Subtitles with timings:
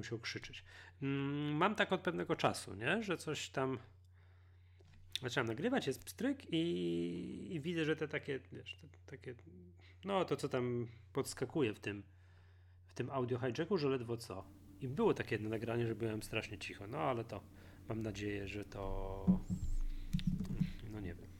[0.00, 0.64] będę musiał krzyczeć.
[1.02, 3.02] Mm, mam tak od pewnego czasu, nie?
[3.02, 3.78] że coś tam
[5.22, 9.34] zaczynam nagrywać, jest pstryk i, i widzę, że te takie, wiesz, te, takie,
[10.04, 12.02] no to co tam podskakuje w tym,
[12.88, 14.44] w tym audio hijacku, że ledwo co.
[14.80, 17.42] I było takie jedno nagranie, że byłem strasznie cicho, no ale to
[17.88, 19.40] mam nadzieję, że to,
[20.92, 21.30] no nie wiem.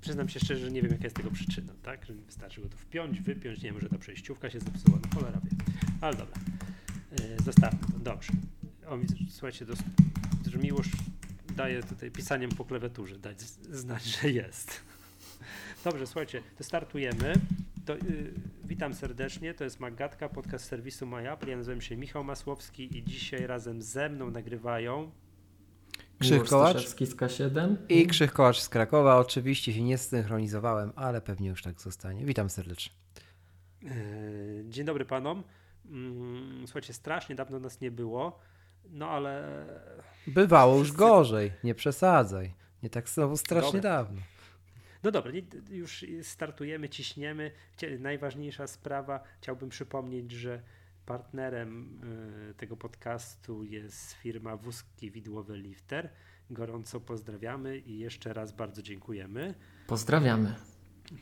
[0.00, 2.06] Przyznam się szczerze, że nie wiem jaka jest tego przyczyna, tak?
[2.06, 5.50] Wystarczy go tu wpiąć, wypiąć, nie wiem, że ta przejściówka się zepsuła, no cholera wie.
[6.00, 6.36] Ale dobra,
[7.44, 8.32] zostawmy to, dobrze.
[8.86, 8.98] O,
[9.30, 9.78] słuchajcie, dos-
[10.50, 10.90] że miłość
[11.56, 14.80] daje tutaj pisaniem po klawiaturze dać znać, że jest.
[15.84, 17.32] Dobrze, słuchajcie, to startujemy.
[17.86, 18.32] To, yy,
[18.64, 21.50] witam serdecznie, to jest Magatka, podcast serwisu MyApple.
[21.50, 25.10] Ja nazywam się Michał Masłowski i dzisiaj razem ze mną nagrywają
[26.18, 29.16] Krzych Kołacz z K7 i Krzych Kołacz z Krakowa.
[29.16, 32.24] Oczywiście się nie zsynchronizowałem, ale pewnie już tak zostanie.
[32.24, 32.92] Witam serdecznie.
[33.82, 33.90] Yy,
[34.68, 35.42] dzień dobry panom.
[35.88, 38.38] Mm, słuchajcie, strasznie dawno nas nie było,
[38.90, 39.64] no ale...
[40.26, 42.54] Bywało już gorzej, nie przesadzaj.
[42.82, 43.90] Nie tak znowu strasznie Dobra.
[43.90, 44.20] dawno.
[45.02, 45.32] No dobra,
[45.70, 47.50] już startujemy, ciśniemy.
[47.98, 50.62] Najważniejsza sprawa, chciałbym przypomnieć, że
[51.06, 52.00] partnerem
[52.50, 56.10] y, tego podcastu jest firma Wózki Widłowe Lifter.
[56.50, 59.54] Gorąco pozdrawiamy i jeszcze raz bardzo dziękujemy.
[59.86, 60.54] Pozdrawiamy.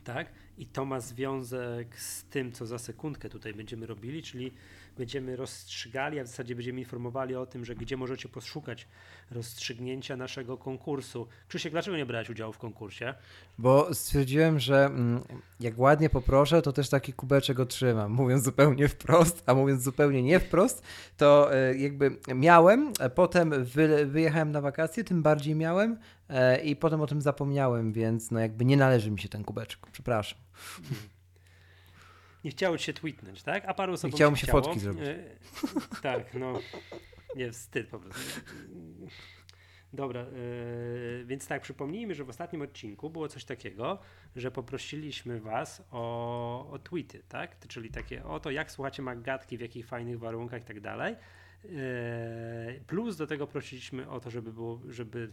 [0.05, 4.53] Tak, i to ma związek z tym, co za sekundkę tutaj będziemy robili, czyli
[4.97, 8.89] będziemy rozstrzygali, a w zasadzie będziemy informowali o tym, że gdzie możecie poszukać
[9.31, 11.29] rozstrzygnięcia naszego konkursu.
[11.49, 13.15] Krzysiek, dlaczego nie brałeś udziału w konkursie?
[13.59, 15.23] Bo stwierdziłem, że mm,
[15.61, 18.13] jak ładnie poproszę, to też taki kubeczek otrzymam.
[18.13, 20.83] Mówiąc zupełnie wprost, a mówiąc zupełnie nie wprost,
[21.17, 25.99] to e, jakby miałem, potem wy, wyjechałem na wakacje, tym bardziej miałem
[26.65, 29.87] i potem o tym zapomniałem, więc no jakby nie należy mi się ten kubeczek.
[29.93, 30.39] Przepraszam.
[32.45, 33.65] Nie chciało ci się tweetnąć, tak?
[33.67, 34.63] A paru osobom chciało mi się chciało.
[34.63, 35.03] fotki zrobić.
[35.09, 35.25] E,
[36.03, 36.59] tak, no.
[37.37, 38.41] Nie, wstyd po prostu.
[39.93, 40.27] Dobra, e,
[41.25, 43.99] więc tak, przypomnijmy, że w ostatnim odcinku było coś takiego,
[44.37, 47.59] że poprosiliśmy Was o, o tweety, tak?
[47.69, 51.17] Czyli takie o to, jak słuchacie Maggatki, w jakich fajnych warunkach i tak dalej.
[51.65, 55.33] E, Plus do tego prosiliśmy o to, żeby było, żeby,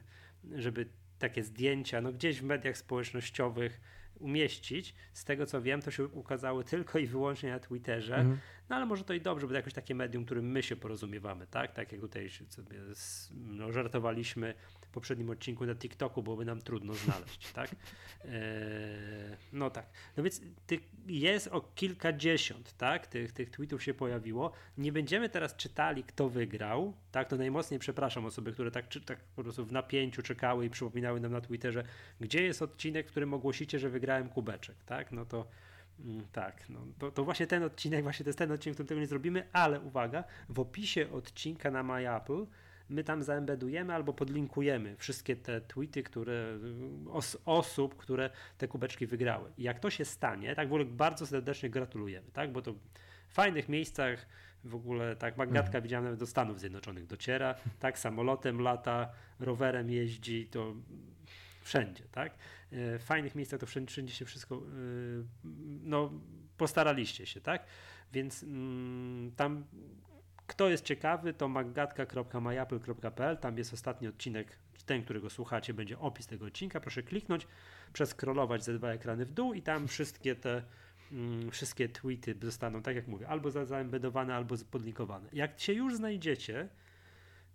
[0.56, 0.86] żeby
[1.20, 3.81] takie zdjęcia, no gdzieś w mediach społecznościowych
[4.20, 4.96] umieścić.
[5.14, 8.16] Z tego co wiem, to się ukazało tylko i wyłącznie na Twitterze.
[8.16, 8.40] Mhm.
[8.74, 11.48] No ale może to i dobrze, bo to jakoś takie medium, którym my się porozumiewamy,
[11.48, 11.74] tak?
[11.74, 12.80] Tak jak tutaj sobie
[13.32, 17.70] no, żartowaliśmy w poprzednim odcinku na TikToku, byłoby nam trudno znaleźć, tak?
[17.72, 18.32] Eee,
[19.54, 19.90] no tak.
[20.18, 23.08] No więc tych jest o kilkadziesiąt, tak?
[23.08, 24.52] Tych, tych tweetów się pojawiło.
[24.78, 27.30] Nie będziemy teraz czytali, kto wygrał, tak?
[27.30, 31.20] To najmocniej przepraszam osoby, które tak, czy, tak po prostu w napięciu czekały i przypominały
[31.20, 31.84] nam na Twitterze,
[32.20, 35.12] gdzie jest odcinek, w którym ogłosicie, że wygrałem kubeczek, tak?
[35.12, 35.48] No to
[36.31, 39.02] Tak, no, to, to właśnie ten odcinek, właśnie to jest ten odcinek, w którym tego
[39.02, 42.46] nie zrobimy, ale uwaga, w opisie odcinka na MyApple
[42.90, 46.58] my tam zaembedujemy albo podlinkujemy wszystkie te tweety, które
[47.08, 49.52] y, os, osób, które te kubeczki wygrały.
[49.58, 52.74] I jak to się stanie, tak w ogóle bardzo serdecznie gratulujemy, tak, bo to
[53.28, 54.25] w fajnych miejscach
[54.63, 60.48] w ogóle tak Magatka widziałem nawet do Stanów Zjednoczonych dociera, tak samolotem lata, rowerem jeździ,
[60.48, 60.74] to
[61.62, 62.33] wszędzie, tak?
[62.74, 64.60] E, fajnych miejscach to wszędzie, wszędzie się wszystko, e,
[65.84, 66.12] no
[66.58, 67.66] postaraliście się, tak?
[68.14, 69.64] Więc mm, tam
[70.48, 76.46] kto jest ciekawy, to maggatka.myapple.pl, tam jest ostatni odcinek, ten, którego słuchacie, będzie opis tego
[76.46, 77.48] odcinka, proszę kliknąć,
[77.94, 80.64] przeskrolować ze dwa ekrany w dół i tam wszystkie te
[81.12, 85.30] mm, wszystkie tweety zostaną, tak jak mówię, albo za- zaembedowane, albo podlinkowane.
[85.34, 86.69] Jak się już znajdziecie,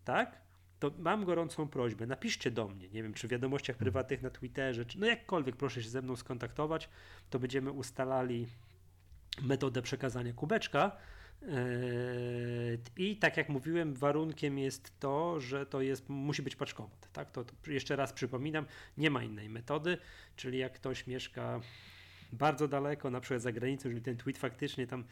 [0.04, 0.40] tak,
[0.78, 4.86] to mam gorącą prośbę, napiszcie do mnie, nie wiem, czy w wiadomościach prywatnych na Twitterze,
[4.86, 6.88] czy no jakkolwiek proszę się ze mną skontaktować,
[7.30, 8.46] to będziemy ustalali
[9.42, 10.96] metodę przekazania kubeczka.
[11.42, 11.48] Yy,
[12.96, 17.08] I tak jak mówiłem, warunkiem jest to, że to jest, musi być paczkomat.
[17.12, 17.30] Tak?
[17.30, 18.66] To, to jeszcze raz przypominam,
[18.96, 19.98] nie ma innej metody,
[20.36, 21.60] czyli jak ktoś mieszka
[22.32, 25.04] bardzo daleko, na przykład za granicą, jeżeli ten tweet faktycznie tam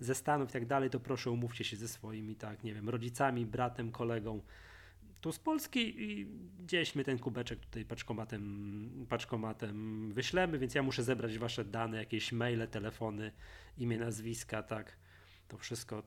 [0.00, 3.46] ze Stanów i tak dalej, to proszę umówcie się ze swoimi, tak, nie wiem, rodzicami,
[3.46, 4.40] bratem, kolegą
[5.24, 6.26] tu z Polski i
[6.58, 12.32] gdzieś my ten kubeczek tutaj paczkomatem, paczkomatem wyślemy, więc ja muszę zebrać wasze dane, jakieś
[12.32, 13.32] maile, telefony,
[13.78, 14.96] imię, nazwiska, tak,
[15.48, 16.02] to wszystko,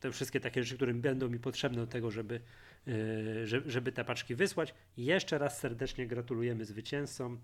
[0.00, 2.40] te wszystkie takie rzeczy, które będą mi potrzebne do tego, żeby,
[2.86, 4.74] yy, żeby, te paczki wysłać.
[4.96, 7.40] Jeszcze raz serdecznie gratulujemy zwycięzcom.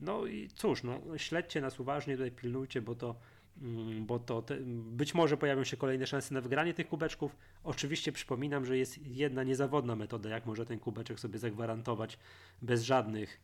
[0.00, 3.20] No i cóż, no, śledźcie nas uważnie, tutaj pilnujcie, bo to,
[4.00, 4.56] bo to te,
[4.90, 7.36] być może pojawią się kolejne szanse na wygranie tych kubeczków.
[7.64, 12.18] Oczywiście przypominam, że jest jedna niezawodna metoda, jak może ten kubeczek sobie zagwarantować
[12.62, 13.40] bez żadnych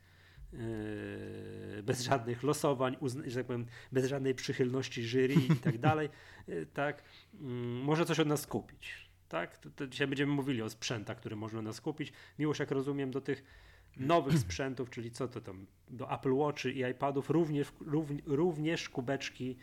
[0.52, 2.96] yy, bez żadnych losowań,
[3.26, 6.08] że tak powiem, bez żadnej przychylności jury i tak dalej,
[6.48, 7.02] yy, tak,
[7.40, 9.10] mm, może coś od nas kupić.
[9.28, 9.58] Tak?
[9.58, 12.12] To, to dzisiaj będziemy mówili o sprzętach, które można nas kupić.
[12.38, 13.44] Miłość, jak rozumiem, do tych
[13.96, 17.72] nowych sprzętów, czyli co to tam, do Apple Watchy i iPadów również,
[18.26, 19.56] również kubeczki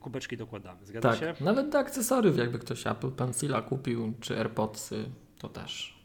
[0.00, 0.86] kubeczki dokładamy.
[0.86, 1.34] Zgadza tak, się?
[1.44, 5.04] Nawet do akcesoriów, jakby ktoś Apple Pencila kupił, czy AirPodsy,
[5.38, 6.02] to też.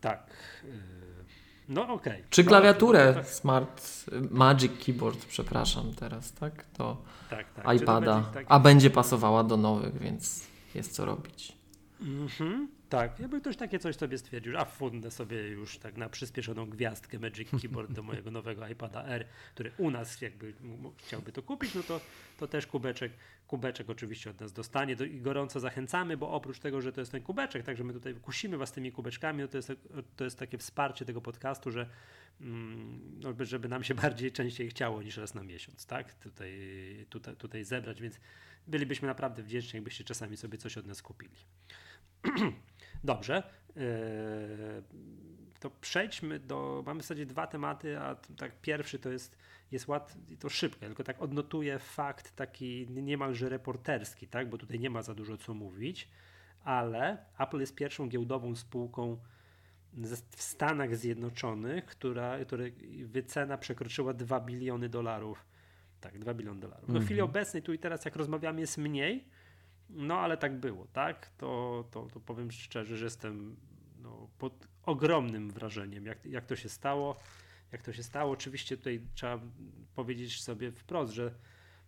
[0.00, 0.30] Tak.
[0.64, 0.70] Yy,
[1.68, 2.12] no okej.
[2.12, 2.24] Okay.
[2.30, 3.30] Czy klawiaturę no, tak.
[3.30, 6.64] Smart Magic Keyboard, przepraszam teraz, tak?
[6.78, 6.96] Do
[7.30, 7.76] tak, tak.
[7.76, 8.16] iPada.
[8.16, 8.46] Magic, tak.
[8.48, 11.52] A będzie pasowała do nowych, więc jest co robić.
[12.00, 12.68] Mhm.
[12.94, 17.18] Tak, jakby ktoś takie coś sobie stwierdził, a fundę sobie już tak na przyspieszoną gwiazdkę
[17.18, 20.54] Magic Keyboard do mojego nowego iPada R, który u nas jakby
[20.96, 22.00] chciałby to kupić, no to,
[22.38, 23.12] to też kubeczek,
[23.46, 27.12] kubeczek oczywiście od nas dostanie do, i gorąco zachęcamy, bo oprócz tego, że to jest
[27.12, 29.72] ten kubeczek, także my tutaj kusimy was tymi kubeczkami, no to jest,
[30.16, 31.88] to jest takie wsparcie tego podcastu, że
[32.40, 36.14] mm, no, żeby nam się bardziej częściej chciało niż raz na miesiąc, tak?
[36.14, 36.52] Tutaj,
[37.10, 38.20] tutaj, tutaj zebrać, więc
[38.66, 41.36] bylibyśmy naprawdę wdzięczni, jakbyście czasami sobie coś od nas kupili.
[43.04, 43.42] Dobrze.
[43.76, 43.82] E,
[45.60, 46.82] to przejdźmy do.
[46.86, 49.36] Mamy w zasadzie dwa tematy, a tak pierwszy to jest,
[49.72, 54.50] jest łatwy, to szybko, tylko tak odnotuję fakt taki niemalże reporterski, tak?
[54.50, 56.08] bo tutaj nie ma za dużo co mówić,
[56.64, 59.18] ale Apple jest pierwszą giełdową spółką
[60.36, 62.72] w Stanach Zjednoczonych, która, której
[63.06, 65.46] wycena przekroczyła 2 biliony dolarów.
[66.00, 66.88] Tak, 2 biliony dolarów.
[66.88, 67.30] No w chwili mhm.
[67.30, 69.24] obecnej, tu i teraz, jak rozmawiamy, jest mniej,
[69.90, 71.30] no ale tak było, tak?
[71.38, 73.56] To, to, to powiem szczerze, że jestem
[74.02, 77.16] no, pod ogromnym wrażeniem, jak, jak to się stało.
[77.72, 79.40] Jak to się stało, oczywiście tutaj trzeba
[79.94, 81.34] powiedzieć sobie wprost, że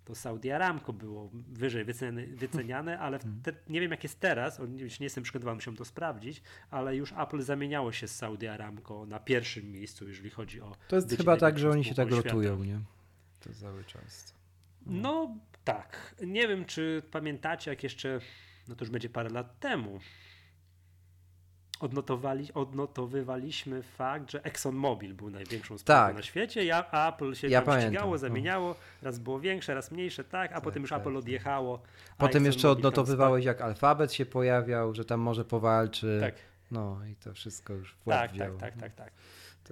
[0.04, 3.40] to Saudi Aramco było wyżej wyceny, wyceniane, ale mhm.
[3.42, 4.60] te, nie wiem jak jest teraz,
[5.00, 9.20] nie jestem przygotowany, musiałem to sprawdzić, ale już Apple zamieniało się z Saudi Aramco na
[9.20, 10.76] pierwszym miejscu, jeżeli chodzi o.
[10.88, 12.80] To jest chyba tak, że oni się tak rotują, nie?
[13.40, 14.34] To cały czas.
[14.86, 16.14] No tak.
[16.26, 18.20] Nie wiem, czy pamiętacie, jak jeszcze,
[18.68, 20.00] no to już będzie parę lat temu,
[21.80, 26.14] odnotowali, odnotowywaliśmy fakt, że ExxonMobil był największą spółką tak.
[26.16, 28.18] na świecie, a Apple się ja tam ścigało, no.
[28.18, 31.18] zamieniało, raz było większe, raz mniejsze, tak, a tak, potem już tak, Apple tak.
[31.18, 31.82] odjechało.
[32.18, 36.18] Potem jeszcze odnotowywałeś, jak alfabet się pojawiał, że tam może powalczy.
[36.20, 36.34] Tak.
[36.70, 39.12] No i to wszystko już w tak, tak, tak, tak,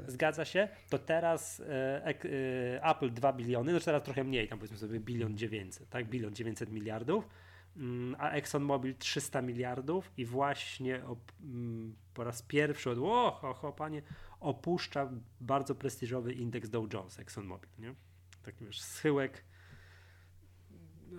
[0.06, 0.68] Zgadza się.
[0.88, 5.36] To teraz e, e, Apple 2 biliony, no teraz trochę mniej, tam powiedzmy sobie bilion
[5.36, 6.08] 900, tak?
[6.08, 7.28] Bilion 900 miliardów,
[7.76, 13.72] mm, a ExxonMobil 300 miliardów i właśnie op, mm, po raz pierwszy od o, ho,
[13.72, 14.02] panie,
[14.40, 15.10] opuszcza
[15.40, 17.94] bardzo prestiżowy indeks Dow Jones ExxonMobil, nie?
[18.42, 19.44] Taki wiesz, schyłek,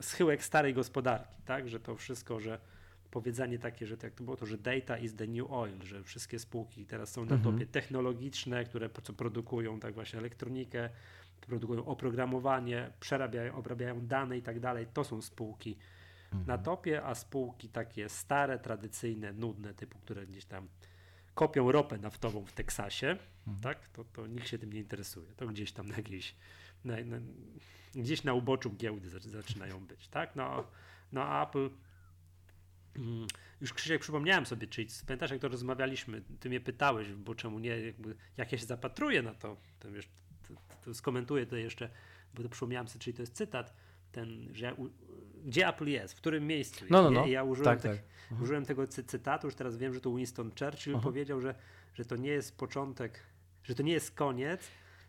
[0.01, 1.69] schyłek starej gospodarki, tak?
[1.69, 2.59] Że to wszystko, że
[3.15, 6.39] powiedzenie takie, że tak to było to, że data is the new oil, że wszystkie
[6.39, 7.53] spółki teraz są na mhm.
[7.53, 10.89] topie technologiczne, które co produkują tak właśnie elektronikę,
[11.41, 14.87] produkują oprogramowanie, przerabiają, obrabiają dane i tak dalej.
[14.93, 15.77] To są spółki
[16.25, 16.47] mhm.
[16.47, 20.67] na topie, a spółki takie stare, tradycyjne, nudne, typu, które gdzieś tam
[21.33, 23.17] kopią ropę naftową w Teksasie,
[23.47, 23.61] mhm.
[23.61, 25.33] tak, to, to nikt się tym nie interesuje.
[25.37, 26.35] To gdzieś tam na jakiejś,
[26.85, 27.17] na, na,
[27.95, 30.35] gdzieś na uboczu giełdy zaczynają być, tak?
[30.35, 30.63] No,
[31.11, 31.69] no Apple
[33.61, 37.79] już Krzysiek przypomniałem sobie, czyli pamiętasz jak to rozmawialiśmy, ty mnie pytałeś, bo czemu nie,
[37.79, 40.09] jakby, jak ja się zapatruję na to, to wiesz,
[40.47, 40.53] to,
[40.85, 41.89] to skomentuję to jeszcze,
[42.33, 43.73] bo to przypomniałem sobie, czyli to jest cytat,
[44.11, 44.75] ten, że ja,
[45.45, 47.25] gdzie Apple jest, w którym miejscu no, no, no.
[47.25, 48.41] ja użyłem, tak, tak.
[48.41, 51.55] Użyłem tego cytatu, już teraz wiem, że to Winston Churchill uh powiedział, że,
[51.93, 53.19] że to nie jest początek,
[53.63, 54.67] że to nie jest koniec,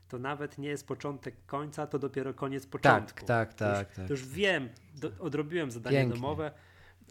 [0.08, 3.26] to nawet nie jest początek końca, to dopiero koniec początku.
[3.26, 3.58] Tak, tak, tak.
[3.58, 4.06] To już, tak.
[4.06, 6.14] To już wiem, do, odrobiłem zadanie Pięknie.
[6.14, 6.52] domowe,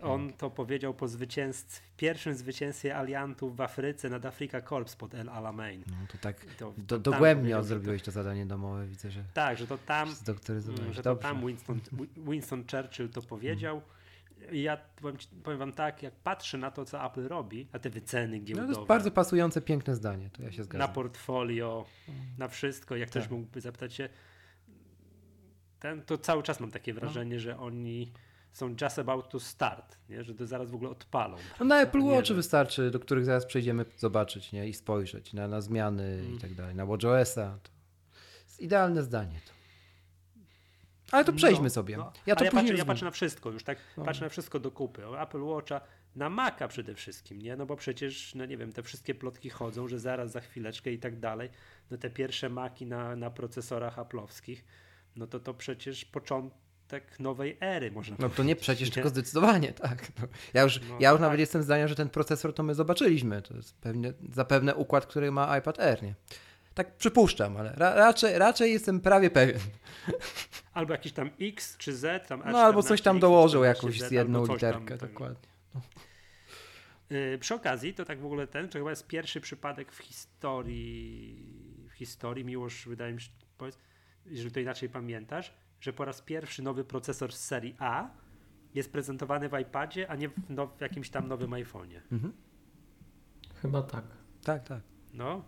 [0.01, 5.29] on to powiedział po zwycięstwie, pierwszym zwycięstwie aliantów w Afryce nad Afrika Corps pod El
[5.29, 5.83] Alamein.
[5.87, 9.67] No to tak to, do, dogłębnie zrobiłeś to, to zadanie domowe, widzę, że Tak, że
[9.67, 10.09] to tam,
[10.91, 11.79] że to tam Winston,
[12.17, 13.81] Winston Churchill to powiedział.
[14.51, 17.89] I ja powiem, powiem, wam tak, jak patrzę na to, co Apple robi, na te
[17.89, 18.67] wyceny giełdowe.
[18.67, 20.87] No to jest bardzo pasujące, piękne zdanie, to ja się zgadzam.
[20.87, 21.85] Na portfolio,
[22.37, 22.95] na wszystko.
[22.95, 23.23] Jak tak.
[23.23, 24.09] ktoś mógłby zapytać się,
[25.79, 27.39] ten, to cały czas mam takie wrażenie, no.
[27.39, 28.11] że oni
[28.55, 30.23] są just about to start, nie?
[30.23, 31.37] że to zaraz w ogóle odpalą.
[31.59, 34.67] No na Apple Watch wystarczy, do których zaraz przejdziemy zobaczyć nie?
[34.67, 36.35] i spojrzeć na, na zmiany mm.
[36.35, 37.57] i tak dalej, na WatchOS-a.
[38.59, 39.53] Idealne zdanie to.
[41.11, 41.97] Ale to no, przejdźmy no, sobie.
[41.97, 42.13] No.
[42.25, 43.77] Ja, to ja, patrzę, ja patrzę na wszystko już, tak?
[43.97, 44.05] No.
[44.05, 45.03] Patrzę na wszystko do kupy.
[45.19, 45.81] Apple Watcha,
[46.15, 47.55] na Maca przede wszystkim, nie?
[47.55, 50.99] No bo przecież, no nie wiem, te wszystkie plotki chodzą, że zaraz, za chwileczkę i
[50.99, 51.49] tak dalej.
[51.91, 54.57] No te pierwsze Maki na, na procesorach Apple'owskich,
[55.15, 59.73] no to to przecież początek początek nowej ery, można No to nie przecież, tylko zdecydowanie,
[59.73, 60.07] tak.
[60.21, 61.21] No, ja już, no, ja już tak.
[61.21, 63.41] nawet jestem zdania, że ten procesor to my zobaczyliśmy.
[63.41, 66.15] To jest pewnie, zapewne układ, który ma iPad Air, nie?
[66.73, 69.59] Tak przypuszczam, ale ra raczej, raczej jestem prawie pewien.
[70.73, 74.45] Albo jakiś tam X czy Z, tam No albo coś tam dołożył jakąś z jedną
[74.45, 75.49] literkę, tam, dokładnie.
[75.75, 75.81] No.
[77.09, 81.45] Yy, przy okazji, to tak w ogóle ten, to chyba jest pierwszy przypadek w historii,
[81.89, 83.77] w historii, Miłosz, wydaje mi się, powiedz,
[84.25, 88.09] jeżeli to inaczej pamiętasz, że po raz pierwszy nowy procesor z serii A
[88.75, 91.99] jest prezentowany w iPadzie, a nie w, now, w jakimś tam nowym iPhone'ie.
[92.11, 92.33] Mhm.
[93.61, 94.05] Chyba tak.
[94.43, 94.81] Tak, tak.
[95.13, 95.43] No,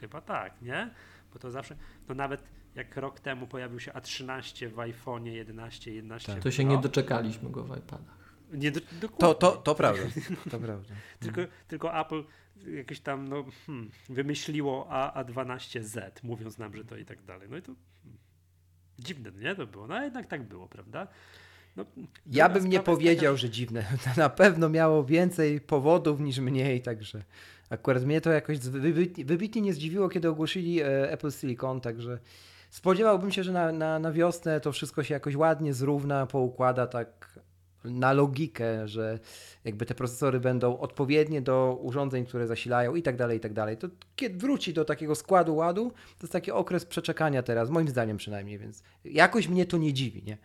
[0.00, 0.90] chyba tak, nie?
[1.32, 1.76] Bo to zawsze,
[2.08, 2.42] no nawet
[2.74, 6.42] jak rok temu pojawił się A13 w iPhone'ie 11, 11 tak.
[6.42, 8.16] To się nie doczekaliśmy go w iPadach.
[8.52, 8.80] Nie do,
[9.18, 10.02] to, to, to prawda.
[10.50, 10.94] To prawda.
[11.20, 12.24] tylko, tylko Apple
[12.76, 17.48] jakieś tam no, hmm, wymyśliło A, A12Z, mówiąc nam, że to i tak dalej.
[17.50, 17.72] No i to
[18.98, 19.54] dziwne, nie?
[19.54, 19.86] To było.
[19.86, 21.06] No jednak tak było, prawda?
[21.76, 21.84] No,
[22.26, 23.36] ja bym nie powiedział, taka...
[23.36, 23.84] że dziwne.
[24.16, 27.22] Na pewno miało więcej powodów niż mniej, także
[27.70, 32.18] akurat mnie to jakoś wybitnie, wybitnie nie zdziwiło, kiedy ogłosili e, Apple Silicon, także
[32.70, 37.35] spodziewałbym się, że na, na, na wiosnę to wszystko się jakoś ładnie zrówna, poukłada tak
[37.90, 39.18] na logikę, że
[39.64, 43.76] jakby te procesory będą odpowiednie do urządzeń, które zasilają i tak dalej, i tak dalej.
[43.76, 48.16] To kiedy wróci do takiego składu ładu, to jest taki okres przeczekania teraz, moim zdaniem
[48.16, 50.38] przynajmniej, więc jakoś mnie to nie dziwi, nie?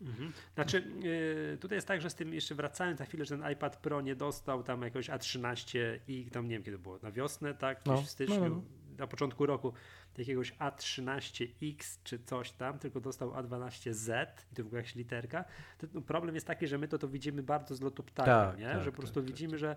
[0.00, 0.32] Mhm.
[0.54, 3.76] Znaczy, yy, tutaj jest tak, że z tym jeszcze wracając na chwilę, że ten iPad
[3.76, 5.78] Pro nie dostał tam jakoś A13
[6.08, 7.86] i tam nie wiem kiedy było, na wiosnę, tak?
[7.86, 8.62] No, w styczniu, no, no.
[8.98, 9.72] Na początku roku
[10.18, 15.44] jakiegoś A13X czy coś tam, tylko dostał A12Z i to w ogóle jakaś literka.
[15.78, 18.58] To, no, problem jest taki, że my to, to widzimy bardzo z lotu ptaka, tak,
[18.58, 18.72] nie?
[18.72, 19.60] Tak, że po prostu tak, tak widzimy, tak.
[19.60, 19.76] że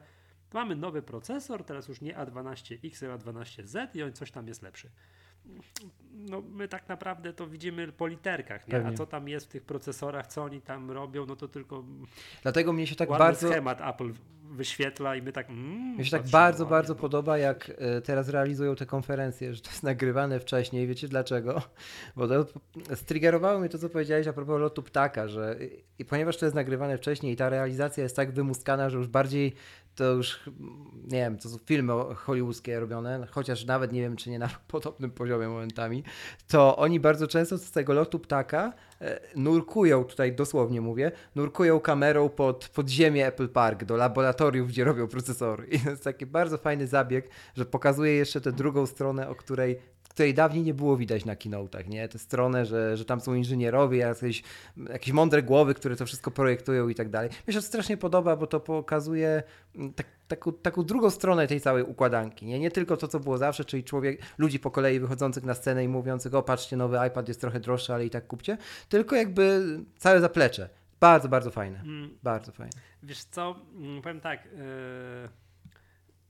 [0.54, 4.90] mamy nowy procesor, teraz już nie A12X, a A12Z i on coś tam jest lepszy
[6.14, 8.86] no my tak naprawdę to widzimy po literkach, nie?
[8.86, 11.84] a co tam jest w tych procesorach, co oni tam robią, no to tylko
[12.42, 14.14] Dlatego mnie się tak bardzo schemat Apple
[14.52, 17.02] wyświetla i my tak mm, Mnie się tak bardzo, bardzo bo...
[17.02, 20.88] podoba, jak e, teraz realizują te konferencje, że to jest nagrywane wcześniej.
[20.88, 21.62] Wiecie dlaczego?
[22.16, 22.46] Bo to
[22.96, 25.56] striggerowało mnie to, co powiedziałeś a propos lotu ptaka, że
[26.00, 29.54] i ponieważ to jest nagrywane wcześniej i ta realizacja jest tak wymuskana, że już bardziej
[29.96, 30.40] to już,
[31.04, 35.12] nie wiem, to są filmy hollywoodzkie robione, chociaż nawet nie wiem, czy nie na podobnym
[35.12, 36.04] poziomie momentami,
[36.48, 38.74] to oni bardzo często z tego lotu ptaka
[39.36, 45.08] nurkują, tutaj dosłownie mówię, nurkują kamerą pod, pod ziemię Apple Park, do laboratoriów, gdzie robią
[45.08, 45.68] procesory.
[45.72, 49.80] I to jest taki bardzo fajny zabieg, że pokazuje jeszcze tę drugą stronę, o której
[50.14, 52.08] której dawniej nie było widać na keynote'ach, nie?
[52.08, 54.44] Tę stronę, że, że tam są inżynierowie, jakieś,
[54.90, 57.30] jakieś mądre głowy, które to wszystko projektują i tak dalej.
[57.48, 59.44] Mi się to strasznie podoba, bo to pokazuje
[59.76, 62.60] mm, tak, taką, taką drugą stronę tej całej układanki, nie?
[62.60, 65.88] Nie tylko to, co było zawsze, czyli człowiek, ludzi po kolei wychodzących na scenę i
[65.88, 68.58] mówiących, o patrzcie, nowy iPad jest trochę droższy, ale i tak kupcie,
[68.90, 69.62] tylko jakby
[69.98, 70.70] całe zaplecze.
[71.00, 71.80] Bardzo, bardzo fajne.
[71.80, 72.18] Mm.
[72.24, 72.74] Bardzo fajne.
[73.04, 75.42] Wiesz co, mm, powiem tak, yy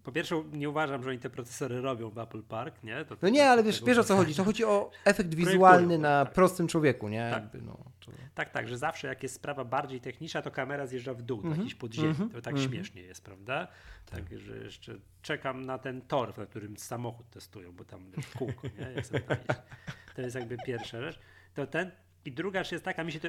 [0.04, 3.06] po pierwsze, nie uważam, że oni te procesory robią w Apple Park, nie?
[3.06, 4.36] To, no nie, ale wiesz, wiesz o co chodzi.
[4.36, 6.34] To chodzi o efekt wizualny na tak.
[6.34, 7.30] prostym człowieku, nie?
[7.32, 7.44] Tak.
[7.44, 8.12] Jakby, no, to...
[8.36, 11.54] tak, tak, że zawsze jak jest sprawa bardziej techniczna, to kamera zjeżdża w dół, mm
[11.54, 11.58] -hmm.
[11.58, 12.10] jakiś podziemie.
[12.10, 12.32] Mm -hmm.
[12.32, 12.70] To tak mm -hmm.
[12.70, 13.68] śmiesznie jest, prawda?
[14.06, 14.30] Tak.
[14.30, 18.68] tak, że jeszcze czekam na ten tor, na którym samochód testują, bo tam wiesz, kółko,
[18.68, 19.02] nie?
[20.16, 21.20] to jest jakby pierwsza rzecz.
[21.54, 21.92] To ten,
[22.26, 23.28] i druga rzecz jest taka, mi się to,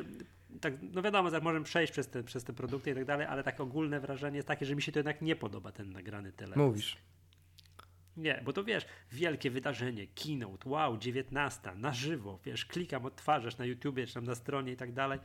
[0.61, 3.43] tak, no wiadomo, że możemy przejść przez te, przez te produkty i tak dalej, ale
[3.43, 6.65] takie ogólne wrażenie jest takie, że mi się to jednak nie podoba ten nagrany telefon.
[6.65, 6.97] Mówisz.
[8.17, 13.65] Nie, bo to wiesz, wielkie wydarzenie, keynote, wow, 19, na żywo, wiesz, klikam, odtwarzasz na
[13.65, 15.19] YouTubie, czy tam na stronie i tak dalej.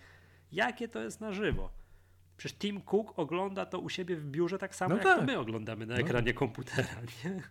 [0.52, 1.70] Jakie to jest na żywo?
[2.38, 5.20] Przecież Tim Cook ogląda to u siebie w biurze tak samo, no jak tak.
[5.20, 6.00] to my oglądamy na no.
[6.00, 6.40] ekranie no.
[6.40, 7.42] komputera, nie?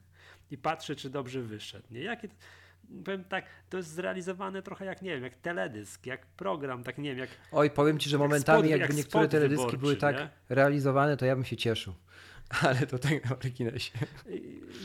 [0.51, 2.01] I patrzy, czy dobrze wyszedł, nie?
[2.01, 2.35] Jakie to
[3.05, 7.11] powiem tak, to jest zrealizowane trochę jak, nie wiem, jak teledysk, jak program, tak nie
[7.11, 7.31] wiem, jak...
[7.53, 10.29] Oj, powiem Ci, że momentami spod, jakby jak niektóre teledyski były tak nie?
[10.49, 11.95] realizowane, to ja bym się cieszył.
[12.63, 13.99] Ale to tak na marginesie.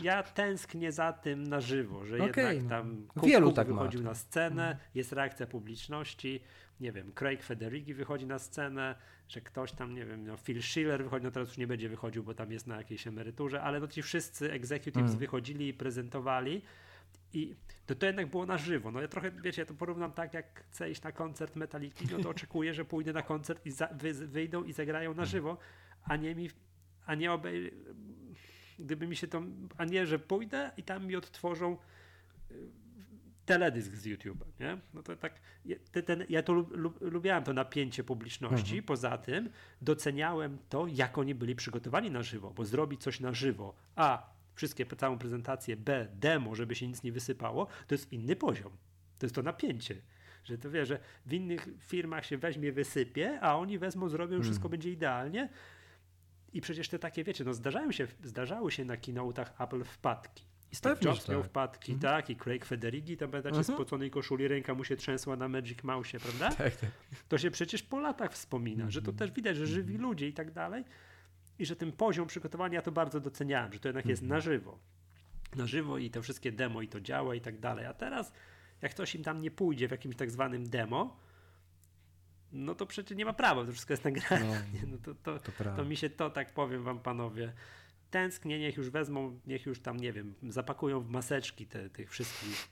[0.01, 2.69] Ja tęsknię za tym na żywo, że okay, jednak no.
[2.69, 3.21] tam no.
[3.21, 4.09] Wielu tak wychodził ma.
[4.09, 4.89] na scenę, no.
[4.95, 6.43] jest reakcja publiczności,
[6.79, 8.95] nie wiem, Craig Federighi wychodzi na scenę,
[9.27, 12.23] że ktoś tam, nie wiem, no Phil Schiller wychodzi, no teraz już nie będzie wychodził,
[12.23, 15.19] bo tam jest na jakiejś emeryturze, ale no ci wszyscy executives mm.
[15.19, 16.61] wychodzili i prezentowali
[17.33, 18.91] i to, to jednak było na żywo.
[18.91, 22.19] No ja trochę, wiecie, ja to porównam tak, jak chcę iść na koncert Metaliki, no
[22.19, 25.57] to oczekuję, że pójdę na koncert i za, wy, wyjdą i zagrają na żywo,
[26.03, 26.49] a nie mi,
[27.05, 27.73] a nie obej...
[28.79, 29.41] Gdyby mi się to,
[29.77, 31.77] a nie, że pójdę i tam mi odtworzą
[32.51, 32.55] y,
[33.45, 34.77] teledysk z YouTube'a, nie?
[34.93, 35.39] No to tak,
[35.91, 38.83] ten, ten, ja to lub, lub, lubiałem to napięcie publiczności, mhm.
[38.83, 39.49] poza tym
[39.81, 44.85] doceniałem to, jak oni byli przygotowani na żywo, bo zrobić coś na żywo, a wszystkie,
[44.85, 48.71] całą prezentację, B, demo, żeby się nic nie wysypało, to jest inny poziom.
[49.17, 50.01] To jest to napięcie.
[50.43, 54.43] Że to wie, że w innych firmach się weźmie, wysypie, a oni wezmą, zrobią, hmm.
[54.43, 55.49] wszystko będzie idealnie.
[56.53, 60.43] I przecież te takie, wiecie, no zdarzają się, zdarzały się na keynote'ach Apple wpadki.
[60.71, 61.49] I Steve Jobs miał tak.
[61.49, 62.13] wpadki, mhm.
[62.13, 63.77] tak, i Craig Federighi, tam pamiętacie, mhm.
[63.77, 66.49] spoconej koszuli, ręka mu się trzęsła na Magic Mouse, prawda?
[66.49, 66.91] Tak, tak.
[67.27, 68.91] To się przecież po latach wspomina, mhm.
[68.91, 69.17] że to mhm.
[69.17, 70.09] też widać, że żywi mhm.
[70.09, 70.83] ludzie i tak dalej.
[71.61, 74.37] I że ten poziom przygotowania to bardzo doceniałem, że to jednak jest mhm.
[74.37, 74.79] na żywo.
[75.55, 77.85] Na żywo i te wszystkie demo i to działa i tak dalej.
[77.85, 78.33] A teraz,
[78.81, 81.19] jak ktoś im tam nie pójdzie w jakimś tak zwanym demo,
[82.51, 84.63] no to przecież nie ma prawa, to wszystko jest nagrane.
[84.73, 87.53] No, no to, to, to, to, mi się to, tak powiem wam panowie,
[88.11, 92.67] tęsknię, niech już wezmą, niech już tam, nie wiem, zapakują w maseczki te, tych wszystkich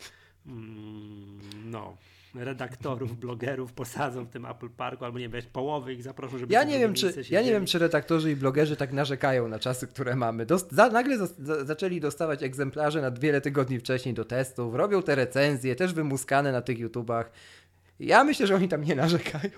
[0.46, 1.98] mm, no,
[2.36, 6.64] redaktorów, blogerów posadzą w tym Apple Parku, albo nie wiem, połowy ich zaproszą, żeby ja
[6.64, 10.16] nie wiem, czy Ja nie wiem, czy redaktorzy i blogerzy tak narzekają na czasy, które
[10.16, 10.46] mamy.
[10.46, 15.16] Dost za, nagle za, zaczęli dostawać egzemplarze na wiele tygodni wcześniej do testów, robią te
[15.16, 17.32] recenzje, też wymuskane na tych YouTubach.
[18.00, 19.52] Ja myślę, że oni tam nie narzekają.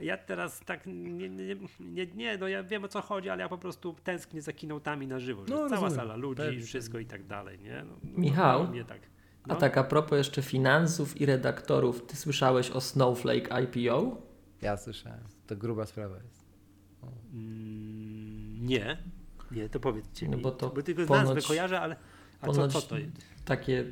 [0.00, 3.48] Ja teraz tak, nie, nie, nie, nie, no ja wiem o co chodzi, ale ja
[3.48, 5.44] po prostu tęsknię za kinotami na żywo.
[5.48, 7.84] No, cała sala ludzi, i wszystko i tak dalej, nie?
[7.88, 9.00] No, no Michał, no, tak.
[9.46, 9.54] No.
[9.54, 14.16] a tak a propos jeszcze finansów i redaktorów, ty słyszałeś o Snowflake IPO?
[14.62, 16.46] Ja słyszałem, to gruba sprawa jest.
[17.32, 18.98] Mm, nie,
[19.50, 20.42] nie, to powiedzcie no mi.
[20.42, 21.96] Bo to bo tylko ponoć, nazwę kojarzę, ale
[22.40, 23.12] a co, co to jest?
[23.44, 23.84] Takie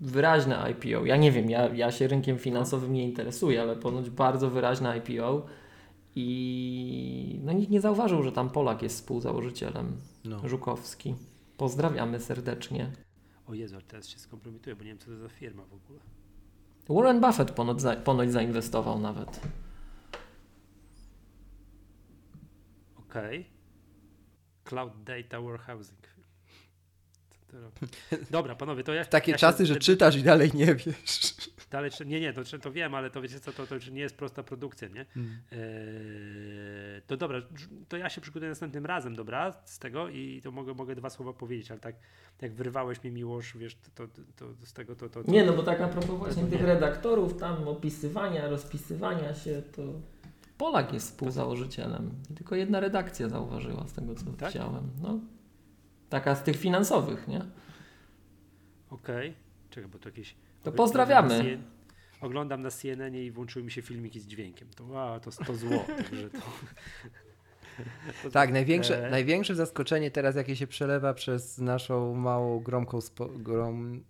[0.00, 1.04] wyraźne IPO.
[1.06, 5.46] Ja nie wiem, ja, ja się rynkiem finansowym nie interesuję, ale ponoć bardzo wyraźne IPO
[6.16, 9.96] i no nikt nie zauważył, że tam Polak jest współzałożycielem.
[10.24, 10.48] No.
[10.48, 11.14] Żukowski.
[11.56, 12.90] Pozdrawiamy serdecznie.
[13.50, 16.00] O Jezu, teraz się skompromituję, bo nie wiem, co to za firma w ogóle.
[16.88, 19.40] Warren Buffett ponoć, za, ponoć zainwestował nawet.
[22.96, 23.40] Okej.
[23.40, 23.44] Okay.
[24.64, 26.06] Cloud Data Warehousing.
[28.30, 29.04] Dobra, panowie, to ja.
[29.04, 29.66] Takie ja czasy, się...
[29.66, 31.34] że czytasz i dalej nie wiesz.
[31.70, 34.42] Dalej, nie, nie, to, to wiem, ale to wiecie co, to, to nie jest prosta
[34.42, 35.04] produkcja, nie?
[35.04, 35.38] Hmm.
[35.52, 35.58] Eee,
[37.06, 37.42] to dobra,
[37.88, 41.32] to ja się przygotuję następnym razem, dobra, z tego i to mogę, mogę dwa słowa
[41.32, 41.94] powiedzieć, ale tak
[42.42, 45.62] jak wyrwałeś mi miłość, wiesz, to, to, to z tego to, to, Nie, no bo
[45.62, 49.82] tak na propos właśnie tych redaktorów, tam opisywania, rozpisywania się, to
[50.60, 52.10] Polak jest współzałożycielem.
[52.36, 54.50] Tylko jedna redakcja zauważyła z tego, co tak?
[54.50, 54.90] chciałem.
[55.02, 55.18] No,
[56.10, 57.38] Taka z tych finansowych, nie?
[58.90, 59.30] Okej.
[59.30, 59.34] Okay.
[59.70, 60.36] Czekaj, bo to jakieś...
[60.62, 61.58] To pozdrawiamy.
[62.20, 64.68] Oglądam na CNN i włączyły mi się filmiki z dźwiękiem.
[64.76, 65.84] To, a, to, to zło.
[66.02, 66.38] także to...
[68.22, 69.10] To tak, największe, e...
[69.10, 74.00] największe zaskoczenie teraz, jakie się przelewa przez naszą małą, gromką, spo, gromką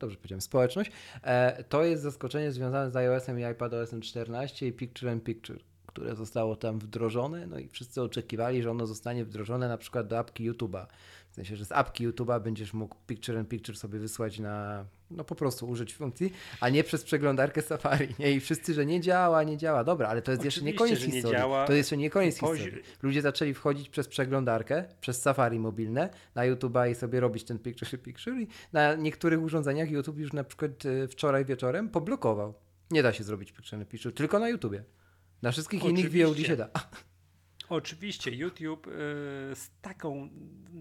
[0.00, 0.90] dobrze powiedziałem, społeczność,
[1.22, 6.16] e, to jest zaskoczenie związane z iOS-em i iPadOS-em 14 i Picture and Picture, które
[6.16, 10.52] zostało tam wdrożone, no i wszyscy oczekiwali, że ono zostanie wdrożone na przykład do apki
[10.52, 10.86] YouTube'a.
[11.30, 15.24] W sensie, że z apki YouTube'a będziesz mógł Picture in Picture sobie wysłać na, no
[15.24, 18.08] po prostu użyć funkcji, a nie przez przeglądarkę Safari.
[18.18, 18.32] Nie?
[18.32, 19.84] I wszyscy, że nie działa, nie działa.
[19.84, 21.24] Dobra, ale to jest Oczywiście, jeszcze nie koniec historii.
[21.24, 21.66] Nie działa.
[21.66, 22.62] To jest jeszcze nie koniec Pozi...
[22.62, 22.84] historii.
[23.02, 28.02] Ludzie zaczęli wchodzić przez przeglądarkę, przez Safari mobilne na YouTube'a i sobie robić ten Picture
[28.02, 32.54] Picture i na niektórych urządzeniach YouTube już na przykład e, wczoraj wieczorem poblokował.
[32.90, 34.84] Nie da się zrobić Picture Picture, tylko na YouTubie.
[35.42, 36.18] Na wszystkich Oczywiście.
[36.18, 36.68] innych VOD się da.
[37.70, 38.90] Oczywiście YouTube y,
[39.54, 40.28] z, taką,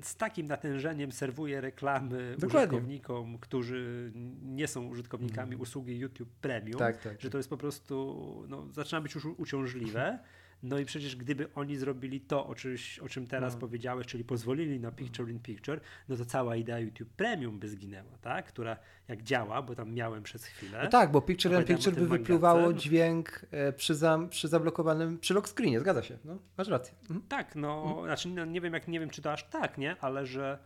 [0.03, 2.59] z takim natężeniem serwuje reklamy Dokładnie.
[2.59, 5.61] użytkownikom, którzy nie są użytkownikami mm.
[5.61, 10.19] usługi YouTube Premium, tak, tak, że to jest po prostu, no, zaczyna być już uciążliwe.
[10.63, 13.59] No i przecież gdyby oni zrobili to, o, czyś, o czym teraz no.
[13.59, 18.17] powiedziałeś, czyli pozwolili na Picture in Picture, no to cała idea YouTube Premium by zginęła,
[18.21, 18.45] tak?
[18.45, 20.81] Która jak działa, bo tam miałem przez chwilę.
[20.83, 25.33] No tak, bo Picture in Picture by wypluwało dźwięk e, przy, za, przy zablokowanym, przy
[25.33, 26.95] lock screenie, zgadza się, no, masz rację.
[27.01, 27.21] Mhm.
[27.27, 28.05] Tak, no, mhm.
[28.05, 29.95] znaczy no, nie wiem, jak nie wiem, czy to aż tak, nie?
[30.01, 30.59] Ale że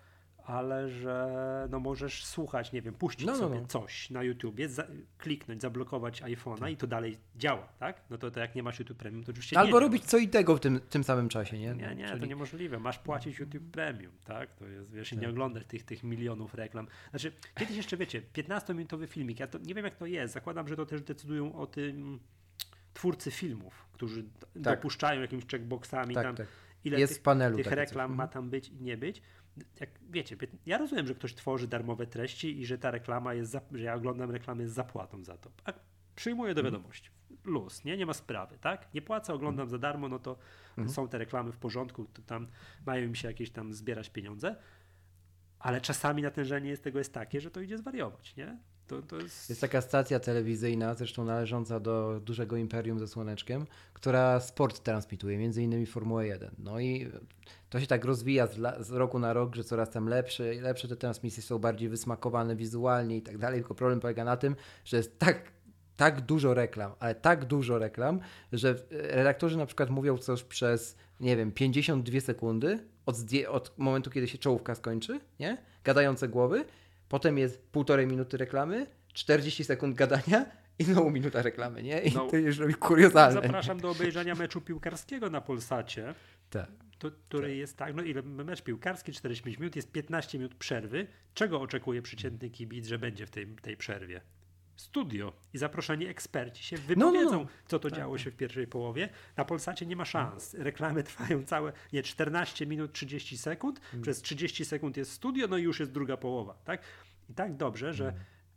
[0.46, 3.68] ale że no możesz słuchać, nie wiem, puścić no, no sobie no.
[3.68, 6.72] coś na YouTubie, za, kliknąć, zablokować iPhone'a tak.
[6.72, 8.02] i to dalej działa, tak?
[8.10, 10.10] No to, to jak nie masz YouTube Premium, to oczywiście Albo robić działa.
[10.10, 11.74] co innego w tym, tym samym czasie, nie?
[11.74, 12.20] Nie, nie, Czyli...
[12.20, 12.80] to niemożliwe.
[12.80, 14.56] Masz płacić YouTube Premium, tak?
[14.56, 15.22] To jest, wiesz, tak.
[15.22, 16.88] nie oglądasz tych, tych milionów reklam.
[17.10, 20.76] Znaczy, kiedyś jeszcze, wiecie, 15-minutowy filmik, ja to nie wiem jak to jest, zakładam, że
[20.76, 22.20] to też decydują o tym
[22.94, 24.62] twórcy filmów, którzy tak.
[24.62, 26.48] dopuszczają jakimiś checkboxami tak, tam, tak.
[26.86, 28.18] ile jest tych, panelu tych reklam coś.
[28.18, 28.30] ma mhm.
[28.30, 29.22] tam być i nie być
[29.80, 33.62] jak wiecie, ja rozumiem, że ktoś tworzy darmowe treści i że ta reklama jest, za,
[33.72, 35.52] że ja oglądam reklamę z zapłatą za to.
[35.66, 35.74] A
[36.16, 36.74] przyjmuję do mhm.
[36.74, 37.10] wiadomości.
[37.46, 37.98] Luz, nie?
[37.98, 38.94] Nie ma sprawy, tak?
[38.94, 40.38] Nie płacę, oglądam za darmo, no to
[40.70, 40.90] mhm.
[40.90, 42.48] są te reklamy w porządku, to tam
[42.86, 44.56] mają mi się jakieś tam zbierać pieniądze,
[45.60, 48.58] ale czasami natężenie jest tego jest takie, że to idzie zwariować, nie?
[48.88, 49.50] To, to jest...
[49.50, 49.62] jest...
[49.62, 55.86] taka stacja telewizyjna, zresztą należąca do dużego imperium ze Słoneczkiem, która sport transmituje, między innymi
[55.86, 56.52] Formułę 1.
[56.60, 57.12] No i
[57.70, 60.96] to się tak rozwija z, z, roku na rok, że coraz tam lepsze, lepsze te
[60.96, 63.60] transmisje są bardziej wysmakowane wizualnie i tak dalej.
[63.60, 65.52] Tylko problem polega na tym, że jest tak,
[65.96, 68.20] tak dużo reklam, ale tak dużo reklam,
[68.52, 73.18] że redaktorzy na przykład mówią coś przez, nie wiem, 52 sekundy, od,
[73.50, 75.58] od momentu, kiedy się czołówka skończy, nie?
[75.84, 76.66] Gadające głowy,
[77.14, 80.46] potem jest półtorej minuty reklamy, 40 sekund gadania
[80.80, 82.02] i znowu minuta reklamy, nie?
[82.02, 82.28] I No.
[82.28, 83.42] to już robi kuriozalne.
[83.42, 86.14] Zapraszam do obejrzenia meczu piłkarskiego na Polsacie,
[86.50, 86.68] Tak.
[87.00, 91.08] to, który jest tak, no ile mecz piłkarski 45 minut, jest 15 minut przerwy.
[91.34, 94.22] Czego oczekuje przeciętny kibic, że będzie w tej, tej przerwie?
[94.76, 97.48] Studio i zaproszeni eksperci się wypowiedzą, no, no.
[97.68, 99.10] co to działo się w pierwszej połowie.
[99.38, 100.54] Na Polsacie nie ma szans.
[100.54, 105.64] Reklamy trwają całe, nie, 14 minut 30 sekund, przez 30 sekund jest studio, no i
[105.64, 106.82] już jest druga połowa, tak?
[107.30, 108.14] I tak dobrze, że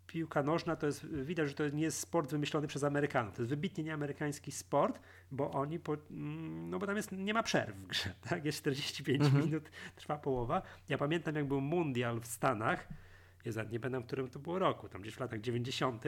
[0.07, 3.35] piłka nożna to jest, widać, że to nie jest sport wymyślony przez Amerykanów.
[3.35, 5.01] To jest wybitnie nieamerykański sport,
[5.31, 8.45] bo oni, po, mm, no bo tam jest, nie ma przerw w grze, tak?
[8.45, 10.63] Jest 45 minut, trwa połowa.
[10.89, 12.89] Ja pamiętam, jak był mundial w Stanach,
[13.47, 16.05] ja nie pamiętam, w którym to było roku, tam gdzieś w latach 90.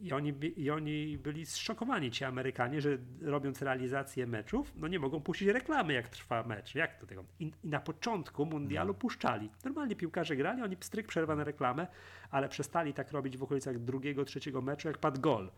[0.00, 5.20] I oni, I oni byli zszokowani, ci Amerykanie, że robiąc realizację meczów, no nie mogą
[5.20, 6.74] puścić reklamy, jak trwa mecz.
[6.74, 7.24] Jak to tego?
[7.40, 9.50] I, i na początku mundialu puszczali.
[9.64, 11.86] Normalnie piłkarze grali, oni pstryk, przerwa na reklamę,
[12.30, 15.50] ale przestali tak robić w okolicach drugiego, trzeciego meczu, jak padł gol.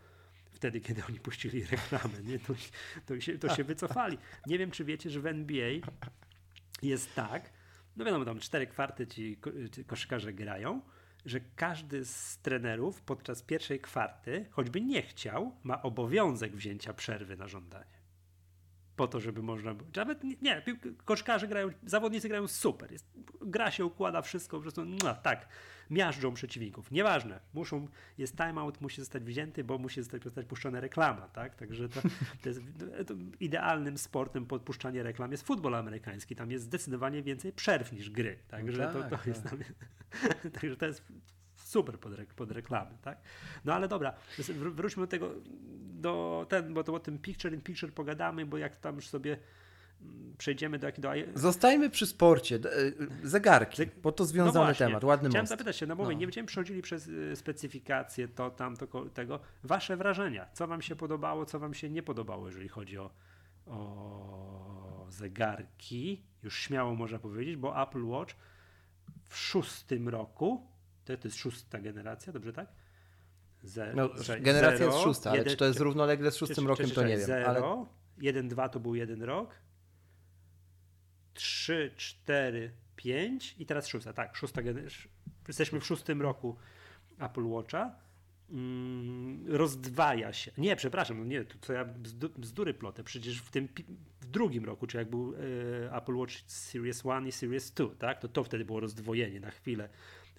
[0.50, 2.38] Wtedy, kiedy oni puścili reklamę, nie?
[2.38, 2.54] To,
[3.06, 4.18] to, się, to się wycofali.
[4.46, 5.70] Nie wiem, czy wiecie, że w NBA
[6.83, 7.50] jest tak,
[7.96, 9.38] no wiadomo, tam cztery kwarty ci
[9.87, 10.80] koszykarze grają,
[11.26, 17.48] że każdy z trenerów podczas pierwszej kwarty, choćby nie chciał, ma obowiązek wzięcia przerwy na
[17.48, 17.99] żądanie.
[19.00, 19.90] Po to, żeby można było.
[19.96, 20.62] Nawet nie, nie
[21.04, 22.92] koszkarze grają, zawodnicy grają super.
[22.92, 23.06] Jest,
[23.40, 25.48] gra się układa wszystko, po prostu no, tak,
[25.90, 26.90] miażdżą przeciwników.
[26.90, 31.54] Nieważne, muszą, jest timeout, musi zostać wzięty, bo musi zostać, zostać puszczona reklama, tak?
[31.54, 32.00] Także to,
[32.42, 32.60] to jest
[33.06, 36.36] to idealnym sportem podpuszczanie reklam jest futbol amerykański.
[36.36, 38.38] Tam jest zdecydowanie więcej przerw niż gry.
[38.48, 39.58] Także No to, tak, to jest tam,
[40.60, 41.02] Także to jest
[41.70, 43.18] super pod, rek- pod reklamy, tak?
[43.64, 45.30] No ale dobra, wr- wróćmy do tego,
[45.92, 49.38] do ten, bo to o tym picture in picture pogadamy, bo jak tam już sobie
[50.02, 51.11] mm, przejdziemy do jakiego...
[51.35, 52.56] Zostajmy przy sporcie.
[52.56, 55.50] E, Zegarki, Zeg- bo to No związany właśnie, temat, ładny Chciałem most.
[55.50, 56.12] zapytać się, no bo No.
[56.12, 59.40] nie będziemy przechodzili przez y, specyfikację, to, tamto, ko- tego.
[59.64, 63.11] Wasze wrażenia, co wam się podobało, co wam się nie podobało, jeżeli chodzi o,
[63.66, 68.35] o zegarki, już śmiało można powiedzieć, bo Apple Watch
[69.28, 70.66] w szóstym roku,
[71.04, 72.68] to, to jest szósta generacja, dobrze tak?
[73.62, 76.36] Ze, No, ze- generacja zero, jest szósta, ale jeden- czy to jest czy- równolegle z
[76.36, 77.26] szóstym czy- rokiem, czy- to nie wiem.
[77.26, 77.86] Zero, Ale
[78.20, 79.54] 1, 2 to był jeden rok.
[81.34, 84.12] 3, 4, 5 i teraz szósta.
[84.12, 85.08] Tak, szósta gener- sz-
[85.48, 86.56] Jesteśmy w szóstym roku
[87.18, 87.90] Apple Watcha.
[88.50, 90.50] Mm, rozdwaja się.
[90.58, 93.04] Nie, przepraszam, no nie, to co ja bzdu, bzdury plotę.
[93.04, 93.68] Przecież w tym
[94.20, 95.34] w drugim roku, czy jak był
[95.84, 98.20] e, Apple Watch Series 1 i Series 2, tak?
[98.20, 99.88] To to wtedy było rozdwojenie na chwilę.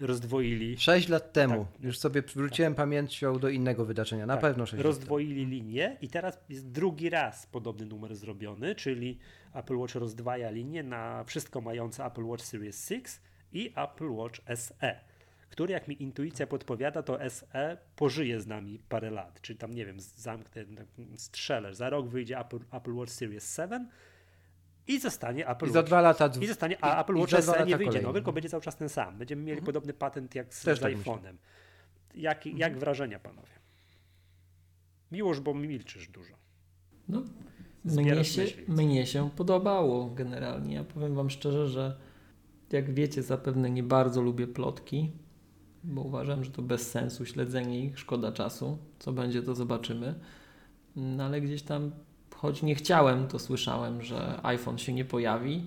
[0.06, 0.78] Rozdwoili.
[0.78, 1.84] 6 lat temu Tak.
[1.84, 4.26] już sobie wróciłem pamięcią do innego wydarzenia.
[4.26, 4.94] Na Tak, pewno 6 lat temu.
[4.94, 9.18] Rozdwoili linię i teraz jest drugi raz podobny numer zrobiony, czyli
[9.54, 13.04] Apple Watch rozdwaja linię na wszystko mające Apple Watch Series 6
[13.52, 15.00] i Apple Watch SE,
[15.50, 19.86] który jak mi intuicja podpowiada, to SE pożyje z nami parę lat, czyli tam nie
[19.86, 20.64] wiem, zamknę,
[21.16, 23.88] strzelę, za rok wyjdzie Apple, Apple Watch Series 7
[24.86, 26.30] i zostanie Apple I za Watch dwa lata.
[26.40, 29.18] i zostanie, a Apple Watch SE nie wyjdzie nowy, tylko będzie cały czas ten sam.
[29.18, 31.34] Będziemy mieli podobny patent jak z, Też z tak iPhone'em.
[32.14, 33.52] Jak, jak wrażenia, panowie?
[35.12, 36.34] Miłość, bo milczysz dużo.
[37.08, 37.22] No,
[37.84, 38.64] mnie się, myśli.
[38.68, 40.74] mnie się podobało generalnie.
[40.74, 41.96] Ja powiem Wam szczerze, że
[42.72, 45.10] jak wiecie, zapewne nie bardzo lubię plotki,
[45.84, 48.78] bo uważam, że to bez sensu śledzenie ich, szkoda czasu.
[48.98, 50.14] Co będzie, to zobaczymy.
[50.96, 51.92] No ale gdzieś tam,
[52.42, 55.66] choć nie chciałem, to słyszałem, że iPhone się nie pojawi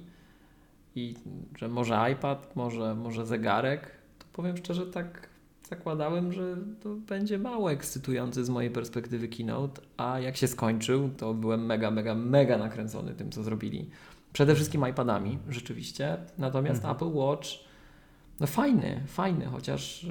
[0.96, 1.16] i
[1.58, 3.92] że może iPad, może, może zegarek.
[4.20, 5.30] To powiem szczerze, tak
[5.70, 11.34] zakładałem, że to będzie mało ekscytujący z mojej perspektywy keynote, a jak się skończył, to
[11.34, 13.90] byłem mega, mega, mega nakręcony tym, co zrobili.
[14.34, 16.18] Przede wszystkim iPadami, rzeczywiście.
[16.38, 16.96] Natomiast Mhm.
[16.96, 17.48] Apple Watch,
[18.40, 20.08] no fajny, fajny, chociaż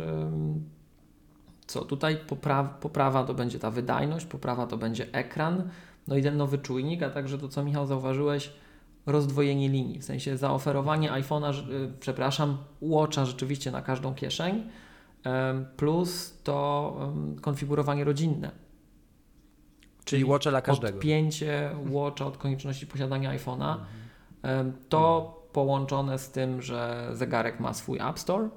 [1.67, 5.69] co tutaj poprawa, poprawa to będzie ta wydajność, poprawa to będzie ekran,
[6.09, 8.53] no i ten nowy czujnik, a także to, co Michał zauważyłeś,
[9.07, 14.63] rozdwojenie linii, w sensie zaoferowanie iPhone'a, y, przepraszam, Watcha rzeczywiście na każdą kieszeń,
[15.77, 16.97] plus to
[17.41, 18.51] konfigurowanie rodzinne.
[20.05, 20.97] Czyli Watcha dla każdego.
[20.99, 23.77] Odpięcie Watcha od konieczności posiadania iPhone'a.
[24.43, 28.49] Em, To połączone z tym, że zegarek ma swój App Store,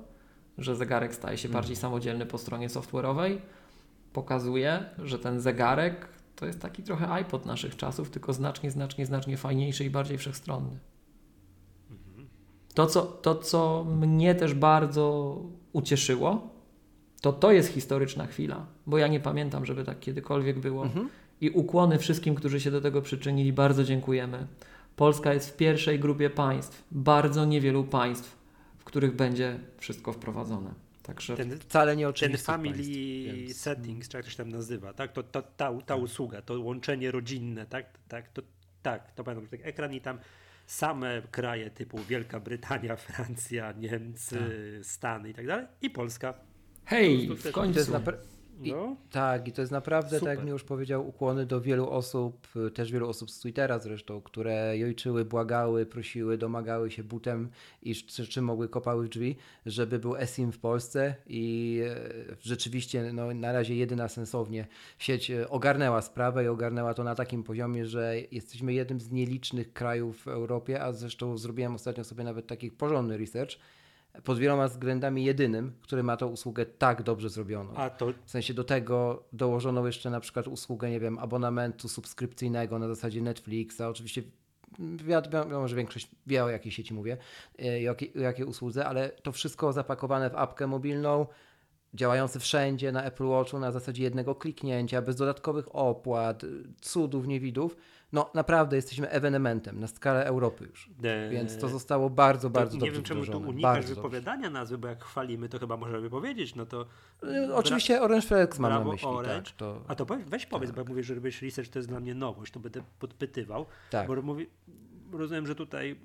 [0.58, 3.38] że zegarek staje się bardziej samodzielny po stronie software'owej,
[4.14, 9.38] pokazuje, że ten zegarek to jest taki trochę iPod naszych czasów, tylko znacznie, znacznie, znacznie
[9.38, 10.80] fajniejszy i bardziej wszechstronny.
[12.74, 15.36] To co, to, co mnie też bardzo
[15.74, 16.50] ucieszyło,
[17.22, 20.84] to to jest historyczna chwila, bo ja nie pamiętam, żeby tak kiedykolwiek było.
[20.84, 21.10] Mhm.
[21.42, 24.48] I ukłony wszystkim, którzy się do tego przyczynili, bardzo dziękujemy.
[24.96, 28.38] Polska jest w pierwszej grupie państw, bardzo niewielu państw,
[28.78, 30.87] w których będzie wszystko wprowadzone.
[31.08, 32.84] Także Ten, Wcale nie ten family
[33.24, 35.12] więc- settings, czy jak to się tam nazywa, tak?
[35.12, 37.86] To, to, ta, ta usługa, to łączenie rodzinne, tak?
[38.08, 38.42] Tak, to,
[38.82, 40.20] tak, to pamiętam, że tak ekran i tam
[40.68, 44.40] same kraje typu Wielka Brytania, Francja, Niemcy,
[44.84, 46.34] Stany i tak dalej i Polska.
[46.86, 47.92] hej, w też- To jest końcu.
[47.92, 48.18] napra-
[48.62, 50.36] I- No, Tak, i to jest naprawdę, tak Super.
[50.36, 54.22] jak mi już powiedział, ukłony do wielu osób, y, też wielu osób z Twittera zresztą,
[54.22, 57.50] które jojczyły, błagały, prosiły, domagały się butem
[57.84, 63.14] i czy, czy mogły kopały w drzwi, żeby był eSIM w Polsce i e, rzeczywiście
[63.14, 64.68] no, na razie jedyna sensownie
[65.00, 69.74] sieć e, ogarnęła sprawę i ogarnęła to na takim poziomie, że jesteśmy jednym z nielicznych
[69.74, 73.52] krajów w Europie, a zresztą zrobiłem ostatnio sobie nawet taki porządny research,
[74.24, 77.76] pod wieloma względami jedynym, który ma tą usługę tak dobrze zrobioną.
[77.76, 82.80] a to W sensie do tego dołożono jeszcze na przykład usługę, nie wiem, abonamentu subskrypcyjnego
[82.80, 83.82] na zasadzie Netflixa.
[83.82, 84.24] Oczywiście
[84.80, 87.18] wiadomo, że większość wie o jakiej sieci mówię
[87.60, 91.26] e, i o jakiej, usłudze, ale to wszystko zapakowane w apkę mobilną,
[91.94, 96.42] działające wszędzie na Apple Watchu na zasadzie jednego kliknięcia, bez dodatkowych opłat,
[96.82, 97.78] cudów, niewidów.
[98.14, 100.90] No naprawdę jesteśmy ewenementem na skalę Europy już.
[101.04, 103.48] e, Więc to zostało bardzo, bardzo nie dobrze wiem, czemu tu wdrożone.
[103.50, 103.96] unikasz Bardzo dobrze.
[103.96, 106.86] wypowiadania nazwy, bo jak chwalimy, to chyba możemy powiedzieć, no to
[107.24, 109.50] Y, Oczywiście Orange Flex mam na myśli, Orange.
[109.50, 109.58] tak.
[109.58, 112.00] To, A to powiedz, weź powiedz, bo jak mówisz, że robisz research, to jest dla
[112.00, 113.66] mnie nowość, to będę podpytywał.
[113.92, 114.08] tak.
[114.08, 114.48] Bo mówi,
[115.12, 116.00] rozumiem, że tutaj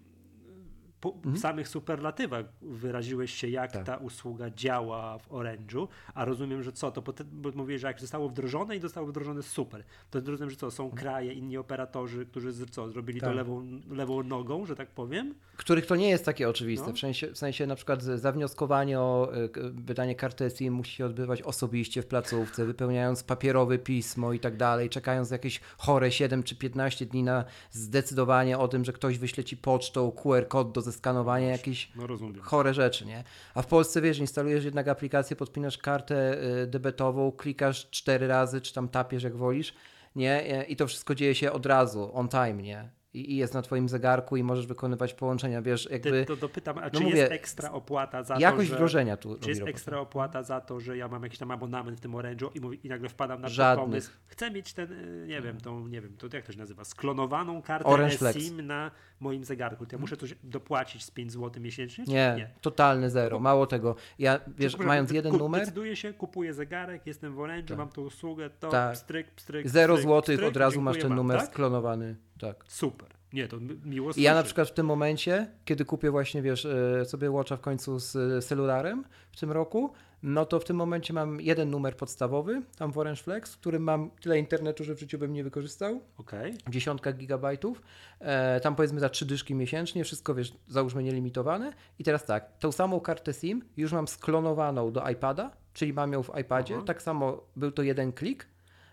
[1.02, 3.86] po, w samych superlatywach wyraziłeś się, jak Tak.
[3.86, 8.00] ta usługa działa w Orange'u, a rozumiem, że co, to po, bo mówisz, że jak
[8.00, 12.52] zostało wdrożone i zostało wdrożone super, to rozumiem, że co, są kraje, inni operatorzy, którzy
[12.52, 13.36] z- co, zrobili to Tak.
[13.36, 15.34] lewą, lewą nogą, że tak powiem?
[15.56, 16.86] których to nie jest takie oczywiste.
[16.86, 16.92] No.
[16.92, 21.42] W, sensie, w sensie na przykład zawnioskowanie o k- wydanie karty SIM musi się odbywać
[21.42, 27.06] osobiście w placówce, wypełniając papierowe pismo i tak dalej, czekając jakieś chore 7 czy 15
[27.06, 31.92] dni na zdecydowanie o tym, że ktoś wyśle ci pocztą QR kod do zeskanowania, jakieś
[31.96, 32.42] No rozumiem.
[32.42, 33.24] chore rzeczy, nie?
[33.55, 38.74] A w Polsce, wiesz, instalujesz jednak aplikację, podpinasz kartę y, debetową, klikasz cztery razy, czy
[38.74, 39.74] tam tapiesz jak wolisz,
[40.16, 40.59] nie?
[40.59, 42.88] E, I to wszystko dzieje się od razu, on time, nie?
[43.14, 47.00] I, jest na twoim zegarku i możesz wykonywać połączenia, wiesz, jakby to dopytam, a czy
[47.00, 48.74] no mówię, jest ekstra opłata za jakość to, że...
[48.76, 49.70] wdrożenia tu Czy jest robotę.
[49.70, 52.81] ekstra opłata za to, że ja mam jakiś tam abonament w tym Orange'u i, mówi,
[52.87, 53.85] i nagle wpadam na Żadnych.
[53.85, 54.11] pomysł.
[54.26, 57.62] Chcę mieć ten, y, nie wiem, tą, nie wiem, to jak to się nazywa, sklonowaną
[57.62, 58.38] kartę Orange Flex.
[58.38, 58.90] SIM na
[59.22, 59.87] moim zegarku.
[59.87, 62.04] To ja muszę coś dopłacić z 5 zł miesięcznie?
[62.04, 62.50] Nie, nie.
[62.61, 63.38] totalny zero.
[63.40, 63.96] Mało tego.
[64.18, 67.78] Ja, wiesz, mając jeden numer, Decyduję się, kupuję zegarek, jestem w Orange'u, Tak.
[67.78, 68.92] mam tą usługę, to Tak.
[68.94, 71.46] pstryk, pstryk, zero pstryk, złotych, pstryk, od razu masz ten numer tak?
[71.46, 72.16] sklonowany.
[72.38, 72.64] Tak.
[72.68, 73.08] Super.
[73.32, 76.64] Nie, to mi- miło I ja na przykład w tym momencie, kiedy kupię właśnie, wiesz,
[76.64, 80.76] e, sobie Watcha w końcu z e, celularem w tym roku, no to w tym
[80.76, 84.94] momencie mam jeden numer podstawowy, tam w Orange Flex, w którym mam tyle internetu, że
[84.94, 86.54] w życiu bym nie wykorzystał, Okej.
[86.68, 87.82] dziesiątka gigabajtów,
[88.20, 91.72] e, tam powiedzmy za trzy dyszki miesięcznie, wszystko wiesz, załóżmy nielimitowane.
[91.98, 96.22] I teraz tak, tą samą kartę SIM już mam sklonowaną do iPada, czyli mam ją
[96.22, 96.85] w iPadzie, Aha.
[96.87, 98.46] tak samo był to jeden klik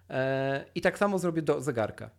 [0.10, 2.10] e, i tak samo zrobię do zegarka.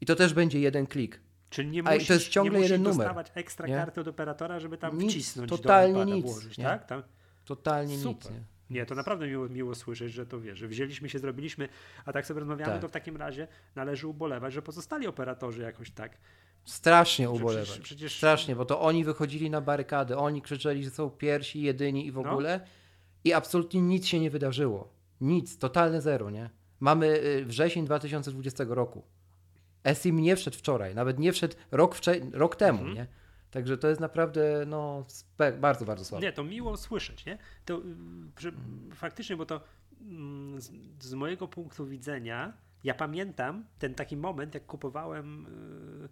[0.00, 1.20] I to też będzie jeden klik.
[1.50, 3.74] Czyli nie musisz, to jest ciągle nie musisz jeden numer, dostawać ekstra nie?
[3.74, 6.64] karty od operatora, żeby tam Nic, wcisnąć totalnie do iPada, nic, włożyć, nie?
[6.64, 6.86] tak?
[6.86, 7.02] Tam,
[7.44, 8.30] Totalnie Super.
[8.32, 8.40] nic.
[8.40, 8.44] Nie?
[8.70, 11.68] Nie, to naprawdę miło, miło słyszeć, że to wiesz, że wzięliśmy się, zrobiliśmy,
[12.04, 12.80] a tak sobie rozmawiamy, Tak.
[12.82, 16.18] to w takim razie należy ubolewać, że pozostali operatorzy jakoś tak.
[16.64, 17.64] Strasznie ubolewać.
[17.68, 22.06] Przecież, przecież Strasznie, bo to oni wychodzili na barykady, oni krzyczeli, że są pierwsi, jedyni
[22.06, 22.20] i w No.
[22.30, 22.60] ogóle
[23.24, 24.88] i absolutnie nic się nie wydarzyło.
[25.20, 26.50] Nic, totalne zero, nie?
[26.80, 29.02] Mamy y, wrzesień 2020 roku.
[29.84, 32.96] eSIM nie wszedł wczoraj, nawet nie wszedł rok, wcze- rok temu, Mhm.
[32.96, 33.06] nie?
[33.52, 35.04] Także to jest naprawdę, no,
[35.60, 36.26] bardzo, bardzo słabe.
[36.26, 37.38] Nie, to miło słyszeć, nie?
[37.64, 37.82] To
[38.38, 38.52] że,
[38.94, 39.60] faktycznie, bo to
[40.00, 42.52] mm, z, z mojego punktu widzenia,
[42.84, 45.46] ja pamiętam ten taki moment, jak kupowałem
[46.04, 46.08] y,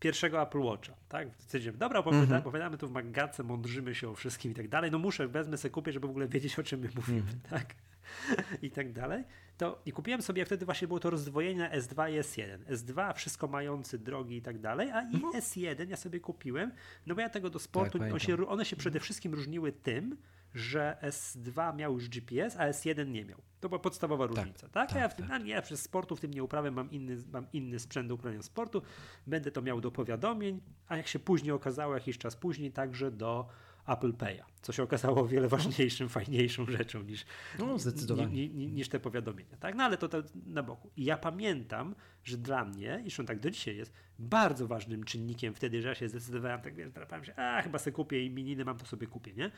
[0.00, 1.28] pierwszego Apple Watcha, tak?
[1.38, 2.40] Stwierdziłem, dobra, opowiada, Mhm.
[2.40, 5.72] opowiadamy tu w magatce, mądrzymy się o wszystkim i tak dalej, no muszę, wezmę sobie,
[5.72, 7.40] kupię, żeby w ogóle wiedzieć, o czym my mówimy, Mhm.
[7.50, 7.74] tak?
[8.62, 9.24] I tak dalej.
[9.56, 12.58] To, I kupiłem sobie, wtedy właśnie było to rozdwojenie na S2 i S1.
[12.64, 16.72] S2 wszystko mający drogi i tak dalej, a i S1 ja sobie kupiłem,
[17.06, 18.20] no bo ja tego do sportu, on pamiętam.
[18.20, 20.16] się, one się przede wszystkim różniły tym,
[20.54, 23.42] że S2 miał już GPS, a S1 nie miał.
[23.60, 24.92] To była podstawowa różnica, tak?
[24.92, 27.16] a ja, w tym, a nie, ja przez sportu w tym nie uprawiam, mam inny,
[27.32, 28.82] mam inny sprzęt do uprawiania sportu,
[29.26, 33.48] będę to miał do powiadomień, a jak się później okazało, jakiś czas później, także do
[33.86, 37.24] Apple Pay'a, co się okazało o wiele ważniejszym, fajniejszą rzeczą niż,
[37.58, 38.32] No, zdecydowanie.
[38.32, 39.74] ni, ni, niż te powiadomienia, tak?
[39.74, 40.90] No ale to, to na boku.
[40.96, 41.94] I ja pamiętam,
[42.24, 45.94] że dla mnie, i zresztą tak do dzisiaj jest, bardzo ważnym czynnikiem wtedy, że ja
[45.94, 49.06] się zdecydowałem, tak wiesz, drapałem się, a chyba sobie kupię i mininy mam, to sobie
[49.06, 49.50] kupię, nie?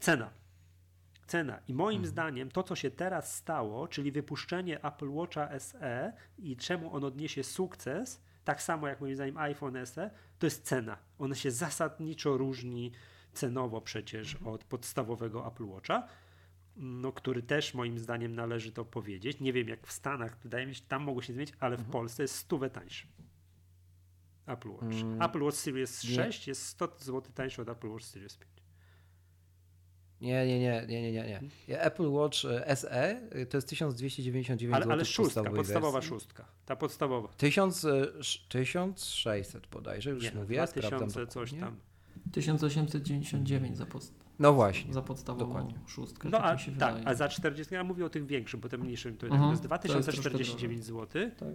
[0.00, 0.30] Cena.
[1.26, 1.60] Cena.
[1.68, 6.94] I moim zdaniem to, co się teraz stało, czyli wypuszczenie Apple Watcha SE i czemu
[6.94, 10.98] on odniesie sukces, tak samo jak moim zdaniem iPhone SE, to jest cena.
[11.18, 12.92] Ona się zasadniczo różni
[13.32, 16.08] cenowo przecież od podstawowego Apple Watcha,
[16.76, 19.40] no, który też moim zdaniem należy to powiedzieć.
[19.40, 21.92] Nie wiem jak w Stanach, wydaje mi się, tam mogło się zmienić, ale w Mhm.
[21.92, 23.06] Polsce jest stówę tańszy.
[24.46, 24.82] Apple Watch.
[25.02, 25.22] Mm.
[25.22, 26.14] Apple Watch Series Nie.
[26.14, 28.59] 6 jest 100 zł tańszy od Apple Watch Series 5.
[30.20, 31.80] Nie, nie, nie, nie, nie, nie, nie.
[31.80, 36.08] Apple Watch e, SE y, to jest 1299 Ale, zł ale szóstka, podstawowa wersji.
[36.08, 36.44] szóstka.
[36.66, 37.28] Ta podstawowa.
[37.36, 41.76] 1000, e, sz- 1600 bodajże, już Nie, mówię, sprawdzam 2000 coś tam.
[42.32, 44.02] 1899 za, pod,
[44.38, 44.92] No właśnie.
[44.94, 45.74] za podstawową Dokładnie.
[45.86, 46.28] szóstkę.
[46.28, 49.16] No tak a tak, a za 40, ja mówię o tych większych, bo te mniejszym
[49.16, 51.48] to, Mhm, to jest to jest troszkę 2049 zł, Tak.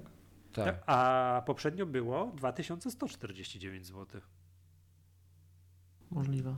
[0.65, 0.83] Tak.
[0.85, 4.21] a poprzednio było 2149 zł.
[6.11, 6.55] Możliwe.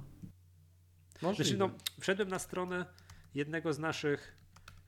[1.21, 1.43] Możliwe.
[1.58, 2.86] Znaczy, no, wszedłem na stronę
[3.36, 4.36] jednego z naszych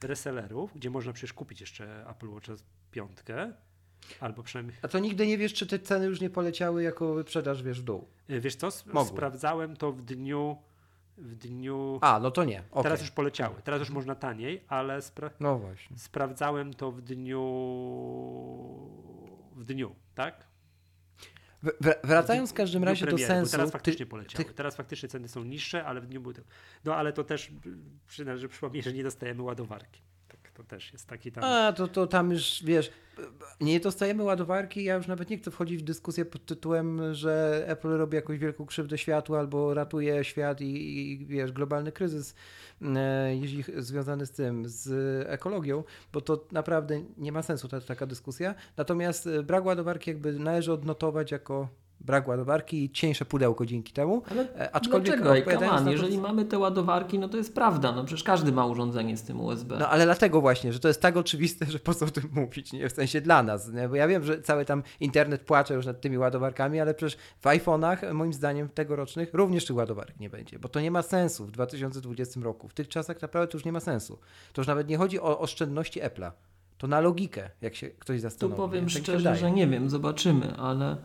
[0.04, 2.48] resellerów, gdzie można przecież kupić jeszcze Apple Watch
[2.92, 3.54] piątkę,
[4.20, 7.64] albo przynajmniej, A to nigdy nie wiesz, czy te ceny już nie poleciały jako wyprzedaż,
[7.64, 8.08] wiesz, w dół.
[8.30, 9.06] y, wiesz co, Mogły.
[9.10, 10.58] sprawdzałem to w dniu,
[11.18, 12.64] w dniu, A, no to nie.
[12.72, 12.84] okej.
[12.84, 15.98] teraz już poleciały, teraz już można taniej, ale spra- No właśnie.
[15.98, 17.42] sprawdzałem to w dniu,
[19.56, 20.49] w dniu, tak?
[22.04, 23.52] Wracając w każdym razie do premiery, bo sensu.
[23.52, 24.44] Teraz ty- faktycznie poleciały.
[24.46, 26.42] tych- Teraz faktycznie ceny są niższe, ale w dniu był to.
[26.86, 27.52] No ale to też
[28.08, 30.02] przynajmniej, że przypomnij, że nie dostajemy ładowarki.
[30.60, 31.44] To też jest taki tam.
[31.44, 32.92] A, to, to tam już, wiesz,
[33.62, 37.88] nie dostajemy ładowarki, ja już nawet nie chcę wchodzić w dyskusję pod tytułem, że Apple
[37.88, 42.36] robi jakąś wielką krzywdę światu albo ratuje świat i, i wiesz, globalny kryzys,
[42.82, 44.90] e, jeśli związany z tym, z
[45.30, 48.56] ekologią, bo to naprawdę nie ma sensu ta, taka dyskusja.
[48.78, 51.70] Natomiast e, brak ładowarki jakby należy odnotować jako
[52.10, 54.22] brak ładowarki i cieńsze pudełko dzięki temu.
[54.32, 55.36] Ale E, Aczkolwiek dlaczego?
[55.52, 57.92] Ej, come on, to, jeżeli co- mamy te ładowarki, no to jest prawda.
[57.92, 59.78] No przecież każdy ma urządzenie z tym USB.
[59.80, 62.74] No ale dlatego właśnie, że to jest tak oczywiste, że po co o tym mówić,
[62.74, 62.90] nie?
[62.90, 63.90] W sensie dla nas, nie?
[63.90, 67.46] Bo ja wiem, że cały tam internet płacze już nad tymi ładowarkami, ale przecież w
[67.46, 71.52] iPhone'ach, moim zdaniem tegorocznych, również tych ładowarek nie będzie, bo to nie ma sensu w
[71.52, 72.68] 2020 roku.
[72.68, 74.20] W tych czasach naprawdę to już nie ma sensu.
[74.54, 76.32] To już nawet nie chodzi o oszczędności Apple'a.
[76.78, 78.58] To na logikę, jak się ktoś Tu zastanowi.
[78.58, 78.92] powiem nie?
[78.94, 80.98] Tak szczerze, że nie wiem, zobaczymy, ale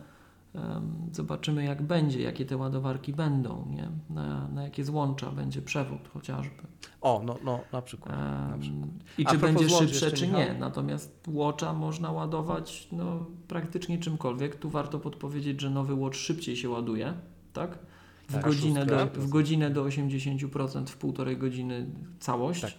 [1.11, 3.89] zobaczymy jak będzie, jakie te ładowarki będą, nie?
[4.09, 6.63] Na, na jakie złącza będzie przewód chociażby.
[7.01, 8.15] O, no, no na przykład.
[8.51, 8.89] na przykład.
[9.17, 10.41] I czy będzie szybsze, czy Michał?
[10.41, 10.53] nie.
[10.53, 14.55] Natomiast Watcha można ładować no, praktycznie czymkolwiek.
[14.55, 17.13] Tu warto podpowiedzieć, że nowy Watch szybciej się ładuje,
[17.53, 17.79] tak?
[18.27, 21.85] W, Tak, godzinę, do, w godzinę do 80%, w półtorej godziny
[22.19, 22.61] całość.
[22.61, 22.71] Tak.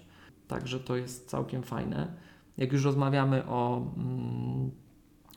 [0.48, 2.12] Także to jest całkiem fajne.
[2.56, 4.70] Jak już rozmawiamy o mm,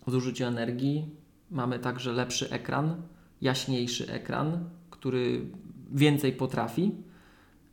[0.08, 1.16] zużyciu energii,
[1.52, 3.02] mamy także lepszy ekran,
[3.42, 5.46] jaśniejszy ekran, który
[5.92, 6.96] więcej potrafi,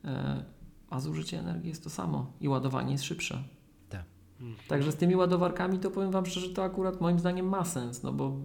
[0.05, 0.43] e,
[0.89, 3.43] a zużycie energii jest to samo i ładowanie jest szybsze.
[3.89, 4.03] Tak.
[4.67, 8.13] Także z tymi ładowarkami to powiem Wam szczerze, to akurat moim zdaniem ma sens, no
[8.13, 8.37] bo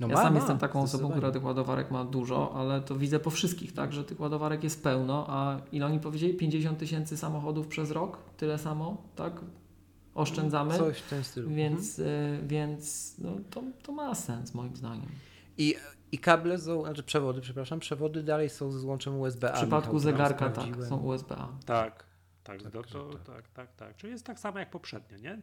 [0.00, 2.96] No ja ma, sam ma, jestem taką osobą, która tych ładowarek ma dużo, ale to
[2.96, 6.34] widzę po wszystkich, tak, że tych ładowarek jest pełno, a ile oni powiedzieli?
[6.34, 8.18] 50 tysięcy samochodów przez rok?
[8.36, 9.40] Tyle samo, tak?
[10.18, 10.78] Oszczędzamy.
[10.78, 11.48] Coś w tym stylu.
[11.48, 11.70] Mhm.
[11.70, 15.08] Więc, y, więc no, to, to ma sens moim zdaniem.
[15.58, 15.74] I,
[16.12, 19.52] I kable są, znaczy przewody, przepraszam, przewody dalej są ze złączem USB-A.
[19.52, 21.48] W przypadku Michał, to zegarka tak, są USB-A.
[21.66, 22.04] Tak,
[22.44, 23.22] tak, Tak, to, to, tak.
[23.22, 23.96] tak, tak, tak.
[23.96, 25.42] Czyli jest tak samo jak poprzednio, nie?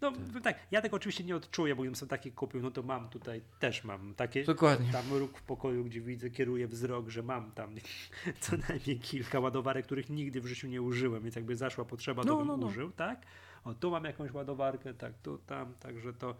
[0.00, 0.12] No
[0.42, 0.58] tak.
[0.70, 3.84] ja tego oczywiście nie odczuję, bo gdybym sobie takie kupił, no to mam tutaj, też
[3.84, 4.92] mam takie, Dokładnie.
[4.92, 7.74] tam róg w pokoju, gdzie widzę, kieruję wzrok, że mam tam
[8.40, 12.28] co najmniej kilka ładowarek, których nigdy w życiu nie użyłem, więc jakby zaszła potrzeba, to
[12.28, 12.66] No, bym no, no.
[12.66, 13.26] użył, tak?
[13.64, 16.34] O, tu mam jakąś ładowarkę, tak, tu, tam, także to,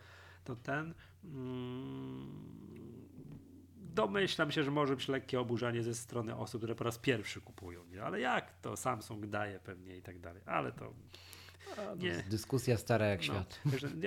[0.44, 0.94] to ten.
[1.24, 2.50] Mm,
[3.76, 7.84] domyślam się, że może być lekkie oburzenie ze strony osób, które po raz pierwszy kupują,
[7.84, 8.02] nie?
[8.02, 10.92] Ale jak to Samsung daje pewnie i tak dalej, ale to
[11.98, 12.24] nie.
[12.30, 13.60] Dyskusja stara jak No, świat.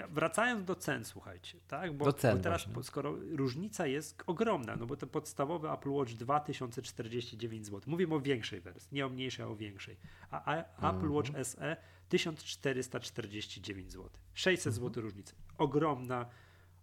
[0.09, 1.93] wracając do cen, słuchajcie, tak?
[1.97, 2.83] Bo, Do cen bo teraz, właśnie.
[2.83, 7.81] skoro różnica jest ogromna, no bo ten podstawowy Apple Watch 2049 zł.
[7.87, 9.97] Mówimy o większej wersji, nie o mniejszej, a o większej.
[10.31, 11.45] A, a Apple Watch Mhm.
[11.45, 11.77] SE
[12.13, 14.09] 1449 zł.
[14.33, 14.89] 600 Mhm.
[14.89, 15.35] zł różnicy.
[15.57, 16.25] Ogromna,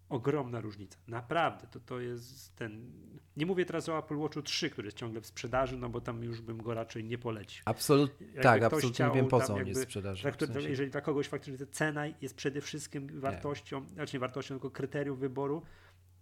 [0.09, 0.99] ogromna różnica.
[1.09, 2.93] Naprawdę, to, to jest ten...
[3.37, 6.22] Nie mówię teraz o Apple Watchu 3, który jest ciągle w sprzedaży, no bo tam
[6.24, 7.62] już bym go raczej nie polecił.
[7.64, 10.22] Absolut, Jakby tak, absolutnie chciał nie wiem po co on jakby jest w sprzedaży.
[10.22, 10.70] Dla, w sensie.
[10.70, 15.62] Jeżeli dla kogoś faktycznie cena jest przede wszystkim wartością, znaczy nie wartością, tylko kryterium wyboru,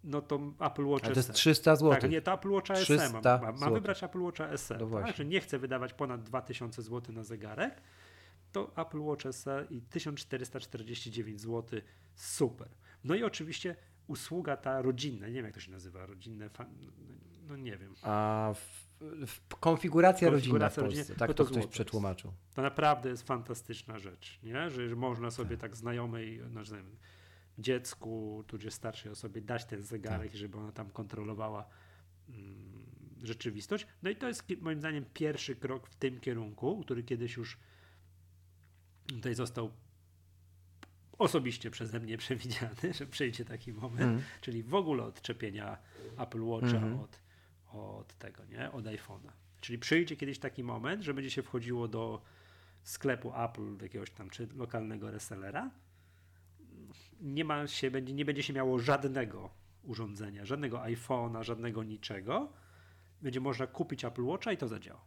[0.04, 1.34] no to Apple Watch Ale to jest SE.
[1.34, 2.00] 300 zł.
[2.00, 3.58] Tak, nie, to Apple Watcha SE 300 mam.
[3.58, 4.78] Mam, wybrać Apple Watcha SE.
[4.78, 5.16] No tak?
[5.16, 7.82] Że nie chcę wydawać ponad 2000 zł na zegarek,
[8.52, 11.80] to Apple Watch SE i 1449 zł
[12.14, 12.68] super.
[13.04, 13.76] No i oczywiście
[14.06, 16.50] usługa ta rodzinna, nie wiem jak to się nazywa, rodzinne,
[17.48, 17.94] no nie wiem.
[18.02, 18.88] A w,
[19.26, 21.72] w konfiguracja rodzinna w Konfiguracja Polsce, rodzinna, tak no to to ktoś jest.
[21.72, 22.32] przetłumaczył.
[22.54, 24.70] To naprawdę jest fantastyczna rzecz, nie?
[24.70, 26.82] Że, można sobie tak znajomej, no, że,
[27.58, 31.68] dziecku, tudzież starszej osobie dać ten zegarek, żeby ona tam kontrolowała
[32.28, 32.86] mm,
[33.22, 33.86] rzeczywistość.
[34.02, 37.58] No i to jest moim zdaniem pierwszy krok w tym kierunku, który kiedyś już
[39.08, 39.70] tutaj został
[41.18, 44.22] osobiście przeze mnie przewidziany, że przyjdzie taki moment, mm.
[44.40, 45.78] czyli w ogóle odczepienia
[46.18, 47.00] Apple Watcha mm.
[47.00, 47.20] od,
[47.72, 48.72] od tego, nie?
[48.72, 49.30] Od iPhone'a.
[49.60, 52.22] Czyli przyjdzie kiedyś taki moment, że będzie się wchodziło do
[52.82, 55.70] sklepu Apple, jakiegoś tam czy lokalnego resellera.
[57.20, 59.50] Nie ma się, będzie, nie będzie się miało żadnego
[59.82, 62.52] urządzenia, żadnego iPhone'a, żadnego niczego.
[63.22, 65.00] Będzie można kupić Apple Watcha i to zadziała.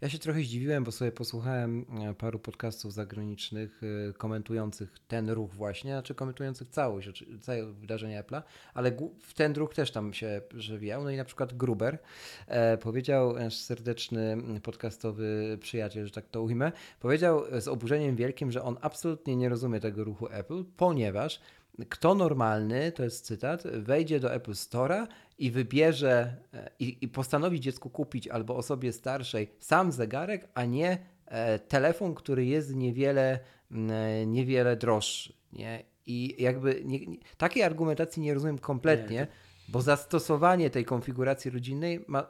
[0.00, 5.54] Ja się trochę zdziwiłem, bo sobie posłuchałem e, paru podcastów zagranicznych e, komentujących ten ruch
[5.54, 8.42] właśnie, znaczy komentujących całość, całe wydarzenie Apple'a,
[8.74, 8.92] ale
[9.22, 11.04] w ten ruch też tam się przewijał.
[11.04, 11.98] No i na przykład Gruber
[12.46, 18.62] e, powiedział, nasz serdeczny podcastowy przyjaciel, że tak to ujmę, powiedział z oburzeniem wielkim, że
[18.62, 21.40] on absolutnie nie rozumie tego ruchu Apple, ponieważ
[21.88, 25.06] kto normalny, to jest cytat, wejdzie do Apple Store'a
[25.38, 30.98] i wybierze e, i, i, postanowi dziecku kupić albo osobie starszej sam zegarek, a nie
[31.26, 33.38] e, telefon, który jest niewiele,
[33.70, 35.32] e, niewiele droższy.
[35.52, 35.84] Nie?
[36.06, 39.26] I jakby nie, nie, takiej argumentacji nie rozumiem kompletnie, nie.
[39.68, 42.26] bo zastosowanie tej konfiguracji rodzinnej ma,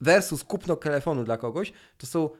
[0.00, 2.30] versus kupno telefonu dla kogoś, to są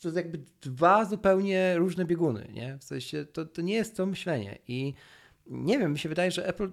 [0.00, 2.78] to jest jakby dwa zupełnie różne bieguny, nie?
[2.78, 4.94] W sensie to, to nie jest to myślenie i
[5.48, 6.70] nie wiem, mi się wydaje, że Apple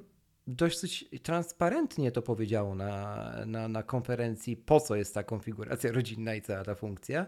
[0.47, 6.41] dość transparentnie to powiedziało na, na, na konferencji, po co jest ta konfiguracja rodzinna i
[6.41, 7.25] cała ta funkcja.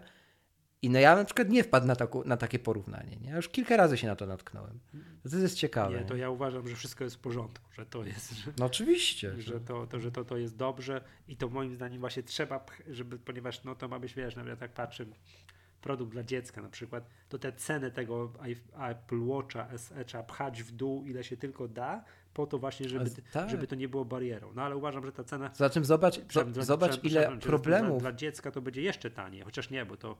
[0.82, 3.16] I no ja na przykład nie wpadł na, taku, na takie porównanie.
[3.16, 3.30] Nie?
[3.30, 4.80] Ja już kilka razy się na to natknąłem.
[5.30, 5.98] To jest ciekawe.
[5.98, 8.32] Nie, to ja uważam, że wszystko jest w porządku, że to jest.
[8.32, 9.34] Że, no oczywiście.
[9.42, 13.18] Że to, to, że to, to jest dobrze i to moim zdaniem właśnie trzeba, żeby,
[13.18, 15.06] ponieważ no to ma być, wiesz, nawet no, tak patrzę,
[15.80, 18.32] produkt dla dziecka na przykład, to te ceny tego
[18.90, 22.04] Apple Watcha SE trzeba pchać w dół ile się tylko da,
[22.34, 23.50] po to właśnie, żeby, tak.
[23.50, 24.52] żeby to nie było barierą.
[24.54, 25.50] No ale uważam, że ta cena...
[25.54, 26.20] Zatem zobacz,
[26.60, 28.00] zobacz ile problemów...
[28.02, 30.16] Dla, dla dziecka to będzie jeszcze taniej, chociaż nie, bo to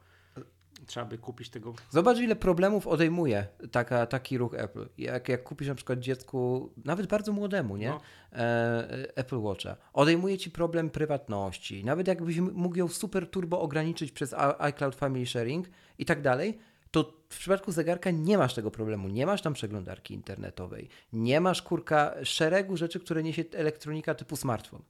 [0.86, 1.74] trzeba by kupić tego.
[1.90, 4.88] Zobacz, ile problemów odejmuje taka, taki ruch Apple.
[4.98, 7.88] Jak, jak kupisz na przykład dziecku, nawet bardzo młodemu, nie?
[7.88, 8.00] No.
[8.32, 9.76] E, Apple Watcha.
[9.92, 11.84] Odejmuje ci problem prywatności.
[11.84, 15.66] Nawet jakbyś mógł ją super turbo ograniczyć przez iCloud Family Sharing
[15.98, 16.58] i tak dalej,
[16.90, 19.08] to w przypadku zegarka nie masz tego problemu.
[19.08, 20.88] Nie masz tam przeglądarki internetowej.
[21.12, 24.82] Nie masz kurka szeregu rzeczy, które niesie elektronika typu smartfon.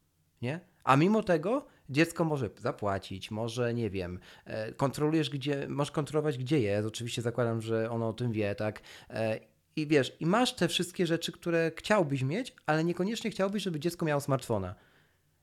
[0.42, 0.60] Nie?
[0.84, 6.60] A mimo tego dziecko może zapłacić, może nie wiem, e, kontrolujesz gdzie, możesz kontrolować gdzie
[6.60, 8.80] jest, oczywiście zakładam, że ono o tym wie, tak?
[9.10, 9.40] E,
[9.76, 14.06] I wiesz, i masz te wszystkie rzeczy, które chciałbyś mieć, ale niekoniecznie chciałbyś, żeby dziecko
[14.06, 14.74] miało smartfona.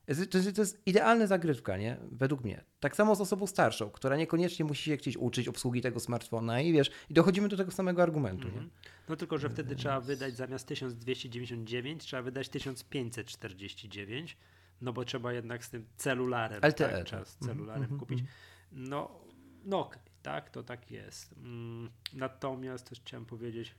[0.06, 1.98] To jest, to jest idealna zagrywka, nie?
[2.12, 2.64] Według mnie.
[2.80, 6.74] Tak samo z osobą starszą, która niekoniecznie musi się chcieć uczyć obsługi tego smartfona i
[6.74, 8.70] wiesz, i dochodzimy do tego samego argumentu, mm -hmm.
[9.10, 14.38] No tylko, że wtedy trzeba wydać zamiast 1299, trzeba wydać 1549
[14.82, 17.06] no bo trzeba jednak z tym celularem, LTE, tak, tak.
[17.06, 18.00] trzeba z celularem mm -hmm.
[18.00, 18.24] kupić.
[18.72, 19.22] No,
[19.66, 21.34] no okej, okay, tak, to tak jest.
[21.38, 23.76] Mm, natomiast też chciałem powiedzieć,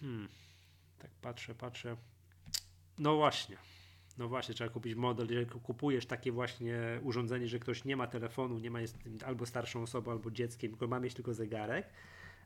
[0.00, 0.28] hmm,
[0.98, 1.96] tak patrzę, patrzę,
[2.98, 3.56] no właśnie,
[4.18, 8.58] no właśnie, trzeba kupić model, jeżeli kupujesz takie właśnie urządzenie, że ktoś nie ma telefonu,
[8.58, 11.88] nie ma jest albo starszą osobą, albo dzieckiem, tylko ma mieć tylko zegarek,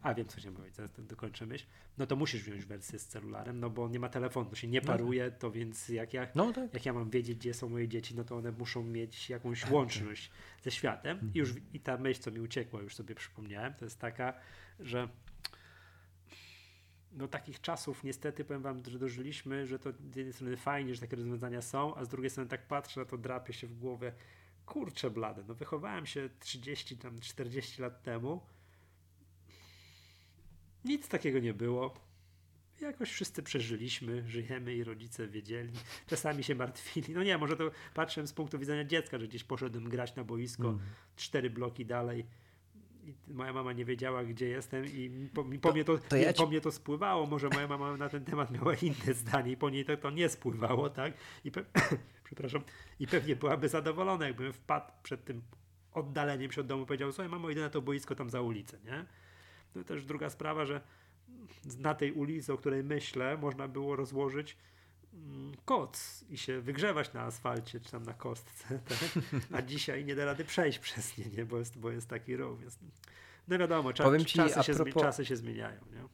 [0.02, 1.66] a wiem co chciałem powiedzieć, zaraz dokończę myśl,
[1.98, 4.86] no to musisz wziąć wersję z celularem, no bo nie ma telefonu, się nie no
[4.86, 5.40] paruje, tak.
[5.40, 6.74] to więc jak ja, no tak.
[6.74, 9.72] jak ja mam wiedzieć, gdzie są moje dzieci, no to one muszą mieć jakąś tak,
[9.72, 10.30] łączność
[10.62, 11.30] ze światem.
[11.34, 14.34] I już i ta myśl, co mi uciekła, już sobie przypomniałem, to jest taka,
[14.80, 15.08] że
[17.12, 21.00] no takich czasów niestety powiem wam, że dożyliśmy, że to z jednej strony fajnie, że
[21.00, 24.12] takie rozwiązania są, a z drugiej strony tak patrzę, na to drapie się w głowę,
[24.66, 28.40] kurczę blade, no wychowałem się 30 tam 40 lat temu,
[30.84, 31.94] nic takiego nie było.
[32.80, 35.72] Jakoś wszyscy przeżyliśmy, żyjemy i rodzice wiedzieli.
[36.06, 37.14] Czasami się martwili.
[37.14, 40.68] No nie, może to patrzę z punktu widzenia dziecka, że gdzieś poszedłem grać na boisko
[40.68, 40.80] mm.
[41.16, 42.26] cztery bloki dalej.
[43.04, 46.32] I moja mama nie wiedziała, gdzie jestem, i po, po to, mnie to, to ja
[46.32, 46.38] ci...
[46.38, 47.26] po mnie to spływało.
[47.26, 50.28] Może moja mama na ten temat miała inne zdanie, i po niej to, to nie
[50.28, 51.14] spływało, tak?
[51.44, 51.64] I pe...
[52.24, 52.62] przepraszam,
[53.00, 55.42] i pewnie byłaby zadowolona, jakbym wpadł przed tym
[55.92, 59.04] oddaleniem się od domu, powiedział: Słuchaj, mamo, idę na to boisko tam za ulicę, nie?
[59.74, 60.80] No też druga sprawa, że
[61.78, 64.56] na tej ulicy, o której myślę, można było rozłożyć
[65.14, 69.24] mm, koc i się wygrzewać na asfalcie czy tam na kostce, tak?
[69.52, 71.44] a dzisiaj nie da rady przejść przez nie, nie?
[71.44, 72.60] Bo, jest, bo jest taki rów.
[72.60, 72.78] Więc...
[73.48, 75.80] No wiadomo, cza, ci, czasy, się propos, czasy się zmieniają.
[75.92, 76.04] Nie?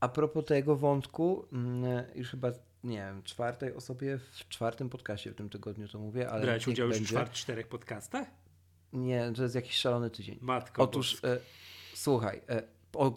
[0.00, 2.52] A propos tego wątku, mm, już chyba
[2.84, 6.42] nie wiem, czwartej osobie w czwartym podcaście w tym tygodniu to mówię, ale.
[6.42, 8.28] Brałeś udział już w czwart, czterech podcastach?
[8.92, 10.38] Nie, to jest jakiś szalony tydzień.
[10.40, 10.82] Matko.
[10.82, 11.38] Otóż, e,
[11.94, 12.62] słuchaj, e,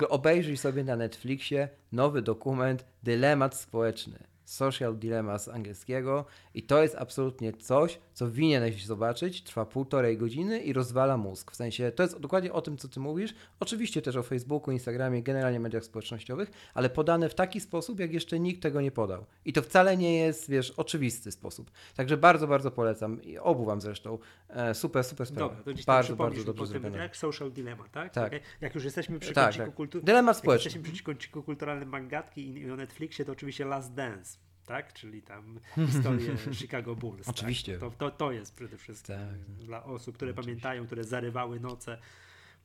[0.09, 4.30] obejrzyj sobie na Netflixie nowy dokument Dylemat Społeczny.
[4.51, 10.59] Social Dilemma z angielskiego i to jest absolutnie coś, co powinieneś zobaczyć, trwa półtorej godziny
[10.59, 11.51] i rozwala mózg.
[11.51, 15.23] W sensie, to jest dokładnie o tym, co ty mówisz, oczywiście też o Facebooku, Instagramie,
[15.23, 19.25] generalnie mediach społecznościowych, ale podane w taki sposób, jak jeszcze nikt tego nie podał.
[19.45, 21.71] I to wcale nie jest, wiesz, oczywisty sposób.
[21.95, 24.17] Także bardzo, bardzo polecam i obu wam zresztą.
[24.49, 25.49] E, super, super sprawa.
[25.49, 26.97] Dobra, to dziś bardzo, tak bardzo dobrze zrobione.
[26.97, 28.13] Jak social dilemma, tak?
[28.13, 28.27] Tak.
[28.27, 28.39] Okay?
[28.61, 29.75] Jak już jesteśmy przy Tak, kąciku tak.
[29.75, 30.03] kultury.
[30.03, 30.69] Dylemat Jak społeczny.
[30.69, 34.40] jesteśmy przy kąciku kulturalnym mangatki i o Netflixie, to oczywiście Last Dance.
[34.71, 34.93] Tak?
[34.93, 37.27] Czyli tam historię Chicago Bulls.
[37.27, 37.77] Oczywiście.
[37.77, 37.79] Tak?
[37.79, 39.65] To, to, to jest przede wszystkim Tak.
[39.65, 41.97] dla osób, które pamiętają, które zarywały noce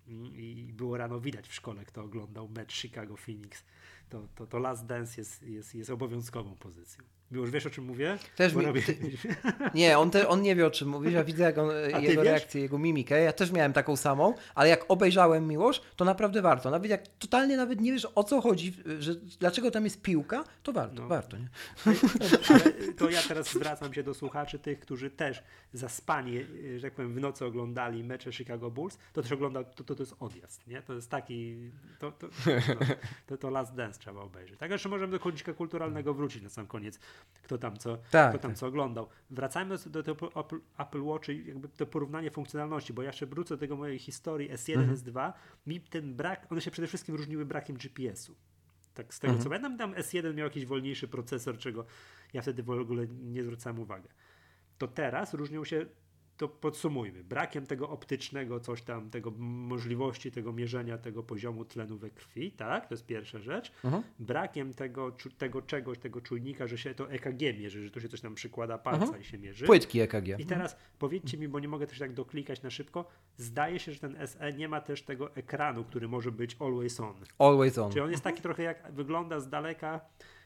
[0.09, 3.65] mm, i było rano widać w szkole, kto oglądał mecz Chicago Phoenix.
[4.09, 7.05] To, to, to Last Dance jest, jest, jest obowiązkową pozycją.
[7.31, 8.19] Już wiesz o czym mówię?
[8.37, 8.83] Też mi- robię...
[8.83, 8.97] ty-
[9.75, 11.69] Nie, on, te, on nie wie o czym mówisz, ja widzę jak on,
[12.01, 12.31] jego wiesz?
[12.31, 13.21] reakcję, jego mimikę.
[13.23, 16.71] Ja też miałem taką samą, ale jak obejrzałem Miłosz, to naprawdę warto.
[16.71, 20.73] Nawet jak totalnie nawet nie wiesz o co chodzi, że dlaczego tam jest piłka, to
[20.73, 21.09] warto, No.
[21.09, 21.37] warto.
[21.39, 21.49] Nie?
[22.55, 26.41] Ale to ja teraz zwracam się do słuchaczy, tych, którzy też zaspani,
[26.77, 30.03] że tak powiem, w nocy oglądali mecze Chicago Bulls, to też ogląda, to, to, to
[30.03, 30.83] jest odjazd, nie?
[30.83, 32.87] To jest taki, to, to, no,
[33.27, 34.59] to, to Last Dance trzeba obejrzeć.
[34.59, 36.99] Tak, jeszcze możemy do kącika kulturalnego wrócić na sam koniec,
[37.43, 38.59] kto tam co, Tak, kto tam tak.
[38.59, 39.09] co oglądał.
[39.31, 43.55] Wracajmy do, do, Apple, Apple Watch i jakby to porównanie funkcjonalności, bo ja jeszcze wrócę
[43.55, 44.97] do tego mojej historii S1, Mhm.
[44.97, 45.33] S2,
[45.67, 48.35] mi ten brak, one się przede wszystkim różniły brakiem GPS-u.
[48.95, 49.45] Tak z tego Mhm.
[49.45, 51.87] co pamiętam, tam S1 miał jakiś wolniejszy procesor, czego
[52.33, 54.09] ja wtedy w ogóle nie zwracałem uwagi.
[54.79, 55.87] To teraz różnią się,
[56.37, 62.11] to podsumujmy, brakiem tego optycznego coś tam, tego możliwości tego mierzenia tego poziomu tlenu we
[62.11, 62.89] krwi, tak?
[62.89, 63.73] To jest pierwsza rzecz.
[63.85, 64.03] Mhm.
[64.19, 68.21] Brakiem tego, tego czegoś, tego czujnika, że się to EKG mierzy, że tu się coś
[68.21, 69.23] tam przykłada palca Mhm.
[69.23, 69.67] i się mierzy.
[69.67, 70.39] Płytki EKG.
[70.39, 74.01] I teraz powiedzcie mi, bo nie mogę też tak doklikać na szybko, zdaje się, że
[74.01, 77.15] ten SE nie ma też tego ekranu, który może być always on.
[77.39, 77.91] Always on.
[77.91, 80.01] Czyli on jest taki trochę jak, wygląda z daleka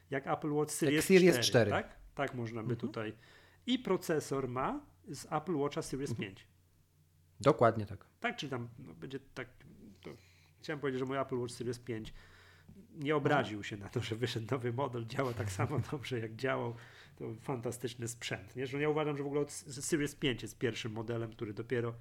[0.09, 1.71] jak Apple Watch Series, Series 4, 4.
[1.71, 1.95] Tak?
[2.15, 3.13] tak można by tutaj.
[3.67, 6.47] I procesor ma z Apple Watcha Series 5.
[7.39, 8.05] Dokładnie tak.
[8.19, 9.47] Tak, czy tam no, będzie tak.
[10.59, 12.13] Chciałem powiedzieć, że mój Apple Watch Series 5
[12.95, 16.75] nie obraził się na to, że wyszedł nowy model, działa tak samo dobrze jak działał.
[17.15, 18.55] To fantastyczny sprzęt.
[18.55, 18.67] Nie?
[18.67, 21.93] Że ja uważam, że w ogóle Series 5 jest pierwszym modelem, który dopiero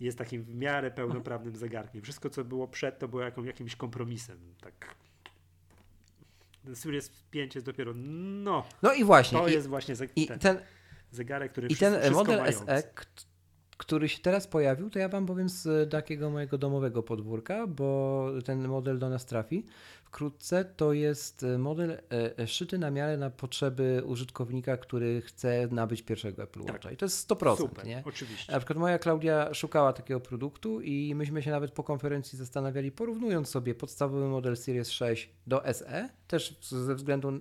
[0.00, 2.02] jest takim w miarę pełnoprawnym zegarkiem.
[2.02, 4.54] Wszystko, co było przed, to było jaką, jakimś kompromisem.
[4.60, 4.94] Tak.
[6.64, 9.38] Ten Series 5 jest dopiero, no, No i właśnie.
[9.38, 10.60] to i, jest właśnie zeg- i ten ten,
[11.14, 12.64] zegarek, który I ten model mający.
[12.66, 12.82] SE,
[13.76, 18.68] który się teraz pojawił, to ja wam powiem z takiego mojego domowego podwórka, bo ten
[18.68, 19.64] model do nas trafi
[20.14, 20.64] wkrótce.
[20.64, 21.98] To jest e, model e,
[22.38, 26.72] e, szyty na miarę na potrzeby użytkownika, który chce nabyć pierwszego Apple Tak.
[26.72, 26.90] Watcha.
[26.90, 28.02] I to jest 100%, Super, nie?
[28.04, 28.52] oczywiście.
[28.52, 33.48] Na przykład moja Klaudia szukała takiego produktu i myśmy się nawet po konferencji zastanawiali, porównując
[33.48, 37.32] sobie podstawowy model Series 6 do SE, też ze względu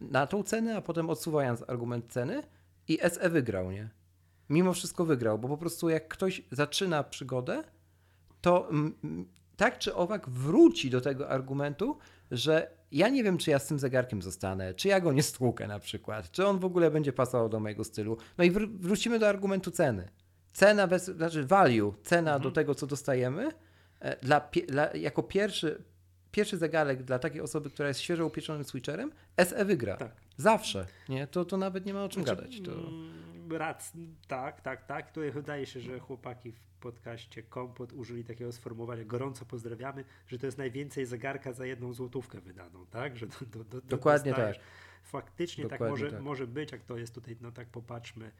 [0.00, 2.42] na tą cenę, a potem odsuwając argument ceny
[2.88, 3.90] i SE wygrał, nie?
[4.48, 7.64] Mimo wszystko wygrał, bo po prostu jak ktoś zaczyna przygodę,
[8.40, 8.70] to
[9.56, 11.98] tak czy owak wróci do tego argumentu,
[12.30, 15.66] że ja nie wiem, czy ja z tym zegarkiem zostanę, czy ja go nie stłukę
[15.66, 18.16] na przykład, czy on w ogóle będzie pasował do mojego stylu.
[18.38, 20.08] No i wr- wrócimy do argumentu ceny.
[20.52, 23.48] Cena, bez, znaczy value, cena do tego, co dostajemy,
[24.00, 25.82] e, dla, dla, jako pierwszy,
[26.32, 29.12] pierwszy zegarek dla takiej osoby, która jest świeżo upieczonym switcherem,
[29.44, 29.96] SE wygra.
[29.96, 30.12] Tak.
[30.36, 30.86] Zawsze.
[31.08, 31.26] Nie?
[31.26, 32.60] To, to nawet nie ma o czym Znaczy, gadać.
[32.60, 32.72] To...
[32.72, 33.92] mm, Rac,
[34.28, 35.12] tak, tak, tak.
[35.12, 40.46] Tutaj wydaje się, że chłopaki w podcaście Kompot użyli takiego sformułowania gorąco pozdrawiamy, że to
[40.46, 43.16] jest najwięcej zegarka za jedną złotówkę wydaną, tak?
[43.16, 44.56] Że do, do, do, Dokładnie dostajesz.
[44.58, 44.66] tak.
[45.02, 46.22] Faktycznie tak Dokładnie może, tak.
[46.22, 48.30] może być, jak to jest tutaj, no tak popatrzmy,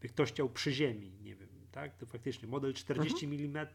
[0.00, 1.96] by ktoś chciał przy ziemi, nie wiem, tak?
[1.96, 3.56] To faktycznie model 40 Mhm.
[3.56, 3.66] mm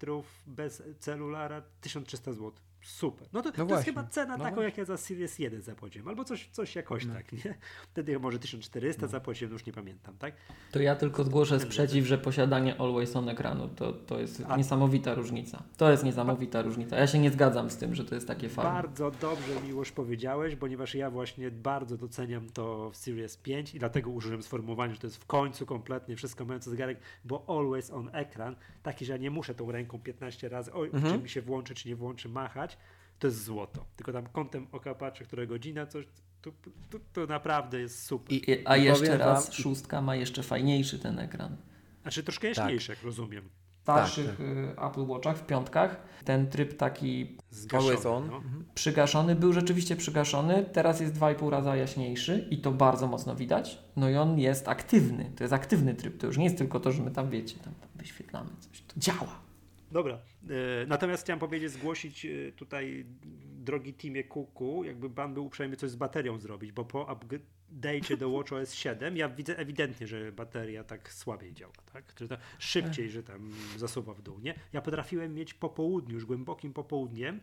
[0.47, 2.51] bez celulara 1300 zł.
[2.81, 3.27] Super.
[3.33, 4.63] No to, to jest chyba cena No taką, właśnie.
[4.69, 7.13] jak ja za Series 1 zapłaciłem, albo coś, coś jakoś No.
[7.13, 7.55] tak, nie?
[7.91, 10.33] Wtedy może 1400 zapłaciłem, już nie pamiętam, tak?
[10.71, 15.13] To ja tylko zgłoszę sprzeciw, że posiadanie always on ekranu to, to jest A- niesamowita
[15.13, 15.63] różnica.
[15.77, 16.97] To jest niesamowita różnica.
[16.97, 18.71] Ja się nie zgadzam z tym, że to jest takie fajne.
[18.71, 24.09] Bardzo dobrze, Miłosz, powiedziałeś, ponieważ ja właśnie bardzo doceniam to w Series 5 i dlatego
[24.09, 28.55] użyłem sformułowania, że to jest w końcu kompletnie wszystko mający zegarek, bo always on ekran,
[28.83, 31.13] taki, że ja nie muszę tą ręką 15 razy, oj, Mhm.
[31.17, 32.76] czy mi się włączy, czy nie włączy, machać,
[33.19, 33.85] to jest złoto.
[33.95, 36.05] Tylko tam kątem oka patrzę, która godzina, coś,
[36.41, 36.51] to,
[36.89, 38.33] to, to naprawdę jest super.
[38.33, 41.57] I, I, a i jeszcze powiem raz, wam- szóstka ma jeszcze fajniejszy ten ekran.
[42.01, 42.57] Znaczy troszkę Tak.
[42.57, 43.49] jaśniejsze, jak rozumiem.
[43.79, 48.27] W starszych y, Apple Watchach, w piątkach, ten tryb taki Zgaszony.
[48.27, 48.35] No.
[48.37, 48.65] Mhm.
[48.75, 53.79] przygaszony był rzeczywiście przygaszony, teraz jest 2,5 raza jaśniejszy i to bardzo mocno widać.
[53.95, 56.91] No i on jest aktywny, to jest aktywny tryb, to już nie jest tylko to,
[56.91, 59.46] że my tam wiecie, tam, tam wyświetlamy coś, to działa.
[59.91, 60.19] Dobra.
[60.49, 63.05] E, natomiast chciałem powiedzieć, zgłosić e, tutaj,
[63.43, 68.31] drogi teamie Kuku, jakby pan był uprzejmy coś z baterią zrobić, bo po update'cie do
[68.31, 72.13] WatchOS 7 ja widzę ewidentnie, że bateria tak słabiej działa, tak?
[72.15, 74.55] Czy to szybciej, że tam zasuwa w dół, nie?
[74.73, 77.39] Ja potrafiłem mieć po południu, już głębokim popołudniem,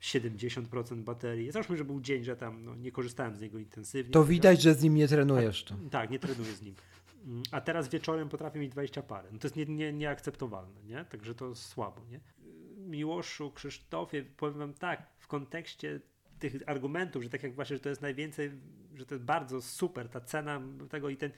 [0.00, 1.52] 70% baterii.
[1.52, 4.12] Załóżmy, że był dzień, że tam no, nie korzystałem z niego intensywnie.
[4.12, 5.64] To widać, że z nim nie trenujesz.
[5.64, 5.74] To.
[5.90, 6.74] Tak, nie trenuję z nim.
[7.24, 9.28] Mm, a teraz wieczorem potrafię mieć 20 parę.
[9.32, 11.04] No to jest nie, nie, nieakceptowalne, nie?
[11.04, 12.20] Także to słabo, nie?
[12.76, 16.00] Miłoszu, Krzysztofie, powiem wam tak, w kontekście
[16.38, 18.50] tych argumentów, że tak jak właśnie, że to jest najwięcej,
[18.94, 20.60] że to jest bardzo super, ta cena
[20.90, 21.30] tego i ten,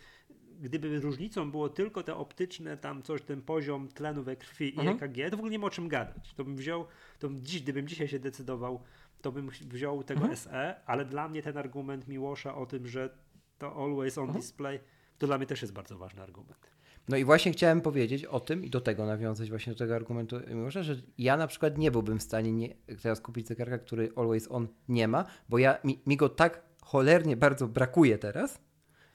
[0.60, 4.96] gdyby różnicą było tylko te optyczne, tam coś, ten poziom tlenu we krwi i mhm.
[4.96, 6.34] EKG, to w ogóle nie ma o czym gadać.
[6.34, 6.86] To bym wziął,
[7.18, 8.82] to dziś, gdybym dzisiaj się decydował,
[9.22, 10.36] to bym wziął tego mhm.
[10.36, 13.10] SE, ale dla mnie ten argument Miłosza o tym, że
[13.58, 14.40] to always on mhm.
[14.40, 14.80] display,
[15.20, 16.70] to dla mnie też jest bardzo ważny argument.
[17.08, 20.36] No i właśnie chciałem powiedzieć o tym i do tego nawiązać właśnie do tego argumentu
[20.48, 24.50] Miłosza, że ja na przykład nie byłbym w stanie nie, teraz kupić zegarka, który always
[24.50, 28.60] on nie ma, bo ja, mi, mi go tak cholernie bardzo brakuje teraz,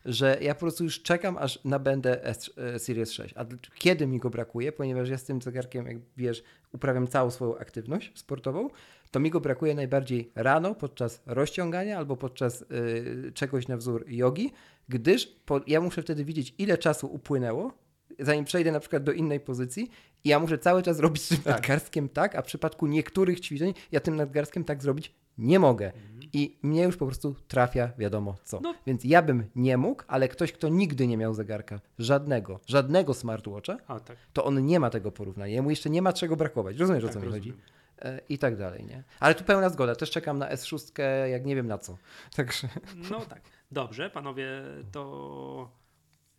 [0.05, 3.33] że ja po prostu już czekam, aż nabędę S, e, Series 6.
[3.37, 3.45] A
[3.75, 8.11] kiedy mi go brakuje, ponieważ ja z tym zegarkiem, jak wiesz, uprawiam całą swoją aktywność
[8.15, 8.69] sportową,
[9.15, 14.51] to mi go brakuje najbardziej rano, podczas rozciągania albo podczas y, czegoś na wzór jogi,
[14.89, 17.71] gdyż po, ja muszę wtedy widzieć, ile czasu upłynęło,
[18.19, 19.89] zanim przejdę na przykład do innej pozycji
[20.23, 21.45] i ja muszę cały czas robić tym tak.
[21.45, 25.85] nadgarstkiem tak, a w przypadku niektórych ćwiczeń ja tym nadgarstkiem tak zrobić nie mogę.
[25.85, 26.19] Mhm.
[26.33, 28.59] I mnie już po prostu trafia wiadomo co.
[28.63, 28.75] No.
[28.87, 33.77] Więc ja bym nie mógł, ale ktoś, kto nigdy nie miał zegarka, żadnego, żadnego smartwatcha,
[33.87, 34.17] a, tak.
[34.33, 35.53] to on nie ma tego porównania.
[35.53, 36.77] Jemu jeszcze nie ma czego brakować.
[36.77, 37.53] Rozumiesz, tak, o co mi chodzi?
[38.01, 39.03] E, I tak dalej, nie?
[39.19, 39.95] Ale tu pełna zgoda.
[39.95, 41.97] Też czekam na S6, jak nie wiem na co.
[42.35, 42.67] Także...
[43.11, 43.41] No tak.
[43.71, 44.47] Dobrze, panowie,
[44.91, 45.85] to...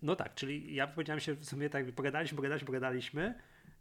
[0.03, 3.35] No tak, czyli ja powiedziałem się w sumie tak, pogadaliśmy, pogadaliśmy, pogadaliśmy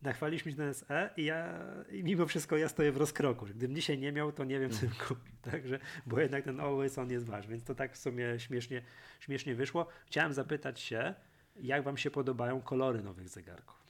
[0.06, 3.46] nachwaliśmy się na SE i ja i mimo wszystko ja stoję w rozkroku.
[3.46, 5.34] Gdybym dzisiaj nie miał, to nie wiem, co bym kupił.
[5.42, 8.82] Także, bo jednak ten Always On jest ważny, więc to tak w sumie śmiesznie,
[9.20, 9.88] śmiesznie wyszło.
[10.06, 11.14] Chciałem zapytać się,
[11.56, 13.85] jak wam się podobają kolory nowych zegarków?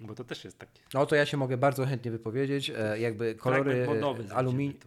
[0.00, 0.80] Bo to też jest takie.
[0.94, 2.70] No to ja się mogę bardzo chętnie wypowiedzieć.
[2.70, 3.86] E, jakby kolory
[4.34, 4.78] aluminium.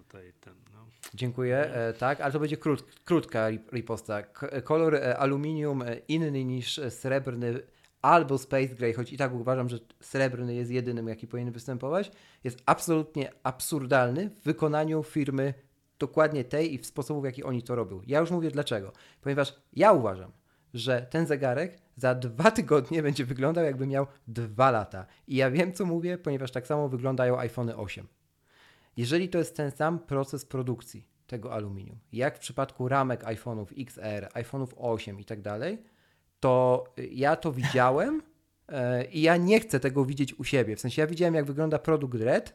[0.74, 0.86] No.
[1.14, 1.58] Dziękuję.
[1.58, 4.24] E, tak, ale to będzie krót, krótka riposta.
[4.64, 7.62] Kolor e, aluminium inny niż srebrny
[8.02, 12.12] albo Space Gray, choć i tak uważam, że srebrny jest jedynym, jaki powinien występować,
[12.44, 15.54] jest absolutnie absurdalny w wykonaniu firmy
[16.00, 18.02] dokładnie tej i w sposobu, w jaki oni to robią.
[18.08, 18.92] Ja już mówię dlaczego.
[19.22, 20.32] Ponieważ ja uważam,
[20.74, 25.06] że ten zegarek za dwa tygodnie będzie wyglądał, jakby miał dwa lata.
[25.28, 28.08] I ja wiem, co mówię, ponieważ tak samo wyglądają iPhone 8.
[28.98, 34.30] Jeżeli to jest ten sam proces produkcji tego aluminium, jak w przypadku ramek iPhone'ów XR,
[34.34, 35.84] iPhone'ów 8 i tak dalej,
[36.40, 38.22] to ja to widziałem
[38.70, 40.76] e, i ja nie chcę tego widzieć u siebie.
[40.76, 42.54] W sensie ja widziałem, jak wygląda produkt Red,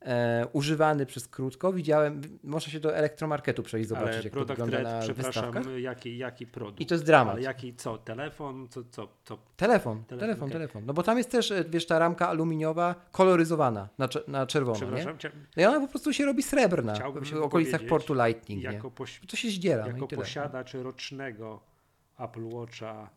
[0.00, 1.72] e, używany przez krótko.
[1.72, 5.78] Widziałem, można się do elektromarketu przejść, zobaczyć, Ale jak to wygląda Red, na przepraszam, wystawkach.
[5.80, 6.80] Jaki, jaki produkt?
[6.80, 7.34] I to jest dramat.
[7.34, 8.68] Ale jaki, co, telefon?
[8.68, 9.38] Co, co, co?
[9.56, 10.52] Telefon, telefon, telefon, okay.
[10.52, 10.86] telefon.
[10.86, 15.04] No bo tam jest też, e, wiesz, ta ramka aluminiowa koloryzowana na, na czerwono, nie?
[15.56, 18.92] No i ona po prostu się robi srebrna Chciałbym w okolicach portu Lightning, jako
[19.22, 19.28] nie?
[19.28, 19.86] To się zdziera.
[19.86, 21.60] Jako no posiadacz rocznego
[22.18, 23.10] Apple Watcha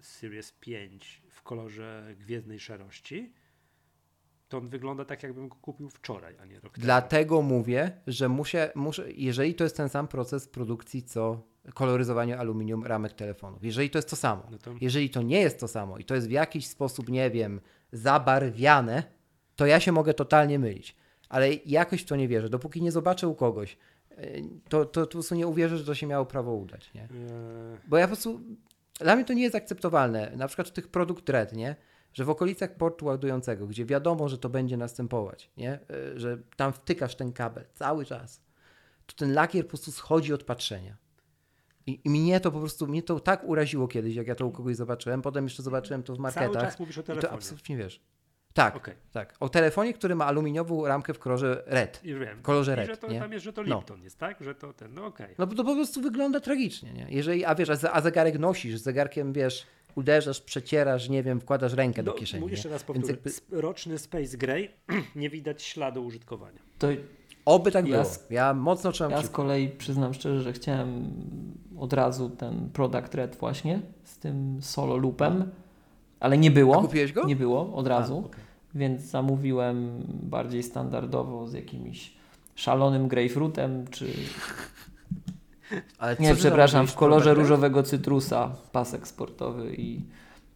[0.00, 3.32] Series 5 w kolorze gwiezdnej szarości,
[4.50, 6.84] to on wygląda tak, jakbym go kupił wczoraj, a nie rok temu.
[6.84, 11.42] Dlatego mówię, że muszę, muszę, jeżeli to jest ten sam proces produkcji, co
[11.74, 14.74] koloryzowanie aluminium ramek telefonów, jeżeli to jest to samo, no to...
[14.80, 17.60] jeżeli to nie jest to samo i to jest w jakiś sposób, nie wiem,
[17.92, 19.02] zabarwiane,
[19.56, 20.96] to ja się mogę totalnie mylić.
[21.28, 22.48] Ale jakoś w to nie wierzę.
[22.48, 23.78] Dopóki nie zobaczę u kogoś,
[24.10, 24.16] e,
[24.68, 26.94] to, to, po prostu nie uwierzę, że to się miało prawo udać.
[26.94, 27.02] Nie?
[27.02, 27.08] Eee.
[27.88, 28.40] Bo ja po prostu
[29.00, 30.32] dla mnie to nie jest akceptowalne.
[30.36, 31.76] Na przykład tych produkt red, nie?
[32.12, 35.72] Że w okolicach portu ładującego, gdzie wiadomo, że to będzie następować, nie?
[35.72, 38.42] E, że tam wtykasz ten kabel cały czas,
[39.06, 40.96] to ten lakier po prostu schodzi od patrzenia.
[41.86, 44.50] I, I, mnie to po prostu, mnie to tak uraziło kiedyś, jak ja to u
[44.50, 45.22] kogoś zobaczyłem.
[45.22, 46.52] Potem jeszcze zobaczyłem to w marketach.
[46.52, 47.28] Cały czas mówisz o telefonie.
[47.28, 48.00] I to absolutnie wiesz.
[48.52, 48.94] Tak, okay.
[49.12, 49.34] tak.
[49.40, 52.00] O telefonie, który ma aluminiową ramkę w kolorze red.
[52.04, 52.38] Już wiem.
[52.38, 52.88] W kolorze red.
[52.88, 53.20] I że to, nie?
[53.20, 53.76] tam jest, że to no.
[53.76, 54.04] Lipton no.
[54.04, 54.40] jest, tak?
[54.40, 55.26] Że to ten, no okej.
[55.26, 55.36] Okay.
[55.38, 57.06] No bo to po prostu wygląda tragicznie, nie?
[57.10, 62.12] Jeżeli, a wiesz, a zegarek nosisz, zegarkiem, wiesz, uderzasz, przecierasz, nie wiem, wkładasz rękę no,
[62.12, 62.50] do kieszeni.
[62.50, 63.12] Jeszcze raz powtórzę.
[63.12, 63.30] Jakby...
[63.50, 64.70] Roczny Space Gray,
[65.16, 66.60] nie widać śladu użytkowania.
[66.78, 66.88] To
[67.44, 68.14] Oby tak ja było.
[68.30, 71.10] Ja mocno trzymam Ja z kolei przyznam szczerze, że chciałem
[71.78, 75.50] od razu ten Product Red właśnie z tym solo loopem,
[76.20, 76.78] ale nie było.
[76.78, 77.24] A kupiłeś go?
[77.24, 78.22] Nie było od razu.
[78.24, 82.12] A, okay więc zamówiłem bardziej standardowo z jakimś
[82.54, 84.06] szalonym grapefruitem, czy...
[85.98, 90.00] Ale nie, przepraszam, w kolorze różowego cytrusa, pasek sportowy i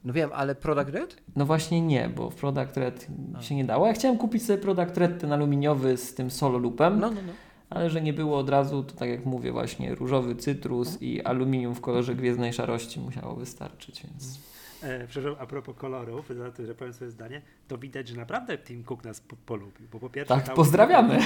[0.05, 1.17] No wiem, ale Product Red?
[1.37, 3.07] No właśnie nie, bo w Product Red
[3.41, 3.87] się nie dało.
[3.87, 7.33] Ja chciałem kupić sobie Product Red ten aluminiowy z tym solo loopem, No, no, no.
[7.71, 11.75] ale że nie było od razu, to tak jak mówię właśnie różowy cytrus i aluminium
[11.75, 14.39] w kolorze gwiezdnej szarości musiało wystarczyć, więc...
[14.85, 18.59] E, przepraszam, a propos kolorów, za to, że powiem swoje zdanie, to widać, że naprawdę
[18.59, 20.35] Tim Cook nas po, polubił, bo po pierwsze...
[20.35, 21.19] Tak, pozdrawiamy.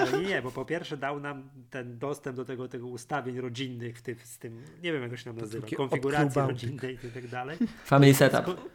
[0.00, 3.98] Ale nie, nie, bo po pierwsze dał nam ten dostęp do tego, tego ustawień rodzinnych
[3.98, 7.28] w tym, z tym, nie wiem jak to się tam nazywa, konfiguracji rodzinnej i tak
[7.28, 7.58] dalej.
[7.84, 8.70] Family setup.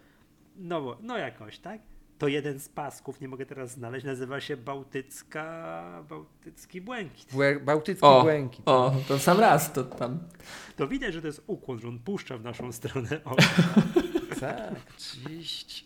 [0.56, 1.82] No, bo- no jakoś, tak?
[2.18, 7.30] To jeden z pasków, nie mogę teraz znaleźć, nazywa się Bałtycka, Bałtycki Błękit.
[7.34, 8.68] Błę- Bałtycki O, Błękit.
[8.68, 10.20] o, to sam raz, to tam...
[10.76, 13.36] To widać, że to jest ukłon, że on puszcza w naszą stronę o,
[14.40, 15.86] Tak, oczywiście.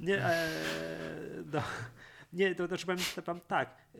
[0.00, 0.48] Nie, e,
[1.52, 1.62] no,
[2.32, 3.98] nie to znaczy powiem tak, e,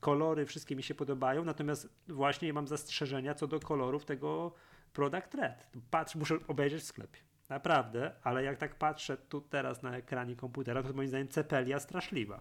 [0.00, 4.52] kolory wszystkie mi się podobają, natomiast właśnie mam zastrzeżenia co do kolorów tego
[4.92, 5.66] Product Red.
[5.90, 7.25] Patrz, muszę obejrzeć w sklepie.
[7.48, 12.40] Naprawdę, ale jak tak patrzę tu teraz na ekranie komputera, to moim zdaniem cepelia straszliwa.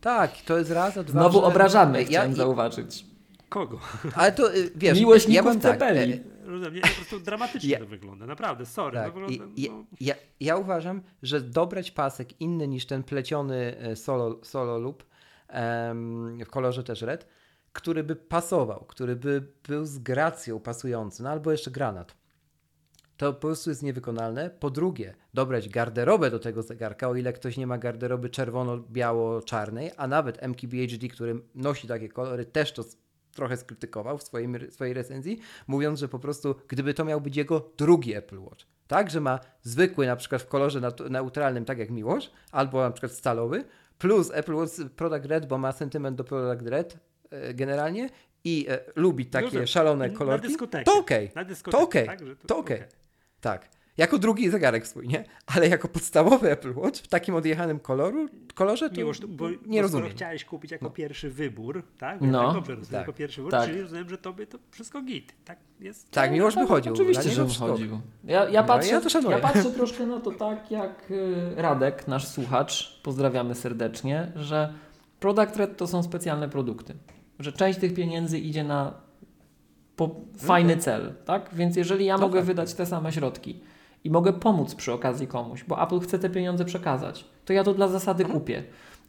[0.00, 1.12] Tak, to jest raz, a dwa.
[1.20, 3.06] Znowu że- obrażamy, ja, chciałem i- zauważyć.
[3.48, 3.80] Kogo?
[4.14, 6.12] Ale to y, wiesz, Miłośników ja tak, cepeli.
[6.12, 8.94] e, Rozumiem, nie, po prostu dramatycznie Ja- to wygląda, naprawdę, sorry.
[8.96, 13.96] Tak, no, wygląda, no, ja, ja uważam, że dobrać pasek inny niż ten pleciony e,
[13.96, 14.94] solo, solo
[15.48, 17.26] em, w kolorze też red,
[17.72, 22.19] który by pasował, który by był z gracją pasujący, no albo jeszcze granat.
[23.20, 24.50] To po prostu jest niewykonalne.
[24.50, 30.06] Po drugie, dobrać garderobę do tego zegarka, o ile ktoś nie ma garderoby czerwono-biało-czarnej, a
[30.06, 32.84] nawet MKBHD, który nosi takie kolory, też to
[33.32, 37.70] trochę skrytykował w swoim, swojej recenzji, mówiąc, że po prostu gdyby to miał być jego
[37.76, 42.30] drugi Apple Watch, tak, że ma zwykły na przykład w kolorze neutralnym, tak jak Miłosz,
[42.52, 43.64] albo na przykład stalowy,
[43.98, 46.98] plus Apple Watch Product Red, bo ma sentyment do Product Red
[47.30, 48.08] e, generalnie
[48.44, 49.66] i e, lubi takie Rozumiem.
[49.66, 50.84] szalone kolorki, dyskotekę.
[50.84, 51.30] to okej.
[51.46, 52.99] Dyskotekę, To okej, tak, że to okej.
[53.40, 53.68] Tak.
[53.96, 55.24] Jako drugi zegarek swój, nie?
[55.46, 59.82] Ale jako podstawowy Apple Watch w takim odjechanym koloru, kolorze to Miłosz, bo, nie bo
[59.82, 60.10] rozumiem.
[60.10, 60.90] chciałeś kupić jako No.
[60.90, 62.20] pierwszy wybór, tak?
[62.20, 62.26] No.
[62.26, 62.46] No.
[62.46, 63.00] Tak dobrze rozumiem, Tak.
[63.00, 63.68] jako pierwszy wybór, Tak.
[63.68, 65.58] czyli rozumiem, że tobie to wszystko git, tak?
[65.80, 66.10] Jest.
[66.10, 66.92] Tak, Miłosz by chodził.
[66.92, 68.00] Oczywiście, że chodził.
[68.24, 69.36] Ja, ja, No, patrzę, ja to szanuję.
[69.36, 74.74] ja patrzę troszkę na to tak, jak y, Radek, nasz słuchacz, pozdrawiamy serdecznie, że
[75.20, 76.94] Product Red to są specjalne produkty.
[77.38, 79.09] Że część tych pieniędzy idzie na
[80.00, 81.50] po fajny cel, tak?
[81.52, 82.46] Więc jeżeli ja No mogę tak.
[82.46, 83.60] wydać te same środki
[84.04, 87.74] i mogę pomóc przy okazji komuś, bo Apple chce te pieniądze przekazać, to ja to
[87.74, 88.62] dla zasady kupię.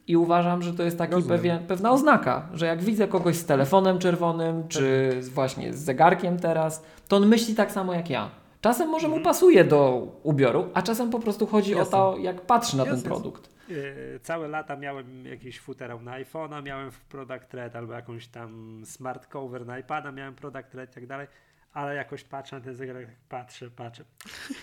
[0.06, 3.98] I uważam, że to jest taki pewien, pewna oznaka, że jak widzę kogoś z telefonem
[3.98, 8.30] czerwonym, czy z, właśnie z zegarkiem teraz, to on myśli tak samo jak ja.
[8.60, 11.92] Czasem może mu pasuje do ubioru, a czasem po prostu chodzi o Jasne.
[11.92, 13.08] to, jak patrzy na ten Jasne.
[13.08, 13.48] produkt.
[13.72, 18.82] E, Całe lata miałem jakiś futerał na iPhone'a, miałem w Product Red albo jakąś tam
[18.86, 21.26] smart cover na iPada, miałem Product Red i tak dalej,
[21.72, 24.04] ale jakoś patrzę na ten zegarek, patrzę, patrzę.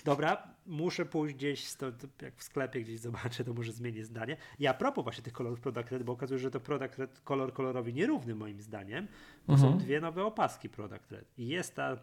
[0.05, 4.38] Dobra, muszę pójść gdzieś, stąd, jak w sklepie gdzieś zobaczę, to może zmienię zdanie.
[4.60, 7.20] I a propos właśnie tych kolorów Product Red, bo okazuje się, że to Product Red
[7.20, 9.07] kolor kolorowi nierówny moim zdaniem,
[9.47, 9.72] bo Mhm.
[9.72, 11.26] są dwie nowe opaski Product Red.
[11.38, 11.97] I jest ta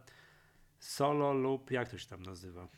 [0.78, 2.68] solo lub, jak to się tam nazywa?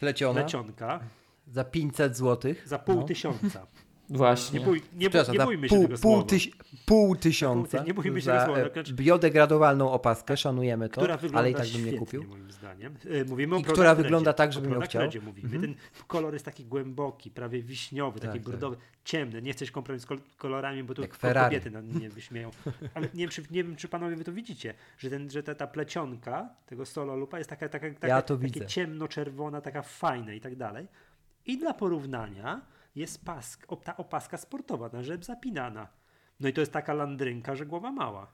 [0.00, 1.00] Pleciona Plecionka
[1.46, 2.54] za 500 zł.
[2.64, 3.02] za pół No.
[3.02, 3.66] tysiąca.
[4.10, 4.58] Właśnie.
[4.60, 6.50] Nie, bój, nie, Przepraszam, nie bójmy się pół, tego pół, tyś,
[6.86, 11.50] pół tysiąca Nie bójmy się za tego słowa, e, znaczy- biodegradowalną opaskę, szanujemy to, ale
[11.50, 12.24] i tak bym nie kupił.
[12.24, 12.94] moim zdaniem.
[13.10, 15.02] E, Mówimy o I która wygląda tak, żebym ją chciał.
[15.22, 15.46] Mówimy.
[15.48, 15.62] Mhm.
[15.62, 15.74] Ten
[16.06, 18.70] kolor jest taki głęboki, prawie wiśniowy, taki Tak, tak.
[19.04, 19.42] ciemny.
[19.42, 22.50] Nie chcesz kompromis kol- kolorami, bo tu kobiety na mnie wyśmieją.
[22.94, 25.54] Ale nie wiem, czy, nie wiem, czy panowie wy to widzicie, że, ten, że ta,
[25.54, 28.66] ta plecionka tego solo lupa jest taka, taka, taka Ja takie widzę.
[28.66, 30.86] ciemno-czerwona, taka fajna i tak dalej.
[31.50, 32.60] I dla porównania
[32.94, 35.88] jest pask, ta opaska sportowa, na rzep zapinana.
[36.40, 38.32] No i to jest taka landrynka, że głowa mała.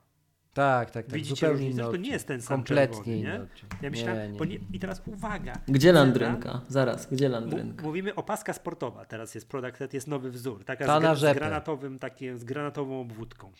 [0.53, 1.15] Tak, tak, tak.
[1.15, 1.91] Widzicie zupełnie różnicę?
[1.91, 3.49] To nie jest ten sam Kompletnie czerwony.
[3.81, 4.39] Ja myślałem, nie, nie.
[4.39, 5.53] Bo nie, i teraz uwaga.
[5.67, 6.61] Gdzie landrynka?
[6.67, 7.83] Zaraz, gdzie landrynka?
[7.83, 11.99] Mówimy o paska sportowa, teraz jest Product jest nowy wzór, taka Ta z, z, granatowym,
[11.99, 13.51] takie, z granatową obwódką.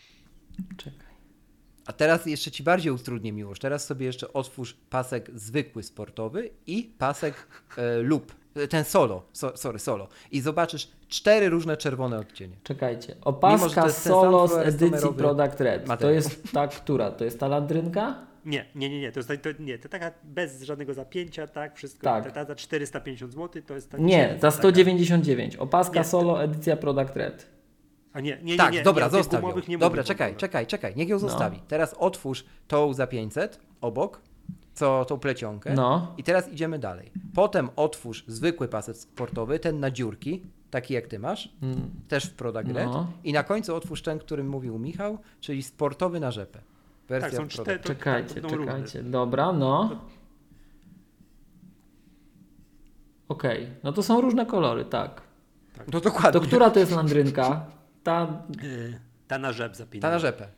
[0.76, 1.08] Czekaj.
[1.86, 3.60] A teraz jeszcze ci bardziej utrudnię miłość.
[3.60, 9.78] Teraz sobie jeszcze otwórz pasek zwykły sportowy i pasek e, lub ten solo, so, sorry,
[9.78, 10.08] solo.
[10.30, 12.56] I zobaczysz cztery różne czerwone odcienie.
[12.62, 13.14] Czekajcie.
[13.14, 15.82] Mimo, Opaska to ten solo z edycji Product Red.
[15.82, 16.14] To materiał.
[16.14, 17.10] jest ta która?
[17.10, 18.14] To jest ta landrynka?
[18.44, 22.04] Nie, nie, nie, nie, to jest to, nie, to taka bez żadnego zapięcia, tak, wszystko,
[22.04, 22.24] Tak.
[22.24, 24.00] Ta, ta za 450 zł to jest tak.
[24.00, 25.56] Nie, za taka- 199.
[25.56, 26.04] Opaska Nie.
[26.04, 27.46] solo edycja Product Red.
[28.12, 29.54] A nie, nie, nie, tak, nie, dobra, nie, zostaw ją.
[29.68, 31.20] nie Dobra, czekaj, czekaj, czekaj, niech ją No.
[31.20, 31.60] zostawi.
[31.68, 34.20] Teraz otwórz tą za 500 obok,
[34.78, 35.74] co tą plecionkę.
[35.74, 36.14] No.
[36.18, 37.12] I teraz idziemy dalej.
[37.34, 41.90] Potem otwórz zwykły pasek sportowy, ten na dziurki, taki jak ty masz, Mm.
[42.08, 42.86] też w Product Red.
[42.86, 43.06] No.
[43.24, 46.58] I na końcu otwórz ten, którym mówił Michał, czyli sportowy na rzepę.
[47.08, 47.78] Wersja Tak, są cztery-.
[47.78, 48.66] To- Czekajcie, tak, równe.
[48.66, 49.02] czekajcie.
[49.02, 49.90] Dobra, no.
[53.28, 55.20] Okej, no to są różne kolory, tak.
[55.92, 56.40] No dokładnie.
[56.40, 57.66] To która to jest landrynka?
[58.02, 58.98] Ta Yy,
[59.28, 60.02] ta na rzep zapina.
[60.02, 60.48] Ta na rzepę.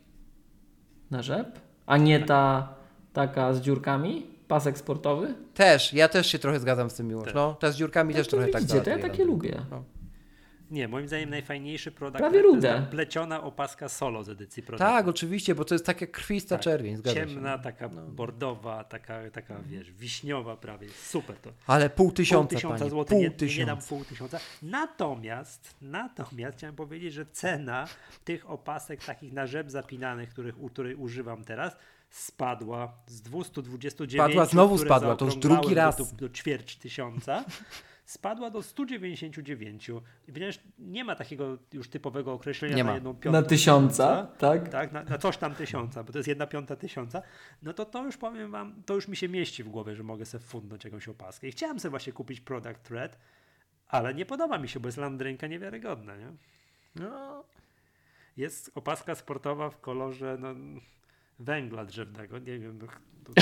[1.11, 1.59] na rzep?
[1.85, 2.73] A nie ta
[3.13, 4.27] taka z dziurkami?
[4.47, 5.33] Pasek sportowy?
[5.53, 7.25] Też, ja też się trochę zgadzam z tym Miłosz.
[7.25, 7.35] Tak.
[7.35, 9.61] No, ta z dziurkami też to trochę tak widzicie, to ja takie lubię.
[9.71, 9.83] No.
[10.71, 12.87] Nie, moim zdaniem najfajniejszy produkt Prawie to jest rude.
[12.91, 14.89] pleciona opaska solo z edycji produkt.
[14.91, 16.63] Tak, oczywiście, bo to jest taka krwista Tak.
[16.63, 17.63] czerwień, zgadza Ciemna, się.
[17.63, 18.01] taka No.
[18.01, 20.87] bordowa, taka, taka wiesz, wiśniowa prawie.
[20.89, 21.49] Super to.
[21.67, 23.75] Ale pół Pół tysiąca, tysiąca panie, złotych, pół nie, nie tysiąca.
[23.75, 24.39] dam pół tysiąca.
[24.61, 27.87] Natomiast, natomiast chciałem powiedzieć, że cena
[28.25, 31.75] tych opasek takich na rzep zapinanych, których, u której używam teraz,
[32.11, 34.23] spadła z 229.
[34.23, 35.97] Spadła, znowu spadła, to już drugi raz.
[35.97, 37.45] Do, do, ćwierć tysiąca.
[38.05, 39.89] Spadła do 199.
[40.27, 42.95] I ponieważ nie ma takiego już typowego określenia Nie na ma.
[42.95, 44.69] jedną piątą Na tysiąca, tak?
[44.69, 47.21] tak, na, na coś tam tysiąca, bo to jest jedna piąta tysiąca,
[47.63, 50.25] no to to już powiem wam, to już mi się mieści w głowie, że mogę
[50.25, 51.47] sobie fundnąć jakąś opaskę.
[51.47, 53.17] I chciałem sobie właśnie kupić Product Red,
[53.87, 56.31] ale nie podoba mi się, bo jest landrynka niewiarygodna, nie?
[56.95, 57.43] No,
[58.37, 60.55] Jest opaska sportowa w kolorze no,
[61.45, 62.79] węgla drzewnego, nie wiem.
[62.81, 62.87] no,
[63.23, 63.41] to-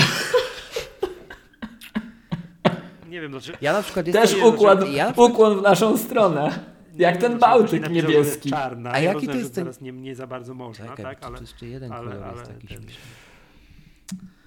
[3.08, 3.58] nie wiem, dlaczego.
[3.60, 4.44] ja na przykład Też jestem...
[4.44, 6.64] ukłon, ja na przykład, ukłon w naszą stronę.
[6.96, 8.50] Jak ten Bałtyk niebieski.
[8.50, 8.92] Czarna.
[8.92, 11.24] A ja jaki rozumiem, to jest ten- teraz nie, nie za bardzo można, Czekaj, tak?
[11.24, 12.84] Ale, to jeszcze jeden ale- kolor ale jest taki ten-.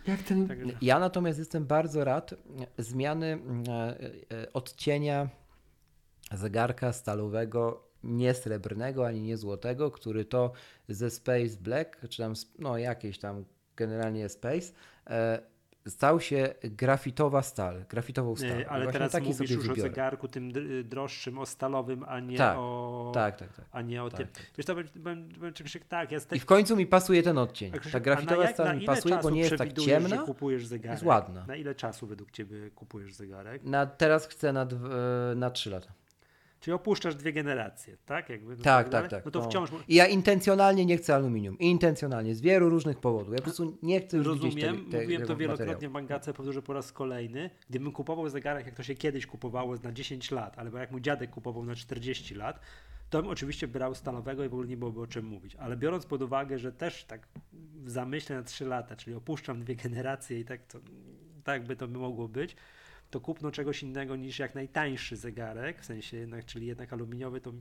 [0.07, 0.47] Jak ten...
[0.81, 2.33] Ja natomiast jestem bardzo rad
[2.77, 3.71] zmiany e,
[4.41, 5.29] e, odcienia
[6.31, 10.51] zegarka stalowego, nie srebrnego ani nie złotego, który to
[10.89, 13.45] ze Space Black, czy tam no jakieś tam
[13.75, 14.73] generalnie Space,
[15.09, 15.39] e,
[15.87, 18.49] stał się grafitowa stal, grafitową stal.
[18.49, 19.81] Nie, I ale teraz taki mówisz już o wybiorę.
[19.81, 23.11] zegarku tym dr- droższym, o stalowym, a nie Tak, o...
[23.13, 23.65] Tak, tak, tak.
[23.71, 24.27] A nie o Tak, tym.
[24.27, 24.43] tak.
[24.57, 24.65] Wiesz
[25.37, 27.71] powiem ci, Krzysiek, tak, jest I w końcu mi pasuje ten odcień.
[27.71, 30.09] Krzysiek, Ta grafitowa jak- stal mi pasuje, bo nie jest tak ciemna.
[30.09, 30.91] że kupujesz zegarek?
[30.91, 31.45] jest ładna.
[31.47, 33.63] Na ile czasu według ciebie kupujesz zegarek?
[33.63, 35.93] Na, teraz chcę na, e, na 3 lata.
[36.63, 38.29] Czyli opuszczasz dwie generacje, tak?
[38.29, 39.09] Jakby, no Tak, dalej?
[39.09, 39.25] tak, tak.
[39.25, 39.45] No to no.
[39.45, 41.59] wciąż I ja intencjonalnie nie chcę aluminium.
[41.59, 43.31] Intencjonalnie, z wielu różnych powodów.
[43.31, 45.91] Ja po prostu nie chcę już rozumiem, te, te, mówiłem to wielokrotnie materiału.
[45.91, 47.49] w Mangace, powtórzę po raz kolejny.
[47.69, 51.29] Gdybym kupował zegarek, jak to się kiedyś kupowało na 10 lat, albo jak mój dziadek
[51.29, 52.59] kupował na 40 lat,
[53.09, 55.55] to bym oczywiście brał stalowego i w ogóle nie byłoby o czym mówić.
[55.55, 57.27] Ale biorąc pod uwagę, że też tak
[57.83, 60.79] w zamyśle na 3 lata, czyli opuszczam dwie generacje i tak, to,
[61.43, 62.55] tak by to mogło być,
[63.13, 67.53] to kupno czegoś innego niż jak najtańszy zegarek, w sensie jednak, czyli jednak aluminiowy, to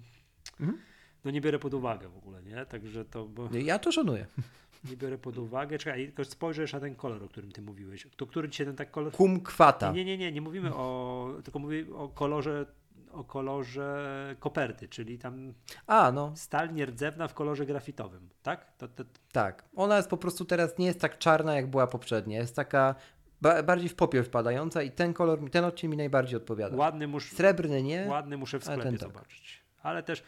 [0.61, 0.78] Mhm.
[1.24, 2.66] no nie biorę pod uwagę w ogóle, nie?
[2.66, 4.26] Także to, bo Ja to szanuję.
[4.90, 5.78] nie biorę pod uwagę.
[5.78, 8.07] Czekaj, tylko spojrzę jeszcze na ten kolor, o którym ty mówiłeś.
[8.16, 9.12] To który ci się ten tak kolor...
[9.12, 9.92] Kum kwata.
[9.92, 12.66] Nie, nie, nie, nie mówimy o, tylko mówię o kolorze,
[13.12, 15.55] o kolorze koperty, czyli tam
[15.86, 18.76] A, no, stal nierdzewna w kolorze grafitowym, tak?
[18.76, 19.64] To, to, tak.
[19.76, 22.38] Ona jest po prostu teraz nie jest tak czarna, jak była poprzednia.
[22.38, 22.94] Jest taka
[23.43, 26.76] ba bardziej w popiel wpadająca i ten kolor, ten odcień mi najbardziej odpowiada.
[26.76, 28.07] ładny, mus, Srebrny nie.
[28.09, 28.99] ładny muszę w sklepie tak.
[28.99, 29.62] zobaczyć.
[29.82, 30.22] Ale też,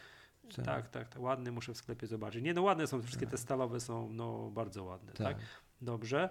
[0.57, 0.65] Tak.
[0.65, 2.43] tak, tak, tak, ładny muszę w sklepie zobaczyć.
[2.45, 5.37] Nie, no ładne są, wszystkie te stalowe są no bardzo ładne, tak?
[5.37, 5.37] Tak.
[5.81, 6.29] Dobrze.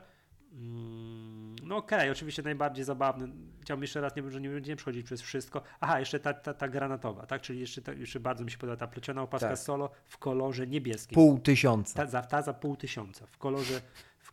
[0.52, 3.28] Mm, No okej, oczywiście najbardziej zabawny.
[3.62, 5.62] Chciałbym jeszcze raz, nie, że nie będziemy przechodzić przez wszystko.
[5.80, 7.42] Aha, jeszcze ta, ta, ta granatowa, tak?
[7.42, 9.60] Czyli jeszcze, ta, jeszcze bardzo mi się podoba ta pleciona opaska Tak.
[9.60, 11.16] solo w kolorze niebieskim.
[11.16, 11.94] Pół tysiąca.
[11.96, 13.82] Ta, za, ta za pół tysiąca w kolorze,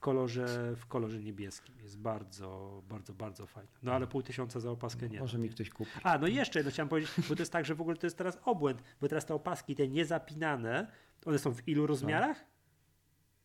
[0.00, 1.74] kolorze, w kolorze niebieskim.
[1.82, 3.70] Jest bardzo, bardzo, bardzo fajna.
[3.82, 5.20] No ale pół tysiąca za opaskę nie.
[5.20, 5.90] Może mi ktoś kupi.
[6.02, 8.16] A, no jeszcze jedno chciałem powiedzieć, bo to jest tak, że w ogóle to jest
[8.18, 10.92] teraz obłęd, bo teraz te opaski, te niezapinane,
[11.26, 12.44] one są w ilu rozmiarach?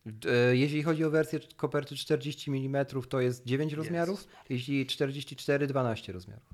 [0.06, 4.26] E, Jeśli chodzi o wersję koperty 40 mm, to jest 9 rozmiarów.
[4.48, 6.48] Jeśli 44, 12 rozmiarów.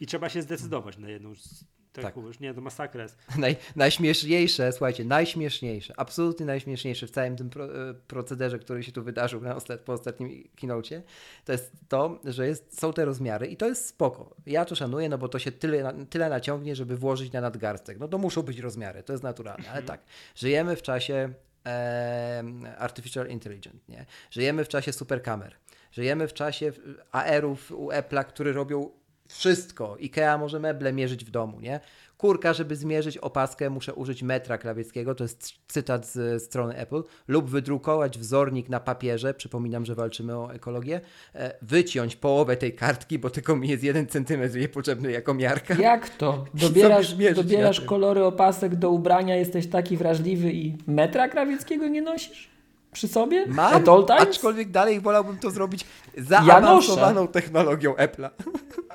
[0.00, 1.34] I trzeba się zdecydować na jedną.
[1.34, 1.64] z-
[2.02, 2.40] Tak, Tak.
[2.40, 3.16] nie, to masakra jest.
[3.38, 9.02] Naj, najśmieszniejsze, słuchajcie, najśmieszniejsze, absolutnie najśmieszniejsze w całym tym pro, e, procederze, który się tu
[9.02, 11.02] wydarzył na po ostatnim keynocie,
[11.44, 14.36] to jest to, że jest, są te rozmiary i to jest spoko.
[14.46, 17.98] Ja to szanuję, no bo to się tyle, tyle naciągnie, żeby włożyć na nadgarstek.
[17.98, 20.00] No to muszą być rozmiary, to jest naturalne, ale tak,
[20.34, 21.32] żyjemy w czasie
[21.64, 24.06] em, artificial intelligence, nie?
[24.30, 25.56] Żyjemy w czasie superkamer.
[25.92, 26.72] Żyjemy w czasie
[27.12, 28.90] AR-ów u Apple'a, które robią
[29.28, 29.96] wszystko.
[30.00, 31.80] IKEA może meble mierzyć w domu, nie?
[32.18, 37.50] Kurka, żeby zmierzyć opaskę, muszę użyć metra krawieckiego, to jest cytat z strony Apple, lub
[37.50, 41.00] wydrukować wzornik na papierze, przypominam, że walczymy o ekologię,
[41.34, 45.74] e, wyciąć połowę tej kartki, bo tylko mi jest jeden centymetr jej potrzebny jako miarka.
[45.74, 46.44] Jak to?
[46.54, 52.48] Dobierasz, dobierasz kolory opasek do ubrania, jesteś taki wrażliwy i metra krawieckiego nie nosisz?
[52.92, 53.46] Przy sobie?
[53.46, 53.82] Mam,
[54.18, 55.84] aczkolwiek dalej wolałbym to zrobić
[56.16, 58.30] zaawansowaną technologią Apple'a.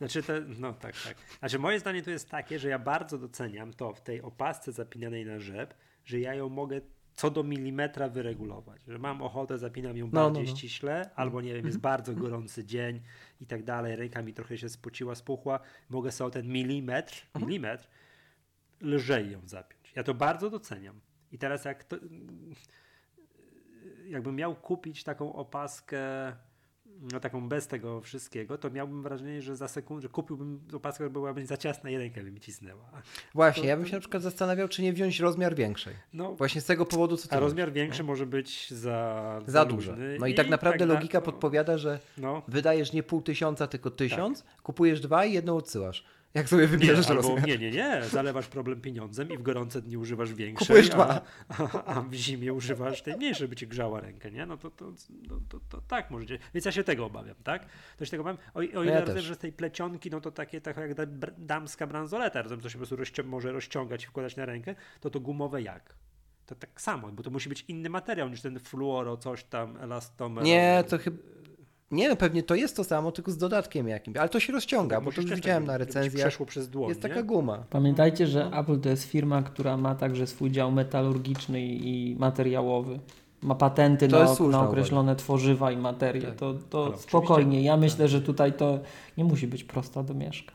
[0.00, 0.10] Mhm.
[0.10, 1.16] Znaczy, te, no tak, tak.
[1.38, 5.26] Znaczy, moje zdanie tu jest takie, że ja bardzo doceniam to w tej opasce zapinanej
[5.26, 5.74] na rzep,
[6.04, 6.80] że ja ją mogę
[7.14, 8.82] co do milimetra wyregulować.
[8.88, 10.56] Że mam ochotę, zapinam ją No, no, bardziej no.
[10.56, 13.00] ściśle, albo nie wiem, jest bardzo gorący dzień
[13.40, 17.88] i tak dalej, ręka mi trochę się spociła, spuchła, mogę sobie o ten milimetr, milimetr
[18.80, 19.92] lżej ją zapiąć.
[19.96, 21.00] Ja to bardzo doceniam.
[21.32, 21.96] I teraz jak to,
[24.06, 26.32] jakbym miał kupić taką opaskę,
[27.12, 31.46] no taką bez tego wszystkiego, to miałbym wrażenie, że za sekundę, kupiłbym opaskę, która byłaby
[31.46, 32.90] za ciasna i rękę by mi cisnęła.
[33.34, 35.94] Właśnie, To- ja bym się na przykład zastanawiał, czy nie wziąć rozmiar większej.
[36.12, 37.44] No, Właśnie z tego powodu, co ty a mówisz.
[37.50, 41.78] rozmiar większy może być za, Za luźny No i tak naprawdę na- logika no, podpowiada,
[41.78, 46.04] że No, wydajesz nie pół tysiąca, tylko tysiąc, kupujesz dwa i jedną odsyłasz.
[46.34, 49.96] Jak sobie wybierzesz nie, albo, nie, nie, nie, zalewasz problem pieniądzem i w gorące dni
[49.96, 54.46] używasz większej, a, a, a w zimie używasz tej mniejszej, żeby ci grzała rękę, nie?
[54.46, 54.92] No to, to,
[55.28, 56.38] to, to, to tak możecie.
[56.54, 57.66] Więc ja się tego obawiam, tak?
[57.96, 58.38] To się tego obawiam.
[58.54, 60.90] O, o ile ja rozumiem, że z tej plecionki, no to takie tak jak
[61.38, 65.10] damska bransoleta, rozumiem, to się po prostu rozci- może rozciągać i wkładać na rękę, to
[65.10, 65.94] to gumowe jak?
[66.46, 70.44] To tak samo, bo to musi być inny materiał niż ten fluoro, coś tam, elastomer.
[70.44, 71.16] Nie, to chyba...
[71.90, 74.16] Nie no, pewnie to jest to samo, tylko z dodatkiem jakimś.
[74.16, 76.12] Ale to się rozciąga, bo to już widziałem na recenzjach.
[76.12, 77.22] tak Przeszło przez dłoń, Jest taka nie?
[77.24, 77.64] guma.
[77.70, 82.98] Pamiętajcie, że Apple to jest firma, która ma także swój dział metalurgiczny i materiałowy.
[83.42, 86.22] Ma patenty na, na określone tworzywa i materie.
[86.22, 86.34] Tak.
[86.36, 87.62] To, to spokojnie.
[87.62, 88.78] Ja myślę, że tutaj to
[89.16, 90.52] nie musi być prosta domieszka.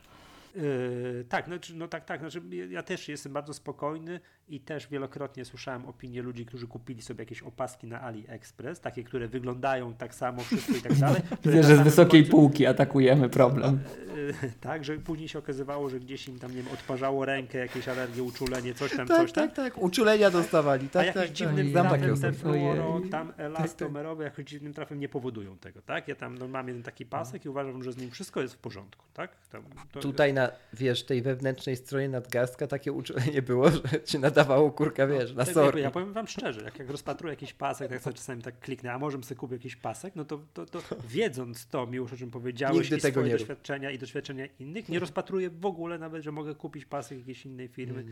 [0.56, 2.20] Yy, tak, no, no tak, tak.
[2.20, 7.22] Znaczy, ja też jestem bardzo spokojny i też wielokrotnie słyszałem opinie ludzi, którzy kupili sobie
[7.22, 11.22] jakieś opaski na AliExpress, takie, które wyglądają tak samo, wszystko i tak dalej.
[11.46, 13.80] Widzę, na że z wysokiej końcu- półki atakujemy problem.
[14.16, 17.88] Yy, tak, że później się okazywało, że gdzieś im tam, nie wiem, odparzało rękę, jakieś
[17.88, 19.48] alergie, uczulenie, coś tam, Tak, coś tam.
[19.52, 19.84] tak, tak.
[19.84, 20.86] Uczulenia dostawali.
[20.86, 21.90] A Tak, jakimś tak, dziwnym tak.
[21.90, 26.08] Trafem te fluoro, tam elastomerowe, jakoś dziwnym trafem nie powodują tego, tak?
[26.08, 28.58] Ja tam no, mam jeden taki pasek i uważam, że z nim wszystko jest w
[28.58, 29.32] porządku, tak?
[29.52, 34.72] Tam, to, Tutaj na, wiesz, tej wewnętrznej stronie nadgarstka takie uczulenie było, że ci nadawało
[34.72, 35.82] kurka, wiesz, na sorki.
[35.82, 39.00] Ja powiem wam szczerze, jak, jak rozpatruję jakiś pasek, tak sobie czasami tak kliknę, a
[39.00, 42.32] może bym sobie kupił jakiś pasek, no to, to, to wiedząc to, miłość o czym
[42.32, 46.24] powiedziałeś Nigdy i tego swoje nie doświadczenia i doświadczenia innych, nie rozpatruję w ogóle nawet,
[46.24, 48.06] że mogę kupić pasek jakiejś innej firmy,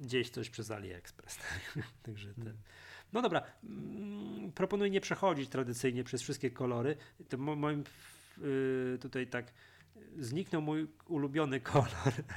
[0.00, 1.36] gdzieś coś przez AliExpress.
[1.74, 1.84] tak.
[2.02, 2.54] Także ten.
[3.12, 6.96] No dobra, mm, proponuję nie przechodzić tradycyjnie przez wszystkie kolory.
[7.28, 7.84] To mo- moim
[8.38, 9.52] yy, tutaj tak
[10.18, 11.88] zniknął mój ulubiony kolor,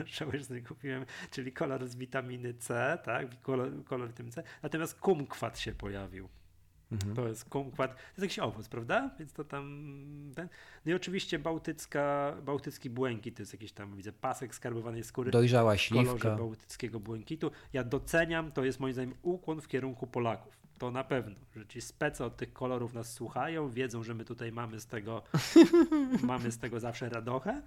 [0.05, 4.99] żałuję, że nie kupiłem, czyli kolor z witaminy C, tak, kolor, kolor witaminy C, natomiast
[4.99, 6.29] kumkwat się pojawił.
[6.91, 7.15] Mhm.
[7.15, 9.11] To jest kumkwat, to jest jakiś owoc, prawda?
[9.19, 9.85] Więc to tam,
[10.35, 10.49] ten.
[10.85, 15.75] no i oczywiście bałtycka, bałtycki błękit, to jest jakiś tam, widzę, pasek skarbowanej skóry Dojrzała
[15.75, 16.35] w kolorze śliwka.
[16.35, 17.51] bałtyckiego błękitu.
[17.73, 20.66] Ja doceniam, to jest moim zdaniem ukłon w kierunku Polaków.
[20.77, 24.51] To na pewno, że ci specy od tych kolorów nas słuchają, wiedzą, że my tutaj
[24.51, 25.23] mamy z tego,
[26.23, 27.61] mamy z tego zawsze radochę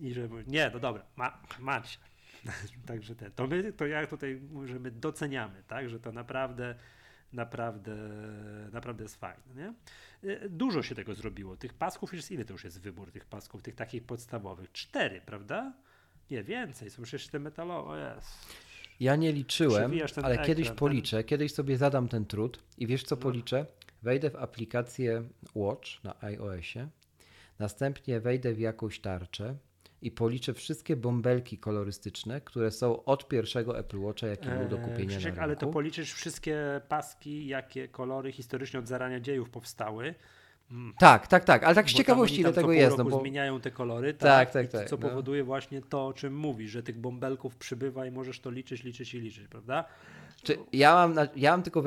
[0.00, 1.98] i że nie, no dobra, ma, macie.
[2.86, 6.74] Także ten, to my, to ja tutaj mówię, że my doceniamy, tak, że to naprawdę,
[7.32, 7.96] naprawdę,
[8.72, 9.74] naprawdę jest fajne, nie?
[10.30, 11.56] Y, Dużo się tego zrobiło.
[11.56, 14.72] Tych pasków jest, ile to już jest wybór tych pasków, tych takich podstawowych?
[14.72, 15.72] Cztery, prawda?
[16.30, 18.69] Nie, więcej, są przecież te metalowe, o jest.
[19.00, 22.86] Ja nie liczyłem, ten ale ekran, kiedyś ten- policzę, kiedyś sobie zadam ten trud i
[22.86, 23.22] wiesz co No.
[23.22, 23.66] policzę?
[24.02, 25.22] Wejdę w aplikację
[25.54, 26.88] Watch na iOSie,
[27.58, 29.56] następnie wejdę w jakąś tarczę
[30.02, 34.84] i policzę wszystkie bąbelki kolorystyczne, które są od pierwszego Apple Watcha, jaki był do Eee,
[34.84, 35.72] kupienia Krzysiek, na ale to rynku.
[35.72, 40.14] policzysz wszystkie paski, jakie kolory historycznie od zarania dziejów powstały.
[40.70, 40.94] Mm.
[40.98, 43.70] Tak, tak, tak, ale tak z Bo ciekawości ile tego jest, no bo zmieniają te
[43.70, 45.08] kolory, Tak, tak, tak, tak, co no.
[45.08, 49.14] powoduje właśnie to, o czym mówisz, że tych bąbelków przybywa i możesz to liczyć, liczyć
[49.14, 49.84] i liczyć, prawda?
[50.42, 51.82] Czy ja, mam na, ja mam tylko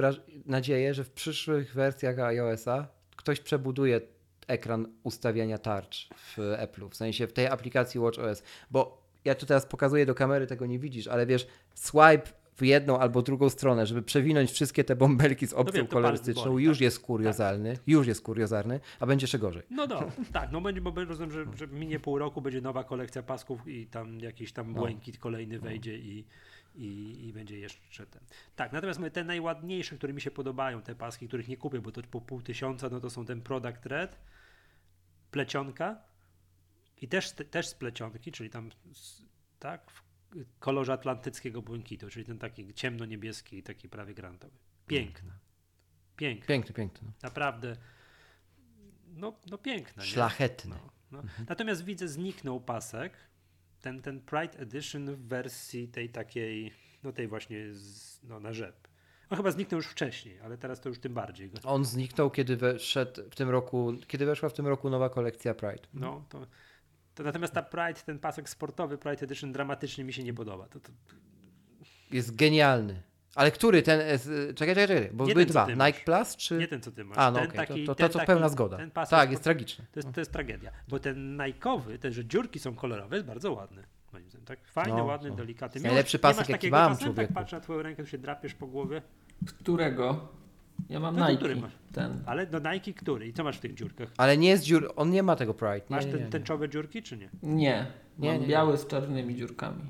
[0.45, 4.01] nadzieję, że w przyszłych wersjach iOS-a ktoś przebuduje
[4.47, 9.65] ekran ustawiania tarcz w Apple'u, w sensie w tej aplikacji WatchOS, bo ja tu teraz
[9.65, 14.01] pokazuję do kamery, tego nie widzisz, ale wiesz, swipe w jedną albo drugą stronę, żeby
[14.01, 16.81] przewinąć wszystkie te bąbelki z opcją wiem, to kolorystyczną, boli, już tak?
[16.81, 19.63] jest kuriozalny, już jest kuriozalny, a będzie jeszcze gorzej.
[19.69, 23.23] No no, tak, no będzie, bo rozumiem, że, że minie pół roku, będzie nowa kolekcja
[23.23, 24.79] pasków i tam jakiś tam No.
[24.79, 26.25] błękit kolejny wejdzie i,
[26.75, 28.21] i, i będzie jeszcze ten.
[28.55, 31.91] Tak, natomiast mówię, te najładniejsze, które mi się podobają, te paski, których nie kupię, bo
[31.91, 34.19] to po pół tysiąca, no to są ten Product Red,
[35.31, 35.97] plecionka
[37.01, 38.69] i też, też z plecionki, czyli tam
[39.59, 39.91] tak,
[40.59, 44.57] kolorze atlantyckiego błękitu, czyli ten taki ciemno-niebieski, taki prawie grantowy.
[44.87, 45.33] Piękne.
[46.17, 46.47] Piękne.
[46.47, 47.07] Piękny, piękny.
[47.07, 47.13] No.
[47.23, 47.77] Naprawdę.
[49.07, 50.03] No, no piękne.
[50.03, 50.09] nie?
[50.09, 50.75] Szlachetny.
[51.11, 51.23] No, no.
[51.49, 53.13] Natomiast widzę, zniknął pasek.
[53.81, 56.73] Ten, ten Pride Edition w wersji tej takiej,
[57.03, 58.87] no tej właśnie z, no, na rzep.
[59.29, 61.51] On chyba zniknął już wcześniej, ale teraz to już tym bardziej.
[61.63, 65.87] On zniknął, kiedy weszedł w tym roku, kiedy weszła w tym roku nowa kolekcja Pride.
[65.93, 66.47] No, to,
[67.15, 70.67] to natomiast ta Pride, ten pasek sportowy Pride Edition dramatycznie mi się nie podoba.
[70.67, 70.91] To, to,
[72.11, 73.03] Jest genialny.
[73.35, 74.19] Ale który ten, e,
[74.53, 75.99] czekaj, czekaj, czekaj, bo Nie były dwa, Nike masz.
[75.99, 76.57] Plus czy...
[76.57, 77.17] Nie ten, co ty masz.
[77.17, 78.77] A, no ten okej, taki, to, to, to, to taki, pełna zgoda.
[78.77, 79.85] Ten pasek tak, sport- jest tragiczny.
[79.91, 83.53] To jest, to jest tragedia, bo ten Nike'owy, ten, że dziurki są kolorowe, jest bardzo
[83.53, 83.83] ładny.
[84.13, 85.35] Moim zdaniem, tak fajny, No, ładny, no.
[85.35, 85.81] delikatny.
[85.81, 89.01] Najlepszy pasek, jaki mam, pasem, tak patrzę na twoją rękę, tu się drapiesz po głowie.
[89.59, 90.27] Którego?
[90.89, 91.37] Ja mam No to Nike.
[91.37, 91.71] który masz?
[91.91, 92.23] Ten.
[92.25, 93.27] Ale do Nike który?
[93.27, 94.09] I co masz w tych dziurkach?
[94.17, 95.73] Ale nie jest dziur, on nie ma tego Pride.
[95.79, 96.31] Nie, Masz nie, ten, nie, nie.
[96.31, 97.29] tęczowe dziurki, czy nie?
[97.43, 97.85] Nie.
[98.19, 98.47] Nie, Mam nie, nie.
[98.47, 99.81] biały z czarnymi dziurkami.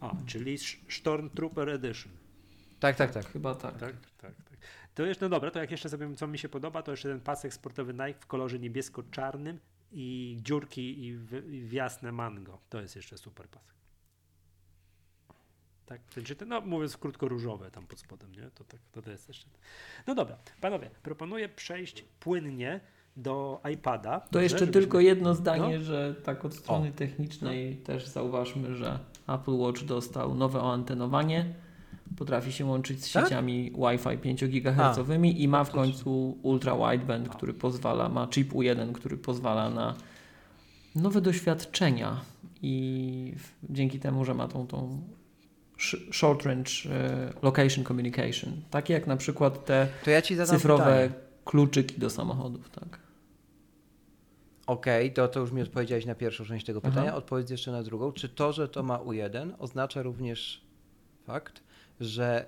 [0.00, 2.12] A, czyli Stormtrooper Edition.
[2.80, 3.26] Tak, tak, tak.
[3.26, 3.78] Chyba tak.
[3.78, 4.58] Tak, tak, tak.
[4.94, 7.20] To jeszcze, no dobra, to jak jeszcze sobie, co mi się podoba, to jeszcze ten
[7.20, 9.58] pasek sportowy Nike w kolorze niebiesko-czarnym
[9.92, 12.58] i dziurki i w, i w jasne mango.
[12.68, 13.74] To jest jeszcze super pasek.
[15.86, 18.50] Tak, czy ten, no mówiąc krótko różowe tam pod spodem, nie?
[18.54, 19.46] To, tak, to, to jest jeszcze.
[20.06, 22.80] No dobra, panowie, proponuję przejść płynnie
[23.16, 24.20] do iPada.
[24.20, 25.84] To jeszcze żebyśmy- tylko jedno zdanie, No.
[25.84, 26.92] że tak od strony O.
[26.92, 31.54] technicznej też zauważmy, że Apple Watch dostał nowe antenowanie.
[32.16, 33.24] Potrafi się łączyć z Tak?
[33.24, 38.92] sieciami Wi-Fi 5 GHz i ma w końcu ultra wideband, który pozwala, ma chip U1,
[38.92, 39.94] który pozwala na
[40.94, 42.20] nowe doświadczenia
[42.62, 43.34] i
[43.70, 45.02] dzięki temu, że ma tą, tą
[46.12, 51.10] short range e, location communication, takie jak na przykład te To ja cyfrowe pytanie.
[51.44, 52.98] kluczyki do samochodów, tak.
[54.66, 56.90] Okej, to, to już mi odpowiedziałeś na pierwszą część tego Aha.
[56.90, 57.14] pytania.
[57.14, 58.12] Odpowiedz jeszcze na drugą.
[58.12, 60.60] Czy to, że to ma U1 oznacza również
[61.26, 61.62] fakt,
[62.00, 62.46] że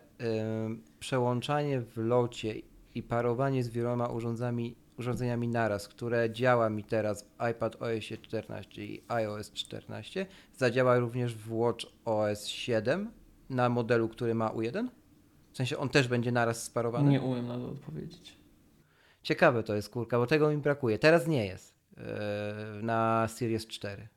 [0.67, 2.55] ym, przełączanie w locie
[2.95, 8.85] i parowanie z wieloma urządzami, urządzeniami naraz, które działa mi teraz w iPad OS 14
[8.87, 13.11] i iOS 14, zadziała również w Watch OS 7
[13.51, 14.89] na modelu, który ma U1?
[15.53, 17.11] W sensie on też będzie naraz sparowany?
[17.11, 18.37] Nie umiem na to odpowiedzieć.
[19.23, 20.99] Ciekawe to jest, kurka, bo tego mi brakuje.
[20.99, 22.03] Teraz nie jest yy,
[22.83, 24.09] na Series 4.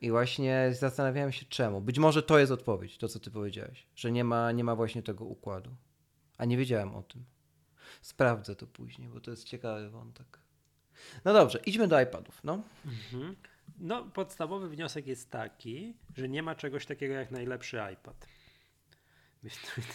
[0.00, 1.80] I właśnie zastanawiałem się czemu.
[1.80, 5.02] Być może to jest odpowiedź, to co ty powiedziałeś, że nie ma, nie ma właśnie
[5.02, 5.70] tego układu.
[6.38, 7.24] A nie wiedziałem o tym.
[8.02, 10.38] Sprawdzę to później, bo to jest ciekawy wątek.
[11.24, 12.40] No dobrze, idźmy do iPadów.
[12.44, 12.62] No.
[12.86, 13.36] Mhm.
[13.78, 18.26] No, podstawowy wniosek jest taki, że nie ma czegoś takiego jak najlepszy iPad.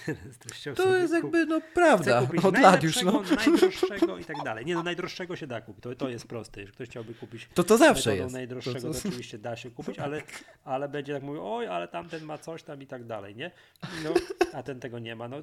[0.05, 3.01] Teraz to jest jakby, no prawda, od lat już.
[3.01, 3.23] No.
[3.35, 4.65] najdroższego i tak dalej.
[4.65, 6.59] Nie no, najdroższego się da kupić, to, to jest proste.
[6.61, 8.33] Jeżeli ktoś chciałby kupić To to zawsze jest.
[8.33, 10.21] najdroższego, To- to, to- oczywiście da się kupić, ale,
[10.63, 13.51] ale będzie tak mówił, oj, ale tamten ma coś tam i tak dalej, nie?
[14.03, 14.13] No,
[14.53, 15.27] a ten tego nie ma.
[15.27, 15.37] No,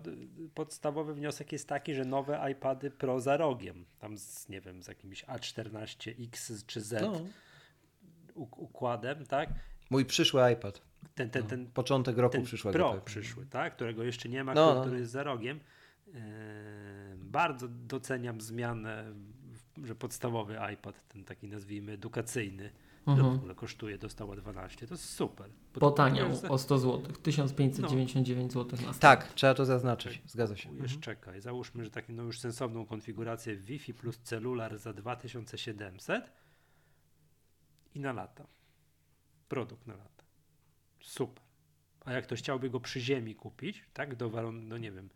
[0.54, 4.88] podstawowy wniosek jest taki, że nowe iPady Pro za rogiem, tam z, nie wiem, z
[4.88, 7.20] jakimś A14X czy Z No.
[8.36, 9.48] Uk- układem, tak?
[9.90, 10.82] Mój przyszły iPad.
[11.14, 12.78] Ten, ten, ten, Początek roku ten przyszłego.
[12.78, 13.04] Pro tak.
[13.04, 13.74] przyszły, tak?
[13.76, 15.00] którego jeszcze nie ma, No, który, no, który no.
[15.00, 15.60] jest za rogiem.
[16.14, 16.20] Eee,
[17.16, 19.04] bardzo doceniam zmianę,
[19.84, 22.70] że podstawowy iPad, ten taki nazwijmy edukacyjny,
[23.06, 23.26] Mhm.
[23.34, 24.86] ogóle kosztuje, dostała 12.
[24.86, 25.50] To jest super.
[25.72, 27.12] Potaniał jest- o 100 zł.
[27.22, 28.94] 1599 zł na.
[28.94, 30.22] Tak, trzeba to zaznaczyć.
[30.26, 30.68] Zgadza się.
[30.68, 36.30] Kupujesz, czekaj, załóżmy, że taką no już sensowną konfigurację Wi-Fi plus celular za 2700
[37.96, 38.46] i na lata.
[39.48, 40.24] Produkt na lata.
[41.00, 41.44] Super.
[42.00, 45.10] A jak ktoś chciałby go przy ziemi kupić, tak, do no nie wiem,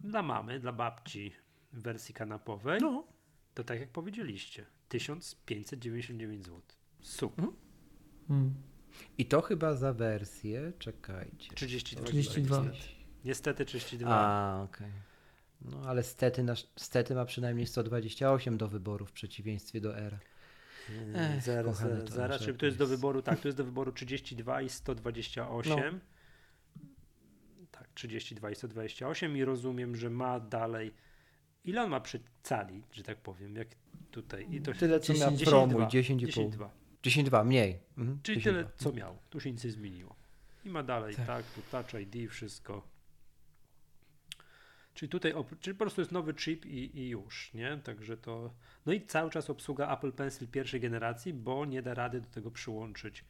[0.00, 1.32] dla mamy, dla babci
[1.72, 3.06] w wersji kanapowej, No.
[3.54, 6.62] to tak jak powiedzieliście, 1599 zł.
[7.00, 7.44] Super.
[8.30, 8.54] Mm.
[9.18, 11.54] I to chyba za wersję, czekajcie.
[11.54, 12.06] 32.
[12.06, 12.62] 32.
[12.62, 12.88] Niestety,
[13.24, 14.10] niestety 32.
[14.10, 14.92] A, okej.
[15.62, 20.18] No ale stety, nasz, stety ma przynajmniej 128 do wyboru w przeciwieństwie do R.
[21.14, 24.62] Ech, zaraz, kochane to zaraz, to jest do wyboru, tak, to jest do wyboru 32
[24.62, 26.00] i 128.
[27.70, 30.94] Tak, 32 i 128 i rozumiem, że ma dalej,
[31.64, 33.68] ile on ma przy cali, że tak powiem, jak
[34.10, 34.46] tutaj.
[34.50, 36.50] I to Tyle co miał 10, Pro 10,2, mój, 10,5.
[36.50, 36.68] 10,2.
[37.02, 37.78] 10,2 mniej.
[37.98, 38.44] Mhm, Czyli 10,2.
[38.44, 39.18] tyle, co miał.
[39.30, 40.16] Tu się nic nie zmieniło.
[40.64, 41.26] I ma dalej, Tak.
[41.26, 42.88] tak, tu Touch ID, wszystko.
[44.94, 47.78] Czyli tutaj, czyli po prostu jest nowy chip i, i już, nie?
[47.84, 48.54] Także to...
[48.86, 52.50] No i cały czas obsługa Apple Pencil pierwszej generacji, bo nie da rady do tego
[52.50, 53.24] przyłączyć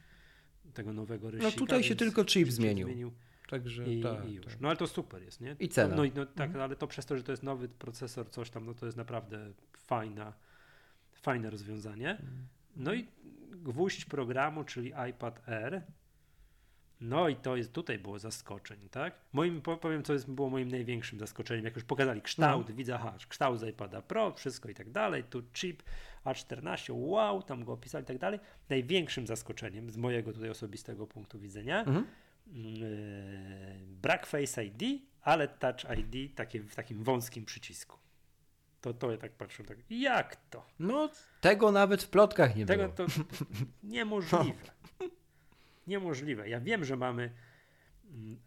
[0.74, 1.51] tego nowego rysika.
[1.51, 3.12] No tutaj się tylko chip chip zmienił.
[3.51, 4.47] Także I, tak, i już.
[4.47, 4.61] tak.
[4.61, 5.57] No ale to super jest, nie?
[5.59, 5.97] I cena.
[5.97, 6.65] No, i no tak, Mhm.
[6.65, 9.53] ale to przez to, że to jest nowy procesor, coś tam, no to jest naprawdę
[9.77, 10.32] fajna,
[11.12, 12.11] fajne rozwiązanie.
[12.11, 12.47] Mhm.
[12.77, 13.09] No i
[13.51, 15.82] gwóźdź programu, czyli iPad Air.
[17.01, 19.14] No i to jest, tutaj było zaskoczeń, tak?
[19.32, 22.74] Moim, po- powiem, co jest, było moim największym zaskoczeniem, jak już pokazali kształt, No.
[22.74, 25.82] widzę, aha, kształt z iPada Pro, wszystko i tak dalej, tu chip
[26.24, 28.40] A14, wow, tam go opisali i tak dalej.
[28.68, 32.06] Największym zaskoczeniem z mojego tutaj osobistego punktu widzenia Mhm.
[32.52, 34.82] Yy, brak Face ID,
[35.22, 37.97] ale Touch ID takie, w takim wąskim przycisku.
[38.81, 40.66] To, to ja tak patrzę, tak, jak to?
[40.78, 41.10] No
[41.40, 42.94] tego nawet w plotkach nie Tego było.
[42.94, 43.06] to
[43.82, 44.70] niemożliwe.
[45.90, 46.48] Niemożliwe.
[46.48, 47.32] Ja wiem, że mamy
[48.10, 48.40] mm,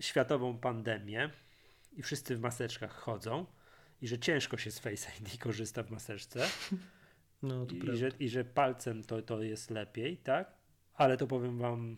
[0.00, 1.30] światową pandemię
[1.92, 3.46] i wszyscy w maseczkach chodzą
[4.02, 6.46] i że ciężko się z Face ID korzysta w maseczce
[7.42, 7.96] No, i, prawda.
[7.96, 10.54] że, i że palcem to, to jest lepiej, tak?
[10.94, 11.96] Ale to powiem wam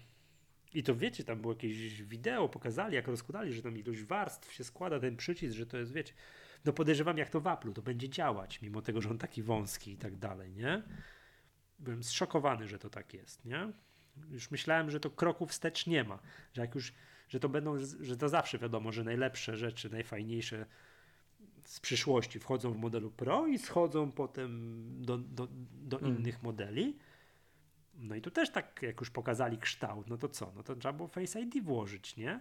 [0.74, 4.64] i to wiecie, tam było jakieś wideo, pokazali jak rozkładali, że tam ilość warstw się
[4.64, 6.14] składa, ten przycisk, że to jest, wiecie,
[6.64, 9.92] no podejrzewam jak to w Apple'u, to będzie działać, mimo tego, że on taki wąski
[9.92, 10.82] i tak dalej, nie?
[11.78, 13.72] Byłem zszokowany, że to tak jest, nie?
[14.30, 16.18] Już myślałem, że to kroku wstecz nie ma,
[16.52, 16.92] że jak już,
[17.28, 20.66] że to będą, że to zawsze wiadomo, że najlepsze rzeczy, najfajniejsze
[21.64, 25.48] z przyszłości wchodzą w modelu Pro i schodzą potem do, do,
[25.82, 26.18] do Mm.
[26.18, 26.96] innych modeli.
[27.94, 30.52] No i tu też tak, jak już pokazali kształt, no to co?
[30.56, 32.40] No to trzeba było Face ID włożyć, nie?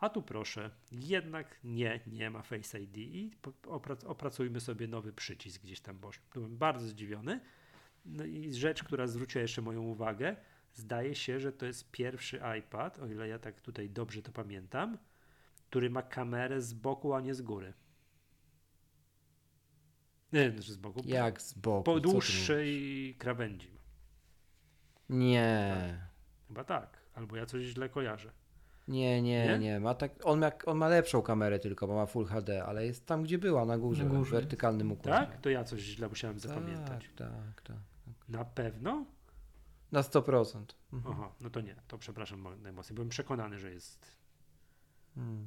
[0.00, 3.30] A tu proszę, jednak nie, nie ma Face ID i
[3.62, 7.40] oprac- opracujmy sobie nowy przycisk gdzieś tam, bo byłem bardzo zdziwiony.
[8.06, 10.36] No i rzecz, która zwróciła jeszcze moją uwagę,
[10.74, 14.98] zdaje się, że to jest pierwszy iPad, o ile ja tak tutaj dobrze to pamiętam,
[15.70, 17.72] który ma kamerę z boku, a nie z góry.
[20.32, 21.00] Nie, znaczy z boku.
[21.04, 21.82] Jak z boku?
[21.84, 23.70] Po dłuższej krawędzi.
[25.08, 25.98] Nie.
[26.48, 26.98] Chyba tak.
[27.14, 28.30] Albo ja coś źle kojarzę.
[28.88, 29.58] Nie, nie, Nie?
[29.58, 29.80] nie.
[29.80, 33.06] Ma tak, on, ma, on ma lepszą kamerę tylko, bo ma Full HD, ale jest
[33.06, 34.30] tam, gdzie była, na górze, Na w górze.
[34.36, 35.26] wertykalnym układzie.
[35.26, 35.40] Tak?
[35.40, 37.04] To ja coś źle musiałem zapamiętać.
[37.16, 37.76] Tak, tak, tak.
[38.28, 39.04] Na pewno?
[39.92, 40.64] Na 100%.
[40.92, 41.14] Mhm.
[41.14, 41.76] Aha, no to nie.
[41.88, 42.94] To przepraszam mo- najmocniej.
[42.94, 44.16] Byłem przekonany, że jest.
[45.16, 45.46] Mm.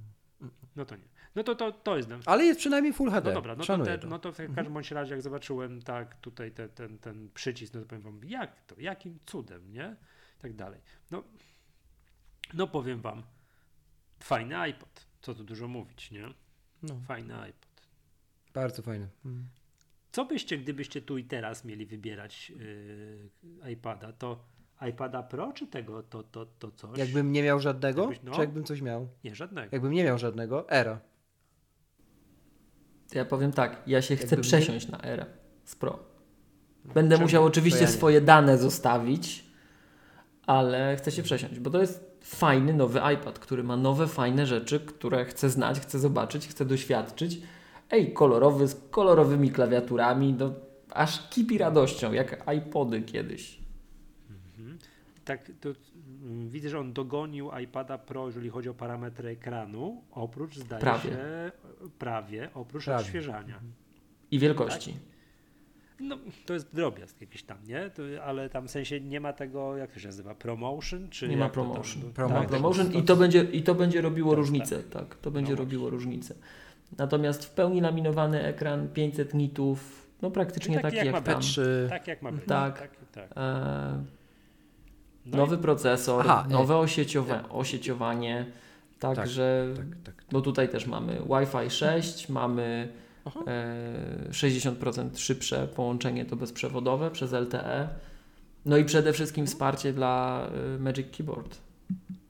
[0.76, 1.08] No to nie.
[1.36, 2.10] No to, to, to jest.
[2.26, 3.30] Ale jest przynajmniej Full HD.
[3.30, 6.52] No dobra, no to, te, no to w każdym bądź razie, jak zobaczyłem tak tutaj
[6.52, 9.96] te, ten, ten przycisk, no to powiem wam, jak to, jakim cudem, nie?
[10.38, 10.82] I tak dalej.
[11.12, 11.24] No,
[12.54, 13.24] no powiem wam,
[14.20, 16.34] fajny iPod, co tu dużo mówić, nie?
[16.84, 17.70] No, Fajny iPod.
[18.54, 19.08] bardzo fajne.
[19.26, 19.48] Mm.
[20.12, 22.50] Co byście, gdybyście tu i teraz mieli wybierać
[23.64, 24.46] yy, iPada, to
[24.90, 26.98] iPada Pro czy tego, to, to, to coś?
[26.98, 28.32] Jakbym nie miał żadnego, Jakbyś- no.
[28.32, 29.08] czy jakbym coś miał?
[29.24, 29.70] Nie, żadnego.
[29.72, 31.00] Jakbym nie miał żadnego, Era.
[33.12, 35.26] To ja powiem tak, ja się chcę Jakby mnie- przesiąść na erę
[35.64, 36.00] z Pro.
[36.94, 37.26] Będę Czemu?
[37.26, 37.92] musiał oczywiście ja nie.
[37.94, 39.46] swoje dane zostawić,
[40.46, 44.80] ale chcę się przesiąść, bo to jest fajny nowy iPad, który ma nowe, fajne rzeczy,
[44.80, 47.42] które chcę znać, chcę zobaczyć, chcę doświadczyć.
[47.92, 50.54] Ej, kolorowy, z kolorowymi klawiaturami, no
[50.90, 53.60] aż kipi radością, jak iPody kiedyś.
[54.30, 54.78] Mhm.
[55.26, 55.70] Tak, to
[56.24, 61.10] mm, widzę, że on dogonił iPada Pro, jeżeli chodzi o parametry ekranu, oprócz zdaje Prawie.
[61.10, 61.18] się
[62.00, 63.02] prawie, oprócz Prawie.
[63.02, 63.60] odświeżania.
[64.32, 64.96] I wielkości.
[66.00, 67.90] No, to jest drobiazg jakiś tam, nie?
[67.90, 71.10] To, ale tam w sensie nie ma tego, jak to się nazywa, promotion?
[71.10, 72.02] Czy Nie ma jak to tam- promotion.
[72.06, 74.84] no, Promo- Ma tak, promotion to- i to będzie, i to będzie robiło Tak, różnicę,
[74.84, 75.16] tak.
[75.16, 76.36] To będzie No robiło różnicę.
[76.98, 81.42] Natomiast w pełni laminowany ekran 500 nitów, no praktycznie Taki taki, jak jak, ma tam.
[81.42, 81.62] P3.
[81.90, 82.46] Tak jak ma być.
[82.46, 82.80] Tak.
[82.80, 83.30] tak, tak.
[83.38, 84.04] E,
[85.26, 88.46] No nowy procesor, Aha, e, nowe osieciowa- osieciowanie,
[89.00, 89.86] także Tak,
[90.16, 90.26] tak.
[90.32, 92.90] no tutaj też mamy Wi-Fi 6, mamy
[93.48, 97.90] e, 60% szybsze połączenie to bezprzewodowe przez LTE,
[98.66, 101.58] no i przede wszystkim wsparcie dla e, Magic Keyboard,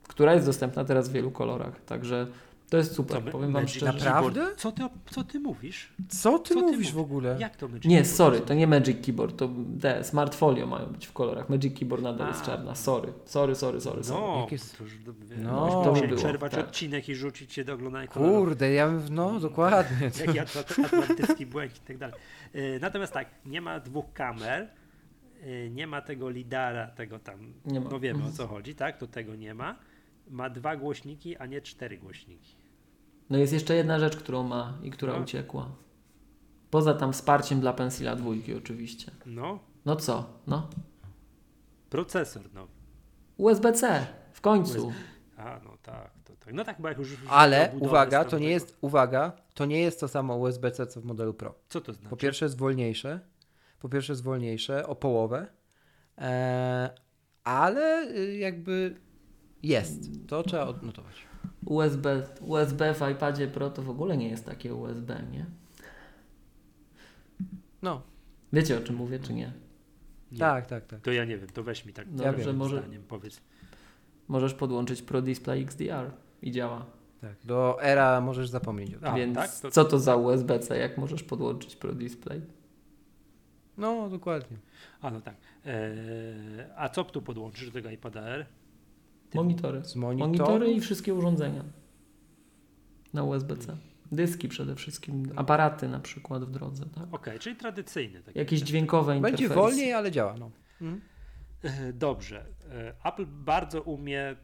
[0.08, 2.26] która jest dostępna teraz w wielu kolorach, także
[2.72, 3.86] to jest super, Co, powiem Wam szczerze.
[3.86, 4.46] Naprawdę?
[4.56, 5.92] Co ty, co ty mówisz?
[6.08, 6.92] Co ty Co ty mówisz mówisz?
[6.92, 7.36] w ogóle?
[7.40, 8.16] Jak to Magic Nie, Keyboard?
[8.16, 9.50] sorry, to nie Magic Keyboard, to
[9.80, 11.48] te Smart Folio mają być w kolorach.
[11.48, 12.46] Magic Keyboard nadal jest A.
[12.46, 12.74] czarna.
[12.74, 14.04] Sorry, sorry, sorry, sorry.
[14.04, 14.20] sorry.
[14.22, 14.92] No, Jakie- to już,
[15.38, 15.52] No.
[15.52, 16.66] no, To to by było, przerwać tak.
[16.66, 18.06] odcinek i rzucić się do oglądania.
[18.06, 20.10] Kurde, ja bym, no dokładnie.
[20.26, 22.16] Jaki atl- atlantycki błękit i tak dalej.
[22.52, 24.68] E, Natomiast tak, nie ma dwóch kamer,
[25.42, 27.90] e, nie ma tego lidara, tego tam, Nie ma.
[27.90, 28.98] no wiemy o co chodzi, tak?
[28.98, 29.78] To tego nie ma.
[30.30, 32.56] Ma dwa głośniki, a nie cztery głośniki.
[33.32, 35.22] No jest jeszcze jedna rzecz, którą ma i która No.
[35.22, 35.68] uciekła.
[36.70, 39.12] Poza tam wsparciem dla Pensila dwójki oczywiście.
[39.26, 40.40] No, No co?
[40.46, 40.70] No.
[41.90, 42.72] procesor nowy.
[43.36, 44.92] USB-C w końcu.
[45.36, 46.54] A, no tak, to tak.
[46.54, 47.16] No tak, bo jak już...
[47.28, 51.34] Ale uwaga, to nie jest, uwaga, to nie jest to samo USB-C co w modelu
[51.34, 51.54] Pro.
[51.68, 52.08] Co to znaczy?
[52.10, 53.20] Po pierwsze jest wolniejsze,
[53.78, 55.46] po pierwsze jest wolniejsze o połowę,
[56.18, 56.90] e,
[57.44, 58.96] ale y, jakby
[59.62, 60.28] jest.
[60.28, 61.31] To trzeba odnotować.
[61.64, 65.46] USB, USB w iPadzie Pro to w ogóle nie jest takie USB, nie?
[67.82, 68.02] No,
[68.52, 69.52] Wiecie o czym mówię, czy nie?
[70.32, 70.38] Nie.
[70.38, 71.00] tak, tak, tak.
[71.00, 72.56] To ja nie wiem, to weź mi tak Dobrze, wiem.
[72.56, 73.40] może, zdaniem, powiedz.
[74.28, 76.10] możesz podłączyć Pro Display XDR
[76.42, 76.86] i działa.
[77.20, 77.34] tak.
[77.44, 79.08] Do Era możesz zapomnieć o tym.
[79.08, 79.50] A, Więc tak?
[79.60, 82.40] To- co to za USB-C, jak możesz podłączyć Pro Display?
[83.78, 84.56] No, dokładnie.
[85.00, 85.34] A, no tak.
[85.66, 85.74] Eee,
[86.76, 88.46] a co tu podłączysz do tego iPada R?
[89.34, 89.84] Monitory.
[89.84, 90.38] Z monitorów?
[90.38, 91.64] Monitory i wszystkie urządzenia
[93.12, 93.76] na USB-C.
[94.12, 97.04] Dyski przede wszystkim, aparaty na przykład w drodze, tak?
[97.12, 98.22] Okej, czyli tradycyjny.
[98.22, 99.54] Taki Jakieś dźwiękowe Będzie interfejsy.
[99.54, 100.34] wolniej, ale działa.
[100.38, 100.50] No.
[100.80, 101.00] Mhm.
[101.62, 102.46] E, Dobrze.
[102.70, 104.36] E, Apple bardzo umie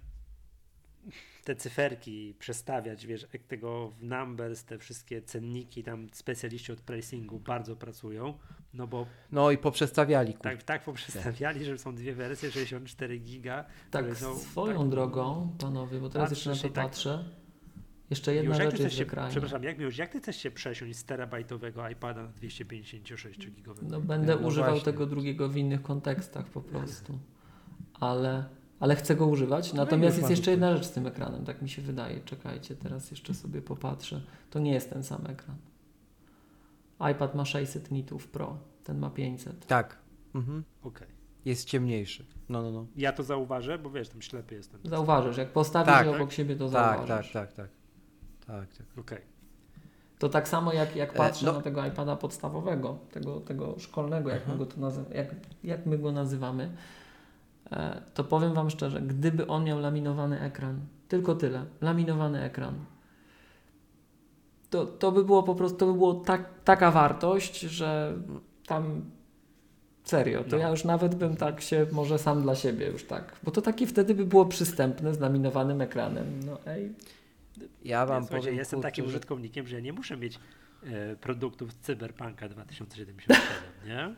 [1.44, 7.40] te cyferki przestawiać, wiesz, jak tego w numbers, te wszystkie cenniki, tam specjaliści od pricingu
[7.40, 8.38] bardzo pracują,
[8.74, 10.32] no bo No i poprzestawiali.
[10.32, 13.64] kur- tak, tak poprzestawiali, że są dwie wersje, 64 giga.
[13.90, 17.24] Tak, są- swoją tak- drogą, panowie, bo teraz jeszcze na to tak- patrzę.
[18.10, 19.30] Jeszcze jedna rzecz jest w się, ekranie.
[19.30, 23.86] przepraszam, jak, już, jak ty chcesz się przesiąść z terabajtowego iPada na 256 gigowego?
[23.90, 24.84] No, będę No używał właśnie.
[24.84, 27.18] tego drugiego w innych kontekstach po prostu.
[28.00, 28.44] Ale,
[28.80, 29.72] ale chcę go używać.
[29.72, 32.20] No Natomiast już jest jeszcze jedna rzecz z tym ekranem, tak mi się wydaje.
[32.20, 34.20] Czekajcie, teraz jeszcze sobie popatrzę.
[34.50, 35.56] To nie jest ten sam ekran.
[37.12, 39.66] iPad ma 600 nitów Pro, ten ma 500.
[39.66, 39.98] Tak.
[40.34, 40.64] Mhm.
[40.82, 41.08] Okej.
[41.44, 42.24] Jest ciemniejszy.
[42.48, 42.86] No, no, no.
[42.96, 44.80] Ja to zauważę, bo wiesz, tam ślepy jestem.
[44.84, 46.06] Zauważysz, jak postawisz Tak.
[46.06, 47.32] je obok siebie, to Tak, zauważysz.
[47.32, 47.68] tak, tak, tak.
[48.46, 48.86] Tak, tak.
[48.98, 49.20] Okej.
[50.18, 51.52] To tak samo jak, jak E, patrzę no.
[51.52, 54.68] na tego iPada podstawowego, tego, tego szkolnego, jak my, Mhm.
[54.70, 55.34] go nazy- jak,
[55.64, 56.70] jak my go nazywamy,
[57.70, 62.74] e, to powiem Wam szczerze, gdyby on miał laminowany ekran, tylko tyle, laminowany ekran,
[64.70, 68.14] to, to by było po prostu, to by było tak, taka wartość, że
[68.66, 69.10] tam
[70.04, 70.62] serio, to No.
[70.62, 73.86] ja już nawet bym tak się, może sam dla siebie już tak, bo to takie
[73.86, 76.92] wtedy by było przystępne z laminowanym ekranem, no ej.
[77.84, 80.38] Ja wam powiem, jestem kurczę, takim że- użytkownikiem, że ja nie muszę mieć
[80.84, 83.36] e, produktów z Cyberpunka 2077,
[83.86, 84.14] nie?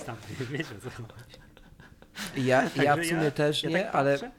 [0.00, 0.16] Sam
[0.50, 2.46] wiecie o co chodzi.
[2.46, 4.30] Ja, ja w sumie też ja nie, tak ale patrzę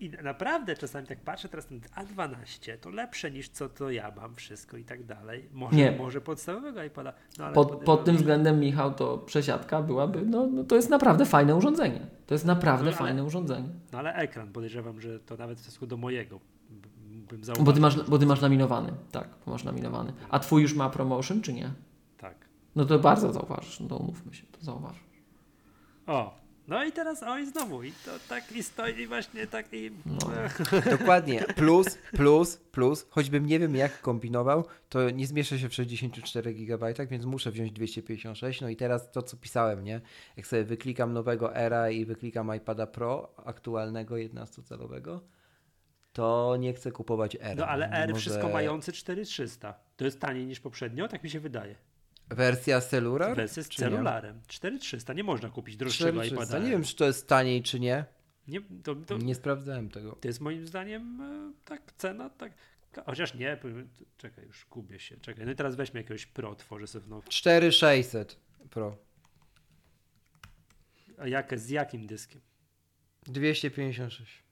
[0.00, 4.34] I naprawdę czasami tak patrzę, teraz ten A12 to lepsze niż co to ja mam,
[4.34, 5.48] wszystko i tak dalej.
[5.52, 5.92] Może, Nie.
[5.92, 7.12] może podstawowego iPada.
[7.38, 11.26] No, Pod, podejrzewam, pod tym względem, Michał, to przesiadka byłaby, no, no to jest naprawdę
[11.26, 12.00] fajne urządzenie.
[12.26, 13.68] To jest naprawdę No, ale- fajne urządzenie.
[13.92, 16.40] No ale ekran, podejrzewam, że to nawet w stosunku do mojego
[17.28, 17.64] bym zauważył.
[17.64, 20.12] Bo ty, masz, bo ty masz laminowany, tak, bo masz laminowany.
[20.30, 21.70] A twój już ma promotion, czy nie?
[22.18, 22.34] Tak.
[22.76, 25.06] No to bardzo zauważysz, no to umówmy się, to zauważysz.
[26.06, 26.34] O,
[26.68, 29.90] no i teraz oj znowu i to tak i stoi właśnie tak i...
[30.06, 30.16] No.
[30.90, 31.44] dokładnie.
[31.56, 36.94] Plus, plus, plus, choćbym nie wiem jak kombinował, to nie zmieszczę się w 64 GB,
[37.10, 38.60] więc muszę wziąć 256.
[38.60, 40.00] No i teraz to, co pisałem, nie?
[40.36, 45.20] Jak sobie wyklikam nowego Era i wyklikam iPada Pro aktualnego 11-calowego,
[46.12, 47.54] to nie chcę kupować Era.
[47.54, 49.74] No ale R Mimo, wszystko mający 4300.
[49.96, 51.74] To jest taniej niż poprzednio, tak mi się wydaje.
[52.28, 53.36] Wersja celular?
[53.36, 54.40] Wersję z celularem.
[54.46, 56.44] 4300, nie można kupić droższego 4300.
[56.44, 56.64] iPada.
[56.64, 58.04] Nie wiem, czy to jest taniej, czy nie.
[58.48, 60.12] Nie, to, to, Nie sprawdzałem tego.
[60.12, 62.52] to jest moim zdaniem e, tak cena, tak...
[63.06, 63.58] Chociaż nie,
[64.16, 65.16] czekaj, już gubię się.
[65.16, 67.28] Czekaj, no i teraz weźmy jakiegoś Pro, tworzę sobie znowu.
[67.28, 68.36] 4600
[68.70, 68.96] Pro.
[71.18, 72.40] A jak, z jakim dyskiem?
[73.26, 74.42] 256.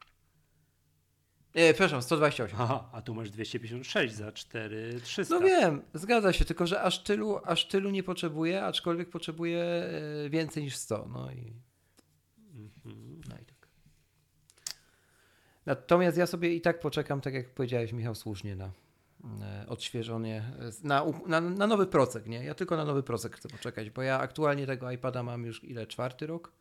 [1.55, 2.59] Nie, przepraszam, 128.
[2.61, 5.35] Aha, a tu masz 256 za 4300.
[5.35, 9.63] No wiem, zgadza się, tylko że aż tylu, aż tylu nie potrzebuję, aczkolwiek potrzebuję
[10.25, 11.09] e, więcej niż 100.
[11.13, 11.53] No i,
[12.55, 13.21] Mhm.
[13.29, 13.69] no i tak.
[15.67, 18.71] Natomiast ja sobie i tak poczekam, tak jak powiedziałeś Michał, słusznie na
[19.43, 22.45] e, odświeżenie, e, na, na, na nowy procek, nie?
[22.45, 25.87] Ja tylko na nowy procek chcę poczekać, bo ja aktualnie tego iPada mam już ile?
[25.87, 26.53] Czwarty rok?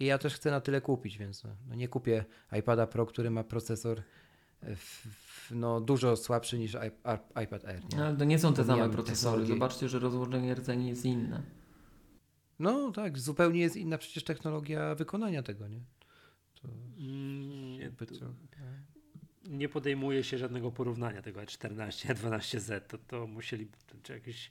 [0.00, 2.24] I ja też chcę na tyle kupić, więc no, no nie kupię
[2.58, 4.02] iPada Pro, który ma procesor
[4.62, 7.82] e, w, w, no, dużo słabszy niż iP- iPad Air.
[7.92, 7.96] Nie?
[7.98, 9.46] No, Ale to nie są te same procesory.
[9.46, 11.42] Zobaczcie, że rozłożenie rdzeni jest inne.
[12.58, 15.80] No tak, zupełnie jest inna przecież technologia wykonania tego, nie?
[16.62, 16.68] To
[16.98, 18.26] Mm, jakby to- to,
[19.44, 22.80] nie podejmuje się żadnego porównania tego E14, E12Z.
[22.80, 23.68] To, to musieli,
[24.02, 24.50] czy jakiś,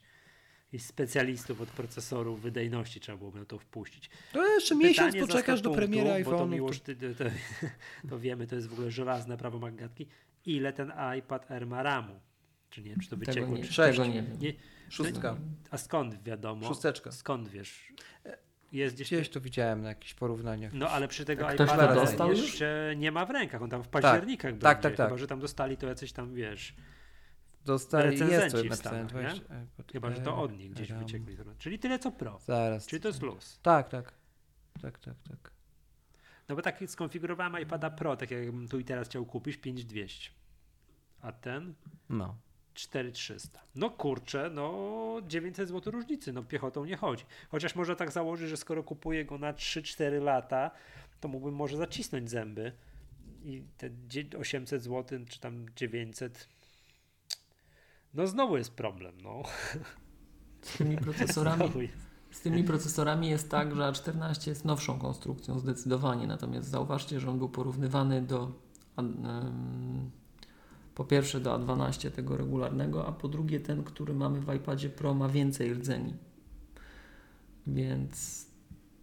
[0.78, 4.10] specjalistów od procesorów wydajności trzeba byłoby na to wpuścić.
[4.32, 6.50] to jeszcze miesiąc Pytanie za poczekasz 100 do premiery Bo to iPhone'u.
[6.50, 7.24] miłość, ty, ty, to,
[8.10, 10.06] to wiemy, to jest w ogóle żelazne prawo magatki.
[10.46, 12.20] Ile ten iPad Air ma RAMu?
[12.70, 13.56] Czy nie wiem, czy to Tego wyciekło?
[13.56, 13.82] nie, Czy...
[13.82, 14.38] Tego nie wiem.
[14.38, 14.52] Nie,
[14.88, 15.36] Szóstka,
[15.70, 16.68] a skąd wiadomo?
[16.68, 17.12] szósteczka.
[17.12, 17.92] Skąd wiesz?
[18.72, 19.08] Jest gdzieś...
[19.08, 20.72] Gdzieś to widziałem na jakichś porównaniach.
[20.72, 22.42] No ale przy tego to iPada dostał już?
[22.42, 25.06] jeszcze nie ma w rękach, on tam w październikach będzie, tak, tak, tak.
[25.06, 26.74] chyba że tam dostali to jacyś tam, wiesz,
[27.66, 28.98] Dostali, jest napisane.
[28.98, 29.04] nie?
[29.04, 30.98] 20, iPad chyba że to Air, od nich gdzieś RAM.
[30.98, 31.36] wyciekli.
[31.58, 32.86] Czyli tyle co Pro, Zaraz.
[32.86, 33.58] czyli to jest luz.
[33.62, 34.12] Tak, tak.
[34.82, 35.50] Tak, tak, tak.
[36.48, 40.30] No bo tak skonfigurowałem iPada Pro, tak jakbym tu i teraz chciał kupić 5200,
[41.20, 41.74] a ten
[42.08, 42.36] No.
[42.74, 43.60] 4300.
[43.74, 47.24] No kurczę, no 900 zł różnicy, no piechotą nie chodzi.
[47.48, 50.70] Chociaż można tak założyć, że skoro kupuję go na 3-4 lata,
[51.20, 52.72] to mógłbym może zacisnąć zęby
[53.44, 56.48] i te dzie- 800 zł, czy tam 900,
[58.16, 59.42] no znowu jest problem, no.
[60.62, 61.88] Z tymi procesorami.
[62.30, 67.38] Z tymi procesorami jest tak, że A14 jest nowszą konstrukcją zdecydowanie, natomiast zauważcie, że on
[67.38, 68.52] był porównywany do
[70.94, 75.14] po pierwsze do A12 tego regularnego, a po drugie ten, który mamy w iPadzie Pro
[75.14, 76.14] ma więcej rdzeni.
[77.66, 78.46] Więc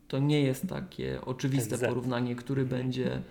[0.07, 3.21] to nie jest takie oczywiste porównanie, który będzie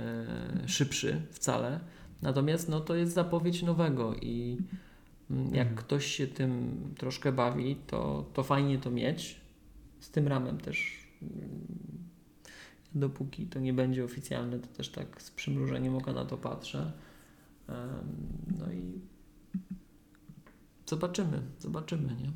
[0.00, 0.26] e,
[0.66, 1.80] szybszy wcale.
[2.22, 4.58] Natomiast no, to jest zapowiedź nowego i
[5.52, 9.40] jak ktoś się tym troszkę bawi, to, to fajnie to mieć.
[10.00, 11.66] Z tym ramem też mm,
[12.94, 16.92] dopóki to nie będzie oficjalne, to też tak z przymrużeniem oka na to patrzę.
[18.58, 19.00] No i
[20.86, 22.32] zobaczymy, zobaczymy, nie?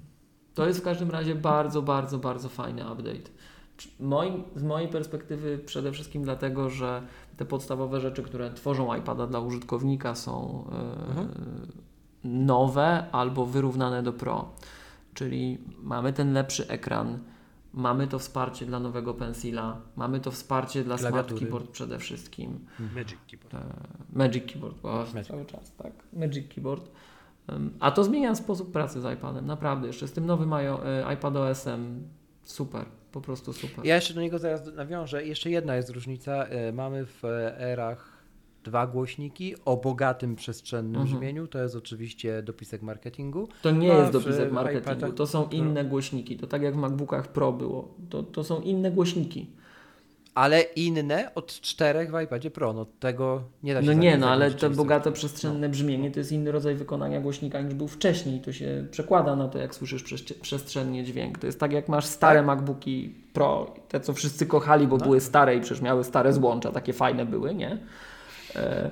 [0.55, 3.31] To jest w każdym razie bardzo, bardzo, bardzo fajny update.
[4.01, 7.03] Moim, z mojej perspektywy przede wszystkim dlatego, że
[7.37, 11.29] te podstawowe rzeczy, które tworzą iPada dla użytkownika są e, Mhm.
[12.25, 14.51] Nowe albo wyrównane do Pro.
[15.15, 17.19] Czyli mamy ten lepszy ekran,
[17.73, 21.41] mamy to wsparcie dla nowego pensila, mamy to wsparcie dla Smart Klawiatury.
[21.41, 22.67] Keyboard przede wszystkim.
[22.95, 23.55] Magic Keyboard.
[23.55, 23.65] E,
[24.13, 25.29] Magic Keyboard, o, Magic.
[25.29, 25.93] cały czas, tak.
[26.13, 26.91] Magic Keyboard.
[27.81, 29.87] A to zmienia sposób pracy z iPadem, naprawdę.
[29.87, 32.09] Jeszcze z tym nowym e, iPadOS-em
[32.43, 33.85] super, po prostu super.
[33.87, 35.27] Ja jeszcze do niego zaraz nawiążę.
[35.27, 36.45] Jeszcze jedna jest różnica.
[36.45, 37.25] E, Mamy w
[37.59, 38.14] erach
[38.65, 41.19] dwa głośniki o bogatym przestrzennym Mhm.
[41.19, 41.47] brzmieniu.
[41.47, 43.49] To jest oczywiście dopisek marketingu.
[43.62, 46.36] To nie No, jest dopisek marketingu, iPadach to są inne głośniki.
[46.36, 47.95] To tak jak w MacBookach Pro było.
[48.11, 49.47] To, to są inne głośniki.
[50.35, 52.73] Ale inne od czterech w iPadzie Pro.
[52.73, 56.32] No tego nie da się No nie, no ale to bogate przestrzenne brzmienie to jest
[56.32, 58.41] inny rodzaj wykonania głośnika niż był wcześniej.
[58.41, 60.05] To się przekłada na to, jak słyszysz
[60.43, 61.39] przestrzennie dźwięk.
[61.39, 65.05] To jest tak jak masz stare MacBooki Pro, te co wszyscy kochali, bo No.
[65.05, 67.78] były stare i przecież miały stare złącza, takie fajne były, nie?
[68.57, 68.91] E,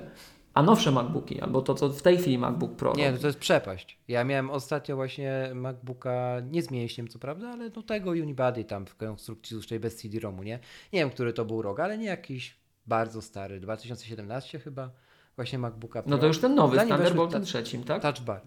[0.53, 3.39] a nowsze MacBooki, albo to co w tej chwili MacBook Pro Nie, no to jest
[3.39, 3.97] przepaść.
[4.07, 8.85] Ja miałem ostatnio właśnie MacBooka, nie z mięśniem co prawda, ale no tego Unibody tam
[8.85, 10.59] w konstrukcji złącznej bez CD-ROMu, nie?
[10.93, 12.57] Nie wiem, który to był rok, ale nie jakiś
[12.87, 14.91] bardzo stary, 2017 chyba,
[15.35, 16.11] właśnie MacBooka Pro.
[16.11, 18.01] No to już ten nowy, Zanim Thunderboltem ta- trzecim, tak?
[18.01, 18.41] Touch bar.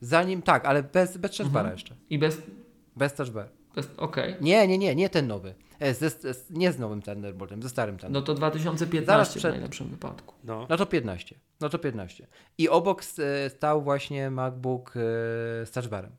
[0.00, 1.76] Zanim, tak, ale bez, bez touch bara Mhm.
[1.78, 1.94] jeszcze.
[2.10, 2.42] I bez...
[2.96, 3.48] Bez touch bar.
[3.96, 4.36] Okej.
[4.40, 5.54] Nie, nie, nie, nie ten nowy.
[5.80, 8.12] E, ze, z, nie z nowym Thunderboltem, ze starym Thunderboltem.
[8.12, 10.34] No to 2015 Zaraz przed- w najlepszym wypadku.
[10.44, 10.66] No.
[10.68, 11.34] No to 15.
[11.60, 12.26] No to 15.
[12.58, 15.00] I obok e, stał właśnie MacBook e,
[15.66, 16.10] z touchbarem.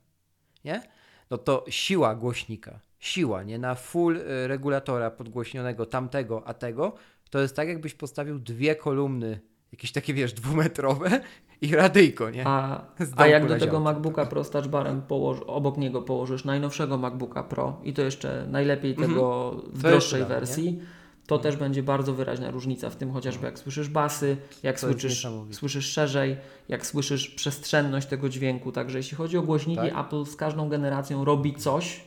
[0.66, 0.82] Nie?
[1.30, 3.60] No to siła głośnika, siła, nie?
[3.60, 6.94] Na full regulatora podgłośnionego tamtego, a tego,
[7.30, 9.40] to jest tak jakbyś postawił dwie kolumny,
[9.72, 11.22] jakieś takie, wiesz, dwumetrowe
[11.62, 12.48] i radyjko, nie?
[12.48, 12.86] A,
[13.16, 13.80] a jak do tego.
[13.80, 18.92] MacBooka Pro z touchbarem położ, obok niego położysz najnowszego MacBooka Pro i to jeszcze najlepiej
[18.92, 19.10] Mhm.
[19.10, 20.80] tego w jeszcze droższej wersji,
[21.28, 25.28] to też będzie bardzo wyraźna różnica w tym chociażby jak słyszysz basy, jak To słyszysz,
[25.52, 26.38] słyszysz szerzej,
[26.70, 28.72] jak słyszysz przestrzenność tego dźwięku.
[28.72, 30.06] Także jeśli chodzi o głośniki, Tak.
[30.06, 32.04] Apple z każdą generacją robi coś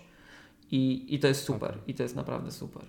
[0.70, 1.70] i, i to jest super.
[1.70, 1.82] Okej.
[1.86, 2.82] I to jest naprawdę super.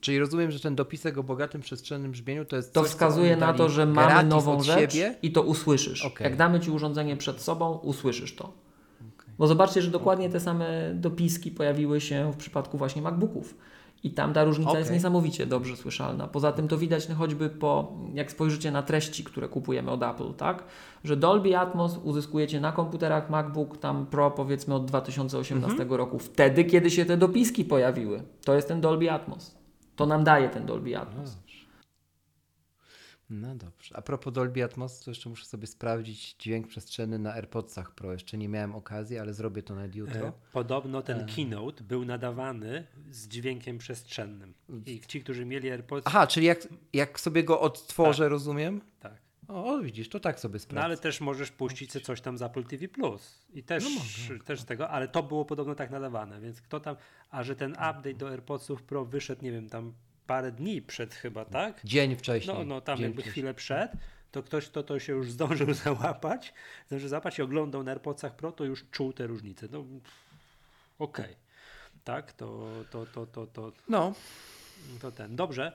[0.00, 3.36] Czyli rozumiem, że ten dopisek o bogatym przestrzennym brzmieniu to jest To coś, co wskazuje
[3.36, 5.14] na to, że mamy gratis nową rzecz siebie.
[5.22, 6.04] i to usłyszysz.
[6.04, 6.24] Okej.
[6.24, 8.44] Jak damy Ci urządzenie przed sobą, usłyszysz to.
[8.44, 9.34] Okej.
[9.38, 13.54] Bo zobaczcie, że dokładnie te same dopiski pojawiły się w przypadku właśnie MacBooków.
[14.04, 14.96] I tam ta różnica jest Okej.
[14.96, 16.28] niesamowicie dobrze słyszalna.
[16.28, 20.34] Poza tym to widać no choćby po, jak spojrzycie na treści, które kupujemy od Apple,
[20.34, 20.64] tak?
[21.04, 25.92] Że Dolby Atmos uzyskujecie na komputerach MacBook tam Pro powiedzmy od 2018 Mhm.
[25.98, 26.18] roku.
[26.18, 28.22] Wtedy, kiedy się te dopiski pojawiły.
[28.44, 29.57] To jest ten Dolby Atmos.
[29.98, 31.36] To nam daje ten Dolby Atmos.
[33.30, 33.96] No dobrze.
[33.96, 38.12] A propos Dolby Atmos, to jeszcze muszę sobie sprawdzić dźwięk przestrzenny na AirPodsach Pro.
[38.12, 40.32] Jeszcze nie miałem okazji, ale zrobię to nawet jutro.
[40.52, 41.26] Podobno ten E.
[41.26, 44.54] keynote był nadawany z dźwiękiem przestrzennym.
[44.86, 48.80] I ci, którzy mieli AirPods, Aha, czyli jak, jak sobie go odtworzę, rozumiem?
[49.00, 49.27] tak.
[49.48, 50.84] O, o, widzisz, to tak sobie No sprawdzę.
[50.84, 53.46] ale też możesz puścić sobie coś tam z Apple TV Plus.
[53.54, 53.84] I też,
[54.30, 56.96] No też tego, ale to było podobno tak nadawane, więc kto tam,
[57.30, 59.92] a że ten update do AirPodsów Pro wyszedł, nie wiem, tam
[60.26, 61.80] parę dni przed chyba, tak?
[61.84, 62.56] Dzień wcześniej.
[62.56, 63.32] No, no tam dzień jakby wcześniej.
[63.32, 63.92] chwilę przed,
[64.30, 66.52] to ktoś, kto to się już zdążył załapać,
[66.86, 69.68] zdążył załapać i oglądał na AirPodsach Pro, to już czuł te różnice.
[69.70, 69.84] No
[70.98, 71.36] okej.
[72.04, 74.14] Tak, to, to, to, to, to, No,
[75.00, 75.36] to ten.
[75.36, 75.72] Dobrze.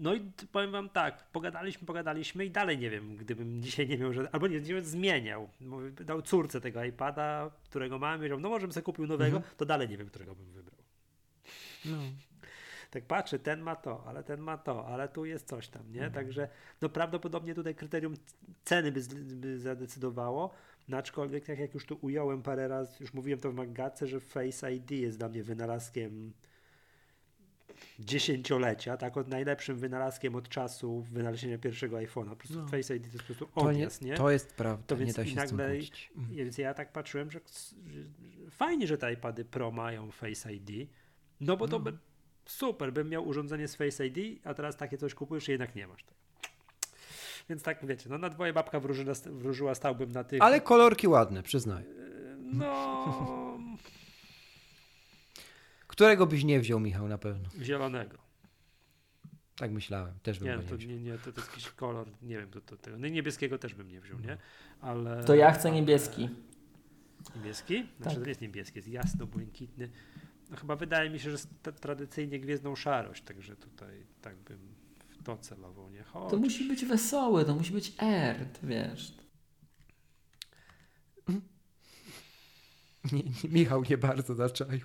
[0.00, 0.20] No i
[0.52, 4.46] powiem wam tak, pogadaliśmy, pogadaliśmy i dalej nie wiem, gdybym dzisiaj nie miał, że, albo
[4.46, 5.48] nie, nie zmieniał,
[6.04, 9.64] dał córce tego iPada, którego mam, i powiedział, no może bym sobie kupił nowego, to
[9.64, 10.80] dalej nie wiem, którego bym wybrał.
[11.84, 11.96] no.
[12.90, 16.10] Tak patrzę, ten ma to, ale ten ma to, ale tu jest coś tam, nie?
[16.10, 16.48] Także
[16.82, 18.14] no prawdopodobnie tutaj kryterium
[18.64, 19.00] ceny by,
[19.36, 20.50] by zadecydowało,
[20.88, 24.20] no aczkolwiek tak jak już tu ująłem parę razy, już mówiłem to w Maggace, że
[24.20, 26.32] Face ID jest dla mnie wynalazkiem
[27.98, 32.30] dziesięciolecia, tak od najlepszym wynalazkiem od czasu wynalezienia pierwszego iPhone'a.
[32.30, 32.68] Po prostu No.
[32.68, 34.14] Face ID to jest po prostu To, nie, nie?
[34.14, 35.78] to jest prawda, To nie więc da i się nagle-.
[36.16, 37.40] Więc ja tak patrzyłem, że,
[38.50, 40.88] fajnie, że te iPady Pro mają Face ID,
[41.40, 41.92] no bo to by
[42.46, 45.86] super, bym miał urządzenie z Face ID, a teraz takie coś kupujesz i jednak nie
[45.86, 46.20] masz tego.
[47.48, 50.42] Więc tak wiecie, no na dwoje babka wróżyła, wróżyła stałbym na tych.
[50.42, 51.86] Ale kolorki ładne, przyznaję.
[52.52, 53.56] No.
[56.00, 57.48] Którego byś nie wziął, Michał, na pewno?
[57.62, 58.18] zielonego.
[59.56, 60.90] Tak myślałem, też bym Nie, go to, nie wziął.
[60.90, 62.98] nie, nie, to, to jest jakiś kolor, nie wiem, to, to, tego.
[62.98, 64.36] No i niebieskiego też bym nie wziął, nie?
[64.80, 65.24] Ale...
[65.24, 66.28] To ja chcę niebieski.
[67.36, 67.86] Niebieski?
[68.00, 68.24] Znaczy Tak.
[68.24, 69.90] to jest niebieski, jest jasno-błękitny.
[70.50, 71.38] No chyba wydaje mi się, że
[71.80, 74.74] tradycyjnie gwiezdną szarość, także tutaj tak bym
[75.08, 76.02] w to celował, nie?
[76.02, 76.30] Chodź.
[76.30, 79.14] To musi być wesołe, to musi być R, ty wiesz.
[83.12, 84.80] Nie, nie, Michał nie bardzo zaczaił.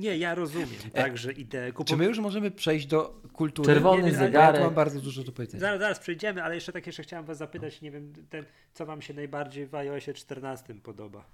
[0.00, 3.66] Nie, ja rozumiem, tak, że ideę Czy my już możemy przejść do kultury?
[3.66, 4.60] Czerwony Nie, zegarek.
[4.60, 5.60] Ja mam bardzo dużo do powiedzenia.
[5.60, 8.44] Zaraz, zaraz przejdziemy, ale jeszcze tak jeszcze chciałem was zapytać, nie wiem, ten,
[8.74, 11.24] co wam się najbardziej w iOSie 14 podoba?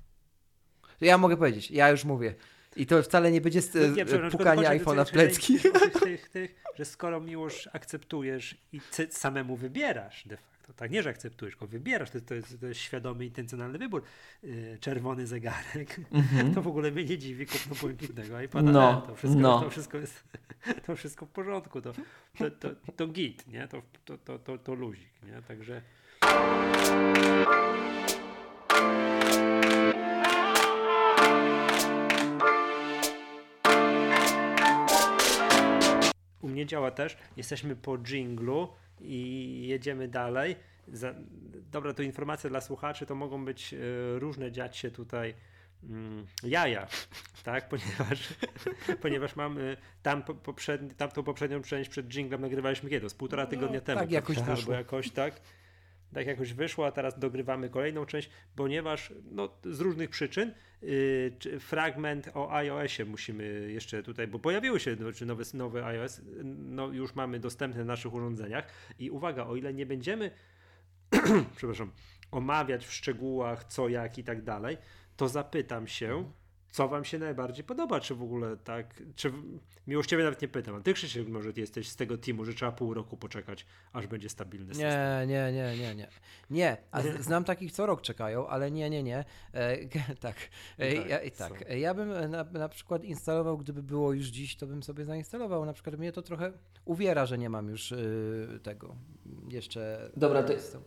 [1.01, 2.35] Ja mogę powiedzieć, ja już mówię.
[2.77, 5.59] I to wcale nie będzie No Nie, pukanie iPhone'a w plecki.
[5.61, 5.73] tych,
[6.03, 11.11] tych, tych, że skoro miłość akceptujesz i ty samemu wybierasz de facto, tak, nie, że
[11.11, 14.03] akceptujesz, tylko wybierasz, to, to, jest, to jest świadomy, intencjonalny wybór,
[14.43, 16.01] yy, czerwony zegarek,
[16.55, 19.61] to w ogóle mnie nie dziwi kupno błękitnego iPhone'a, No, to, wszystko, no.
[19.61, 20.25] to wszystko jest
[20.87, 21.93] to wszystko w porządku, to,
[22.39, 25.83] to, to, to git, nie, to, to, to, to, to luzik, nie, także
[36.43, 37.17] U mnie działa też.
[37.37, 38.69] Jesteśmy po jinglu
[39.01, 40.57] i jedziemy dalej.
[40.89, 41.15] Za,
[41.73, 43.79] dobra, to informacja dla słuchaczy, to mogą być e,
[44.19, 45.35] różne dziać się tutaj
[45.83, 46.87] mm, jaja,
[47.45, 47.69] tak?
[47.73, 48.35] Ponieważ,
[49.03, 53.09] ponieważ mamy tam po, poprzedni, tamtą poprzednią część przed jinglem nagrywaliśmy kiedy?
[53.09, 54.01] Z półtora tygodnia temu.
[54.01, 54.55] tak jakoś wyszło.
[54.55, 55.41] Albo jakoś tak.
[56.15, 62.31] Tak jakoś wyszło, a teraz dogrywamy kolejną część, ponieważ no, z różnych przyczyn yy, fragment
[62.35, 67.41] o iOSie musimy jeszcze tutaj, bo pojawiły się no, nowy, nowy iOS, no, już mamy
[67.41, 68.67] dostępny na naszych urządzeniach
[68.99, 70.31] i uwaga, o ile nie będziemy
[71.57, 71.91] przepraszam,
[72.31, 74.79] omawiać w szczegółach co, jak i tak dalej,
[75.17, 76.31] to zapytam się,
[76.71, 79.33] co wam się najbardziej podoba, czy w ogóle tak, czy
[79.87, 82.95] miłościwie nawet nie pytam, a ty Krzysiek może jesteś z tego teamu, że trzeba pół
[82.95, 84.91] roku poczekać, aż będzie stabilny system.
[84.91, 86.09] Nie, nie, nie, nie, nie.
[86.51, 89.25] Nie, a znam takich, co rok czekają, ale nie, nie, nie.
[89.53, 89.77] E,
[90.21, 90.37] tak.
[90.79, 91.65] E, Tak, ja, i tak.
[91.71, 95.05] E, Ja bym e, na, na przykład instalował, gdyby było już dziś, to bym sobie
[95.05, 95.65] zainstalował.
[95.65, 96.53] Na przykład mnie to trochę
[96.85, 98.97] uwiera, że nie mam już y, tego
[99.49, 100.11] jeszcze.
[100.17, 100.79] Dobra, to- Jest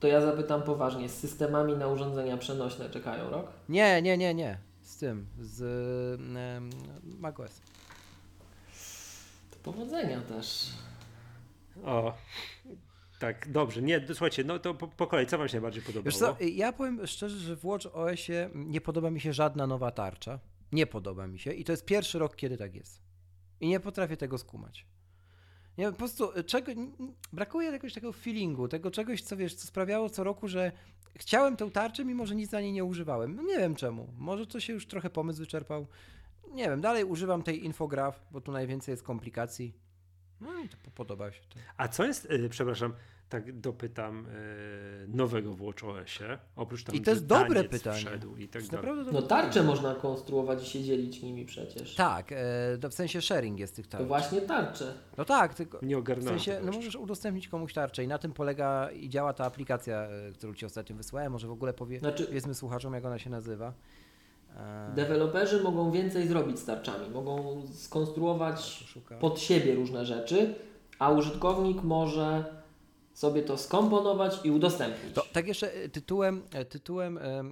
[0.00, 3.46] To ja zapytam poważnie, z systemami na urządzenia przenośne czekają rok?
[3.68, 4.58] Nie, nie, nie, nie.
[4.82, 6.70] Z tym, z um,
[7.20, 7.60] macOS.
[9.50, 10.70] To powodzenia też.
[11.84, 12.14] O,
[13.18, 16.04] tak, dobrze, nie, słuchajcie, no to po, po kolei, co wam się najbardziej podobało?
[16.04, 19.90] Wiesz co, ja powiem szczerze, że w Watch OSie nie podoba mi się żadna nowa
[19.90, 20.38] tarcza.
[20.72, 23.02] Nie podoba mi się i to jest pierwszy rok, kiedy tak jest.
[23.60, 24.86] I nie potrafię tego skumać.
[25.78, 26.72] Nie, po prostu y, czego,
[27.32, 30.72] brakuje jakiegoś takiego feelingu, tego czegoś, co wiesz, co sprawiało co roku, że
[31.16, 33.34] chciałem tę tarczę, mimo że nic na niej nie używałem.
[33.36, 34.08] No nie wiem czemu.
[34.18, 35.86] Może to się już trochę pomysł wyczerpał.
[36.52, 39.74] Nie wiem, dalej używam tej infograf, bo tu najwięcej jest komplikacji.
[40.40, 41.58] No i to po- podoba się to.
[41.76, 42.92] A co jest, y, przepraszam,
[43.28, 47.96] tak dopytam, y, nowego w WatchOSie, oprócz tam, I to jest że dobre pytanie.
[47.98, 49.06] wszedł i To tak jest dalej.
[49.12, 51.94] No tarcze można konstruować i się dzielić nimi przecież.
[51.94, 52.36] Tak, e,
[52.80, 54.08] to w sensie sharing jest tych To tarcz.
[54.08, 54.94] właśnie tarcze.
[55.18, 58.90] No tak, tylko Nie w sensie, no możesz udostępnić komuś tarczę i na tym polega
[58.90, 61.32] i działa ta aplikacja, e, którą ci ostatnio wysłałem.
[61.32, 63.72] Może w ogóle powie, Znaczy, powiedzmy słuchaczom, jak ona się nazywa.
[64.56, 67.10] E, deweloperzy mogą więcej zrobić z tarczami.
[67.10, 68.84] Mogą skonstruować
[69.20, 70.54] pod siebie różne rzeczy,
[70.98, 72.44] a użytkownik może
[73.16, 75.14] sobie to skomponować i udostępnić.
[75.14, 77.42] To tak jeszcze e, tytułem, e, tytułem e,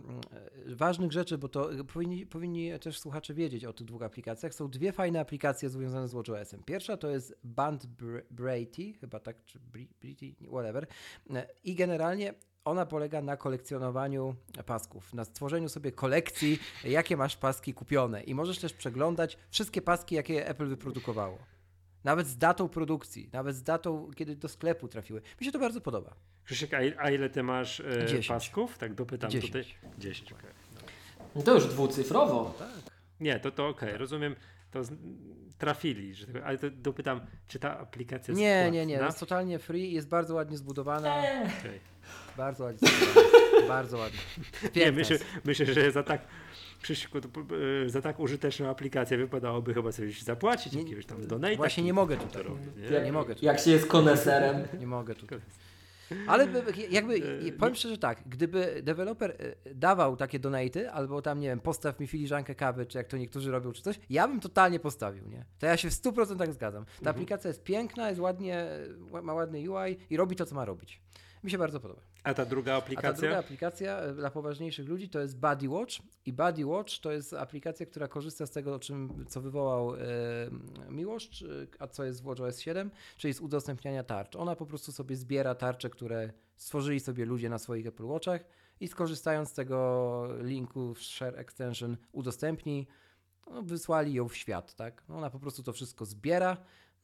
[0.66, 4.54] ważnych rzeczy, bo to powinni, powinni też słuchacze wiedzieć o tych dwóch aplikacjach.
[4.54, 6.62] Są dwie fajne aplikacje związane z WatchOS-em.
[6.62, 9.58] Pierwsza to jest Band Br- Brady, chyba tak, czy
[10.02, 10.86] Brady, whatever.
[11.64, 12.34] I generalnie
[12.64, 14.34] ona polega na kolekcjonowaniu
[14.66, 18.22] pasków, na stworzeniu sobie kolekcji, jakie masz paski kupione.
[18.22, 21.53] I możesz też przeglądać wszystkie paski, jakie Apple wyprodukowało.
[22.05, 25.22] Nawet z datą produkcji, nawet z datą, kiedy do sklepu trafiły.
[25.40, 26.14] Mi się to bardzo podoba.
[26.44, 27.85] Krzysiek, a, il- a ile ty masz e,
[28.28, 28.78] pasków?
[28.78, 29.52] Tak dopytam Dziesięć.
[29.52, 29.93] tutaj.
[29.98, 30.51] 10, okej.
[31.36, 32.55] No To już dwucyfrowo.
[33.20, 34.36] Nie, to, to okej, rozumiem,
[34.70, 34.90] to z,
[35.59, 39.06] trafili, że, tego- ale to dopytam, czy ta aplikacja jest Nie, nie, nie, płatna?
[39.06, 41.18] jest totalnie free, jest bardzo ładnie zbudowana.
[41.60, 41.81] Okej.
[42.36, 43.68] Bardzo ładnie zbudowana.
[43.68, 44.18] bardzo ładnie.
[44.76, 45.26] Nie, myślę, jest.
[45.44, 46.20] myślę, że za tak,
[46.85, 47.28] Krzyśku, to,
[47.85, 51.56] e, za tak użyteczną aplikację wypadałoby chyba coś zapłacić, Nie- jakiegoś tam donate.
[51.56, 52.44] Właśnie nie mogę tutaj.
[52.77, 52.86] Nie?
[52.94, 53.44] Jak, nie mogę tu.
[53.44, 54.56] jak się jest koneserem.
[54.81, 55.39] Nie mogę tutaj.
[56.27, 57.15] Ale by- jakby,
[57.48, 59.31] E, powiem szczerze tak, gdyby deweloper
[59.66, 63.16] e, dawał takie donaty, albo tam, nie wiem, postaw mi filiżankę kawy, czy jak to
[63.16, 65.44] niektórzy robią, czy coś, ja bym totalnie postawił, nie?
[65.59, 66.85] To ja się w 100% zgadzam.
[66.85, 67.16] Ta Mhm.
[67.16, 68.66] aplikacja jest piękna, jest ładnie,
[69.12, 71.01] ła- ma ładny UI i robi to, co ma robić.
[71.44, 72.01] Mi się bardzo podoba.
[72.24, 73.12] A ta druga A aplikacja?
[73.12, 75.94] ta druga aplikacja e, dla poważniejszych ludzi to jest Body Watch
[76.26, 79.98] i Body Watch to jest aplikacja, która korzysta z tego, o czym, co wywołał e,
[81.30, 84.36] czy- a co jest w WatchOS 7, czyli z udostępniania tarcz.
[84.36, 88.44] Ona po prostu sobie zbiera tarcze, które stworzyli sobie ludzie na swoich Apple Watchach
[88.80, 92.86] i skorzystając z tego linku w Share Extension udostępnij,
[93.51, 95.05] no, wysłali ją w świat, tak?
[95.09, 96.56] Ona po prostu to wszystko zbiera,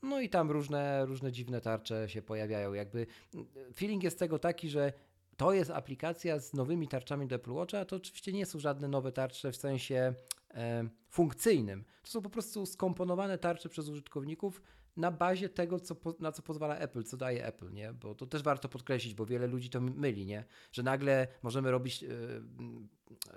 [0.03, 2.73] no i tam różne, różne dziwne tarcze się pojawiają.
[2.73, 4.93] Jakby mm, feeling jest tego taki, że
[5.41, 9.13] to jest aplikacja z nowymi tarczami do Apple Watcha, to oczywiście nie są żadne nowe
[9.13, 10.15] tarcze w sensie
[10.55, 11.85] e, funkcyjnym.
[12.03, 14.63] To są po prostu skomponowane tarcze przez użytkowników
[14.97, 17.93] na bazie tego, co, na co pozwala Apple, co daje Apple, nie?
[17.93, 20.45] Bo to też warto podkreślić, bo wiele ludzi to myli, nie?
[20.73, 22.09] Że nagle możemy robić e,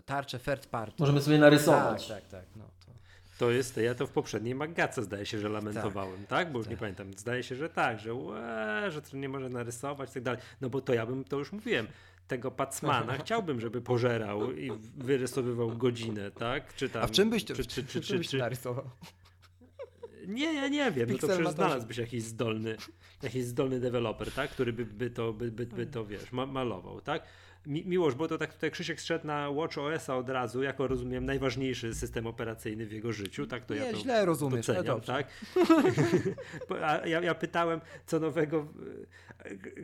[0.05, 0.95] tarcze third party.
[0.99, 2.07] Możemy sobie Tak, narysować.
[2.07, 2.45] tak, tak.
[2.55, 2.91] No, to.
[3.37, 6.51] To jest, ja to w poprzedniej Magace zdaje się, że lamentowałem, tak?
[6.51, 6.79] Bo już nie tak.
[6.79, 7.13] pamiętam.
[7.13, 10.41] Zdaje się, że tak, że łe, że to nie może narysować i tak dalej.
[10.61, 11.87] No bo to ja bym, to już mówiłem,
[12.27, 16.75] tego Pacmana chciałbym, żeby pożerał i wyrysowywał godzinę, tak?
[16.75, 18.89] Czy tam, A w czym byś to, czy, czy, czy, w czym byś czy, narysował?
[20.27, 21.09] Nie, ja nie wiem.
[21.11, 22.77] No to przecież znalazłbyś jakiś zdolny,
[23.23, 24.51] jakiś zdolny deweloper, tak?
[24.51, 27.23] Który by, by, to, by, by, by to, wiesz, ma, malował, tak?
[27.67, 31.25] Mi, miłość, bo to tak tutaj Krzysiek szedł na Watch OS-a od razu, jako rozumiem,
[31.25, 33.65] najważniejszy system operacyjny w jego życiu, tak?
[33.65, 35.13] To Nie, ja to źle rozumiesz, doceniam, dobrze.
[35.13, 35.27] tak?
[36.83, 38.67] A ja, ja pytałem, co nowego.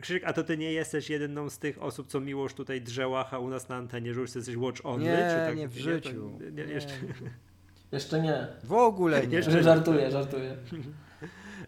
[0.00, 3.48] Krzysiek, a to ty nie jesteś jedną z tych osób, co miłość tutaj drzełacha u
[3.48, 5.04] nas na antenie, że już jesteś Watch Only?
[5.04, 6.38] Nie, czy tak, nie w to- życiu.
[6.40, 6.72] nie, Nie.
[6.72, 6.92] jeszcze,
[7.92, 8.46] Jeszcze nie.
[8.64, 9.36] W ogóle nie.
[9.36, 10.56] Jeszcze- Żartuję, żartuję.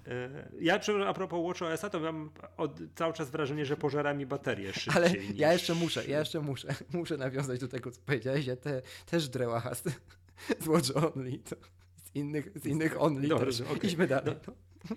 [0.06, 4.26] E, Ja a propos Watch OS-a, to mam od, cały czas wrażenie, że pożera mi
[4.26, 5.38] baterię szybciej Ale niż...
[5.38, 8.46] ja jeszcze muszę, ja jeszcze muszę, muszę nawiązać do tego, co powiedziałeś.
[8.46, 9.82] Ja te, też drełacha z,
[10.64, 11.38] z Watch Only.
[11.38, 11.56] To
[12.04, 13.72] z, innych, z innych Only Dobrze, też.
[13.76, 13.90] okej.
[13.90, 14.34] Idźmy dalej.
[14.46, 14.96] No.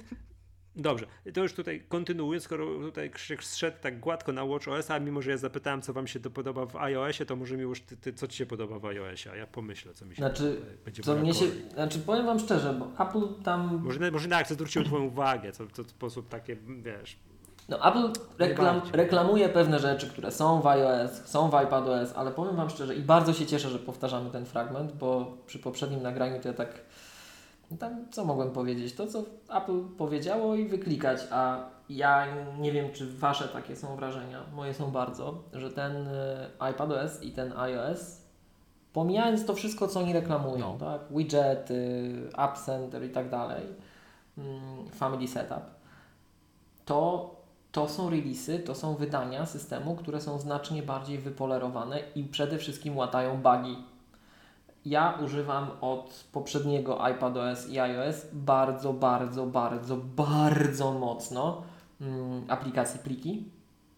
[0.76, 5.00] Dobrze, to już tutaj kontynuując, skoro tutaj Krzysiek zszedł tak gładko na Watch OS, a
[5.00, 7.82] mimo że ja zapytałem, co wam się to podoba w iOSie, to może mi już
[7.82, 10.62] ty, ty, co ci się podoba w iOSie, a ja pomyślę, co mi się Znaczy,
[10.86, 11.46] będzie co mnie się.
[11.74, 13.82] Znaczy, powiem Wam szczerze, bo Apple tam.
[13.84, 17.18] Może, może na akcję zwróciłem twoją uwagę, co, co w sposób takie, wiesz,
[17.70, 22.56] No, Apple reklam, reklamuje pewne rzeczy, które są w iOS, są w iPadOS, ale powiem
[22.56, 26.48] Wam szczerze i bardzo się cieszę, że powtarzamy ten fragment, bo przy poprzednim nagraniu to
[26.48, 26.70] ja tak.
[27.76, 28.94] No Tam co mogłem powiedzieć?
[28.94, 32.28] To, co Apple powiedziało i wyklikać, a ja
[32.60, 34.44] nie wiem, czy Wasze takie są wrażenia.
[34.54, 38.22] Moje są bardzo, że ten y, iPadOS i ten iOS,
[38.94, 41.02] pomijając to wszystko, co oni reklamują, tak?
[41.12, 43.64] Widgety, App Center i tak dalej,
[44.38, 45.64] mm, Family Setup,
[46.86, 47.36] to
[47.72, 52.98] to są releasy, to są wydania systemu, które są znacznie bardziej wypolerowane i przede wszystkim
[52.98, 53.78] łatają bugi.
[54.86, 61.64] Ja używam od poprzedniego iPadOS i iOS bardzo, bardzo, bardzo, bardzo mocno
[62.02, 63.44] mm, aplikacji pliki.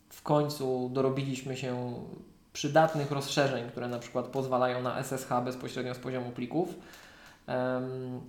[0.10, 1.94] W końcu dorobiliśmy się
[2.54, 6.76] przydatnych rozszerzeń, które na przykład pozwalają na SSH bezpośrednio z poziomu plików.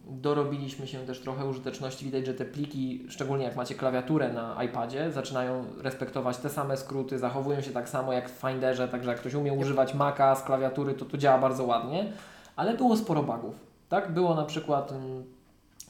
[0.07, 2.05] Dorobiliśmy się też trochę użyteczności.
[2.05, 7.19] Widać, że te pliki, szczególnie jak macie klawiaturę na iPadzie, zaczynają respektować te same skróty,
[7.19, 10.95] zachowują się tak samo jak w Finderze, także jak ktoś umie używać Maca z klawiatury,
[10.95, 12.13] to to działa bardzo ładnie,
[12.59, 13.55] ale było sporo bugów.
[13.89, 14.13] Tak?
[14.13, 15.25] Było na przykład mm,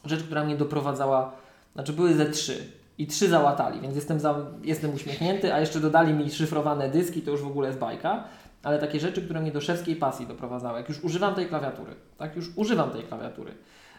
[0.04, 1.32] rzecz, która mnie doprowadzała,
[1.74, 6.12] znaczy były ze trzy i trzy załatali, więc jestem, za, jestem uśmiechnięty, a jeszcze dodali
[6.12, 8.24] mi szyfrowane dyski, to już w ogóle jest bajka
[8.62, 10.78] ale takie rzeczy, które mnie do szewskiej pasji doprowadzały.
[10.78, 13.52] Jak już używam tej klawiatury, tak, już używam tej klawiatury.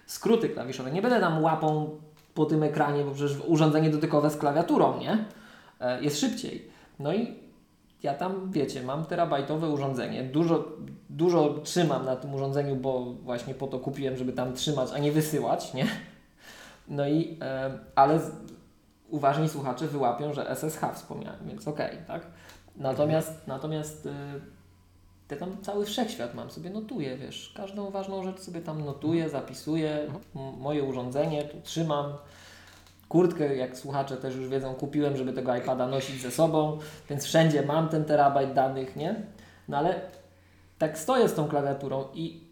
[0.06, 2.00] Skróty klawiszowe, nie będę tam łapą
[2.34, 5.26] po tym ekranie, bo przecież urządzenie dotykowe z klawiaturą, nie?
[5.80, 6.68] E, Jest szybciej.
[7.00, 7.34] No i
[8.04, 10.66] ja tam, wiecie, mam terabajtowe urządzenie, dużo,
[11.10, 15.12] dużo trzymam na tym urządzeniu, bo właśnie po to kupiłem, żeby tam trzymać, a nie
[15.12, 15.88] wysyłać, nie?
[16.88, 18.32] No i, e, ale z,
[19.10, 22.26] uważni słuchacze wyłapią, że SSH wspomniałem, więc okej, tak?
[22.76, 24.10] Natomiast, natomiast y,
[25.28, 30.08] te tam cały wszechświat mam, sobie notuję, wiesz, każdą ważną rzecz sobie tam notuję, zapisuję,
[30.36, 32.14] m- moje urządzenie, tu trzymam.
[33.10, 36.78] Kurtkę, jak słuchacze też już wiedzą, kupiłem, żeby tego iPada nosić ze sobą,
[37.10, 39.16] więc wszędzie mam ten terabajt danych, nie?
[39.68, 40.02] No ale
[40.78, 42.44] tak stoję z tą klawiaturą i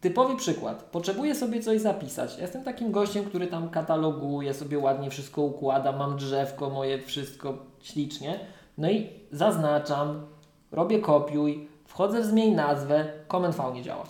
[0.00, 2.38] typowy przykład, potrzebuję sobie coś zapisać.
[2.38, 8.40] Jestem takim gościem, który tam kataloguje, sobie ładnie wszystko układa, mam drzewko moje, wszystko ślicznie.
[8.78, 10.26] No i zaznaczam,
[10.72, 14.04] robię kopiuj, wchodzę w zmień nazwę, Command V nie działa.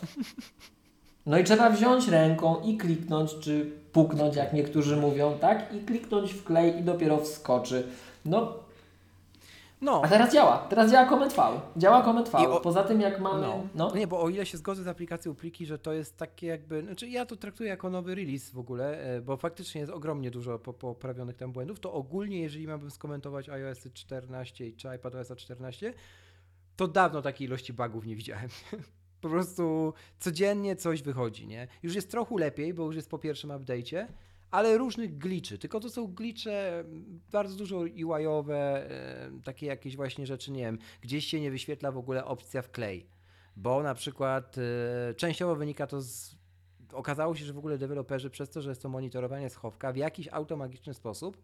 [1.26, 5.74] No i trzeba wziąć ręką i kliknąć, czy puknąć, jak niektórzy mówią, tak?
[5.74, 7.86] I kliknąć w klej i dopiero wskoczy.
[8.24, 8.54] No,
[9.82, 10.02] No.
[10.04, 10.58] A teraz działa.
[10.58, 11.42] Teraz działa Comment V.
[11.76, 12.38] Działa Comment V.
[12.38, 13.40] O- Poza tym jak mamy...
[13.40, 13.66] No.
[13.74, 13.94] No.
[13.94, 17.08] Nie, bo o ile się zgodzę z aplikacją pliki, że to jest takie jakby, znaczy
[17.08, 20.72] ja to traktuję jako nowy release w ogóle, e, bo faktycznie jest ogromnie dużo po-
[20.72, 25.92] poprawionych tam błędów, to ogólnie jeżeli miałbym skomentować iOS 14 czy iPadOS 14,
[26.76, 28.48] to dawno takiej ilości bugów nie widziałem.
[29.20, 31.68] Po prostu codziennie coś wychodzi, nie?
[31.82, 34.06] Już jest trochę lepiej, bo już jest po pierwszym update'cie,
[34.50, 35.58] ale różnych glitchy.
[35.58, 38.88] Tylko to są glitche mm, bardzo dużo UI-owe,
[39.44, 43.06] takie jakieś właśnie rzeczy, nie wiem, gdzieś się nie wyświetla w ogóle opcja wklej,
[43.56, 46.40] bo na przykład e, częściowo wynika to z
[46.92, 50.28] okazało się, że w ogóle deweloperzy przez to, że jest to monitorowanie schowka w jakiś
[50.28, 51.42] automagiczny sposób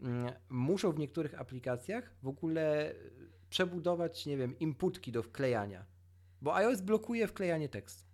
[0.00, 2.94] mm, muszą w niektórych aplikacjach w ogóle e,
[3.50, 5.84] przebudować, nie wiem, inputki do wklejania,
[6.44, 8.04] bo iOS blokuje wklejanie tekstu.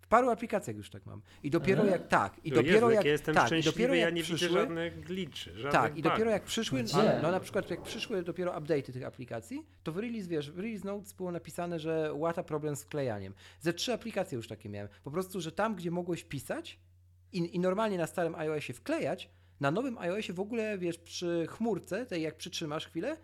[0.00, 1.22] W paru aplikacjach już tak mam.
[1.42, 1.90] I dopiero Aha.
[1.90, 4.14] jak tak, i To dopiero Jezu, jak jak ja jestem tak, i dopiero ja jak
[4.14, 7.20] nie widzę przyszły, żadnych glitchy, żadnych tak, i dopiero jak przyszły, Gdzie?
[7.22, 10.84] no na przykład jak przyszły dopiero update'y tych aplikacji, to w release, wiesz, w release
[10.84, 13.34] notes było napisane, że łata problem z wklejaniem.
[13.60, 14.88] Ze trzy aplikacje już takie miałem.
[15.04, 16.78] Po prostu, że tam, gdzie mogłeś pisać
[17.32, 19.30] i, i normalnie na starym iOSie wklejać,
[19.60, 23.16] na nowym iOSie w ogóle, wiesz, przy chmurce, tej jak przytrzymasz chwilę,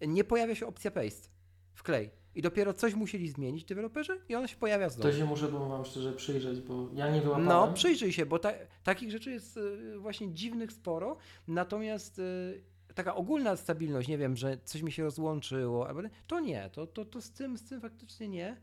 [0.00, 1.28] nie pojawia się opcja paste,
[1.74, 2.21] wklej.
[2.34, 5.10] I dopiero coś musieli zmienić deweloperzy i ona się pojawia znowu.
[5.10, 7.48] To się muszę, powiem wam szczerze, przyjrzeć, bo ja nie wyłapałem.
[7.48, 8.52] No, przyjrzyj się, bo ta,
[8.84, 11.16] takich rzeczy jest y, właśnie dziwnych sporo,
[11.48, 12.62] natomiast y,
[12.94, 15.86] taka ogólna stabilność, nie wiem, że coś mi się rozłączyło,
[16.26, 18.56] to nie, to, to, to z, tym, z tym faktycznie nie,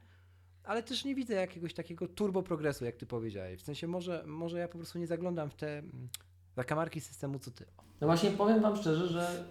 [0.64, 3.60] ale też nie widzę jakiegoś takiego turbo progresu, jak ty powiedziałeś.
[3.62, 6.10] W sensie może, może ja po prostu nie zaglądam w te mm,
[6.56, 7.66] zakamarki systemu, co ty.
[8.02, 9.46] No właśnie powiem Wam szczerze, że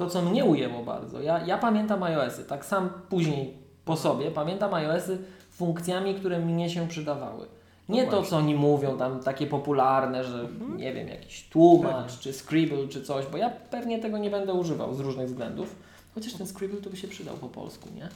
[0.00, 3.54] to, co mnie ujęło bardzo, ja, ja pamiętam iOS-y, tak sam później
[3.84, 5.18] po sobie, pamiętam iOS-y
[5.50, 7.46] funkcjami, które mnie się przydawały.
[7.88, 10.76] Nie No to, co oni mówią, tam takie popularne, że Mhm.
[10.76, 12.18] nie wiem, jakiś tłumacz, Pewnie.
[12.20, 15.76] czy Scribble, czy coś, bo ja pewnie tego nie będę używał z różnych względów.
[16.14, 18.08] Chociaż ten Scribble to by się przydał po polsku, nie?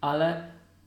[0.00, 0.42] Ale,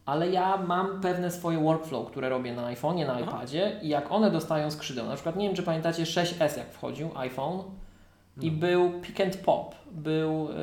[0.05, 3.21] ale ja mam pewne swoje workflow, które robię na iPhone'ie, na Aha.
[3.21, 7.09] iPadzie i jak one dostają skrzydeł, na przykład nie wiem, czy pamiętacie 6S jak wchodził,
[7.15, 7.59] iPhone,
[8.41, 8.59] i No.
[8.59, 10.53] był Pick and Pop, był y,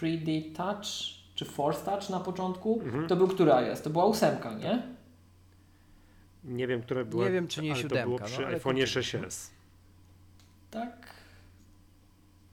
[0.00, 0.86] 3D Touch,
[1.34, 2.80] czy Force Touch na początku.
[2.84, 3.06] Mhm.
[3.06, 3.82] To był który iOS?
[3.82, 4.82] To była ósemka, nie?
[6.44, 7.24] Nie wiem, które było.
[7.24, 9.26] Nie wiem, czy nie ale to siódemka, było no, przy ale iPhone'ie kończymy.
[9.26, 9.50] 6s.
[10.70, 11.16] Tak.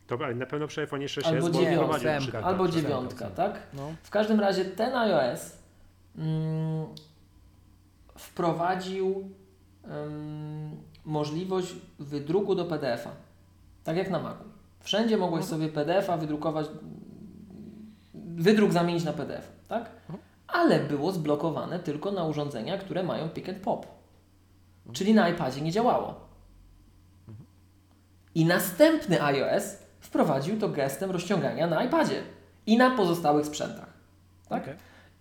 [0.07, 1.60] To ale na pewno przy iPhone'ie 6s, Albo bo
[1.99, 2.41] dziewiątka.
[2.41, 3.35] Albo ósemka, dziewiątka, ósemka.
[3.35, 3.61] tak?
[3.73, 3.93] No.
[4.03, 5.57] W każdym razie ten iOS
[6.18, 6.85] mm,
[8.18, 9.30] wprowadził
[10.05, 13.11] ym, możliwość wydruku do PDF-a.
[13.84, 14.43] Tak jak na Macu.
[14.84, 16.68] Wszędzie mogłeś sobie PDF-a wydrukować,
[18.14, 19.89] wydruk zamienić na PDF, tak?
[20.47, 23.85] Ale było zblokowane tylko na urządzenia, które mają pick and pop.
[24.93, 26.15] Czyli na iPadzie nie działało.
[28.35, 32.23] I następny iOS wprowadził to gestem rozciągania na iPadzie
[32.65, 33.93] i na pozostałych sprzętach.
[34.49, 34.69] Tak?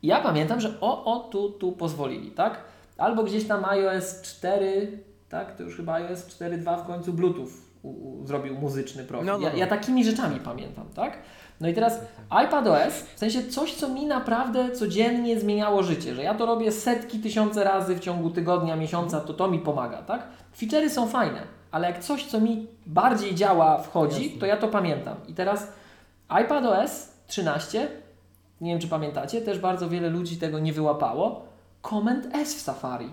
[0.03, 2.61] I Ja pamiętam, że o, o, tu, tu pozwolili, tak?
[2.99, 4.99] Albo gdzieś tam iOS 4,
[5.29, 5.57] tak?
[5.57, 9.27] To już chyba iOS 4.2 w końcu Bluetooth u, zrobił muzyczny profil.
[9.27, 9.59] No, no, Ja, no.
[9.59, 11.19] ja takimi rzeczami pamiętam, tak?
[11.61, 12.01] No i teraz
[12.47, 17.19] iPadOS, w sensie coś, co mi naprawdę codziennie zmieniało życie, że ja to robię setki,
[17.19, 20.27] tysiące razy w ciągu tygodnia, miesiąca, to to mi pomaga, tak?
[20.61, 21.41] Feature'y są fajne,
[21.71, 25.17] ale jak coś, co mi bardziej działa, wchodzi, to ja to pamiętam.
[25.29, 25.73] I teraz
[26.43, 27.89] iPadOS 13,
[28.61, 31.43] nie wiem czy pamiętacie, też bardzo wiele ludzi tego nie wyłapało,
[31.83, 33.11] Comment S w Safari.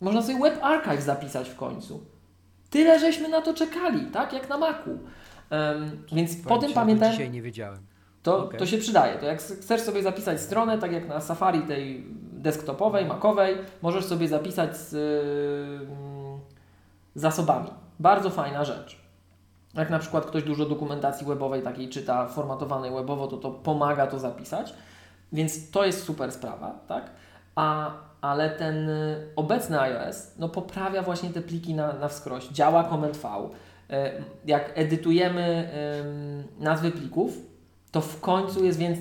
[0.00, 2.00] Można sobie Web Archive zapisać w końcu.
[2.70, 4.32] Tyle żeśmy na to czekali, tak?
[4.32, 4.98] Jak na Macu.
[5.50, 7.78] Em, więc że do pamiętałem, Dzisiaj nie wiedziałem.
[8.22, 8.58] to, Okej.
[8.58, 9.18] to się przydaje.
[9.18, 14.28] To jak chcesz sobie zapisać stronę, tak jak na Safari tej desktopowej, macowej, możesz sobie
[14.28, 14.94] zapisać z
[15.90, 16.40] mm,
[17.14, 17.68] zasobami.
[18.00, 19.06] Bardzo fajna rzecz.
[19.74, 24.18] Jak na przykład ktoś dużo dokumentacji webowej takiej czyta, formatowanej webowo, to to pomaga to
[24.18, 24.74] zapisać.
[25.32, 27.10] Więc to jest super sprawa, tak?
[27.54, 27.90] A,
[28.20, 32.48] ale ten y, obecny iOS no, poprawia właśnie te pliki na, na wskroś.
[32.48, 33.28] Działa Command V.
[33.90, 34.12] E,
[34.44, 37.38] Jak edytujemy em, nazwy plików,
[37.92, 38.98] to w końcu jest więc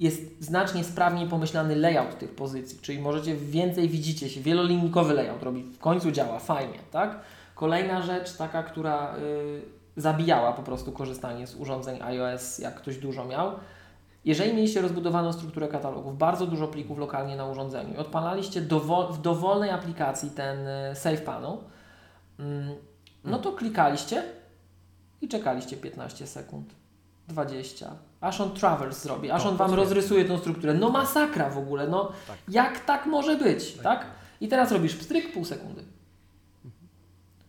[0.00, 5.62] jest znacznie sprawniej pomyślany layout tych pozycji, czyli możecie więcej widzicie się, wielolinijkowy layout robi,
[5.62, 7.20] w końcu działa, fajnie, tak?
[7.54, 9.62] Kolejna rzecz, taka, która y,
[9.96, 13.52] zabijała po prostu korzystanie z urządzeń iOS, jak ktoś dużo miał.
[14.24, 19.20] Jeżeli mieliście rozbudowaną strukturę katalogów, bardzo dużo plików lokalnie na urządzeniu i odpalaliście dowol- w
[19.20, 21.56] dowolnej aplikacji ten y, Save Panel,
[22.38, 22.74] mm,
[23.24, 24.22] no to klikaliście
[25.20, 26.74] i czekaliście 15 sekund,
[27.28, 27.90] 20,
[28.20, 30.74] aż on traverse zrobi, aż O, on Wam rozrysuje tą strukturę.
[30.74, 32.36] No masakra w ogóle, no Tak.
[32.48, 34.06] jak tak może być, tak?
[34.40, 35.84] I teraz robisz pstryk, pół sekundy.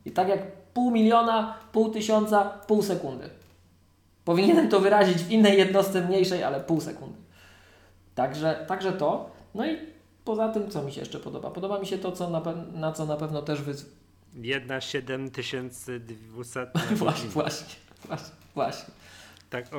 [0.06, 3.30] I tak jak pół miliona, pół tysiąca, pół sekundy.
[4.26, 7.18] Powinienem to wyrazić w innej jednostce mniejszej, ale pół sekundy.
[8.16, 9.30] Także, także to.
[9.56, 9.78] No i
[10.26, 11.52] poza tym, co mi się jeszcze podoba?
[11.52, 13.74] Podoba mi się to, co na, pe- na co na pewno też wy...
[14.36, 17.76] Jedna 7200 właśnie, właśnie,
[18.08, 18.94] właśnie, właśnie.
[19.50, 19.78] Tak, o,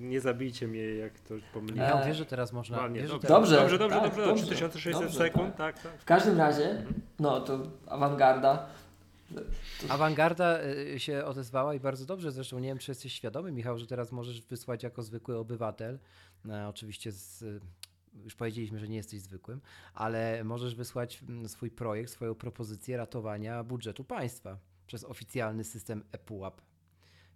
[0.00, 1.86] nie zabijcie mnie, jak to pomyliłem.
[1.88, 2.78] Michał, E, wiesz, że teraz można...
[2.78, 5.92] Ładnie, że dobrze, Dobrze, dobrze, dobrze, tak, dobrze, dobrze, 3600 dobrze, sekund, tak, tak.
[5.98, 6.84] W każdym razie,
[7.18, 7.58] no to
[7.88, 8.66] awangarda.
[9.88, 12.32] Awangarda y, się odezwała i bardzo dobrze.
[12.32, 15.98] Zresztą nie wiem, czy jesteś świadomy, Michał, że teraz możesz wysłać jako zwykły obywatel.
[16.48, 17.60] E, oczywiście z, y,
[18.24, 19.60] już powiedzieliśmy, że nie jesteś zwykłym,
[19.94, 26.62] ale możesz wysłać mm, swój projekt, swoją propozycję ratowania budżetu państwa przez oficjalny system ePUAP.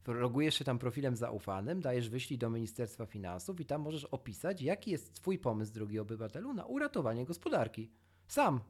[0.06, 4.90] Logujesz się tam profilem zaufanym, dajesz wyślij do Ministerstwa Finansów i tam możesz opisać, jaki
[4.90, 7.90] jest twój pomysł, drogi obywatelu, na uratowanie gospodarki.
[8.28, 8.60] Sam.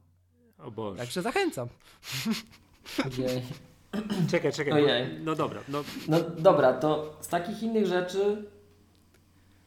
[0.57, 0.97] O Boże.
[0.97, 1.67] Także zachęcam.
[3.05, 3.41] Ojej.
[4.31, 4.73] Czekaj, czekaj.
[4.73, 5.07] Ojej.
[5.19, 8.45] Bo, no dobra, no No dobra, to z takich innych rzeczy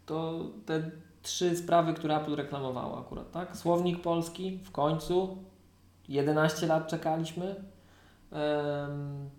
[0.06, 0.90] to te
[1.22, 3.56] trzy sprawy, które Apple reklamowało akurat, tak?
[3.56, 5.36] Słownik polski w końcu.
[6.08, 7.54] 11 lat czekaliśmy.
[8.32, 9.30] Em,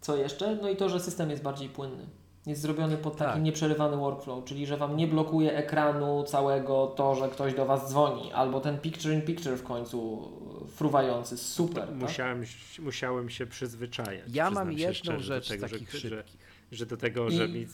[0.00, 0.56] co jeszcze?
[0.62, 2.06] No i to, że system jest bardziej płynny.
[2.46, 3.42] Jest zrobiony pod taki Tak.
[3.42, 8.32] nieprzerywany workflow, czyli że Wam nie blokuje ekranu całego to, że ktoś do Was dzwoni,
[8.32, 10.28] albo ten picture in picture w końcu
[10.76, 11.86] fruwający, super.
[11.86, 11.94] Tak?
[11.96, 12.44] musiałem,
[12.78, 14.24] musiałem się przyzwyczajać.
[14.34, 16.40] Ja mam się jedną szczerze, rzecz do tego, z takich że, że, szybkich.
[16.72, 17.66] że do tego, I- że mi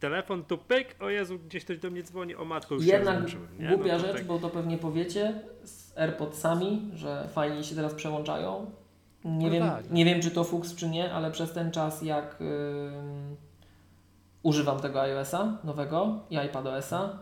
[0.00, 3.10] telefon tu pyk, o Jezu, gdzieś ktoś do mnie dzwoni, o matko, już się Jedna
[3.12, 3.48] rozłączyłem.
[3.58, 3.68] nie?
[3.68, 8.70] głupia No rzecz, tak- bo to pewnie powiecie z AirPodsami, że fajnie się teraz przełączają.
[9.24, 9.90] Nie, No wiem, tak.
[9.90, 13.36] nie wiem, czy to fuks, czy nie, ale przez ten czas, jak ym,
[14.42, 17.18] używam tego iOS-a nowego i iPadOS-a,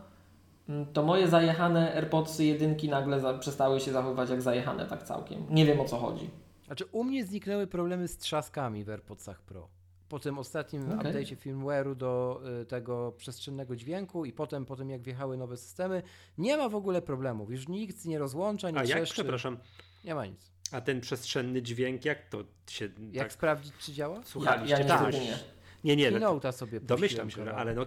[0.92, 5.46] to moje zajechane AirPodsy jedynki nagle za, przestały się zachowywać jak zajechane tak całkiem.
[5.50, 6.30] Nie wiem o co chodzi.
[6.66, 9.68] Znaczy, u mnie zniknęły problemy z trzaskami w AirPodsach Pro.
[10.08, 11.12] Po tym ostatnim Okej.
[11.12, 16.02] update'cie firmware'u do y, tego przestrzennego dźwięku i potem, po tym jak wjechały nowe systemy,
[16.38, 17.50] nie ma w ogóle problemów.
[17.50, 19.14] Już nikt nie rozłącza, nie A jak, trzeszczy.
[19.14, 19.58] przepraszam,
[20.04, 20.50] Nie ma nic.
[20.72, 22.38] a ten przestrzenny dźwięk, jak to
[22.70, 24.16] się Jak tak sprawdzić, czy działa?
[24.16, 24.70] Ja, słuchaliście?
[24.76, 25.14] ja niestety Tak.
[25.14, 25.38] nie.
[25.84, 27.84] Nie, nie, no, Keynote'a sobie domyślam się, ale no,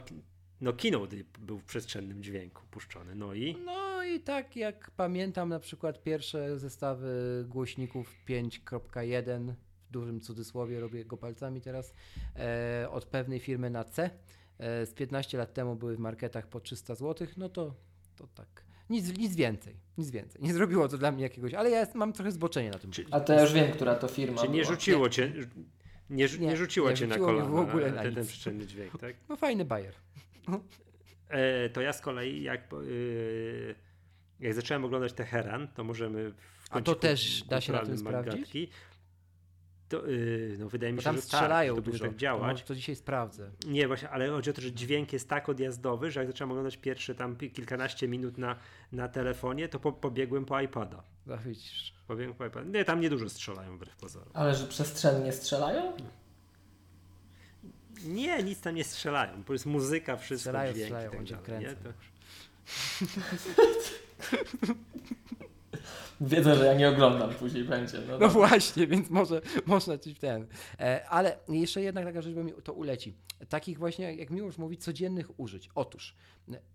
[0.64, 5.60] no Keynote był w przestrzennym dźwięku puszczony, no i No i tak jak pamiętam na
[5.60, 9.54] przykład pierwsze zestawy głośników 5.1
[9.88, 11.94] w dużym cudzysłowie, robię go palcami teraz,
[12.36, 14.10] e, od pewnej firmy na C.
[14.60, 17.74] E, z 15 lat temu były w marketach po 300 zł, no to,
[18.16, 18.64] to tak.
[18.90, 20.42] Nic, nic więcej, nic więcej.
[20.42, 22.92] Nie zrobiło to dla mnie jakiegoś, ale ja jest, mam trochę zboczenie na tym.
[22.92, 24.74] Czy- A to ja już wiem, która to firma czy nie była.
[24.74, 25.34] rzuciło cię,
[26.10, 29.16] nie, nie, Nie, rzuciło nie cię na kolana w ogóle na ten, ten dźwięk, tak?
[29.30, 29.94] No fajny bajer.
[31.30, 33.76] E, to ja z kolei, jak, y,
[34.40, 38.34] jak zacząłem oglądać Teheran, to możemy w A to też da się na tym sprawdzić?
[38.34, 38.70] Magatki,
[39.90, 42.04] To, y, no wydaje mi się, tam że strzelają tak, to dużo.
[42.04, 42.52] tak To działać.
[42.52, 43.52] może to dzisiaj sprawdzę.
[43.68, 46.78] Nie, właśnie, ale chodzi o to, że dźwięk jest tak odjazdowy, że jak zacząłem oglądać
[46.78, 48.56] pierwsze tam kilkanaście minut na,
[48.92, 51.04] na telefonie, to po, pobiegłem po iPada.
[51.26, 51.94] No, widzisz.
[52.08, 52.70] Pobiegłem po iPada.
[52.70, 54.30] Nie, tam niedużo strzelają wbrew pozorom.
[54.34, 55.94] Ale że przestrzennie strzelają?
[58.04, 59.44] Nie, nic tam nie strzelają.
[59.44, 61.66] To jest muzyka, wszystko, Strzelają, dźwięki strzelają, tak on cię dalej, nie?
[61.66, 61.84] kręcą.
[61.84, 61.94] To,
[66.22, 67.98] Wiedzę, że ja nie oglądam, później będzie.
[68.08, 70.48] No, No właśnie, więc może można coś w ten.
[70.80, 73.14] E, ale jeszcze jednak taka rzecz, bo mi to uleci.
[73.50, 75.70] Takich właśnie, jak Miłosz mówi, codziennych użyć.
[75.76, 76.16] Otóż,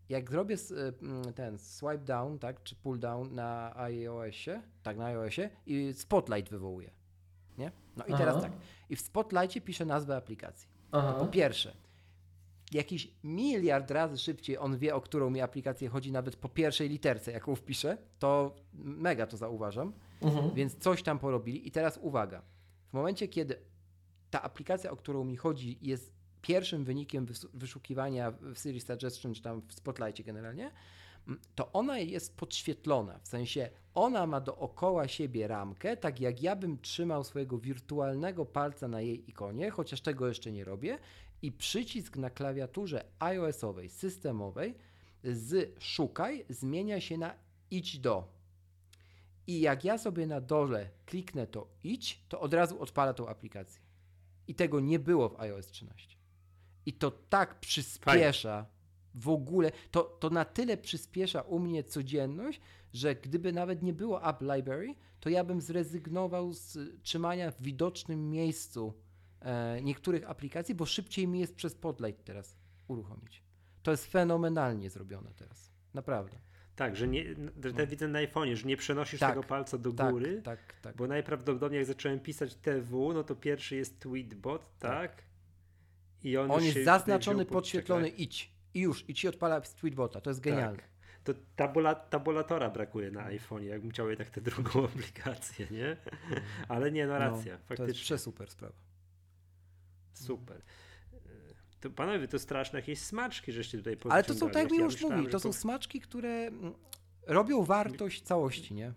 [0.08, 0.56] jak zrobię
[1.02, 6.50] m, ten swipe down, tak, czy pull down na iOSie, tak, na iOSie i Spotlight
[6.50, 6.90] wywołuje.
[7.58, 7.72] Nie?
[7.96, 8.40] No i teraz Aha.
[8.42, 8.52] tak.
[8.90, 10.68] I w Spotlightie piszę nazwę aplikacji.
[10.92, 11.12] Aha.
[11.12, 11.72] Po pierwsze,
[12.72, 17.32] jakiś miliard razy szybciej on wie, o którą mi aplikację chodzi, nawet po pierwszej literce,
[17.32, 19.92] jaką wpiszę, to mega to zauważam.
[20.20, 20.54] Mhm.
[20.54, 21.68] Więc coś tam porobili.
[21.68, 22.42] I teraz uwaga.
[22.88, 23.56] W momencie, kiedy
[24.30, 26.12] ta aplikacja, o którą mi chodzi, jest
[26.42, 30.70] pierwszym wynikiem wys- wyszukiwania w Siri Suggestion, czy tam w Spotlightie generalnie,
[31.54, 33.18] to ona jest podświetlona.
[33.18, 38.88] W sensie ona ma dookoła siebie ramkę, tak jak ja bym trzymał swojego wirtualnego palca
[38.88, 40.98] na jej ikonie, chociaż tego jeszcze nie robię,
[41.42, 44.74] i przycisk na klawiaturze iOS-owej, systemowej
[45.24, 47.34] z szukaj zmienia się na
[47.70, 48.38] idź do.
[49.46, 53.82] I jak ja sobie na dole kliknę to idź, to od razu odpala tą aplikację.
[54.48, 56.16] I tego nie było w iOS 13.
[56.86, 58.66] I to tak przyspiesza
[59.18, 62.60] w ogóle, to, to na tyle przyspiesza u mnie codzienność,
[62.92, 68.30] że gdyby nawet nie było App Library, to ja bym zrezygnował z trzymania w widocznym
[68.30, 68.94] miejscu
[69.40, 72.56] e, niektórych aplikacji, bo szybciej mi jest przez Spotlight teraz
[72.88, 73.42] uruchomić.
[73.82, 75.70] To jest fenomenalnie zrobione teraz.
[75.94, 76.38] Naprawdę.
[76.76, 77.24] tak, że nie,
[77.64, 80.60] że te widzę na iPhone'ie, że nie przenosisz Tak, tego palca do Tak, góry, tak,
[80.82, 80.96] tak.
[80.96, 85.22] bo najprawdopodobniej jak zacząłem pisać TW, no to pierwszy jest Tweetbot, tak?
[86.22, 88.57] I on, On jest zaznaczony, podświetlony idź.
[88.78, 90.20] I już, i ci odpala Tweetbota.
[90.20, 90.52] To jest Tak.
[90.52, 90.82] genialne.
[91.24, 95.96] to tabula, tabulatora brakuje na iPhone, jakbym chciał jednak tę drugą aplikację, nie?
[96.68, 97.76] Ale nie, no racja, no, faktycznie.
[97.76, 98.74] To jest przesuper sprawa.
[100.12, 100.62] Super.
[101.80, 104.84] To panowie, to straszne jakieś smaczki, żeście tutaj Ale to są, tak jak mi ja
[104.84, 106.74] już myślałem, mówi, to są smaczki, które mm,
[107.26, 108.92] robią wartość całości, nie?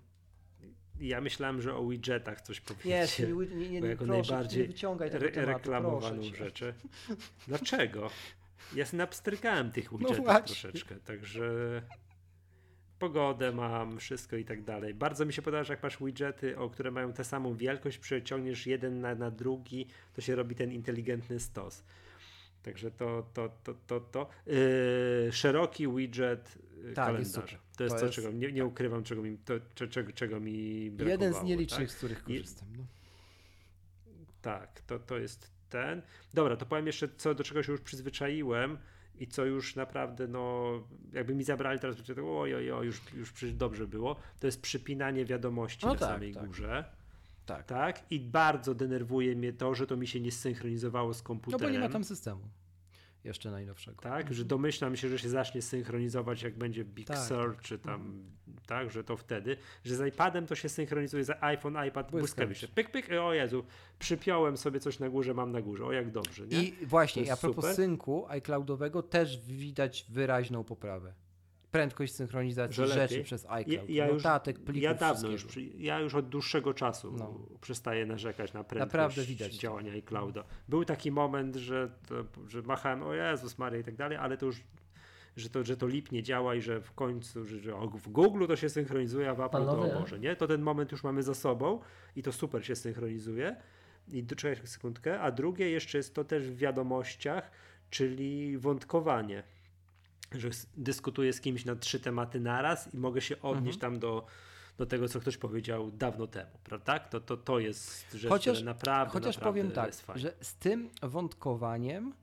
[0.99, 3.27] Ja myślałem, że o widgetach coś powiecie.
[3.27, 6.73] Nie, nie, nie, nie, jako proszę, najbardziej nie wyciągaj tego re tematu, reklamowaną rzeczy.
[7.47, 8.09] Dlaczego?
[8.75, 11.81] Ja napstrykałem tych widgetów No troszeczkę, także
[12.99, 14.93] pogodę mam, wszystko i tak dalej.
[14.93, 18.67] Bardzo mi się podoba, że jak masz widgety, o które mają tę samą wielkość, przeciągniesz
[18.67, 21.83] jeden na, na drugi, to się robi ten inteligentny stos.
[22.63, 24.29] Także to, to, to, to, to.
[24.45, 27.57] Yy, szeroki widget yy, Tak, jest kalendarza.
[27.57, 27.77] super.
[27.77, 30.91] To jest To jest- czego nie, nie ukrywam, czego mi, to, cze- czego, czego mi
[30.91, 31.11] brakowało.
[31.11, 31.91] Jeden z nielicznych, tak?
[31.91, 32.67] z których korzystam.
[32.77, 32.85] No.
[34.41, 36.01] Tak, to, to jest ten.
[36.33, 38.77] Dobra, to powiem jeszcze, co do czego się już przyzwyczaiłem
[39.19, 40.71] i co już naprawdę, no,
[41.13, 44.15] jakby mi zabrali teraz, to oj, oj, już, już przecież dobrze było.
[44.39, 46.45] To jest przypinanie wiadomości No na tak, samej tak.
[46.47, 46.85] górze.
[47.45, 47.65] Tak.
[47.65, 51.67] Tak, i bardzo denerwuje mnie to, że to mi się nie synchronizowało z No komputerem.
[51.67, 52.41] bo nie ma tam systemu.
[53.23, 54.01] Jeszcze najnowszego.
[54.01, 58.23] Tak, że domyślam się, że się zacznie synchronizować, jak będzie Big Tak, Sur, czy tam,
[58.67, 62.67] tak, że to wtedy, że z iPadem to się synchronizuje, za iPhone, iPad Błyskawicznie.
[62.67, 63.63] Pyk, pyk, o Jezu,
[63.99, 66.63] przypiąłem sobie coś na górze, mam na górze, o jak dobrze, nie?
[66.63, 67.75] I właśnie, a propos super.
[67.75, 71.13] synku iCloudowego też widać wyraźną poprawę.
[71.71, 73.23] Prędkość synchronizacji Że rzeczy lepiej.
[73.23, 75.45] przez Ja, iCloud, ja, już, notatek, plików, ja dawno już,
[75.77, 77.39] ja już od dłuższego czasu No.
[77.61, 79.61] przestaję narzekać na prędkość Naprawdę widać to.
[79.61, 80.43] działania iClouda.
[80.69, 82.15] Był taki moment, że, to,
[82.47, 84.63] że machałem, o Jezus Maria i tak dalej, ale to już
[85.37, 88.45] że to, że to lip nie działa i że w końcu, że, że w Google
[88.47, 89.95] to się synchronizuje, a w Apple to Panowie.
[89.95, 90.35] o Boże, nie?
[90.35, 91.79] To ten moment już mamy za sobą
[92.15, 93.55] i to super się synchronizuje.
[94.11, 95.19] I do- czekaj sekundkę.
[95.21, 97.51] A drugie jeszcze jest to też w wiadomościach,
[97.89, 99.43] czyli wątkowanie
[100.31, 103.91] że dyskutuję z kimś na trzy tematy naraz i mogę się odnieść Mhm.
[103.93, 104.25] tam do,
[104.77, 106.99] do tego, co ktoś powiedział dawno temu, prawda?
[106.99, 110.21] To, to, to jest rzecz, Chociaż- która naprawdę, Chociaż naprawdę powiem tak, fajna.
[110.21, 112.13] że z tym wątkowaniem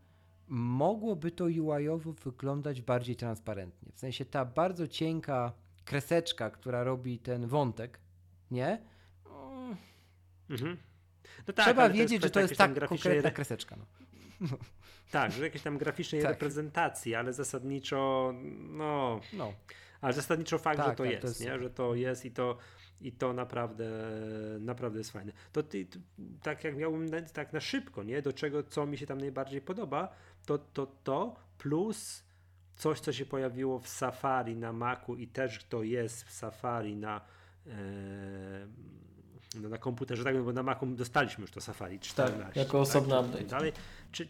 [0.49, 3.93] mogłoby to UI-owo wyglądać bardziej transparentnie.
[3.93, 5.53] W sensie ta bardzo cienka
[5.85, 7.99] kreseczka, która robi ten wątek,
[8.51, 8.79] nie?
[9.27, 9.77] Mm,
[10.51, 10.77] Mhm.
[11.49, 13.77] No tak, Trzeba wiedzieć, że to jest tak konkretna re- kreseczka.
[13.77, 13.85] No.
[15.11, 16.31] Tak, że jakiejś tam graficznej Tak.
[16.31, 19.53] reprezentacji, ale zasadniczo, no, no.
[20.01, 21.59] ale zasadniczo fakt, Tak, że to tak, jest, to jest nie?
[21.59, 22.59] że to jest i to,
[23.01, 23.91] i to naprawdę,
[24.61, 25.33] naprawdę jest fajne.
[25.53, 26.01] To ty, ty,
[26.43, 28.23] tak jak miałbym na, tak na szybko, nie?
[28.23, 30.15] Do czego, co mi się tam najbardziej podoba,
[30.47, 32.25] to to, to plus
[32.77, 37.21] coś, co się pojawiło w Safari na Macu i też to jest w Safari na
[37.67, 37.71] e,
[39.55, 42.61] no na komputerze, tak, bo na Macu dostaliśmy już to Safari 14.
[42.61, 43.45] jako osobny tak, update.
[43.45, 43.73] Dalej.
[44.13, 44.29] Czy,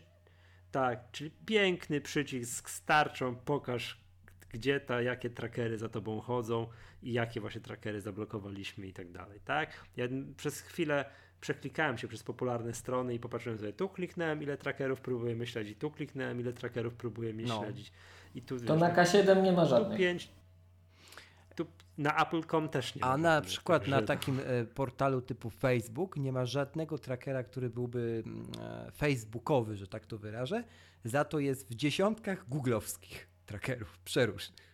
[0.73, 4.01] tak, czyli piękny przycisk z tarczą, pokaż
[4.53, 6.67] gdzie ta, jakie trackery za tobą chodzą
[7.03, 9.85] i jakie właśnie trackery zablokowaliśmy i tak dalej, tak?
[9.97, 10.05] Ja
[10.37, 11.05] przez chwilę
[11.41, 15.91] przeklikałem się przez popularne strony i popatrzyłem sobie, tu kliknąłem, ile trackerów próbujemy śledzić, tu
[15.91, 17.59] kliknąłem, ile trackerów próbujemy No.
[17.63, 17.93] śledzić
[18.35, 19.99] i tu To wiesz, na K7 nie ma tu żadnych.
[19.99, 20.29] pięć,
[21.57, 21.67] tu
[21.99, 26.33] na Apple.com też nie A na żadnych, przykład na takim e, portalu typu Facebook nie
[26.33, 30.65] ma żadnego trackera, który byłby mm, e, facebookowy, że tak to wyrażę.
[31.05, 34.69] Za to jest w dziesiątkach googlowskich trackerów przeróżnych.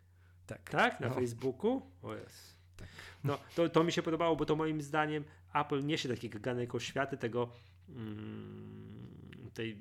[0.46, 0.70] Tak.
[0.70, 1.14] Tak, na No.
[1.14, 1.82] Facebooku?
[2.02, 2.56] O jest.
[2.76, 2.88] Tak.
[3.24, 5.24] No, to, to mi się podobało, bo to moim zdaniem
[5.55, 7.52] Apple niesie takie ganek oświaty tego,
[7.88, 9.78] mm, tej,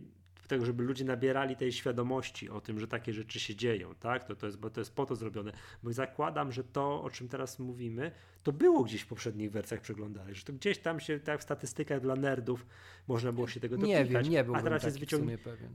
[0.54, 4.24] tego, żeby ludzie nabierali tej świadomości o tym, że takie rzeczy się dzieją, tak?
[4.24, 5.52] To, to, jest, bo to jest po to zrobione.
[5.84, 8.12] Bo zakładam, że to, o czym teraz mówimy,
[8.44, 12.02] to było gdzieś w poprzednich wersjach przeglądali, że to gdzieś tam się, tak w statystykach
[12.02, 12.66] dla nerdów,
[13.08, 15.44] można było się tego Nie dotykać, wiem, nie a byłbym teraz taki jest w wyciągnięcie
[15.44, 15.72] sumie pewien.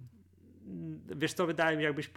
[1.17, 2.11] wiesz co, wydaje mi jakbyś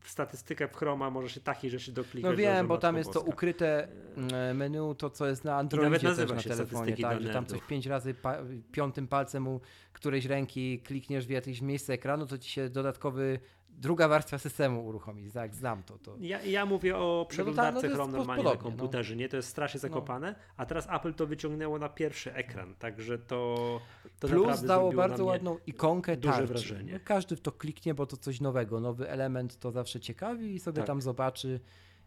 [0.00, 2.30] w statystykę w Chroma może się takich rzeczy doklikać.
[2.30, 6.02] No wiem, bo tam jest to ukryte mm, menu, to co jest na Androidzie też
[6.02, 8.38] nazywa na się telefonie, tak, że tam coś pięć razy pa
[8.72, 9.60] piątym palcem u
[10.00, 15.30] którejś ręki klikniesz w jakieś miejsce ekranu, to ci się dodatkowy, druga warstwa systemu uruchomi.
[15.30, 15.98] Tak, znam to.
[15.98, 16.16] to.
[16.20, 18.76] Ja, ja mówię o to przeglądarce no to jest Chrome normalnie na podobnie, no.
[18.76, 19.28] komputerze, nie?
[19.28, 23.80] To jest strasznie zakopane, a teraz Apple to wyciągnęło na pierwszy ekran, także to,
[24.20, 26.46] to Plus dało bardzo ładną ikonkę duże tarczy.
[26.46, 26.92] wrażenie.
[26.92, 30.58] No, każdy w to kliknie, bo to coś nowego, nowy element to zawsze ciekawi i
[30.60, 30.86] sobie Tak.
[30.86, 31.60] tam zobaczy,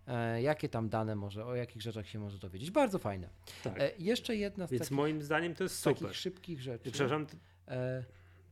[0.08, 2.72] e, jakie tam dane może, o jakich rzeczach się może dowiedzieć.
[2.72, 3.30] Bardzo fajne.
[3.64, 3.80] Tak.
[3.80, 6.16] E, jeszcze jedna z Więc takich, moim zdaniem to jest takich super.
[6.16, 6.92] szybkich rzeczy.
[6.92, 7.26] Przepraszam,
[7.68, 8.04] E,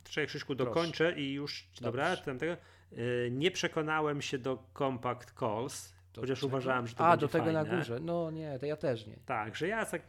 [0.03, 0.69] Czekaj, Krzyszku, Proszę.
[0.69, 2.23] dokończę i już, dobra, Dobrze.
[2.23, 2.57] ten tego.
[2.93, 6.47] Y, Nie przekonałem się do Compact Calls, do chociaż czego?
[6.47, 7.63] uważałem, że to A, do tego fajne.
[7.63, 7.99] na górze.
[7.99, 9.17] No nie, to ja też nie.
[9.25, 10.01] Tak, że ja tak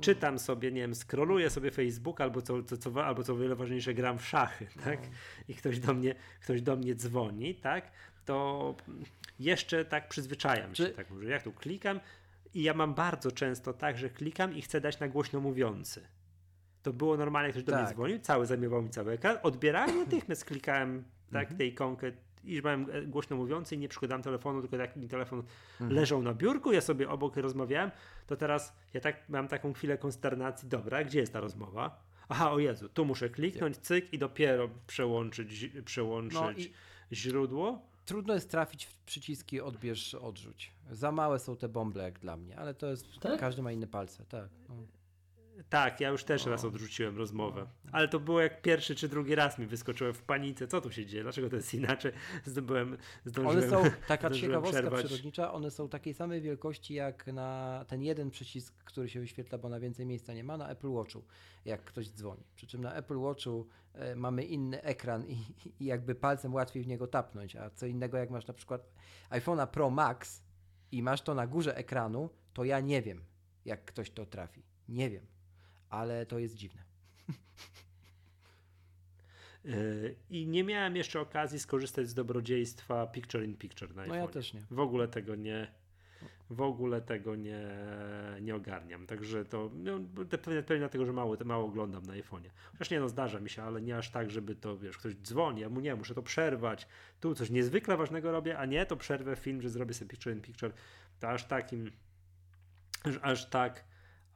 [0.00, 3.94] czytam sobie, nie wiem, scrolluję sobie Facebook albo co, co, co, albo co wiele ważniejsze,
[3.94, 4.98] gram w szachy, tak?
[5.48, 7.90] I ktoś do mnie, ktoś do mnie dzwoni, tak?
[8.24, 8.74] to
[9.40, 12.00] jeszcze tak przyzwyczajam się, Czy- tak może jak tu klikam
[12.54, 16.06] i ja mam bardzo często tak, że klikam i chcę dać na głośno mówiący.
[16.86, 17.94] To było normalnie, ktoś do mnie Tak.
[17.94, 21.58] dzwonił, cały zajmował mi cały ekran, odbierałem, natychmiast klikałem tak, Mhm.
[21.58, 22.12] tę ikonkę
[22.44, 25.38] i że miałem e, głośno mówiący i nie przykładałem telefonu, tylko tak mi telefon
[25.72, 25.92] Mhm.
[25.92, 27.90] leżał na biurku, ja sobie obok rozmawiałem,
[28.26, 32.02] to teraz ja tak mam taką chwilę konsternacji, dobra, gdzie jest ta rozmowa?
[32.28, 36.72] Aha, o Jezu, tu muszę kliknąć, cyk i dopiero przełączyć, przełączyć No i-
[37.12, 37.82] źródło.
[38.04, 40.72] Trudno jest trafić w przyciski odbierz, odrzuć.
[40.90, 43.40] Za małe są te bąble jak dla mnie, ale to jest, Tak?
[43.40, 44.48] każdy ma inne palce, tak.
[44.68, 44.74] No.
[45.68, 49.58] Tak, ja już też raz odrzuciłem rozmowę, ale to było jak pierwszy czy drugi raz
[49.58, 52.12] mi wyskoczyłem w panice, co tu się dzieje, dlaczego to jest inaczej,
[52.44, 55.04] zdobyłem, zdążyłem, One są, taka ciekawostka przerwać.
[55.04, 59.68] przyrodnicza, one są takiej samej wielkości jak na ten jeden przycisk, który się wyświetla, bo
[59.68, 61.24] na więcej miejsca nie ma, na Apple Watchu,
[61.64, 62.44] jak ktoś dzwoni.
[62.54, 65.38] Przy czym na Apple Watchu e, mamy inny ekran i,
[65.80, 68.92] i jakby palcem łatwiej w niego tapnąć, a co innego jak masz na przykład
[69.30, 70.42] iPhone'a Pro Max
[70.92, 73.24] i masz to na górze ekranu, to ja nie wiem,
[73.64, 74.62] jak ktoś to trafi.
[74.88, 75.26] Nie wiem,
[75.90, 76.82] ale to jest dziwne.
[79.64, 84.28] Yy, I nie miałem jeszcze okazji skorzystać z dobrodziejstwa Picture in Picture na No ja
[84.28, 84.62] też nie.
[84.70, 85.68] W ogóle tego nie,
[86.50, 87.68] w ogóle tego nie,
[88.40, 89.06] nie ogarniam.
[89.06, 90.00] Także to no,
[90.42, 92.50] pewnie, dlatego, że mało, mało oglądam na iPhone'ie.
[92.72, 95.60] Chociaż nie no, zdarza mi się, ale nie aż tak, żeby to, wiesz, ktoś dzwoni,
[95.60, 96.88] ja mu nie, muszę to przerwać.
[97.20, 100.40] Tu coś niezwykle ważnego robię, a nie, to przerwę film, że zrobię sobie Picture in
[100.40, 100.72] Picture.
[101.20, 101.90] To aż takim,
[103.22, 103.84] aż tak,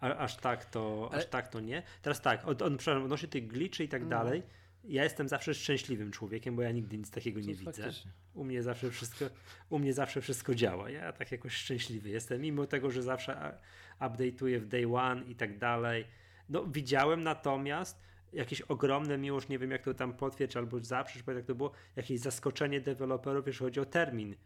[0.01, 1.83] a, aż tak to, Ale- aż tak to nie.
[2.03, 4.43] Teraz tak, od, on, przepraszam, odnośnie tych glitchy i tak dalej,
[4.85, 7.65] ja jestem zawsze szczęśliwym człowiekiem, bo ja nigdy nic takiego nie To widzę.
[7.83, 8.11] faktycznie.
[8.35, 9.25] U mnie zawsze wszystko,
[9.71, 10.91] u mnie zawsze wszystko działa.
[10.91, 13.59] Ja tak jakoś szczęśliwy jestem, mimo tego, że zawsze
[14.01, 16.05] update'uję w day one i tak dalej.
[16.49, 18.01] No widziałem natomiast
[18.33, 21.73] jakieś ogromne, miłość, nie wiem jak to tam potwierdź albo zaprzeć, bo jak to było,
[21.97, 24.37] jakieś zaskoczenie deweloperów, jeśli chodzi o termin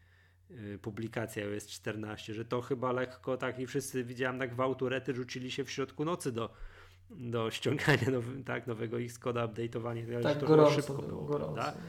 [0.51, 5.15] yy, publikacji iOS 14, że to chyba lekko tak i wszyscy widziałem na gwałtu rety
[5.15, 6.51] rzucili się w środku nocy do,
[7.11, 11.55] do ściągania nowy, tak, nowego Xcode'a, update'owania, ale że Tak to gorąco szybko było, gorąco.
[11.55, 11.81] prawda?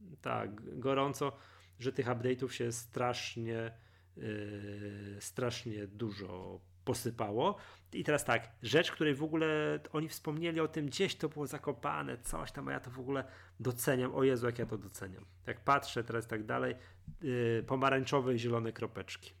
[0.00, 0.16] no.
[0.20, 1.32] tak, gorąco,
[1.78, 3.72] że tych update'ów się strasznie,
[4.16, 7.56] yy, strasznie dużo posypało.
[7.92, 12.18] I teraz tak, rzecz, której w ogóle oni wspomnieli o tym, gdzieś to było zakopane,
[12.18, 13.24] coś tam, a ja to w ogóle
[13.60, 14.14] doceniam.
[14.14, 15.24] O Jezu, jak ja to doceniam.
[15.46, 16.74] Jak patrzę teraz tak dalej,
[17.22, 19.32] yy, pomarańczowe i zielone kropeczki.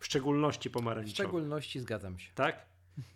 [0.00, 1.14] W szczególności W pomarańczowe.
[1.14, 2.32] szczególności zgadzam się.
[2.34, 2.66] Tak?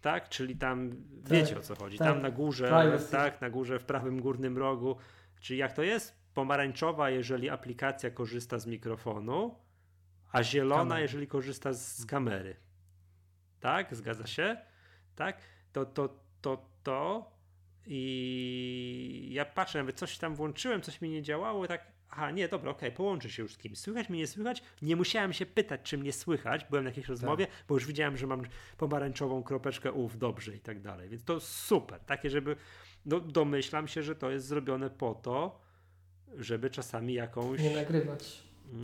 [0.00, 1.98] Tak, czyli tam Tak, wiecie o co chodzi.
[1.98, 2.08] tak.
[2.08, 3.10] Tam na górze, Privacy.
[3.12, 4.96] tak, na górze w prawym górnym rogu.
[5.40, 6.14] Czyli jak to jest?
[6.34, 9.54] Pomarańczowa, jeżeli aplikacja korzysta z mikrofonu,
[10.32, 12.56] a zielona, jeżeli korzysta z kamery.
[13.60, 13.96] Tak?
[13.96, 14.56] Zgadza się?
[15.16, 15.38] Tak?
[15.72, 16.08] To, to,
[16.40, 17.30] to, to.
[17.86, 21.86] I ja patrzę, nawet coś tam włączyłem, coś mi nie działało, tak.
[22.10, 23.78] Aha, nie, dobra, okej, połączę się już z kimś.
[23.78, 24.62] Słychać mnie, nie słychać?
[24.82, 26.64] Nie musiałem się pytać, czy mnie słychać.
[26.70, 28.42] Byłem na jakiejś rozmowie, bo już widziałem, że mam
[28.76, 31.08] pomarańczową kropeczkę, ów, dobrze i tak dalej.
[31.08, 32.00] Więc to super.
[32.00, 32.56] Takie, żeby.
[33.06, 35.60] No, domyślam się, że to jest zrobione po to,
[36.36, 38.42] żeby czasami jakąś Nie nagrywać.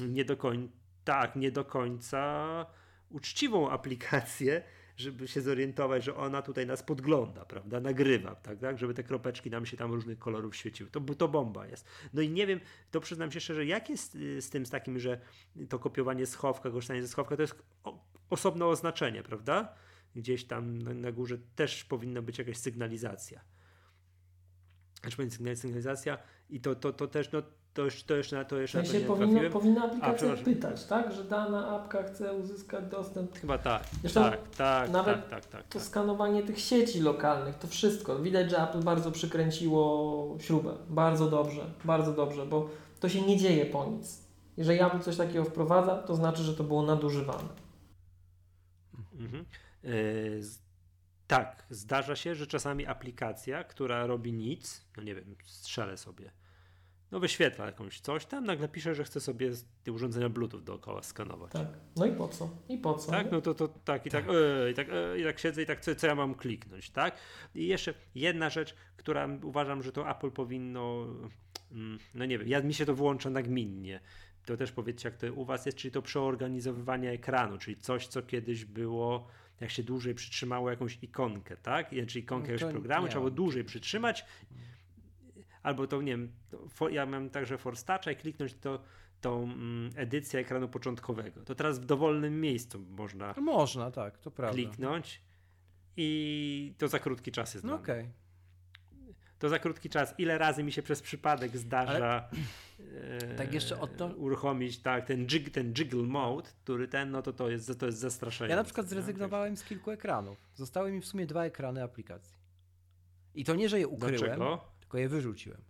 [0.09, 0.73] nie do końca,
[1.05, 2.67] tak, nie do końca
[3.11, 4.63] uczciwą aplikację,
[4.97, 9.51] żeby się zorientować, że ona tutaj nas podgląda, prawda, nagrywa, tak, tak, żeby te kropeczki
[9.51, 10.91] nam się tam różnych kolorów świeciły.
[10.91, 11.87] To, to bomba jest.
[12.13, 12.61] No i nie wiem,
[12.91, 15.21] to przyznam się szczerze, jak jest y, z tym, z takim, że
[15.69, 17.63] to kopiowanie schowka, korzystanie ze schowka, to jest
[18.31, 19.75] osobne oznaczenie, prawda?
[20.15, 23.41] Gdzieś tam na, górze też powinna być jakaś sygnalizacja.
[25.01, 26.19] Znaczy sygnalizacja
[26.51, 27.43] i to, to, to też, no,
[27.75, 30.45] to, już, to jeszcze na to jeszcze na to sensie nie powinno, powinna aplikacja przepraszam.
[30.45, 31.13] pytać, tak?
[31.13, 33.39] Że dana apka chce uzyskać dostęp.
[33.39, 33.83] Chyba tak.
[34.01, 35.83] Zresztą tak, tak, nawet tak, tak, tak, To tak.
[35.83, 38.19] skanowanie tych sieci lokalnych, to wszystko.
[38.19, 40.75] Widać, że Apple bardzo przykręciło śrubę.
[40.89, 42.69] Bardzo dobrze, bardzo dobrze, bo
[43.01, 44.25] to się nie dzieje po nic.
[44.57, 47.49] Jeżeli Apple coś takiego wprowadza, to znaczy, że to było nadużywane.
[49.21, 49.45] Mhm.
[50.43, 50.59] Z-
[51.27, 56.31] tak, zdarza się, że czasami aplikacja, która robi nic, no nie wiem, strzelę sobie,
[57.15, 59.51] no wyświetla jakąś coś, tam nagle pisze, że chce sobie
[59.85, 61.53] te urządzenia Bluetooth dookoła skanować.
[61.53, 61.67] Tak.
[61.97, 62.51] No i po co?
[62.69, 63.11] I po co?
[63.11, 65.67] Tak, no to, to tak i tak, e, i tak, e, i tak siedzę i
[65.67, 67.17] tak co, co ja mam kliknąć, tak?
[67.55, 71.07] I jeszcze jedna rzecz, która uważam, że to Apple powinno,
[71.73, 74.01] mm, no nie wiem, ja, mi się to włącza nagminnie.
[74.47, 78.23] To też powiedzcie, jak to u Was jest, czyli to przeorganizowywanie ekranu, czyli coś, co
[78.23, 79.29] kiedyś było,
[79.61, 81.93] jak się dłużej przytrzymało jakąś ikonkę, tak?
[81.93, 84.25] I- Czy ikonkę No jakiegoś programu, nie trzeba było dłużej przytrzymać,
[85.65, 88.83] albo to, nie wiem, to fo- ja mam także Force Toucha i kliknąć to,
[89.21, 91.45] tą mm, edycję ekranu początkowego.
[91.45, 94.55] To teraz w dowolnym miejscu można Można, tak, to prawda.
[94.55, 95.21] kliknąć
[95.97, 97.67] i to za krótki czas jest.
[97.67, 98.05] No okej.
[98.05, 100.15] To To za krótki czas.
[100.19, 102.29] Ile razy mi się przez przypadek zdarza
[103.23, 107.33] e, Tak jeszcze odno- uruchomić tak, ten, jig, ten jiggle mode, który ten, no to
[107.33, 108.51] to jest, to jest zastraszające.
[108.51, 110.39] Ja na przykład zrezygnowałem z kilku ekranów.
[110.55, 112.37] Zostały mi w sumie dwa ekrany aplikacji.
[113.35, 114.65] I to nie, że je ukryłem, Dlaczego?
[114.85, 115.61] Tylko je wyrzuciłem.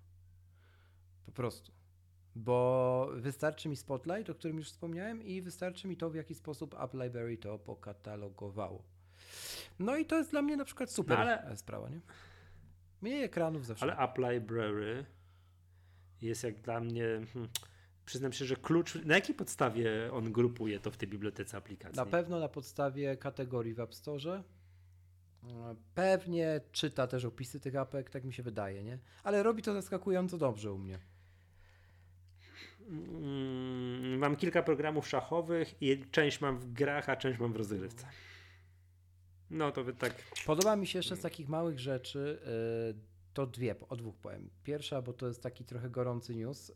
[1.27, 1.73] Po prostu.
[2.37, 6.75] Bo wystarczy mi Spotlight, o którym już wspomniałem, i wystarczy mi to, w jaki sposób
[6.81, 8.83] App Library to pokatalogowało.
[9.79, 12.01] No i to jest dla mnie na przykład super No ale- sprawa, nie?
[13.03, 13.83] Mniej ekranów zawsze.
[13.83, 15.05] Ale App Library
[16.23, 17.05] jest jak dla mnie.
[17.33, 17.51] Hmm,
[18.07, 18.95] przyznam się, że klucz.
[19.05, 21.97] Na jakiej podstawie on grupuje to w tej bibliotece aplikacji?
[21.97, 24.43] Na pewno na podstawie kategorii w App Store.
[25.95, 28.99] Pewnie czyta też opisy tych apek, tak mi się wydaje, nie?
[29.23, 30.99] Ale robi to zaskakująco dobrze u mnie.
[32.89, 38.07] Mm, mam kilka programów szachowych i część mam w grach, a część mam w rozgrywce.
[39.51, 40.15] No to wy tak.
[40.47, 42.39] Podoba mi się jeszcze z takich małych rzeczy,
[42.97, 44.51] y, to dwie, o dwóch powiem.
[44.65, 46.73] Pierwsza, bo to jest taki trochę gorący news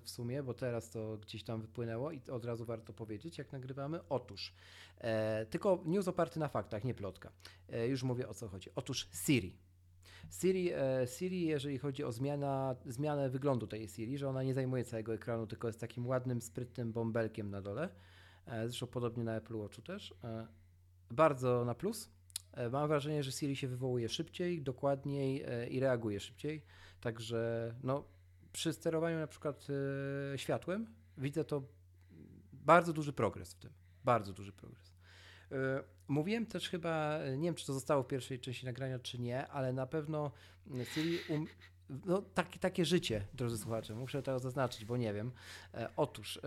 [0.00, 4.00] w sumie, bo teraz to gdzieś tam wypłynęło i od razu warto powiedzieć, jak nagrywamy.
[4.08, 4.54] Otóż,
[4.98, 7.32] e, tylko news oparty na faktach, nie plotka.
[7.68, 8.70] E, już mówię o co chodzi.
[8.74, 9.56] Otóż Siri.
[10.40, 14.84] Siri, e, Siri, jeżeli chodzi o zmiana, zmianę wyglądu tej Siri, że ona nie zajmuje
[14.84, 17.88] całego ekranu, tylko jest takim ładnym, sprytnym bąbelkiem na dole.
[18.46, 20.14] Zresztą podobnie na Apple Watchu też.
[21.10, 22.10] Bardzo na plus.
[22.58, 26.62] E, Mam wrażenie, że Siri się wywołuje szybciej, dokładniej e, i reaguje szybciej.
[27.00, 28.04] Także no,
[28.52, 29.66] przy sterowaniu na przykład
[30.34, 30.86] e, światłem
[31.18, 31.62] widzę to
[32.52, 33.70] bardzo duży progres w tym.
[34.04, 34.92] Bardzo duży progres.
[36.08, 39.72] Mówiłem też chyba, nie wiem czy to zostało w pierwszej części nagrania, czy nie, ale
[39.72, 40.32] na pewno
[40.94, 41.18] Siri.
[41.28, 41.46] Um,
[42.04, 45.32] no, takie, takie życie, drodzy słuchacze, muszę to zaznaczyć, bo nie wiem.
[45.96, 46.40] Otóż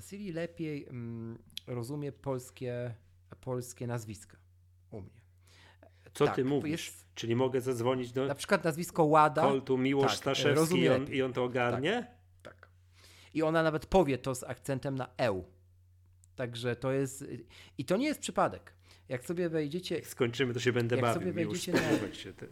[0.00, 2.94] Siri lepiej mm, rozumie polskie,
[3.40, 4.36] polskie nazwiska
[4.90, 5.25] u mnie.
[6.16, 6.86] Co Tak, ty mówisz?
[6.86, 9.42] jest- Czyli mogę zadzwonić do Na przykład nazwisko Łada.
[9.42, 12.06] Koltu Miłosz tak, Staszewski i on, i on to ogarnie?
[12.42, 12.68] Tak.
[13.34, 15.44] I ona nawet powie to z akcentem na eł.
[16.36, 17.24] Także to jest.
[17.78, 18.72] I to nie jest przypadek.
[19.08, 19.94] Jak sobie wejdziecie.
[19.94, 21.20] Jak skończymy, to się będę Jak bawił.
[21.20, 22.46] sobie wejdziecie na- spodziewać się te,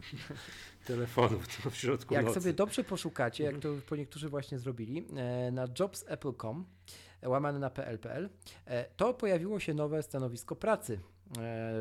[0.84, 2.40] telefonów w środku Jak nocy.
[2.40, 6.64] sobie dobrze poszukacie, jak to po niektórzy właśnie zrobili, e, na jobsapple.com,
[7.22, 8.28] e, łamane na pl.pl,
[8.66, 11.00] e, to pojawiło się nowe stanowisko pracy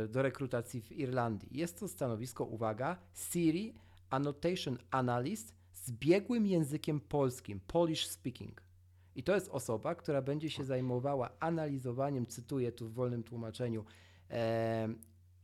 [0.09, 1.49] do rekrutacji w Irlandii.
[1.51, 3.73] Jest to stanowisko, uwaga, Siri
[4.09, 8.61] Annotation Analyst z biegłym językiem polskim, Polish speaking.
[9.15, 13.85] I to jest osoba, która będzie się zajmowała analizowaniem, cytuję tu w wolnym tłumaczeniu,
[14.29, 14.89] e,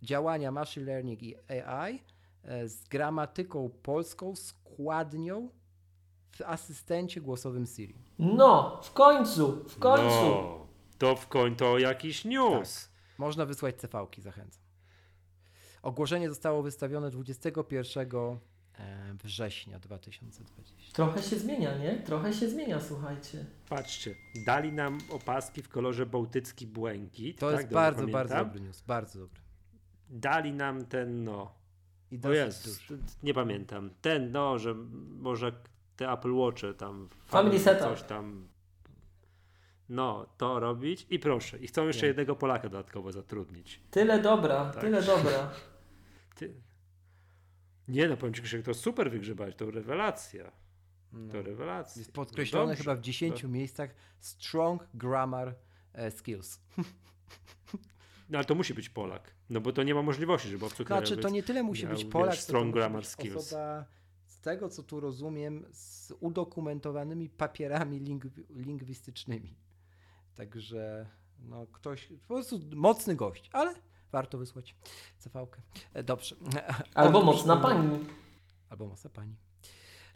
[0.02, 2.00] działania machine learning i AI
[2.44, 5.50] e, z gramatyką polską, składnią
[6.32, 7.96] w asystencie głosowym Siri.
[8.20, 10.26] No, w końcu, w końcu.
[10.26, 10.68] No,
[10.98, 12.90] to w końcu jakiś news.
[13.20, 14.64] Można wysłać CV-ki, zachęcam.
[15.82, 18.08] Ogłoszenie zostało wystawione 21
[18.80, 20.94] e, września 2020.
[20.94, 21.98] Trochę się zmienia, nie?
[21.98, 23.46] Trochę się zmienia, słuchajcie.
[23.70, 24.16] Patrzcie,
[24.46, 27.40] dali nam opaski w kolorze bałtycki błękit.
[27.40, 28.28] To tak, jest bardzo, pamiętam?
[28.28, 29.42] bardzo dobry news, bardzo dobry.
[30.10, 31.54] Dali nam ten, no,
[32.12, 32.70] I o jest,
[33.24, 33.90] nie pamiętam.
[34.02, 34.74] Ten, no, że
[35.20, 35.52] może
[35.96, 37.10] te Apple Watche tam.
[37.28, 37.88] Family setup.
[37.88, 38.48] Coś tam.
[39.90, 41.58] No, to robić i proszę.
[41.60, 42.08] I chcą jeszcze Wiem.
[42.10, 43.82] jednego Polaka dodatkowo zatrudnić.
[43.92, 44.82] Tyle dobra, Tak.
[44.82, 45.52] tyle dobra.
[46.36, 46.54] Ty.
[47.88, 50.52] Nie no, powiem Ci, Krzysiek, to super wygrzebać, to rewelacja.
[51.14, 51.32] No.
[51.34, 52.00] To rewelacja.
[52.00, 52.84] Jest podkreślone No dobrze.
[52.84, 53.90] chyba w 10 miejscach
[54.20, 55.56] strong grammar
[55.94, 56.60] e, skills.
[58.30, 61.22] No ale to musi być Polak, no bo to nie ma możliwości, żeby obcokrajowiec Znaczy,
[61.24, 63.36] to nie tyle musi miał, być wiesz, Polak, co to strong musi grammar być skills.
[63.38, 63.86] osoba,
[64.26, 69.56] z tego co tu rozumiem, z udokumentowanymi papierami lingwi- lingwistycznymi.
[70.40, 71.06] Także
[71.40, 73.76] no ktoś, po prostu mocny gość, ale
[74.12, 74.76] warto wysłać
[75.18, 75.62] CV-kę.
[75.94, 76.36] E, Dobrze.
[76.94, 78.06] Albo mocna pani.
[78.70, 79.36] Albo mocna pani.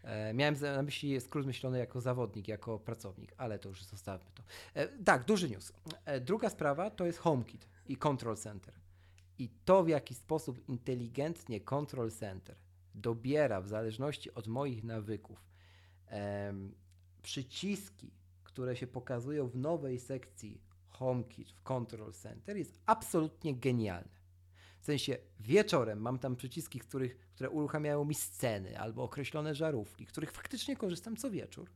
[0.03, 4.43] E, miałem na myśli skrót myślony jako zawodnik, jako pracownik, ale to już zostawmy to.
[4.73, 5.73] E, tak, duży news.
[6.05, 8.73] E, druga sprawa to jest HomeKit i Control Center.
[9.39, 12.55] I to, w jaki sposób inteligentnie Control Center
[12.95, 15.45] dobiera w zależności od moich nawyków
[17.21, 18.11] przyciski,
[18.53, 24.23] które się pokazują w nowej sekcji HomeKit w Control Center jest absolutnie genialne.
[24.79, 30.31] W sensie wieczorem mam tam przyciski, których, które uruchamiają mi sceny albo określone żarówki, których
[30.31, 31.69] faktycznie korzystam co wieczór.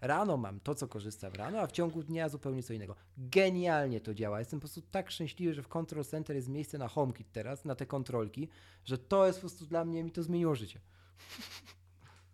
[0.00, 2.96] Rano mam to, co korzystam rano, a w ciągu dnia zupełnie co innego.
[3.16, 4.38] Genialnie to działa.
[4.38, 7.74] Jestem po prostu tak szczęśliwy, że w Control Center jest miejsce na HomeKit teraz, na
[7.74, 8.48] te kontrolki,
[8.84, 10.80] że to jest po prostu dla mnie, mi to zmieniło życie.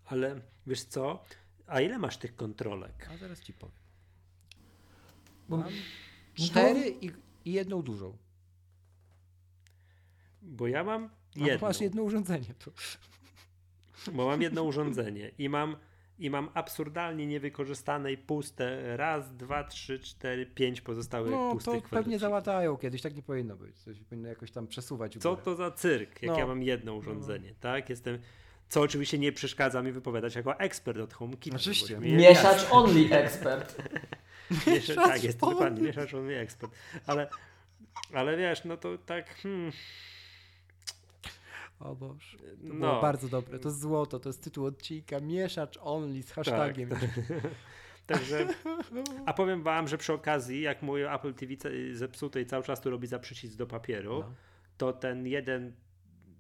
[0.05, 1.25] Ale wiesz co,
[1.69, 3.09] a ile masz tych kontrolek?
[3.15, 3.77] A zaraz ci powiem.
[5.49, 5.65] Mam
[6.35, 7.11] cztery i,
[7.45, 8.17] i jedną dużą.
[10.43, 11.69] Bo ja mam No, jedną.
[11.69, 12.55] masz jedno urządzenie.
[12.65, 12.71] To.
[14.13, 15.77] bo mam jedno urządzenie i mam,
[16.19, 21.89] i mam absurdalnie niewykorzystane i puste raz, dwa, trzy, cztery, pięć pozostałych No, pustych to
[21.89, 23.77] pewnie załatają kiedyś, tak nie powinno być.
[23.79, 25.19] Coś powinno jakoś tam przesuwać.
[25.21, 26.39] Co to za cyrk, jak No.
[26.39, 27.91] ja mam jedno urządzenie, tak?
[27.91, 28.19] Jestem,
[28.69, 31.55] co oczywiście nie przeszkadza mi wypowiadać jako ekspert od HomeKit.
[31.55, 31.99] Oczywiście.
[31.99, 33.09] Mieszacz only.
[34.67, 36.73] Miesza, tak, jest Mieszacz dokładnie, mieszacz on mnie ekspert.
[37.07, 37.29] Ale,
[38.15, 39.73] ale wiesz, no to tak, hmm,
[41.81, 42.39] O Boże.
[42.39, 43.01] To było no.
[43.01, 43.59] bardzo dobre.
[43.59, 45.21] To jest złoto, to jest tytuł odcinka.
[45.21, 46.89] Mieszacz only z hashtagiem.
[46.89, 47.01] Tak,
[48.07, 48.47] Także,
[49.27, 51.53] a powiem wam, że przy okazji, jak mój Apple TV
[52.43, 54.35] i cały czas tu robi za przycisk do papieru, No.
[54.77, 55.73] to ten jeden,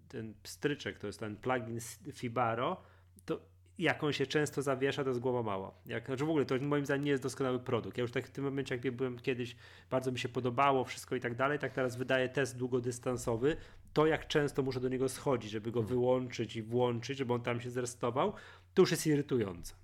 [0.08, 1.78] ten pstryczek, to jest ten plugin
[2.12, 2.80] Fibaro,
[3.24, 3.40] to
[3.78, 5.74] jak on się często zawiesza, to jest głowa mała.
[5.86, 7.98] Jak, znaczy w ogóle to moim zdaniem nie jest doskonały produkt.
[7.98, 9.56] Ja już tak w tym momencie, jak byłem kiedyś,
[9.90, 13.56] bardzo mi się podobało wszystko i tak dalej, tak teraz wydaję test długodystansowy,
[13.92, 17.60] to jak często muszę do niego schodzić, żeby go wyłączyć i włączyć, żeby on tam
[17.60, 18.32] się zrestował,
[18.74, 19.74] to już jest irytujące.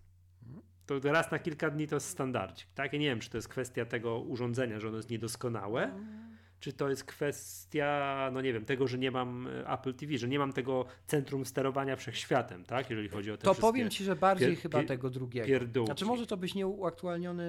[0.87, 2.93] To raz na kilka dni to jest standardzik, tak?
[2.93, 5.93] Ja nie wiem, czy to jest kwestia tego urządzenia, że ono jest niedoskonałe,
[6.65, 10.29] czy to jest kwestia, no nie wiem, tego, że nie mam e, Apple TV, że
[10.29, 12.91] nie mam tego centrum sterowania wszechświatem, tak?
[12.91, 15.47] Jeżeli chodzi o te To powiem ci, że bardziej pier- chyba pier- tego drugiego.
[15.47, 15.87] pierdółki.
[15.89, 17.45] Znaczy może to być nieuaktualniony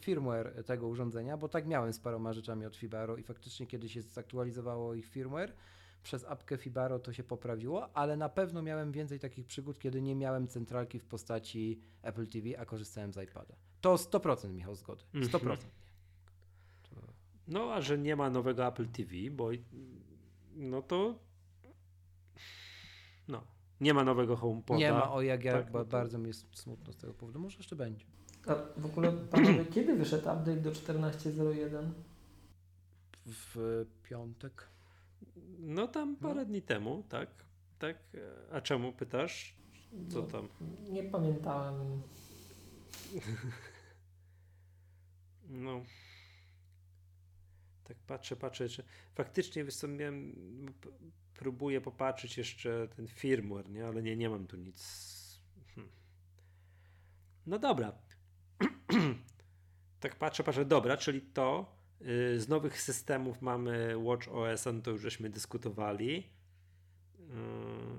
[0.00, 4.02] firmware tego urządzenia, bo tak miałem z paroma rzeczami od Fibaro i faktycznie kiedy się
[4.02, 5.52] zaktualizowało ich firmware,
[6.02, 10.14] przez apkę Fibaro to się poprawiło, ale na pewno miałem więcej takich przygód, kiedy nie
[10.16, 13.54] miałem centralki w postaci Apple TV, a korzystałem z iPada.
[13.80, 15.02] To 100% Michał zgody.
[15.14, 15.34] 100%.
[15.52, 15.58] Mhm.
[17.48, 19.50] No, a że nie ma nowego Apple TV, bo
[20.56, 21.18] no to
[23.28, 23.42] no,
[23.80, 24.78] nie ma nowego HomePoda.
[24.78, 27.38] Nie ma, o jak ja, Tak, no bardzo mi jest smutno z tego powodu.
[27.38, 28.06] Może jeszcze będzie.
[28.46, 31.90] A w ogóle, panowie, kiedy wyszedł update do 14.01?
[33.26, 34.68] W piątek.
[35.58, 37.28] No tam parę dni temu, tak?
[37.78, 37.96] Tak.
[38.52, 39.54] A czemu pytasz?
[40.08, 40.48] Co No, tam?
[40.90, 42.02] Nie pamiętałem.
[45.50, 45.82] No.
[47.88, 48.84] Tak patrzę, patrzę, czy
[49.14, 49.64] faktycznie
[50.80, 50.90] p-
[51.34, 53.86] próbuję popatrzeć jeszcze ten firmware, nie?
[53.86, 55.08] Ale nie, nie mam tu nic.
[55.74, 55.92] Hmm.
[57.46, 57.92] No dobra.
[60.00, 64.90] tak patrzę, patrzę, dobra, czyli to y, z nowych systemów mamy Watch OS, no to
[64.90, 66.30] już żeśmy dyskutowali.
[67.20, 67.32] Y,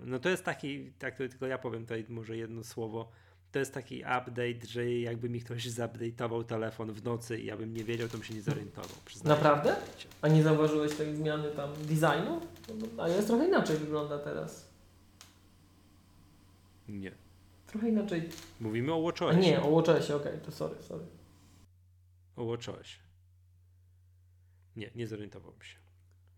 [0.06, 3.11] no to jest taki, tak to tylko ja powiem tutaj może jedno słowo.
[3.52, 7.74] To jest taki update, że jakby mi ktoś zupdate'ował telefon w nocy i ja bym
[7.74, 8.90] nie wiedział, to bym się nie zorientował.
[9.06, 9.36] przyznaję.
[9.40, 9.76] Naprawdę?
[10.22, 12.42] A nie zauważyłeś tej zmiany tam designu?
[12.70, 14.70] No bo- A jest trochę inaczej wygląda teraz.
[16.88, 17.12] Nie.
[17.68, 18.30] Trochę inaczej.
[18.60, 19.40] Mówimy o A WatchOSie.
[19.40, 21.06] nie, o WatchOSie, okej, to sorry, sorry.
[22.36, 22.98] O WatchOSie.
[24.76, 25.78] Nie, nie zorientowałem się.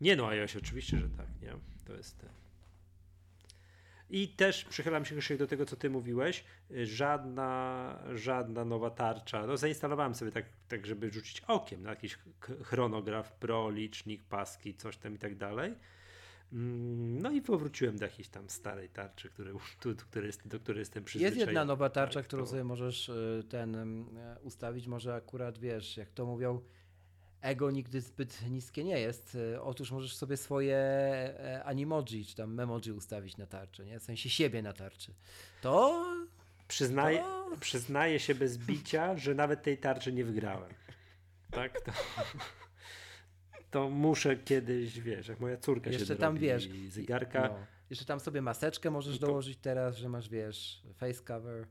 [0.02, 1.54] Nie no, iOS oczywiście, że tak, nie?
[1.86, 2.30] To jest ten.
[4.14, 6.44] I też przychylam się jeszcze do tego, co ty mówiłeś.
[6.72, 9.48] Y, Żadna, żadna nowa tarcza.
[9.48, 14.74] No zainstalowałem sobie tak, tak żeby rzucić okiem na jakiś ch- chronograf, pro, licznik, paski,
[14.76, 15.74] coś tam i tak dalej.
[16.54, 20.60] Mm, No i powróciłem do jakiejś tam starej tarczy, które, tu, tu, które jest, do
[20.60, 21.42] której jestem Jest przyzwyczajony.
[21.42, 24.88] jedna nowa tarcza, Tak, którą sobie możesz y, ten e, ustawić.
[24.88, 26.62] Może akurat wiesz, jak to mówią,
[27.42, 29.36] ego nigdy zbyt niskie nie jest.
[29.36, 34.00] Y, Otóż możesz sobie swoje e, animoji czy tam memoji ustawić na tarczę, nie?
[34.00, 35.14] W sensie siebie na tarczy.
[35.62, 36.06] To
[36.68, 40.74] Przyznaję, To- przyznaję się bez bicia, że nawet tej tarczy nie wygrałem.
[41.52, 41.82] Tak?
[41.82, 41.92] To,
[43.72, 47.48] to muszę kiedyś, wiesz, jak moja córka Jeszcze się tam, wiesz, zegarka.
[47.48, 47.56] no,
[47.90, 51.68] jeszcze tam sobie maseczkę możesz to- dołożyć teraz, że masz, wiesz, face cover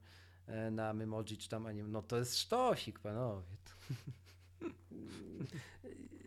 [0.46, 1.92] e, na memoji czy tam anim.
[1.92, 3.42] No to jest sztosik, panowie.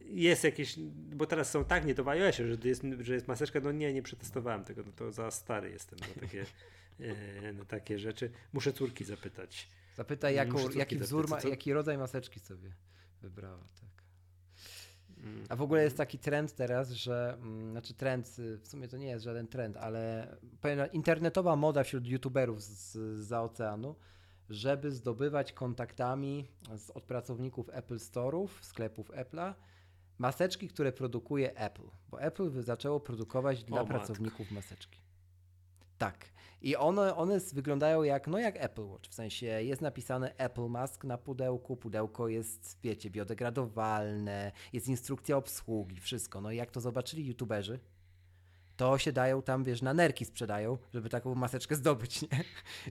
[0.05, 0.75] Jest jakieś,
[1.15, 3.93] bo teraz są tak, nie to w iOSie, że jest, że jest maseczka, no nie,
[3.93, 6.45] nie przetestowałem tego, no to za stary jestem na takie,
[6.99, 8.31] e, na takie rzeczy.
[8.53, 9.67] Muszę córki zapytać.
[9.95, 12.73] Zapytaj, jaką, jaki wzór, ma, jaki rodzaj maseczki sobie
[13.21, 14.03] wybrała, tak.
[15.23, 15.43] Mm.
[15.49, 18.97] A w ogóle jest taki trend teraz, że, mm, znaczy trend, y, w sumie to
[18.97, 20.37] nie jest żaden trend, ale
[20.93, 23.95] internetowa moda wśród youtuberów z, za oceanu,
[24.49, 26.47] żeby zdobywać kontaktami
[26.77, 29.53] z, od pracowników Apple Store'ów, sklepów Apple'a,
[30.17, 33.93] maseczki, które produkuje Apple, bo Apple zaczęło produkować dla matko.
[33.93, 35.01] pracowników maseczki.
[35.97, 36.33] Tak.
[36.61, 41.03] I one, one wyglądają jak, no jak Apple Watch, w sensie jest napisane Apple Mask
[41.03, 46.41] na pudełku, pudełko jest, wiecie, biodegradowalne, jest instrukcja obsługi, wszystko.
[46.41, 47.79] No i jak to zobaczyli youtuberzy,
[48.77, 52.27] to się dają tam, wiesz, na nerki sprzedają, żeby taką maseczkę zdobyć, nie?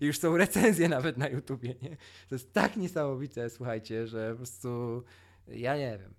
[0.00, 1.96] I już są recenzje nawet na YouTubie, nie?
[2.28, 5.02] To jest tak niesamowite, słuchajcie, że po prostu
[5.48, 6.14] ja nie wiem.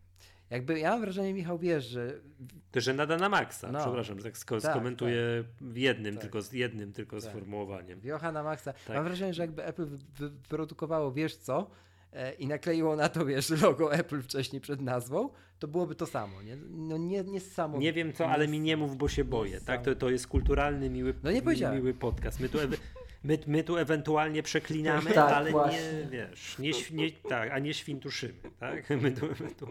[0.49, 2.19] Jakby ja mam wrażenie, Michał, wiesz, że
[2.71, 3.79] To, że nada na maksa, No.
[3.79, 6.21] przepraszam, tak sko- Tak, skomentuję w jednym, Tak.
[6.21, 7.29] tylko z jednym tylko Tak.
[7.29, 7.99] sformułowaniem.
[7.99, 8.73] wiocha na maksa.
[8.73, 8.95] Tak.
[8.95, 11.69] Mam wrażenie, że jakby Apple wy- wy- wyprodukowało, wiesz co,
[12.39, 15.29] i nakleiło na to, wiesz, logo Apple wcześniej przed nazwą,
[15.59, 16.55] to byłoby to samo, nie?
[16.69, 17.77] No nie, nie samo.
[17.77, 19.61] Nie wiem co, ale mi nie mów, bo się boję.
[19.61, 19.81] Tak?
[19.81, 21.41] To, to jest kulturalny, miły, No nie
[21.71, 22.39] miły podcast.
[22.39, 22.77] My tu, ewe,
[23.23, 25.79] my, my tu ewentualnie przeklinamy, Tak, ale właśnie.
[25.93, 28.33] nie wiesz, nie, nie, tak, a nie świntuszymy.
[28.59, 28.89] Tak?
[29.01, 29.67] My tu, my tu.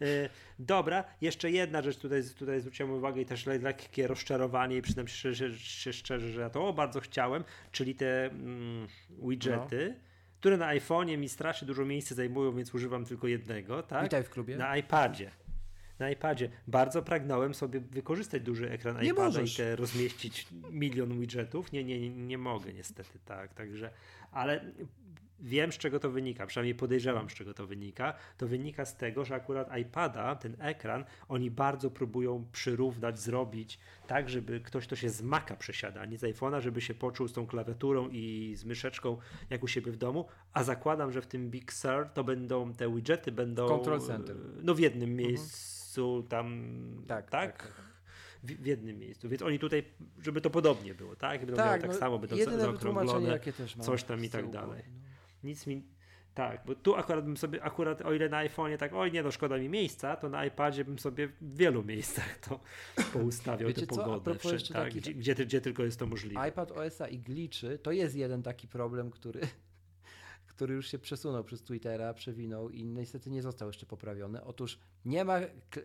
[0.00, 0.28] E,
[0.58, 5.08] dobra, jeszcze jedna rzecz tutaj, tutaj zwróciłem uwagę i też le- lekkie rozczarowanie i przyznam
[5.08, 8.86] się, się szczerze, że ja to o, bardzo chciałem, czyli te mm,
[9.22, 9.94] widgety.
[10.46, 14.02] Które na iPhone'ie mi strasznie dużo miejsca zajmują, więc używam tylko jednego, tak?
[14.04, 14.56] Witaj w klubie.
[14.56, 15.30] Na iPadzie.
[15.98, 16.48] Na iPadzie.
[16.66, 19.54] Bardzo pragnąłem sobie wykorzystać duży ekran Nie iPada możesz.
[19.54, 21.72] i te rozmieścić milion widgetów.
[21.72, 23.54] Nie, nie, nie, nie mogę niestety, tak.
[23.54, 23.90] Także,
[24.32, 24.64] ale
[25.40, 28.14] wiem z czego to wynika, przynajmniej podejrzewam z czego to wynika.
[28.38, 34.28] To wynika z tego, że akurat iPada, ten ekran, oni bardzo próbują przyrównać, zrobić tak,
[34.30, 37.32] żeby ktoś, kto się z Maca przesiada, a nie z iPhone'a, żeby się poczuł z
[37.32, 39.18] tą klawiaturą i z myszeczką
[39.50, 42.94] jak u siebie w domu, a zakładam, że w tym Big Sur to będą, te
[42.94, 44.36] widgety będą Control Center.
[44.62, 46.64] no w jednym miejscu tam,
[47.06, 47.62] Tak, tak?
[47.62, 47.86] tak, tak.
[48.42, 49.84] W, jednym miejscu, więc oni tutaj,
[50.22, 51.40] żeby to podobnie było, tak?
[51.40, 54.30] Będą Tak, miały tak no, samo, będą za- wytłumaczenie, zaokrąglone, jakie też coś tam i
[54.30, 54.82] tak dalej.
[54.88, 55.05] no.
[55.46, 55.82] Nic mi.
[56.34, 59.30] Tak, bo tu akurat bym sobie, akurat o ile na iPhone'ie tak, oj nie, no
[59.30, 62.60] szkoda mi miejsca, to na iPadzie bym sobie w wielu miejscach to
[63.12, 66.48] poustawiał, Wiecie tę pogodę, wszędzie, jeszcze tak, takich- gdzie, gdzie, gdzie tylko jest to możliwe.
[66.48, 69.40] iPad OS-a i glitchy to jest jeden taki problem, który,
[70.52, 74.44] który już się przesunął przez Twittera, przewinął i niestety nie został jeszcze poprawiony.
[74.44, 75.38] Otóż nie ma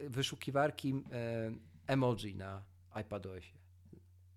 [0.08, 1.52] wyszukiwarki e,
[1.88, 2.64] emoji na
[3.02, 3.54] iPadOSie.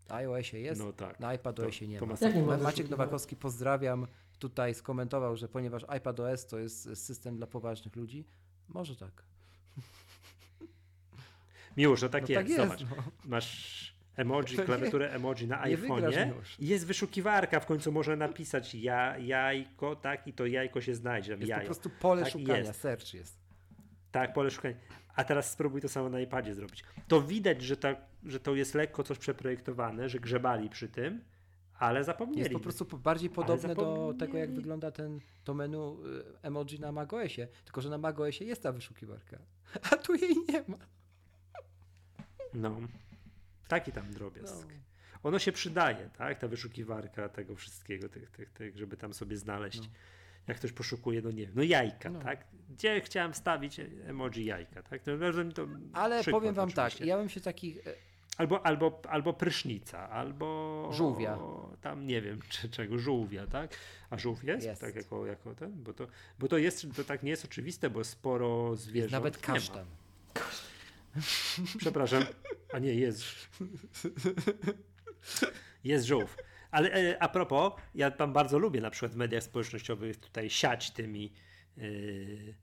[0.09, 1.21] Na iOSie jest, No tak.
[1.21, 2.13] na iPadOSie nie to ma.
[2.13, 2.29] masakra.
[2.39, 2.91] Jak nie ma Maciek?
[2.91, 4.07] Nowakowski, pozdrawiam,
[4.39, 8.25] tutaj skomentował, że ponieważ iPadOS to jest system dla poważnych ludzi,
[8.69, 9.23] może tak.
[11.77, 12.97] Miłosz, no tak No jest, tak jest, zobacz.
[12.97, 13.03] no.
[13.25, 19.97] Masz emoji, klawiaturę emoji na iPhone'ie i jest wyszukiwarka, w końcu można napisać ja, jajko,
[19.97, 21.61] tak, i to jajko się znajdzie, Jest jajo.
[21.61, 22.81] po prostu pole Tak szukania, jest.
[22.81, 23.39] search jest.
[24.13, 24.75] Tak, pole szukania.
[25.17, 26.85] A teraz spróbuj to samo na iPadzie zrobić.
[27.09, 31.25] To widać, że, ta, że to jest lekko coś przeprojektowane, że grzebali przy tym,
[31.79, 32.41] ale zapomnieli.
[32.41, 36.93] Jest po prostu bardziej podobne do tego, jak wygląda ten, to menu y, emoji na
[36.93, 37.49] macOSie.
[37.65, 39.39] Tylko, że na macOSie jest ta wyszukiwarka,
[39.91, 40.79] a tu jej nie ma.
[42.55, 42.77] No.
[43.69, 44.67] Taki tam drobiazg.
[44.69, 44.75] No.
[45.23, 46.39] Ono się przydaje, tak?
[46.39, 49.91] Ta wyszukiwarka tego wszystkiego, tych, tych, tych żeby tam sobie znaleźć.
[50.47, 52.19] Jak ktoś poszukuje, no nie wiem, no jajka, No.
[52.21, 52.47] tak?
[52.71, 55.03] Gdzie chciałem wstawić emoji jajka, tak?
[55.03, 55.11] To,
[55.55, 57.07] to Ale przykład powiem wam tak, oczywiście.
[57.07, 57.79] ja bym się takich...
[58.37, 61.39] Albo, albo, albo prysznica, albo Żółwia.
[61.81, 63.77] tam nie wiem czy, czego, żółwia, tak?
[64.11, 64.67] A żółw jest?
[64.67, 64.81] Jest.
[64.81, 65.83] Tak jako, jako ten?
[65.83, 66.07] Bo to,
[66.39, 69.87] bo to jest, to tak nie jest oczywiste, bo sporo zwierząt nawet kasztan.
[71.79, 72.25] Przepraszam.
[72.73, 73.25] A nie, jest.
[75.85, 76.37] Jest żółw.
[76.71, 80.91] Ale e, a propos, ja tam bardzo lubię na przykład w mediach społecznościowych tutaj siać
[80.91, 81.33] tymi
[81.77, 82.55] mm,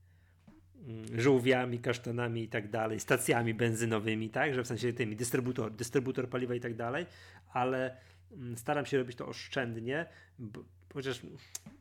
[1.17, 6.55] żółwiami, kasztanami i tak dalej, stacjami benzynowymi, tak, że w sensie tymi, dystrybutor, dystrybutor paliwa
[6.55, 7.05] i tak dalej,
[7.53, 7.97] ale
[8.31, 10.05] mm, staram się robić to oszczędnie,
[10.39, 10.63] bo,
[10.93, 11.21] chociaż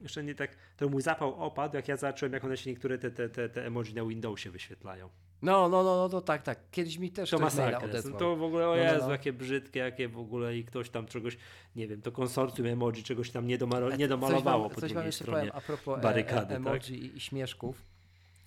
[0.02, 3.10] jeszcze nie tak, to mój zapał opadł, jak ja zacząłem, jak one się niektóre te,
[3.10, 5.09] te, te, te emoji na Windowsie wyświetlają.
[5.43, 6.59] No, no, no, no, to tak, tak.
[6.70, 7.78] Kiedyś mi też To masakra.
[7.78, 8.18] odesłał.
[8.18, 9.10] To w ogóle, o No, no, Jezu, no.
[9.12, 11.36] jakie brzydkie, jakie w ogóle i ktoś tam czegoś,
[11.77, 14.90] nie wiem, to konsorcjum emoji czegoś tam nie, domalo, nie Coś domalowało wam, po coś
[14.90, 15.40] wam drugiej jeszcze stronie.
[15.51, 16.90] powiem a propos e, barykady, e, emoji tak?
[16.90, 17.82] i, i śmieszków.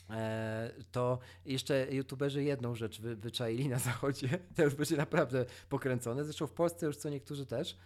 [0.09, 4.29] E, to jeszcze youtuberzy jedną rzecz wy, wyczaili na zachodzie.
[4.55, 6.23] To już będzie naprawdę pokręcone.
[6.23, 7.77] Zresztą w Polsce już co niektórzy też.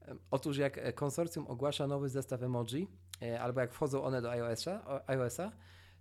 [0.00, 2.88] Em, Otóż jak e, konsorcjum ogłasza nowy zestaw emoji,
[3.22, 5.52] e, albo jak wchodzą one do iOS-a, iOS-a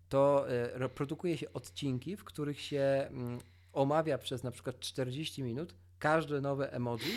[0.10, 3.40] to e, ro- produkuje się odcinki, w których się mm,
[3.74, 7.12] omawia przez na przykład 40 minut każde nowe emoji,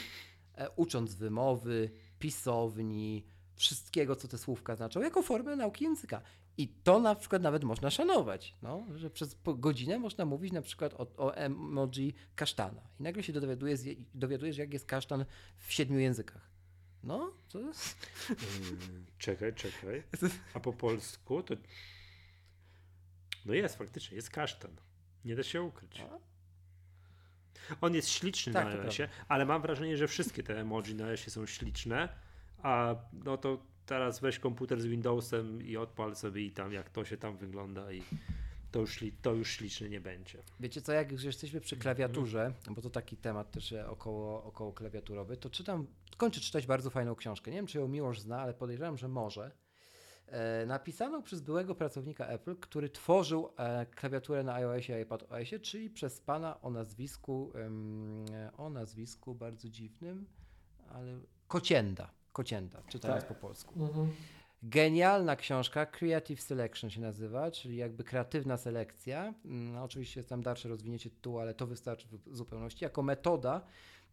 [0.55, 6.23] e, ucząc wymowy, pisowni, wszystkiego, co te słówka znaczą, jako formę nauki języka.
[6.59, 10.95] I to na przykład nawet można szanować, no, że przez godzinę można mówić na przykład
[10.95, 12.81] o, o emoji kasztana.
[13.01, 13.81] I nagle się dowiadujesz,
[14.15, 15.25] dowiadujesz, jak jest kasztan
[15.57, 16.51] w siedmiu językach.
[17.03, 18.07] No, to jest...
[18.31, 20.03] Mm, Czekaj, czekaj.
[20.55, 21.55] A po polsku to.
[23.45, 24.71] No jest, faktycznie, jest kasztan.
[25.25, 26.03] Nie da się ukryć.
[27.81, 31.31] On jest śliczny Tak, na iOSie, ale mam wrażenie, że wszystkie te emoji na iOSie
[31.31, 32.09] są śliczne.
[32.63, 37.05] A no to teraz weź komputer z Windowsem i odpal sobie i tam jak to
[37.05, 38.03] się tam wygląda i
[38.73, 40.43] to już, to już śliczne nie będzie.
[40.61, 45.37] Wiecie co, jak już jesteśmy przy klawiaturze, bo to taki temat też około, około klawiaturowy,
[45.37, 45.87] to czytam,
[46.17, 47.51] kończę czytać bardzo fajną książkę.
[47.51, 49.51] Nie wiem, czy ją Miłosz zna, ale podejrzewam, że może.
[50.27, 55.91] e, napisaną przez byłego pracownika Apple, który tworzył e, klawiaturę na iOSie i iPadOSie, czyli
[55.91, 57.53] przez pana o nazwisku,
[58.57, 60.27] o nazwisku bardzo dziwnym,
[60.89, 62.11] ale Kocienda.
[62.37, 63.29] Kocienda, czytając Tak.
[63.29, 63.83] po polsku.
[63.83, 64.13] Mhm.
[64.63, 69.35] Genialna książka, Creative Selection się nazywa, czyli jakby kreatywna selekcja.
[69.45, 72.85] Mm, Oczywiście jest tam dalsze rozwinięcie tytułu, ale to wystarczy w zupełności.
[72.85, 73.61] Jako metoda,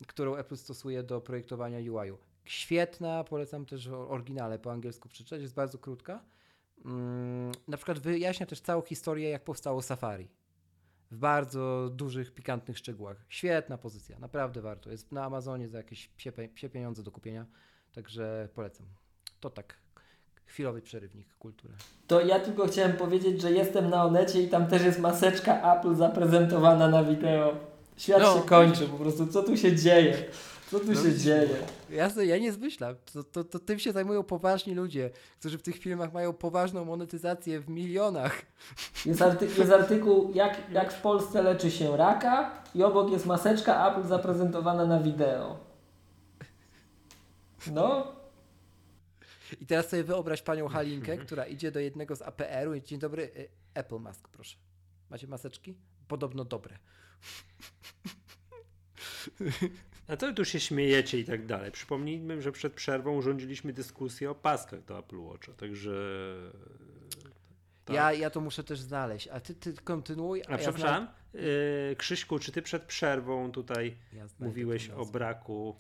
[0.08, 2.18] którą Apple stosuje do projektowania UI-u.
[2.46, 6.24] Świetna, polecam też oryginale po angielsku przeczytać, jest bardzo krótka.
[6.86, 10.28] Mm, Na przykład wyjaśnia też całą historię, jak powstało Safari.
[11.12, 13.26] W bardzo dużych, pikantnych szczegółach.
[13.30, 14.92] Świetna pozycja, naprawdę warto.
[14.92, 17.46] Jest na Amazonie za jakieś psie, psie pieniądze do kupienia,
[17.94, 18.86] także polecam.
[19.40, 19.78] To tak,
[20.46, 21.74] chwilowy przerywnik kultury.
[22.08, 25.96] To ja tylko chciałem powiedzieć, że jestem na Onecie i tam też jest maseczka Apple
[25.96, 27.56] zaprezentowana na wideo.
[27.98, 29.28] Świat No, się kończy po prostu.
[29.28, 30.18] Co tu się dzieje?
[30.72, 31.50] Co tu No się dzieje?
[31.90, 32.96] Ja, sobie- ja nie zmyślam.
[33.14, 35.10] To, to, to tym się zajmują poważni ludzie,
[35.40, 38.42] którzy w tych filmach mają poważną monetyzację w milionach.
[39.06, 43.92] Jest, arty jest artykuł, jak, jak w Polsce leczy się raka i obok jest maseczka
[43.92, 45.73] Apple zaprezentowana na wideo.
[47.72, 48.16] No,
[49.62, 53.24] I teraz sobie wyobraź panią Halinkę, która idzie do jednego z APR-u i dzień dobry,
[53.24, 54.58] y, Apple Mask, proszę.
[55.10, 55.76] Macie maseczki?
[56.08, 56.78] Podobno dobre.
[60.08, 61.72] A to tu się śmiejecie i tak dalej.
[61.72, 65.92] Przypomnijmy, że przed przerwą urządziliśmy dyskusję o paskach do Apple Watcha, także...
[67.86, 67.96] Tak.
[67.96, 70.42] Ja, ja to muszę też znaleźć, a ty, ty kontynuuj.
[70.48, 75.78] A ja przepraszam, yy, Krzyśku, czy ty przed przerwą tutaj ja mówiłeś o braku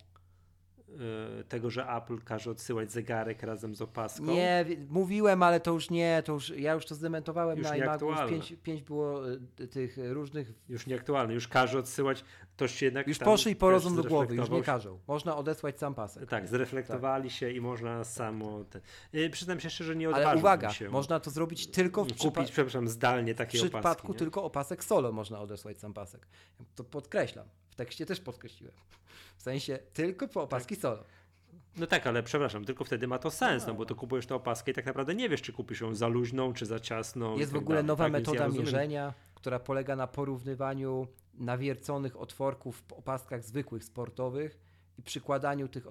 [1.49, 4.25] tego, że Apple każe odsyłać zegarek razem z opaską?
[4.25, 7.75] Nie, wi- mówiłem, ale to już nie, to już, ja już to zdementowałem Już na
[7.77, 8.31] iMagu, już nieaktualne.
[8.47, 9.29] pięć, pięć było
[9.59, 12.23] y, tych różnych Już nieaktualny, już każe odsyłać,
[12.67, 14.99] się jednak Już poszli po też rozum do głowy, już nie każą.
[15.07, 16.29] Można odesłać sam pasek.
[16.29, 18.63] Tak, zreflektowali się i można samo.
[18.63, 18.81] Te...
[19.13, 22.23] Yy, przyznam się szczerze, nie Ale odważyłbym uwaga, się można to zrobić tylko w, kupić,
[22.23, 24.19] przypa- przepraszam, zdalnie w takie przypadku opaski.
[24.19, 26.27] tylko opasek solo można odesłać sam pasek.
[26.75, 27.45] To podkreślam.
[27.69, 28.75] W tekście też podkreśliłem.
[29.37, 31.03] W sensie tylko po opaski solo.
[31.77, 34.71] No tak, ale przepraszam, tylko wtedy ma to sens, no bo to kupujesz tę opaskę
[34.71, 37.35] i tak naprawdę nie wiesz, czy kupisz ją za luźną, czy za ciasną.
[37.35, 38.13] i Jest w tak ogóle dalej, nowa tak?
[38.13, 44.59] Metoda ja mierzenia, która polega na porównywaniu nawierconych otworków w opaskach zwykłych sportowych
[44.97, 45.87] i przykładaniu tych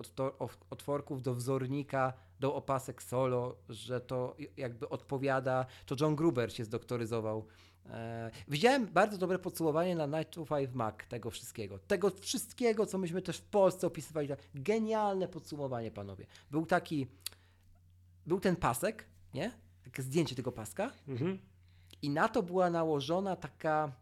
[0.70, 5.66] otworków do wzornika, do opasek solo, że to jakby odpowiada.
[5.86, 7.46] To John Gruber się zdoktoryzował.
[7.90, 11.78] E, widziałem bardzo dobre podsumowanie na Night to 5 Mac tego wszystkiego.
[11.78, 14.28] Tego wszystkiego, co myśmy też w Polsce opisywali.
[14.54, 16.26] Genialne podsumowanie, panowie.
[16.50, 17.06] Był taki,
[18.26, 19.04] był ten pasek,
[19.34, 19.52] nie?
[19.84, 20.90] Takie zdjęcie tego paska.
[21.08, 21.38] Mhm.
[22.02, 23.92] I na to była nałożona taka,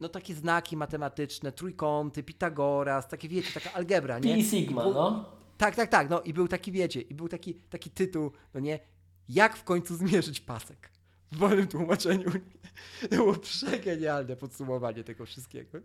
[0.00, 4.34] no takie znaki matematyczne, trójkąty, Pitagoras, takie wiecie, taka algebra, nie?
[4.34, 5.32] Pi i Sigma, był- no.
[5.58, 8.78] Tak, tak, tak, no i był taki, wiecie, i był taki, taki tytuł, no nie,
[9.28, 10.90] jak w końcu zmierzyć pasek?
[11.32, 12.30] W wolnym tłumaczeniu.
[13.00, 15.78] To było przegenialne podsumowanie tego wszystkiego.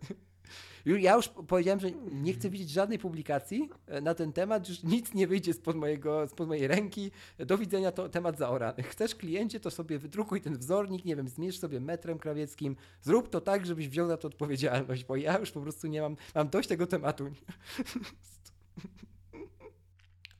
[0.86, 5.14] Ja już powiedziałem, że nie chcę widzieć żadnej publikacji e, na ten temat, już nic
[5.14, 7.10] nie wyjdzie spod, mojego, spod mojej ręki.
[7.38, 8.82] Do widzenia to temat zaorany.
[8.82, 13.40] Chcesz kliencie, to sobie wydrukuj ten wzornik, nie wiem, zmierz sobie metrem krawieckim, zrób to
[13.40, 16.68] tak, żebyś wziął za to odpowiedzialność, bo ja już po prostu nie mam, mam dość
[16.68, 17.30] tego tematu.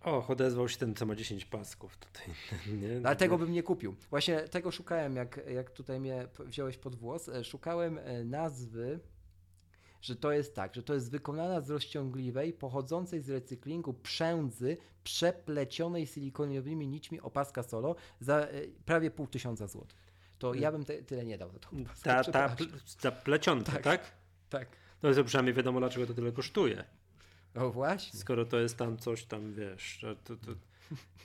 [0.00, 2.26] Och, odezwał się ten, co ma 10 pasków tutaj.
[2.80, 3.00] Nie?
[3.04, 3.94] Ale tego bym nie kupił.
[4.10, 7.28] Właśnie tego szukałem, jak, jak tutaj mnie wziąłeś pod włos.
[7.28, 9.00] E, Szukałem e, nazwy,
[10.00, 16.06] że to jest tak, że to jest wykonana z rozciągliwej, pochodzącej z recyklingu przędzy przeplecionej
[16.06, 18.48] silikoniowymi nićmi opaska solo za e,
[18.84, 20.08] prawie pół tysiąca złotych.
[20.38, 21.68] To ja bym te, tyle nie dał za to.
[22.02, 22.56] Ta, ta,
[23.00, 23.82] ta plecionka, Tak.
[23.82, 24.00] tak?
[24.48, 24.68] Tak.
[25.02, 26.84] No to przynajmniej wiadomo, dlaczego to tyle kosztuje.
[27.54, 28.20] O właśnie.
[28.20, 30.52] Skoro to jest tam coś tam, wiesz, to, to...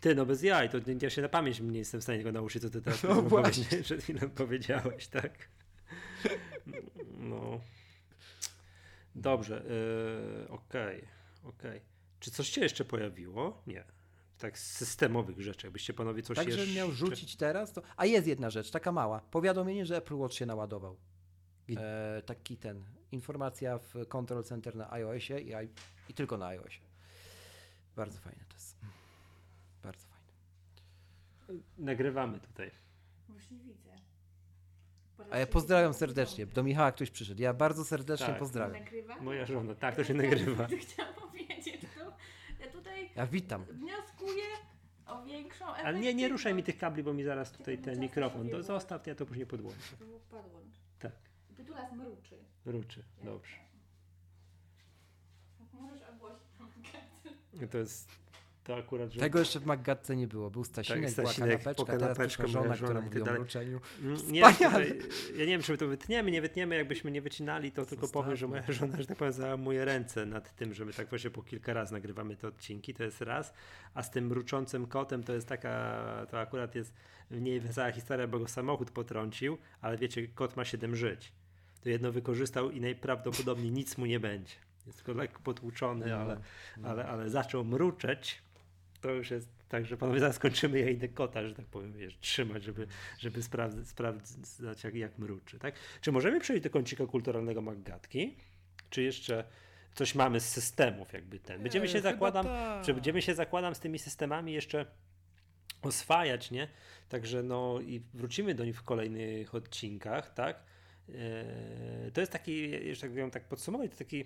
[0.01, 2.61] Ty, no bez jaj, to ja się na pamięć nie jestem w stanie tego nauczyć,
[2.61, 3.77] co ty teraz no właśnie.
[3.83, 5.31] przed chwilą powiedziałeś, tak?
[7.17, 7.59] No.
[9.15, 9.63] Dobrze,
[10.41, 11.07] yy, okej,
[11.43, 11.81] okej.
[12.19, 13.63] Czy coś się jeszcze pojawiło?
[13.67, 13.83] Nie.
[14.37, 16.61] Tak z systemowych rzeczy, jakbyście panowie coś Tak, jeszcze...
[16.61, 17.81] żebym miał rzucić teraz, to...
[17.97, 19.19] A jest jedna rzecz, taka mała.
[19.19, 20.97] Powiadomienie, że Apple Watch się naładował.
[21.77, 25.69] E, taki ten, informacja w Control Center na iOSie i, i,
[26.09, 26.81] i tylko na iOSie.
[27.95, 28.77] Bardzo fajne to jest.
[29.83, 31.63] Bardzo fajne.
[31.77, 32.71] Nagrywamy tutaj.
[33.29, 33.92] Właśnie widzę.
[35.31, 36.45] A ja pozdrawiam serdecznie.
[36.45, 37.41] Do Michała ktoś przyszedł.
[37.41, 38.39] Ja bardzo serdecznie Tak.
[38.39, 38.83] pozdrawiam.
[38.83, 39.15] Nagrywa?
[39.21, 40.67] Moja żona, tak, to się nagrywa.
[40.81, 41.75] Chciałam powiedzieć.
[41.97, 42.13] To
[42.65, 43.65] ja tutaj Ja witam.
[43.65, 44.43] wnioskuję
[45.05, 48.49] o większą Ale nie, nie ruszaj mi tych kabli, bo mi zaraz tutaj ten mikrofon.
[48.49, 49.79] To zostaw, ja to później podłączę.
[49.99, 50.05] To
[50.37, 50.75] podłącz.
[50.99, 51.11] Tak,
[51.57, 52.37] Tytulas mruczy.
[52.65, 53.55] ruczy, dobrze.
[55.73, 56.43] Możesz ogłosić.
[57.71, 58.11] To jest
[58.63, 59.19] To akurat, że...
[59.19, 60.49] Tego jeszcze w Maggatce nie było.
[60.49, 63.21] Był Stasinek, Tak, była Stasinek, kanapeczka, teraz kanapeczka, przyszła żona, moja żona która tak mówi
[63.21, 63.39] o dalej.
[63.41, 63.79] mruczeniu.
[64.01, 64.51] Mm, Nie ja
[65.37, 68.47] nie wiem, czy my to wytniemy, nie wytniemy, jakbyśmy nie wycinali, to tylko powiem, że
[68.47, 71.73] moja żona, że tak powiem, załamuje ręce nad tym, że my tak właśnie po kilka
[71.73, 73.53] razy nagrywamy te odcinki, to jest raz,
[73.93, 76.93] a z tym mruczącym kotem to jest taka, to akurat jest
[77.31, 81.31] mniej wesoła historia, bo go samochód potrącił, ale wiecie, kot ma 7 żyć.
[81.81, 84.55] To jedno wykorzystał i najprawdopodobniej nic mu nie będzie.
[84.85, 86.37] Jest tylko lekko potłuczony, No, ale,
[86.83, 88.42] ale, ale zaczął mruczeć.
[89.03, 92.17] To już jest tak, że panowie zaraz kończymy, ja idę kota, że tak powiem, wiesz,
[92.19, 92.87] trzymać, żeby,
[93.19, 95.75] żeby sprawdzać, sprawdzać jak, jak mruczy, tak?
[96.01, 98.35] Czy możemy przejść do kącika kulturalnego Maggatki?
[98.89, 99.43] Czy jeszcze
[99.95, 101.63] coś mamy z systemów jakby ten?
[101.63, 102.85] Będziemy się chyba zakładam, tak.
[102.85, 104.85] że będziemy się zakładam z tymi systemami jeszcze
[105.81, 106.67] oswajać, nie?
[107.09, 110.63] Także no i wrócimy do nich w kolejnych odcinkach, tak?
[111.09, 114.25] Eee, To jest taki, jeszcze jak ją tak podsumować, to taki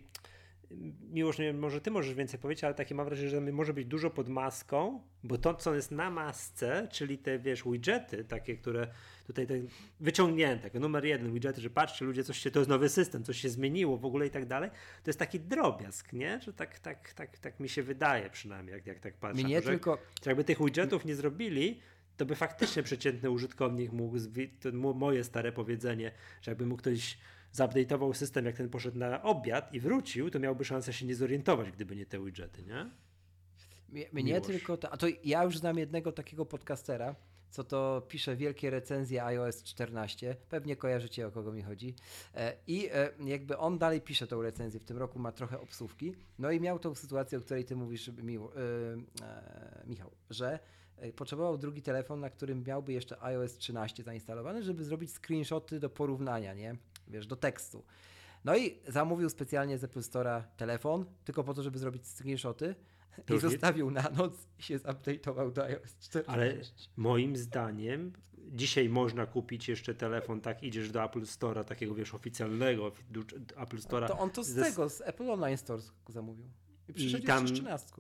[1.12, 3.88] Miłosz, nie wiem, może ty możesz więcej powiedzieć, ale takie mam wrażenie, że może być
[3.88, 8.88] dużo pod maską, bo to, co jest na masce, czyli te, wiesz, widgety, takie, które
[9.28, 9.54] tutaj te
[10.00, 13.50] wyciągnięte, numer jeden widgety, że patrzcie ludzie, coś się, to jest nowy system, coś się
[13.50, 14.70] zmieniło w ogóle i tak dalej,
[15.04, 16.40] to jest taki drobiazg, nie?
[16.42, 19.44] Że tak, tak, tak, tak mi się wydaje przynajmniej, jak, jak tak patrzę.
[19.44, 21.80] Mnie że, tylko, że jakby tych widgetów nie zrobili,
[22.18, 24.18] to by faktycznie przeciętny użytkownik mógł,
[24.60, 26.12] to mo- moje stare powiedzenie,
[26.42, 27.18] że jakby mu ktoś
[27.58, 31.72] zupdate'ował system, jak ten poszedł na obiad i wrócił, to miałby szansę się nie zorientować,
[31.72, 32.90] gdyby nie te widgety, nie?
[33.90, 34.48] mnie, Miłość.
[34.48, 37.16] tylko, to, a to ja już znam jednego takiego podcastera,
[37.50, 40.36] co to pisze wielkie recenzje iOS 14.
[40.50, 41.96] Pewnie kojarzycie o kogo mi chodzi.
[42.36, 44.80] E, I e, jakby on dalej pisze tą recenzję.
[44.80, 46.14] W tym roku ma trochę obsówki.
[46.40, 48.14] No i miał tą sytuację, o której ty mówisz, e,
[49.86, 50.60] Michał, że
[51.16, 56.54] potrzebował drugi telefon, na którym miałby jeszcze iOS 13 zainstalowany, żeby zrobić screenshoty do porównania,
[56.54, 56.76] nie?
[57.08, 57.84] Wiesz, do tekstu.
[58.46, 62.76] No i zamówił specjalnie z Apple Store'a telefon, tylko po to, żeby zrobić screenshoty.
[63.18, 63.42] I Drugi?
[63.42, 66.32] zostawił na noc i się zupdate'ował do iOS 14.
[66.34, 66.54] Ale
[66.98, 68.14] moim zdaniem
[68.52, 72.92] dzisiaj można kupić jeszcze telefon, tak idziesz do Apple Store'a, takiego wiesz, oficjalnego
[73.58, 74.08] Apple Store'a.
[74.08, 76.46] To on to z tego, z Apple Online Store zamówił.
[76.90, 77.94] I przyszedł tam- jeszcze z 13.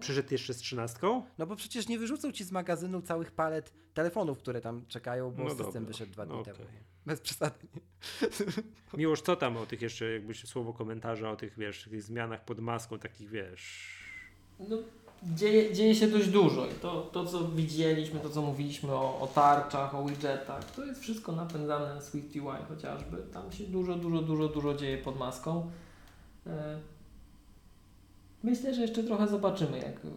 [0.00, 1.22] Przyszedł jeszcze z trzynastką?
[1.38, 5.44] No bo przecież nie wyrzucą ci z magazynu całych palet telefonów, które tam czekają, bo
[5.44, 5.80] No system dobra.
[5.80, 6.54] wyszedł dwa dni Okej.
[6.54, 6.68] temu.
[7.06, 7.66] Bez przesady.
[8.96, 12.60] Miłosz, co tam o tych jeszcze, jakbyś słowo komentarza o tych, wiesz, tych zmianach pod
[12.60, 13.88] maską, takich, wiesz...
[14.58, 14.76] No,
[15.22, 19.26] dzieje, dzieje się dość dużo i to, to co widzieliśmy, to co mówiliśmy o, o
[19.26, 23.16] tarczach, o widgetach, to jest wszystko napędzane SwiftUI chociażby.
[23.32, 25.70] Tam się dużo, dużo, dużo, dużo dzieje pod maską.
[28.42, 30.08] Myślę, że jeszcze trochę zobaczymy, jak e,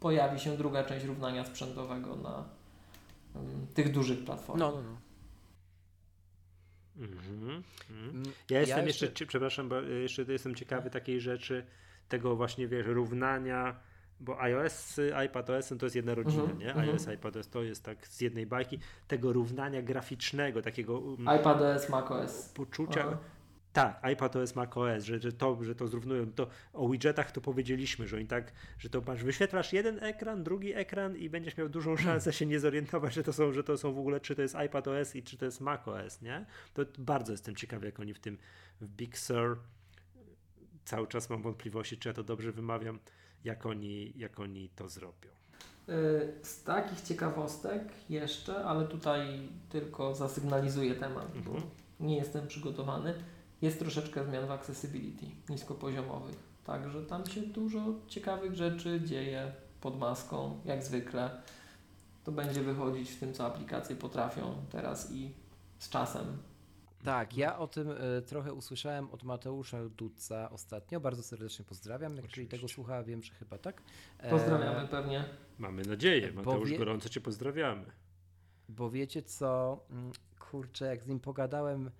[0.00, 2.44] pojawi się druga część równania sprzętowego na
[3.36, 4.72] em, tych dużych platformach.
[4.72, 4.98] No, no, no.
[7.04, 7.18] Mhm.
[7.40, 7.62] Mhm.
[8.14, 11.64] Mm, Ja jestem jeszcze, cie- przepraszam, bo y, jeszcze jestem ciekawy takiej rzeczy,
[12.08, 13.76] tego właśnie, wiesz, równania,
[14.20, 16.68] bo iOS, y, iPadOS to jest jedna rodzina, Mhm, nie?
[16.68, 16.88] mhm.
[16.88, 18.78] iOS, iPadOS to jest tak z jednej bajki,
[19.08, 22.48] tego równania graficznego, takiego um, iPadOS, macOS.
[22.48, 23.18] poczucia, Aha.
[23.72, 28.16] Tak, iPadOS, macOS, że, że, to, że to zrównują, to o widgetach to powiedzieliśmy, że
[28.16, 32.32] oni tak, że to masz, wyświetlasz jeden ekran, drugi ekran i będziesz miał dużą szansę
[32.32, 35.16] się nie zorientować, że to są, że to są w ogóle, czy to jest iPadOS
[35.16, 36.46] i czy to jest macOS, nie?
[36.74, 38.38] To bardzo jestem ciekawy, jak oni w tym,
[38.80, 39.58] w Big Sur,
[40.84, 42.98] cały czas mam wątpliwości, czy ja to dobrze wymawiam,
[43.44, 45.30] jak oni, jak oni to zrobią.
[45.88, 51.70] Y, Z takich ciekawostek jeszcze, ale tutaj tylko zasygnalizuję temat, bo Mhm.
[52.00, 53.14] nie jestem przygotowany.
[53.62, 56.36] Jest troszeczkę zmian w accessibility niskopoziomowych.
[56.64, 61.42] Także tam się dużo ciekawych rzeczy dzieje pod maską, jak zwykle.
[62.24, 65.30] To będzie wychodzić w tym, co aplikacje potrafią teraz i
[65.78, 66.24] z czasem.
[67.04, 71.00] Tak, ja o tym e, trochę usłyszałem od Mateusza Duca ostatnio.
[71.00, 72.16] Bardzo serdecznie pozdrawiam.
[72.16, 72.56] Jak Oczywiście.
[72.56, 73.82] tego słucha, wiem, że chyba tak.
[74.18, 75.24] E, Pozdrawiamy pewnie.
[75.58, 77.84] Mamy nadzieję, Mateusz, wie- gorąco Cię pozdrawiamy.
[78.68, 81.90] Bo wiecie co, Mm, kurczę, jak z nim pogadałem,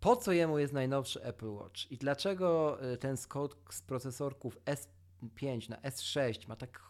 [0.00, 5.70] po co jemu jest najnowszy Apple Watch i dlaczego y, ten skok z procesorków S5
[5.70, 6.82] na S6 ma tak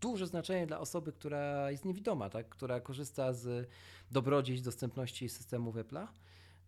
[0.00, 2.48] duże znaczenie dla osoby, która jest niewidoma, tak?
[2.48, 3.68] która korzysta z
[4.10, 6.06] dobrodziejstw dostępności systemów Apple'a,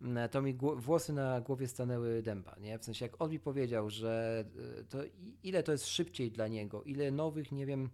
[0.02, 2.78] Mm, to mi włosy na głowie stanęły dęba, nie?
[2.78, 4.44] W sensie jak on mi powiedział, że
[4.80, 4.98] y, to
[5.42, 7.90] ile to jest szybciej dla niego, ile nowych, nie wiem,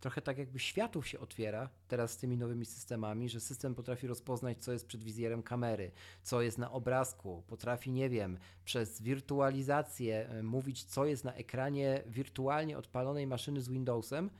[0.00, 4.58] trochę tak jakby światów się otwiera teraz z tymi nowymi systemami, że system potrafi rozpoznać,
[4.64, 5.90] co jest przed wizjerem kamery,
[6.22, 12.02] co jest na obrazku, potrafi, nie wiem, przez wirtualizację y, mówić, co jest na ekranie
[12.06, 14.30] wirtualnie odpalonej maszyny z Windowsem,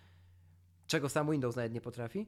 [0.87, 2.27] czego sam Windows nawet nie potrafi,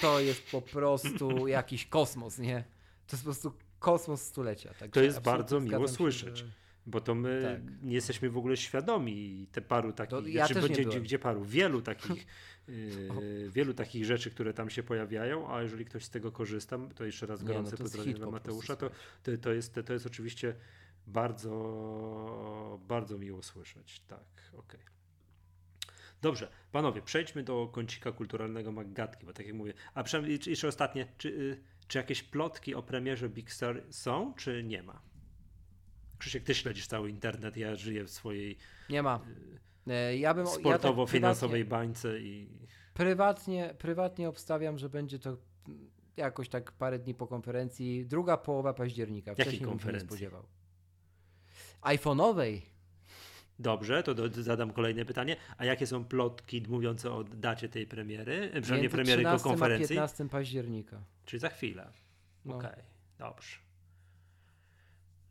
[0.00, 2.64] to jest po prostu jakiś kosmos, nie?
[3.06, 4.70] To jest po prostu kosmos stulecia.
[4.92, 6.38] To jest bardzo miło słyszeć.
[6.38, 7.82] że- Bo to my Tak.
[7.82, 11.44] nie jesteśmy w ogóle świadomi te paru takich ja rzeczy, też nie gdzie, gdzie paru,
[11.44, 12.26] wielu takich,
[12.68, 17.04] yy, wielu takich rzeczy, które tam się pojawiają, a jeżeli ktoś z tego korzysta, to
[17.04, 18.90] jeszcze raz no gorące to jest pozdrowienia dla po Mateusza, to,
[19.22, 20.54] to, to, jest, to jest oczywiście
[21.06, 24.00] bardzo, bardzo miło słyszeć.
[24.08, 24.80] Tak, okej.
[26.22, 31.06] Dobrze, panowie, przejdźmy do kącika kulturalnego Maggatki, bo tak jak mówię, a przynajmniej jeszcze ostatnie,
[31.18, 35.02] czy, y, czy jakieś plotki o premierze Big Star są, czy nie ma?
[36.18, 38.56] Krzysiek, ty śledzisz cały internet, ja żyję w swojej
[38.90, 39.20] Nie ma.
[39.86, 42.48] E, Ja bym, ja tak sportowo-finansowej prywatnie, bańce i
[42.94, 45.36] prywatnie, prywatnie obstawiam, że będzie to
[46.16, 49.30] jakoś tak parę dni po konferencji, druga połowa października.
[49.30, 50.08] Jakiej Wcześniej bym się nie konferencji?
[50.08, 50.44] spodziewał.
[51.82, 52.60] iPhone'owej.
[53.58, 55.36] dobrze, to do, zadam kolejne pytanie.
[55.58, 58.50] A jakie są plotki mówiące o dacie tej premiery?
[58.62, 59.88] Przynajmniej premiery tylko 13 a konferencji?
[59.96, 61.00] 15 października.
[61.24, 61.92] Czyli za chwilę.
[62.44, 62.56] No.
[62.56, 62.82] Okej,
[63.18, 63.56] dobrze.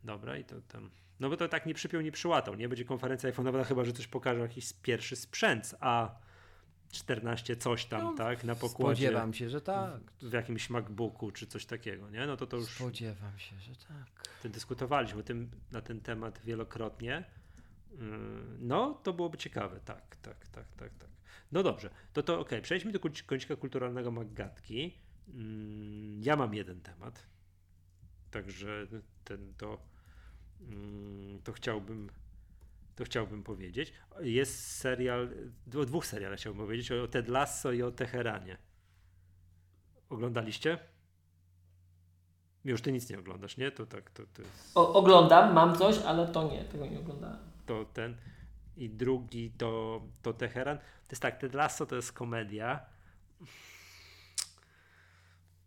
[0.04, 0.90] Dobra, i to tam.
[1.20, 2.54] No bo to tak nie przypiął, nie przyłatał.
[2.54, 6.14] Nie będzie konferencja iPhone'owa, chyba że coś pokaże jakiś pierwszy sprzęt, a
[6.92, 10.00] 14 coś tam, No, tak, na pokładzie Spodziewam się, że tak.
[10.22, 12.26] w jakimś MacBooku czy coś takiego, nie?
[12.26, 14.28] No to to już Spodziewam się, że tak.
[14.42, 17.24] to dyskutowaliśmy tym, na ten temat wielokrotnie.
[18.00, 21.08] Ym, No, to byłoby ciekawe, tak, tak, tak, tak, tak.
[21.52, 24.94] No dobrze, to to okej, przejdźmy do kąci- kącika kulturalnego Maggatki.
[25.28, 27.26] Ym, Ja mam jeden temat,
[28.30, 28.86] także
[29.24, 29.78] ten to,
[31.44, 32.10] to chciałbym
[32.96, 33.92] to chciałbym powiedzieć.
[34.20, 35.28] Jest serial,
[35.78, 38.56] o dwóch serialach chciałbym powiedzieć, o Ted Lasso i o Teheranie.
[40.08, 40.78] Oglądaliście?
[42.64, 43.70] Już ty nic nie oglądasz, nie?
[43.70, 47.38] To tak, to, to jest O, oglądam, mam coś, ale to nie, tego nie oglądałem.
[47.66, 48.16] to ten
[48.76, 50.78] i drugi to, to Teheran.
[50.78, 52.80] To jest tak, Ted Lasso to jest komedia.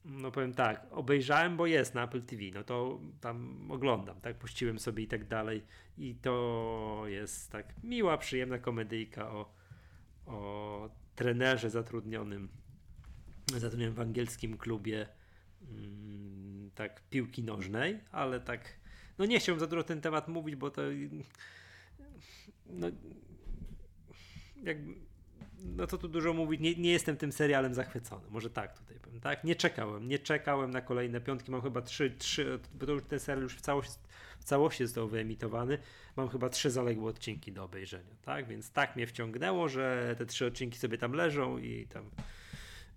[0.09, 4.79] No powiem tak, obejrzałem, bo jest na Apple TV, no to tam oglądam, tak, puściłem
[4.79, 5.63] sobie i tak dalej.
[5.97, 9.53] I to jest tak miła, przyjemna komedyjka o,
[10.25, 12.49] o trenerze zatrudnionym,
[13.47, 15.07] zatrudnionym w angielskim klubie
[15.61, 18.79] mm, tak piłki nożnej, ale tak
[19.17, 20.81] no nie chciałbym za dużo ten temat mówić, bo to
[22.65, 22.87] no,
[24.63, 25.06] jakby,
[25.65, 29.19] no to tu dużo mówić, nie, nie jestem tym serialem zachwycony, może tak tutaj powiem,
[29.19, 29.43] tak?
[29.43, 33.19] Nie czekałem, nie czekałem na kolejne piątki, mam chyba trzy, trzy bo to już ten
[33.19, 33.93] serial już w całości,
[34.39, 35.77] w całości został wyemitowany,
[36.15, 38.47] mam chyba trzy zaległe odcinki do obejrzenia, tak?
[38.47, 42.09] Więc tak mnie wciągnęło, że te trzy odcinki sobie tam leżą i tam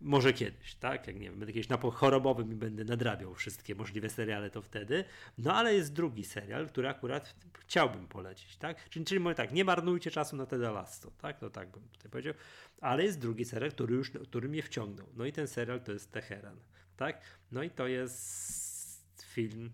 [0.01, 1.07] może kiedyś, tak?
[1.07, 5.05] Jak nie wiem, będę kiedyś na chorobowym i będę nadrabiał wszystkie możliwe seriale, to wtedy.
[5.39, 8.89] No ale jest drugi serial, który akurat chciałbym polecić, tak?
[8.89, 11.39] Czyli, czyli mówię tak, nie marnujcie czasu na Teda Lasso, tak?
[11.39, 12.35] To tak bym tutaj powiedział.
[12.81, 15.07] Ale jest drugi serial, który już, który mnie wciągnął.
[15.17, 16.57] No i ten serial to jest Teheran,
[16.97, 17.20] tak?
[17.53, 19.70] No i to jest film,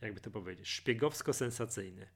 [0.00, 2.06] jakby to powiedzieć, szpiegowsko-sensacyjny.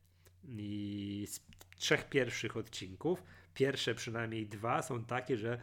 [0.45, 1.41] I z
[1.77, 3.23] trzech pierwszych odcinków,
[3.55, 5.59] pierwsze przynajmniej dwa są takie, że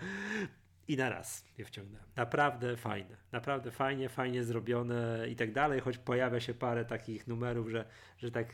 [0.89, 2.05] i na raz je wciągnąłem.
[2.15, 7.69] Naprawdę fajne, naprawdę fajnie, fajnie zrobione i tak dalej, choć pojawia się parę takich numerów,
[7.69, 7.85] że,
[8.17, 8.53] że tak,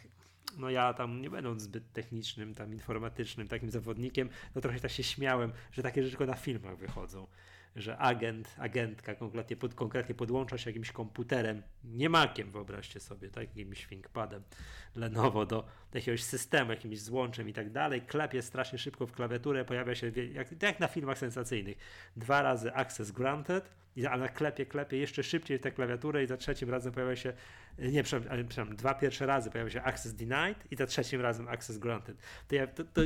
[0.58, 5.04] no ja tam nie będąc zbyt technicznym, tam informatycznym takim zawodnikiem, no trochę tak się
[5.04, 7.28] śmiałem, że takie rzeczy tylko na filmach wychodzą,
[7.76, 13.44] że agent, agentka konkretnie, pod, konkretnie podłącza się jakimś komputerem, nie makiem wyobraźcie sobie, tak,
[13.58, 14.44] jakimś ThinkPadem
[14.96, 19.96] Lenovo do jakiegoś systemu, jakimś złączem i tak dalej, klepie strasznie szybko w klawiaturę, pojawia
[19.96, 21.78] się, jak, jak na filmach sensacyjnych,
[22.16, 26.28] dwa razy access granted, i- a na klepie, klepie jeszcze szybciej w tę klawiaturę i
[26.28, 27.34] za trzecim razem pojawia się,
[27.80, 31.48] nie, przepraszam, ale, przepraszam dwa pierwsze razy pojawia się access denied i za trzecim razem
[31.48, 32.18] access granted.
[32.48, 33.02] To, ja, to, to,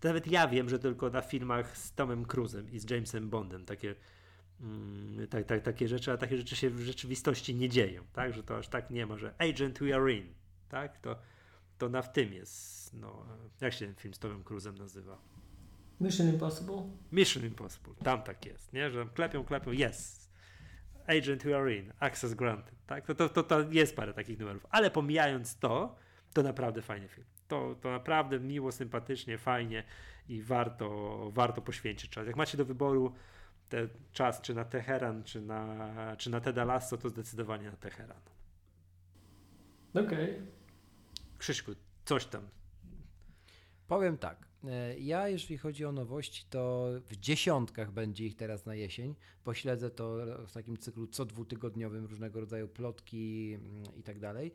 [0.00, 3.64] to nawet ja wiem, że tylko na filmach z Tomem Cruzem i z Jamesem Bondem
[3.64, 3.94] takie
[4.60, 8.42] Mm, tak, tak, takie rzeczy, a takie rzeczy się w rzeczywistości nie dzieją, tak, że
[8.42, 10.34] to aż tak nie ma, że agent we are in,
[10.68, 11.16] tak, to,
[11.78, 13.26] to na w tym jest, no,
[13.60, 15.18] jak się ten film z Tomem Cruzem nazywa?
[16.00, 16.90] Mission Impossible?
[17.12, 20.25] Mission Impossible, tam tak jest, nie, że klepią, klepią, yes,
[21.06, 24.66] agent we are in, access granted, tak, to, to, to, to jest parę takich numerów,
[24.70, 25.96] ale pomijając to,
[26.32, 29.84] to naprawdę fajny film, to, to naprawdę miło, sympatycznie, fajnie
[30.28, 33.14] i warto, warto poświęcić czas, jak macie do wyboru
[33.68, 38.20] te czas, czy na Teheran, czy na, czy na Teda Lasso, to zdecydowanie na Teheran.
[39.94, 40.42] Okej.
[41.38, 41.72] Krzyśku,
[42.04, 42.48] coś tam.
[43.88, 44.45] Powiem tak.
[44.68, 49.14] E, Ja, jeżeli chodzi o nowości, to w dziesiątkach będzie ich teraz na jesień.
[49.44, 54.54] Pośledzę to w takim cyklu co dwutygodniowym, różnego rodzaju plotki mm, i tak dalej.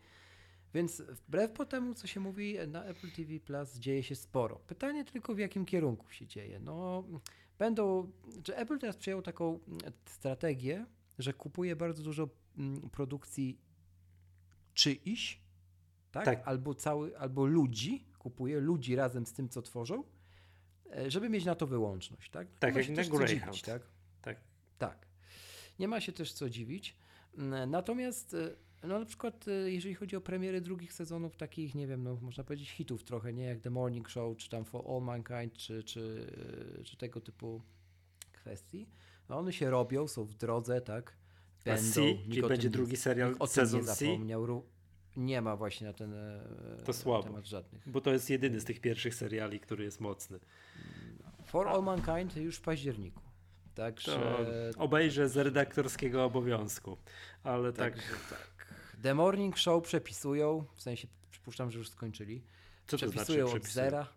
[0.74, 4.56] Więc wbrew po temu, co się mówi, na Apple TV Plus dzieje się sporo.
[4.56, 6.60] Pytanie tylko, w jakim kierunku się dzieje.
[6.60, 7.04] No,
[7.60, 8.12] będą,
[8.44, 10.86] czy Apple teraz przyjął taką mm, strategię,
[11.20, 13.60] że kupuje bardzo dużo mm, produkcji
[14.74, 15.42] czyichś,
[16.12, 16.26] tak?
[16.26, 16.42] Tak.
[16.46, 20.04] Albo, cały, albo ludzi, kupuje ludzi razem z tym, co tworzą,
[20.96, 22.32] e, żeby mieć na to wyłączność.
[22.32, 23.46] Tak, Tak Nie ma jak na Greyhound.
[23.56, 23.82] dziwić, tak?
[24.22, 24.38] Tak.
[24.78, 25.08] Tak.
[25.80, 26.96] Nie ma się też co dziwić.
[27.38, 31.88] Mm, Natomiast e, no na przykład e, jeżeli chodzi o premiery drugich sezonów takich, nie
[31.88, 33.44] wiem, no można powiedzieć hitów trochę, nie?
[33.44, 36.32] Jak The Morning Show, czy tam For All Mankind, czy, czy,
[36.84, 37.62] czy tego typu
[38.32, 38.88] kwestii,
[39.30, 41.18] no one się robią, są w drodze, tak?
[41.62, 41.92] A Będą.
[41.92, 43.94] C, nikt czyli będzie drugi serial, sezon C?
[43.96, 44.64] zapomniał.
[45.18, 46.40] Nie ma właśnie na ten e,
[46.86, 47.24] To słabo.
[47.24, 47.90] temat żadnych.
[47.90, 50.40] Bo to jest jedyny z tych pierwszych seriali, który jest mocny.
[51.46, 53.22] For All Mankind już w październiku.
[53.76, 54.36] Także,
[54.74, 56.98] To obejrzę z redaktorskiego obowiązku.
[57.44, 57.94] Ale tak,
[58.30, 58.52] tak.
[59.04, 62.42] The Morning Show przepisują, w sensie przypuszczam, że już skończyli.
[62.88, 63.86] co to przepisują znaczy od przepisują?
[63.86, 64.08] zera.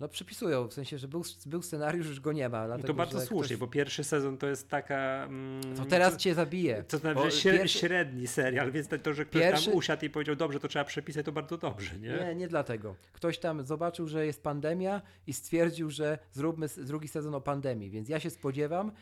[0.00, 2.66] No przepisują, w sensie, że był, był scenariusz, już go nie ma.
[2.66, 5.24] Dlatego, to bardzo słusznie, ktoś- bo pierwszy sezon to jest taka...
[5.24, 6.82] Mm, To teraz cię zabije.
[6.88, 10.36] To znaczy, Bo pierwszy- średni serial, więc to, że ktoś Pierwszy- tam usiadł i powiedział,
[10.36, 12.08] dobrze, to trzeba przepisać, to bardzo dobrze, nie?
[12.26, 12.94] Nie, nie dlatego.
[13.12, 17.90] Ktoś tam zobaczył, że jest pandemia i stwierdził, że zróbmy drugi sezon o pandemii.
[17.90, 18.92] Więc ja się spodziewam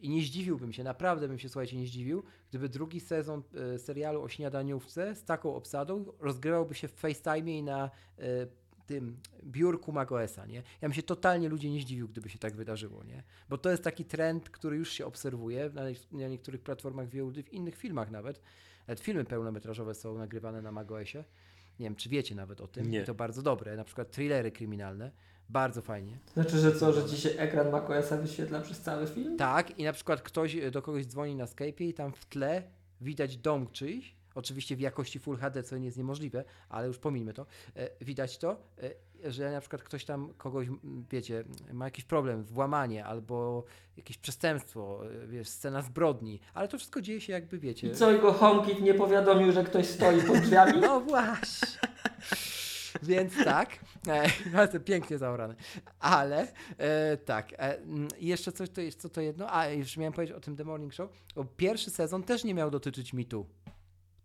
[0.00, 3.42] i nie zdziwiłbym się, naprawdę bym się, słuchajcie, nie zdziwił, gdyby drugi sezon
[3.74, 8.22] e, serialu o śniadaniówce z taką obsadą rozgrywałby się w FaceTime i na e,
[8.86, 10.56] tym biurku macOSa, nie?
[10.56, 13.22] Ja bym się totalnie ludzie nie zdziwił, gdyby się tak wydarzyło, nie?
[13.48, 15.82] Bo to jest taki trend, który już się obserwuje na,
[16.12, 18.40] na niektórych platformach VOD, w innych filmach nawet.
[18.88, 21.24] Nawet filmy pełnometrażowe są nagrywane na macOSie.
[21.80, 22.90] Nie wiem, czy wiecie nawet o tym.
[22.90, 23.02] Nie.
[23.02, 23.76] I to bardzo dobre.
[23.76, 25.10] Na przykład thrillery kryminalne.
[25.48, 26.18] Bardzo fajnie.
[26.32, 29.36] Znaczy, że co, że ci się ekran macOSa wyświetla przez cały film?
[29.36, 32.62] Tak, i na przykład ktoś do kogoś dzwoni na Skype'ie i tam w tle
[33.00, 37.32] widać dom czyjś, oczywiście w jakości Full HD, co nie jest niemożliwe, ale już pomijmy
[37.32, 40.68] to, e, widać to, e, że na przykład ktoś tam kogoś,
[41.10, 43.64] wiecie, ma jakiś problem, włamanie albo
[43.96, 47.88] jakieś przestępstwo, e, wiesz, scena zbrodni, ale to wszystko dzieje się jakby, wiecie...
[47.88, 50.80] I co, jego HomeKit nie powiadomił, że ktoś stoi pod drzwiami?
[50.86, 51.68] No właśnie.
[53.02, 53.78] Więc tak,
[54.72, 55.54] to pięknie zaorane.
[55.98, 56.48] Ale
[56.78, 57.78] e, tak, e,
[58.20, 59.54] jeszcze coś, to jest, co to jedno?
[59.54, 61.10] A, już miałem powiedzieć o tym The Morning Show.
[61.34, 63.46] Bo pierwszy sezon też nie miał dotyczyć mitu.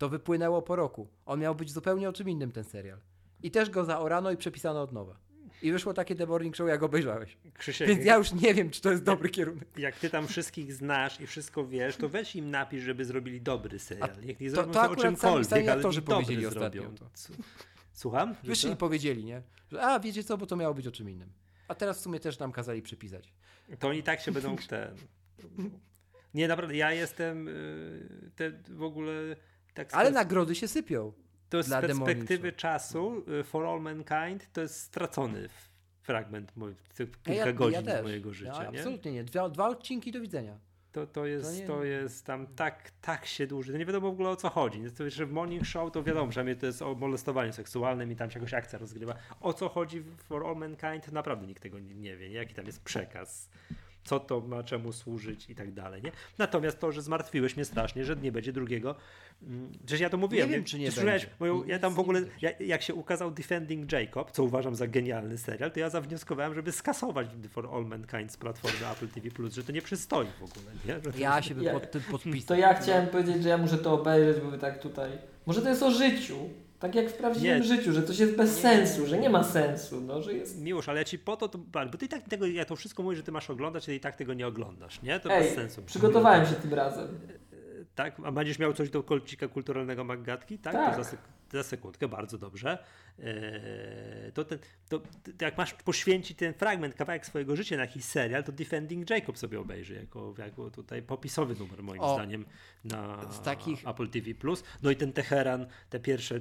[0.02, 1.08] To wypłynęło po roku.
[1.26, 2.98] On miał być zupełnie o czym innym ten serial.
[3.44, 5.20] I też go zaorano i przepisano od nowa.
[5.62, 7.38] I wyszło takie The Morning Show, jak obejrzałeś.
[7.54, 9.68] Krzysiek, Więc ja już nie wiem, czy to jest dobry kierunek.
[9.78, 13.80] jak ty tam wszystkich znasz i wszystko wiesz, to weź im napisz, żeby zrobili dobry
[13.80, 14.10] serial.
[14.26, 16.82] Niech nie to- zrobią to to, o sami- czymkolwiek, sami ale niech dobry powiedzieli ostatnio
[16.82, 16.98] zrobią.
[16.98, 17.10] to.
[17.94, 18.34] Słucham?
[18.44, 19.42] Że Wyszli i powiedzieli, nie?
[19.72, 21.30] Że a, wiecie co, bo to miało być o czym innym.
[21.68, 23.34] A teraz w sumie też nam kazali przepisać.
[23.80, 24.96] To oni tak się będą ten.
[26.34, 29.12] Nie, naprawdę, ja jestem y, te, w ogóle
[29.74, 31.14] tak Ale nagrody się sypią.
[31.50, 35.50] to jest z perspektywy czasu y, For All Mankind to jest stracony
[36.02, 36.76] fragment moj,
[37.24, 38.80] kilka ja, godzin ja mojego życia, nie?
[38.80, 39.24] Absolutnie nie.
[39.24, 40.60] Dwa, dwa odcinki do widzenia.
[40.92, 43.72] To, to, jest, nie- to jest tam tak, tak się dłuży.
[43.72, 44.84] To nie wiadomo w ogóle o co chodzi.
[44.98, 48.32] To, że w Morning Show to wiadomo, przynajmniej to jest o molestowaniu seksualnym i tam
[48.32, 49.16] się jakaś akcja rozgrywa.
[49.40, 51.12] O co chodzi w For All Mankind?
[51.12, 52.30] Naprawdę nikt tego nie, nie wie.
[52.32, 53.50] Jaki tam jest przekaz.
[54.04, 56.02] Co to ma czemu służyć i tak dalej.
[56.04, 56.12] Nie?
[56.38, 58.96] Natomiast to, że zmartwiłeś mnie strasznie, że nie będzie drugiego.
[59.44, 60.50] mm, Przecież ja to mówiłem.
[60.50, 61.36] wiem, czy nie Słyszałeś będzie.
[61.40, 64.88] Moją, ja tam w nie ogóle, ja, jak się ukazał Defending Jacob, co uważam za
[64.88, 69.64] genialny serial, to ja zawnioskowałem, żeby skasować For All Mankind z platformy Apple TV+, że
[69.64, 70.72] to nie przystoi w ogóle.
[70.86, 71.12] Nie?
[71.12, 72.48] Że Ja się bym Ja- pod tym podpisał.
[72.48, 75.12] To ja chciałem powiedzieć, że ja muszę to obejrzeć, bo tak tutaj...
[75.46, 76.50] Może to jest o życiu.
[76.82, 77.64] Tak jak w prawdziwym Nie.
[77.64, 78.62] życiu, że coś jest bez Nie.
[78.62, 80.62] sensu, że nie ma sensu, no, że jest...
[80.62, 83.04] Miłosz, ale ja ci po to, to bo ty i tak tego, ja to wszystko
[83.04, 85.20] mówię, że ty masz oglądać, ty i tak tego nie oglądasz, nie?
[85.20, 85.82] To bez Ej, sensu.
[85.82, 87.08] przygotowałem się tym razem.
[87.96, 88.16] Tak?
[88.26, 90.58] A będziesz miał coś do kolcika kulturalnego Maggatki?
[90.60, 90.74] Tak?
[90.74, 90.96] Tak.
[90.98, 92.78] To za, sek- za sekundkę, bardzo dobrze.
[93.20, 98.06] Eee, to, ten, to, to jak masz poświęcić ten fragment, kawałek swojego życia na jakiś
[98.06, 102.46] serial, to Defending Jacob sobie obejrzy jako, jako tutaj popisowy numer moim O, zdaniem
[102.84, 104.32] na z takich- Apple TV+.
[104.84, 106.40] No i ten Teheran, te pierwsze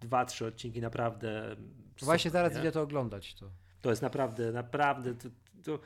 [0.00, 1.56] dwa, trzy odcinki naprawdę
[2.02, 2.60] Właśnie super, zaraz nie?
[2.60, 3.34] idę to oglądać.
[3.34, 3.50] To.
[3.80, 5.14] To jest naprawdę, naprawdę.
[5.14, 5.28] To,
[5.64, 5.78] to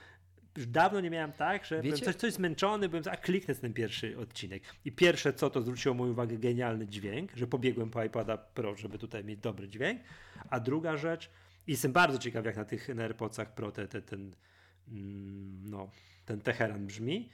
[0.57, 3.73] już dawno nie miałem tak, że byłem Wiecie- coś, coś zmęczony, byłem, a kliknę ten
[3.73, 4.63] pierwszy odcinek.
[4.85, 8.99] I pierwsze co, to zwróciło moją uwagę genialny dźwięk, że pobiegłem po iPada Pro, żeby
[8.99, 10.01] tutaj mieć dobry dźwięk.
[10.51, 11.31] A druga rzecz,
[11.67, 14.35] i jestem bardzo ciekaw, jak na tych na AirPodsach Pro te, te, ten,
[14.89, 15.91] mm, no,
[16.27, 17.31] ten Teheran brzmi.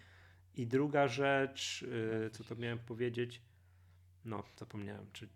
[0.54, 1.82] I druga rzecz,
[2.22, 3.42] yy, co to miałem powiedzieć?
[4.24, 5.28] No, zapomniałem, czy.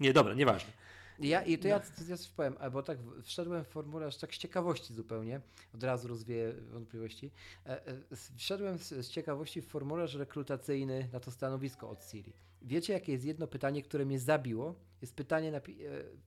[0.00, 0.72] Nie, dobra, nieważne.
[1.18, 4.38] Ja, I to ja, ja coś powiem, e, bo tak wszedłem w formularz tak z
[4.38, 5.40] ciekawości zupełnie,
[5.74, 7.30] od razu rozwieję wątpliwości.
[7.66, 12.32] E, e, Wszedłem z, z ciekawości w formularz rekrutacyjny na to stanowisko od Siri.
[12.62, 14.74] Wiecie, jakie jest jedno pytanie, które mnie zabiło?
[15.02, 15.60] Jest pytanie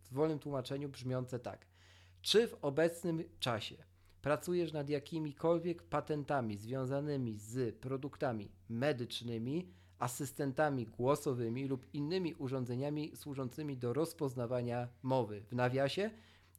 [0.03, 1.65] w wolnym tłumaczeniu brzmiące tak.
[2.21, 3.75] Czy w obecnym czasie
[4.21, 13.93] pracujesz nad jakimikolwiek patentami związanymi z produktami medycznymi asystentami głosowymi lub innymi urządzeniami służącymi do
[13.93, 15.41] rozpoznawania mowy.
[15.41, 16.09] W nawiasie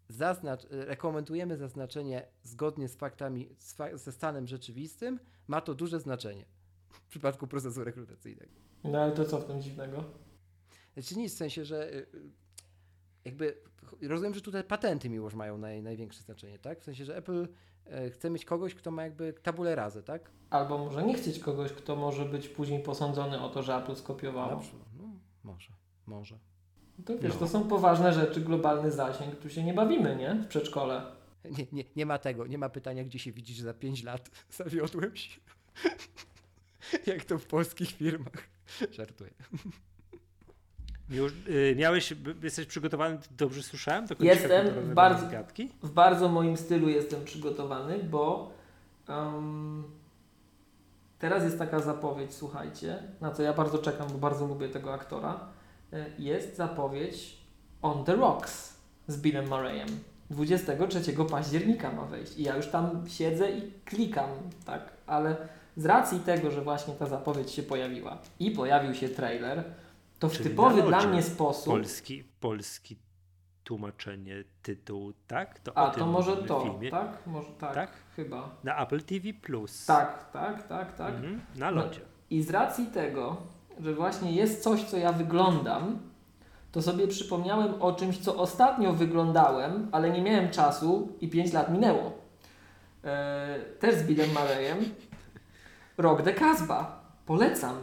[0.08, 5.20] zaznacz, rekomendujemy zaznaczenie zgodnie z faktami, z fa- ze stanem rzeczywistym.
[5.48, 6.44] Ma to duże znaczenie
[6.90, 8.52] w przypadku procesu rekrutacyjnego.
[8.84, 10.04] No ale to co w tym dziwnego?
[10.94, 12.06] Znaczy nic, w sensie, że y,
[13.24, 13.56] jakby
[14.02, 16.80] rozumiem, że tutaj patenty miłość mają naj, największe znaczenie, tak?
[16.80, 17.48] W sensie, że Apple
[17.84, 20.30] e, chce mieć kogoś, kto ma jakby tabulę razy, tak?
[20.50, 24.50] Albo może nie chcieć kogoś, kto może być później posądzony o to, że Apple skopiowało.
[24.50, 25.04] Dobrze, no,
[25.44, 25.72] może,
[26.06, 26.38] może.
[27.04, 27.38] To wiesz, No.
[27.38, 30.34] to są poważne rzeczy, globalny zasięg, tu się nie bawimy, nie?
[30.34, 31.02] W przedszkole.
[31.58, 34.30] Nie, nie, nie ma tego, nie ma pytania, gdzie się widzisz za 5 lat.
[34.50, 35.40] Zawiodłem się.
[37.06, 38.48] Jak to w polskich firmach.
[38.96, 39.30] Żartuję.
[41.10, 44.06] Już, y, miałeś, jesteś przygotowany, dobrze słyszałem?
[44.20, 45.44] Jestem komputerowej bardzo-?
[45.82, 48.50] W bardzo moim stylu jestem przygotowany, bo
[49.08, 49.84] em,
[51.18, 55.40] teraz jest taka zapowiedź, słuchajcie, na co ja bardzo czekam, bo bardzo lubię tego aktora.
[55.92, 57.36] E, Jest zapowiedź
[57.82, 58.74] On the Rocks
[59.06, 59.88] z Billem Murrayem.
[60.30, 64.30] 23 października ma wejść i ja już tam siedzę i klikam,
[64.64, 65.36] tak, ale
[65.76, 69.64] z racji tego, że właśnie ta zapowiedź się pojawiła i pojawił się trailer,
[70.18, 72.96] to w Czyli typowy dla mnie sposób Polski, polski
[73.70, 75.58] tłumaczenie tytułu, tak?
[75.58, 76.90] To A, to może to, filmie.
[76.90, 77.26] tak?
[77.26, 77.90] Może tak, Tak?
[78.16, 78.50] chyba.
[78.64, 79.34] Na Apple TV+.
[79.34, 79.86] Plus.
[79.86, 81.14] Tak, tak, tak, tak.
[81.14, 81.82] Mhm, na No.
[81.82, 82.00] lodzie.
[82.30, 83.36] I z racji tego,
[83.80, 85.98] że właśnie jest coś, co ja wyglądam,
[86.72, 91.72] to sobie przypomniałem o czymś, co ostatnio wyglądałem, ale nie miałem czasu i 5 lat
[91.72, 92.12] minęło.
[93.04, 94.78] Eee, też z Billem Murrayem.
[95.98, 97.00] Rock the Casbah.
[97.26, 97.76] Polecam.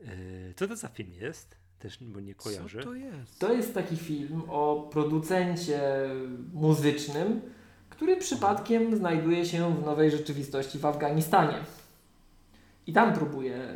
[0.00, 1.55] Y, Co to za film jest?
[1.78, 2.78] Też, bo nie kojarzę.
[2.78, 3.38] Co to jest?
[3.38, 5.80] To jest taki film o producencie
[6.52, 7.40] muzycznym,
[7.90, 11.58] który przypadkiem znajduje się w nowej rzeczywistości w Afganistanie.
[12.86, 13.74] I tam próbuje e,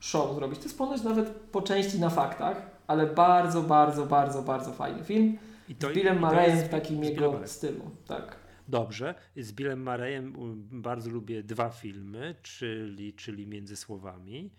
[0.00, 0.58] show zrobić.
[0.58, 5.38] To jest ponoć nawet po części na faktach, ale bardzo, bardzo, bardzo, bardzo fajny film.
[5.68, 7.90] I Z Billem to jest w takim jego stylu.
[8.06, 8.36] Tak.
[8.68, 9.14] Dobrze.
[9.36, 14.50] Z Billem um, bardzo lubię dwa filmy, czyli, czyli Między Słowami.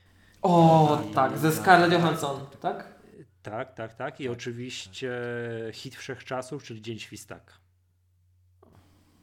[0.45, 2.95] O, tak, ze Scarlett Johansson, tak?
[3.43, 4.22] Tak, tak, tak.
[4.22, 5.11] I oczywiście
[5.74, 7.53] hit wszechczasów, czyli Dzień Świstaka.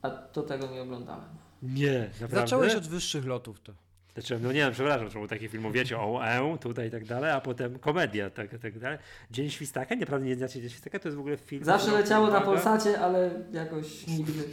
[0.02, 1.24] A to tego nie oglądałem.
[1.62, 2.36] Nie, naprawdę.
[2.36, 3.72] Zacząłeś od wyższych lotów to.
[4.14, 7.30] Znaczy, no nie wiem, przepraszam, czemu takie filmy, wiecie, o E, tutaj i tak dalej,
[7.30, 8.98] a potem komedia, tak, tak dalej.
[9.30, 11.64] Dzień Świstaka, naprawdę nie znacie Dzień Świstaka, to jest w ogóle film...
[11.64, 14.44] Zawsze który- leciało na Polsacie, ale jakoś nigdy.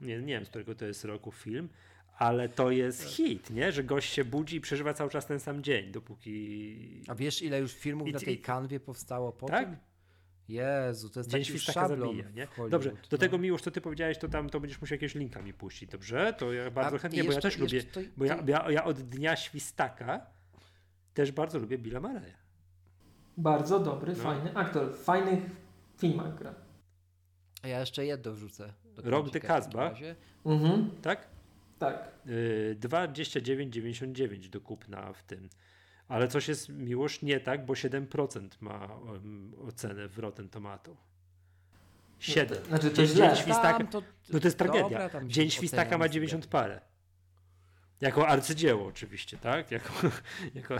[0.00, 1.68] Nie, nie wiem, z którego to jest roku film,
[2.18, 3.72] ale to jest hit, nie?
[3.72, 7.02] Że gość się budzi i przeżywa cały czas ten sam dzień, dopóki...
[7.08, 9.64] A wiesz, ile już filmów I- na tej kanwie powstało po Tak?
[9.68, 9.76] tym?
[10.48, 12.46] Jezu, to jest Dzień taki szablon zabija, nie?
[12.46, 13.18] Hollywood, Dobrze, do no.
[13.18, 16.32] tego Miłosz, co ty powiedziałeś, to tam to będziesz musiał jakieś linka mi puścić, dobrze?
[16.38, 18.70] To ja bardzo A chętnie, bo ja jeszcze- też lubię, jeszcze to- bo ja, ja,
[18.70, 20.26] ja od Dnia Świstaka
[21.14, 22.34] też bardzo lubię Billa Murraya.
[23.36, 24.22] Bardzo dobry, No.
[24.22, 24.92] fajny aktor.
[24.94, 25.40] W fajnych
[25.98, 26.54] filmach gra.
[27.62, 28.72] A ja jeszcze jedno wrzucę.
[29.32, 29.92] takim Casbah.
[29.92, 30.16] razie.
[30.46, 31.28] Mhm, Tak?
[31.78, 32.12] Tak.
[32.26, 35.48] Yy, 29,99 do kupna w tym.
[36.08, 40.96] Ale coś jest miłość nie tak, bo 7% ma um, ocenę w Rotten Tomato.
[42.18, 42.64] 7.
[42.64, 43.26] Znaczy to Dzień, źle.
[43.26, 45.08] Dzień Świstaka, Tam to, no to jest tragedia.
[45.08, 46.14] Dobra, Dzień Świstaka ma sobie.
[46.14, 46.80] 90 parę.
[48.00, 49.70] Jako arcydzieło oczywiście, tak?
[49.70, 49.92] Jako,
[50.54, 50.74] jako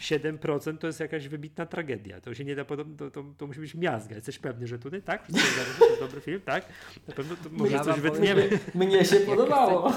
[0.00, 2.20] 7% to jest jakaś wybitna tragedia.
[2.20, 4.14] To się nie da, podob- to, to, to musi być miazga.
[4.14, 5.26] Jesteś pewny, że tutaj, tak?
[5.28, 5.32] Że
[5.78, 6.68] To jest dobry film, tak?
[7.08, 8.58] Na pewno to może Ja coś wam powiem, wytniemy.
[8.74, 9.92] Mnie się podobało.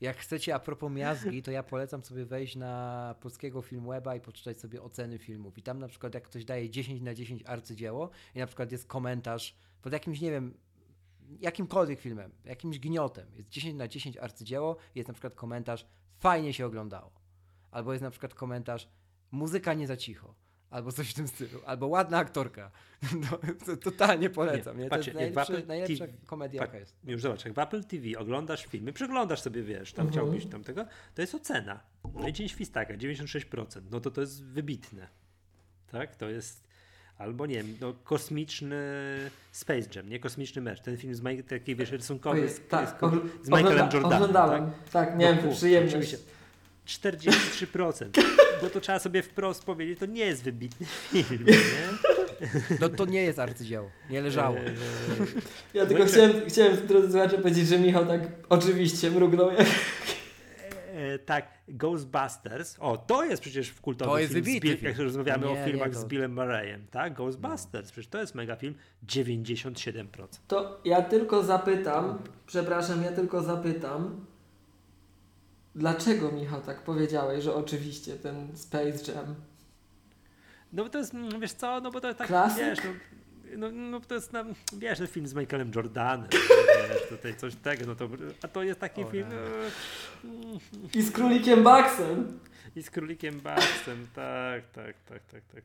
[0.00, 4.60] Jak chcecie a propos miazgi, to ja polecam sobie wejść na polskiego Filmweba i poczytać
[4.60, 5.58] sobie oceny filmów.
[5.58, 8.86] I tam na przykład jak ktoś daje 10 na 10 arcydzieło i na przykład jest
[8.86, 10.54] komentarz pod jakimś, nie wiem,
[11.40, 15.86] jakimkolwiek filmem, jakimś gniotem, jest 10 na 10 arcydzieło jest na przykład komentarz
[16.18, 17.10] fajnie się oglądało.
[17.70, 18.88] Albo jest na przykład komentarz
[19.30, 20.34] muzyka nie za cicho.
[20.70, 21.60] Albo coś w tym stylu.
[21.66, 22.70] Albo ładna aktorka.
[23.20, 24.76] No, to totalnie polecam.
[24.76, 26.96] Nie, Nie, To patrzcie, jest najlepszy, Apple najlepsza TV komedia, jaka jest.
[27.04, 30.12] Już zobacz, jak w Apple TV oglądasz filmy, przeglądasz sobie, wiesz, tam Mhm.
[30.26, 31.80] chciałbyś tam tego, to jest ocena.
[32.14, 33.82] No i Dzień Świstaka, 96%.
[33.90, 35.08] No to to jest wybitne.
[35.86, 36.16] Tak?
[36.16, 36.68] To jest
[37.18, 38.76] albo nie wiem, no kosmiczny
[39.52, 40.80] Space Jam, nie kosmiczny mecz.
[40.80, 42.88] Ten film z Mike, taki wiesz, rysunkowy Ojej, z, tak,
[43.42, 44.12] z, z Michaelem Jordanem.
[44.12, 44.64] Oglądałem.
[44.70, 44.88] Tak?
[45.06, 45.94] Tak, miałem No tę kurczę, przyjemność.
[45.94, 46.18] oczywiście.
[46.86, 48.04] 43%.
[48.62, 51.54] Bo to trzeba sobie wprost powiedzieć, to nie jest wybitny film, nie?
[52.80, 53.90] No to nie jest arcydzieło.
[54.10, 54.56] Nie leżało.
[55.74, 59.50] Ja tylko No i- chciałem, chciałem drodzy słuchacze powiedzieć, że Michał tak oczywiście mrugnął.
[59.52, 59.66] Jak...
[61.18, 62.76] Tak, Ghostbusters.
[62.80, 64.44] O, to jest przecież w kultowy To jest film.
[64.44, 64.88] z wybitny Bill, film.
[64.92, 67.14] jak rozmawiamy Nie, o filmach nie, to- z Billem Murrayem, tak?
[67.14, 68.74] Ghostbusters, przecież to jest mega film.
[69.06, 70.26] 97%.
[70.48, 74.26] To ja tylko zapytam, przepraszam, ja tylko zapytam,
[75.76, 79.34] Dlaczego, Michał, tak powiedziałeś, że oczywiście ten Space Jam?
[80.72, 82.58] No bo to jest, mm, wiesz co, no bo to jest tak, Klasyk?
[82.64, 82.90] wiesz, no,
[83.58, 84.44] no, no to jest, no,
[84.78, 86.28] wiesz, ten film z Michaelem Jordanem,
[86.90, 88.08] wiesz, tutaj coś tego, no to,
[88.42, 89.36] a to jest taki O film e,
[90.24, 90.58] mm,
[90.94, 92.40] I z królikiem Baxem.
[92.76, 95.64] i z Królikiem Baxem, tak, tak, tak, tak, tak.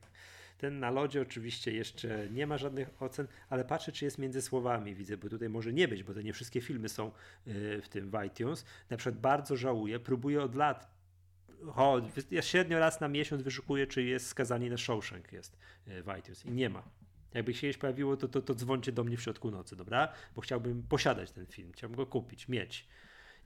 [0.57, 4.95] Ten na lodzie oczywiście jeszcze nie ma żadnych ocen, ale patrzę, czy jest między słowami,
[4.95, 7.07] widzę, bo tutaj może nie być, bo to nie wszystkie filmy są
[7.47, 8.65] y, w tym w iTunes.
[8.89, 10.91] Na przykład bardzo żałuję, próbuję od lat,
[11.75, 12.01] o,
[12.31, 16.45] ja średnio raz na miesiąc wyszukuję, czy jest skazanie na Shawshank jest y, w iTunes
[16.45, 16.83] i nie ma.
[17.33, 20.13] Jakby się kiedyś pojawiło, to, to, to dzwońcie do mnie w środku nocy, dobra?
[20.35, 22.87] Bo chciałbym posiadać ten film, chciałbym go kupić, mieć.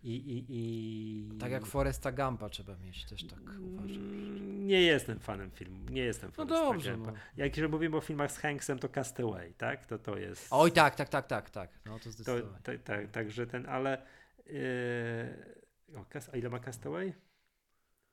[0.04, 1.38] I, i, i...
[1.40, 4.68] Tak jak Foresta Gampa trzeba mieć, też tak uważam.
[4.68, 5.90] Nie jestem fanem filmu.
[5.90, 7.12] Nie jestem No fanem dobrze, Stargampa.
[7.12, 7.18] no.
[7.38, 9.86] Jak jeżeli mówimy o filmach z Hanksem, to Castaway, tak?
[9.86, 10.48] To to jest.
[10.52, 11.70] Oj, tak, tak, tak, tak, tak.
[11.86, 12.64] No to to, zdecydowanie.
[12.64, 14.06] tak, tak, także ten, ale.
[14.46, 14.54] Yy,
[16.00, 17.14] o, a ile ma Castaway?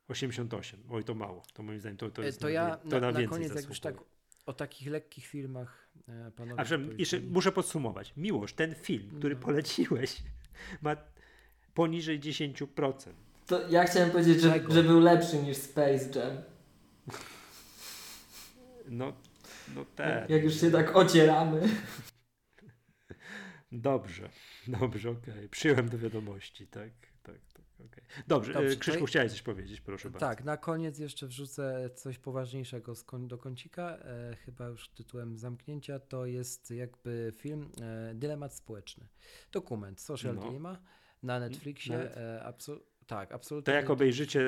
[0.07, 0.79] 88.
[0.89, 1.43] Oj, to mało.
[1.53, 2.39] To moim zdaniem to, to E, jest.
[2.39, 3.95] to na, ja to na, na, na koniec, jak już tak.
[4.45, 8.13] O takich lekkich filmach e, panowie A przepraszam, jeszcze muszę podsumować.
[8.17, 9.41] Miłość, ten film, który No.
[9.41, 10.17] poleciłeś,
[10.81, 10.95] ma
[11.73, 12.93] poniżej 10%.
[13.47, 16.37] To ja chciałem powiedzieć, że, że był lepszy niż Space Jam.
[18.89, 19.13] No,
[19.75, 20.29] no tak.
[20.29, 21.61] Jak już się tak ocieramy.
[23.71, 24.29] Dobrze,
[24.67, 25.49] dobrze, okej.
[25.49, 26.89] Przyjąłem do wiadomości, tak,
[27.85, 28.03] okej.
[28.27, 30.25] Dobrze, Dobrze, e, Krzyszku, to- chciałeś coś powiedzieć, proszę bardzo.
[30.27, 36.25] Tak, na koniec jeszcze wrzucę coś poważniejszego do kącika, e, chyba już tytułem zamknięcia, to
[36.25, 39.07] jest jakby film e, Dylemat Społeczny.
[39.51, 40.41] Dokument, Social No.
[40.41, 40.81] Dilemma
[41.23, 41.97] na Netflixie.
[41.97, 42.53] Nawet- E,
[43.07, 43.65] tak, absolutnie.
[43.65, 44.43] To jak obejrzycie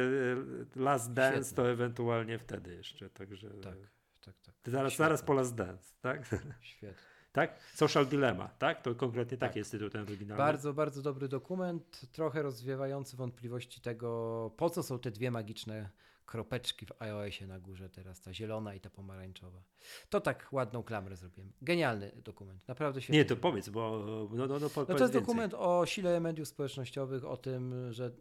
[0.75, 1.55] Last Dance, Świetne.
[1.63, 3.49] to ewentualnie wtedy jeszcze, także...
[3.49, 3.77] Tak,
[4.21, 4.55] tak, tak.
[4.65, 5.05] Zaraz, Świetne.
[5.05, 6.25] zaraz po Last Dance, tak?
[6.61, 7.12] Świetnie.
[7.33, 7.59] Tak?
[7.73, 8.81] Social Dilemma, tak?
[8.81, 9.55] To konkretnie taki Tak.
[9.55, 10.37] jest tytuł ten oryginalny.
[10.43, 15.89] Bardzo, bardzo dobry dokument, trochę rozwiewający wątpliwości tego, po co są te dwie magiczne
[16.25, 19.63] kropeczki w iOSie na górze teraz, ta zielona i ta pomarańczowa.
[20.09, 21.51] To tak ładną klamrę zrobiłem.
[21.61, 23.17] Genialny dokument, naprawdę świetny.
[23.17, 25.21] Nie, to powiedz, bo no, no, no, po, No to jest więcej.
[25.21, 28.11] dokument o sile mediów społecznościowych, o tym, że,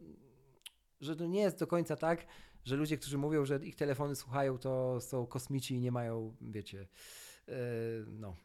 [1.00, 2.26] że to nie jest do końca tak,
[2.64, 6.88] że ludzie, którzy mówią, że ich telefony słuchają, to są kosmici i nie mają, wiecie,
[7.48, 7.54] yy,
[8.08, 8.36] no,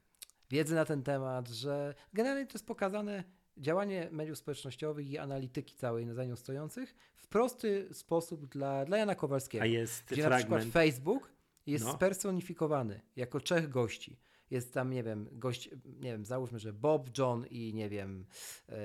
[0.49, 3.23] wiedzy na ten temat, że generalnie to jest pokazane
[3.57, 9.15] działanie mediów społecznościowych i analityki całej za nią stojących w prosty sposób dla, dla Jana
[9.15, 9.63] Kowalskiego.
[9.63, 10.73] A jest Gdzie na przykład fragment...
[10.73, 11.31] Facebook
[11.65, 11.93] jest No.
[11.93, 14.19] spersonifikowany jako trzech gości.
[14.51, 18.25] Jest tam, nie wiem, gość, nie wiem, załóżmy, że Bob, John i nie wiem,
[18.69, 18.75] e,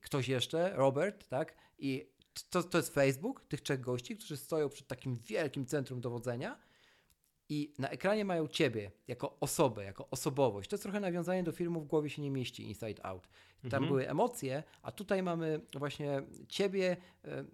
[0.00, 1.54] ktoś jeszcze, Robert, tak?
[1.78, 2.12] I
[2.50, 6.58] to, to jest Facebook, tych trzech gości, którzy stoją przed takim wielkim centrum dowodzenia
[7.48, 10.70] i na ekranie mają ciebie jako osobę, jako osobowość.
[10.70, 13.28] To jest trochę nawiązanie do filmu W głowie się nie mieści, Inside Out.
[13.62, 13.88] Tam Mhm.
[13.88, 17.44] były emocje, a tutaj mamy właśnie ciebie e,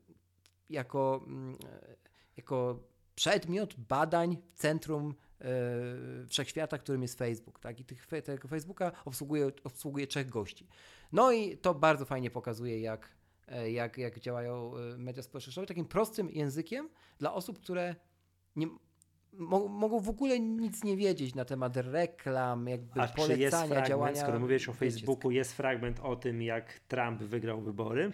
[0.71, 1.97] jako, mm, e,
[2.37, 2.81] jako
[3.15, 5.47] przedmiot badań w centrum e,
[6.27, 7.61] wszechświata, którym jest Facebook.
[7.61, 7.81] Tak?
[7.81, 10.67] I tych, tego Facebooka obsługuje, obsługuje trzech gości.
[11.13, 13.09] No i to bardzo fajnie pokazuje, jak,
[13.67, 17.97] jak, jak działają media społecznościowe takim prostym językiem dla osób, które
[18.57, 18.69] nie,
[19.69, 23.89] mogą w ogóle nic nie wiedzieć na temat reklam, jakby A czy jest polecania, fragment,
[23.89, 24.17] działania.
[24.21, 28.13] skoro mówiłeś o Facebooku, jest fragment o tym, jak Trump wygrał wybory?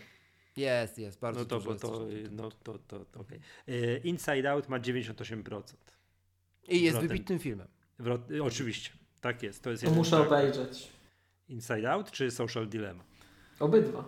[0.57, 3.25] Jest, jest, bardzo No to, dużo bo jest to, no to, to, to.
[3.69, 5.63] E, Inside Out ma 98%.
[6.69, 7.69] I jest wybitnym filmem.
[8.01, 8.91] Wrot- y, Oczywiście,
[9.21, 9.63] tak jest.
[9.63, 10.27] To jest To muszę tak.
[10.27, 10.89] obejrzeć.
[11.49, 13.05] Inside Out czy Social Dilemma?
[13.61, 14.05] Obydwa.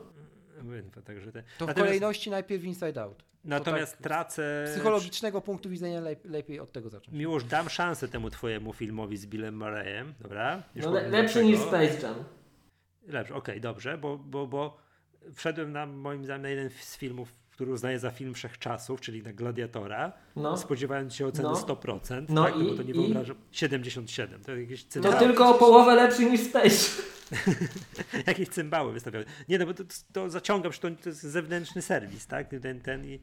[0.61, 1.43] Obydwa, Także te.
[1.43, 3.25] To w Natomiast- kolejności najpierw Inside Out.
[3.45, 4.65] Natomiast tak tracę.
[4.67, 7.17] Z psychologicznego punktu widzenia lep, lepiej od tego zacząć.
[7.17, 10.63] Miłość, dam szansę temu twojemu filmowi z Billem Murrayem, dobra?
[10.75, 12.15] Już No, le, lepszy niż Space Jam.
[13.09, 14.77] Lepszy, okej, dobrze, bo, bo, bo
[15.35, 19.33] wszedłem na moim zdaniem na jeden z filmów, który uznaję za film wszechczasów, czyli na
[19.33, 20.57] Gladiatora, No.
[20.57, 21.55] spodziewając się oceny No.
[21.55, 22.57] 100%, No tak?
[22.57, 23.37] i- bo to nie i- wyobrażam.
[23.51, 27.03] 77, to jakieś To cymbały, tylko o połowę lepszy niż Space.
[28.27, 29.25] jakieś cymbały wystawiały.
[29.49, 32.49] Nie, no bo to, to zaciągam, że to, to jest zewnętrzny serwis, tak?
[32.63, 33.21] Ten, ten i,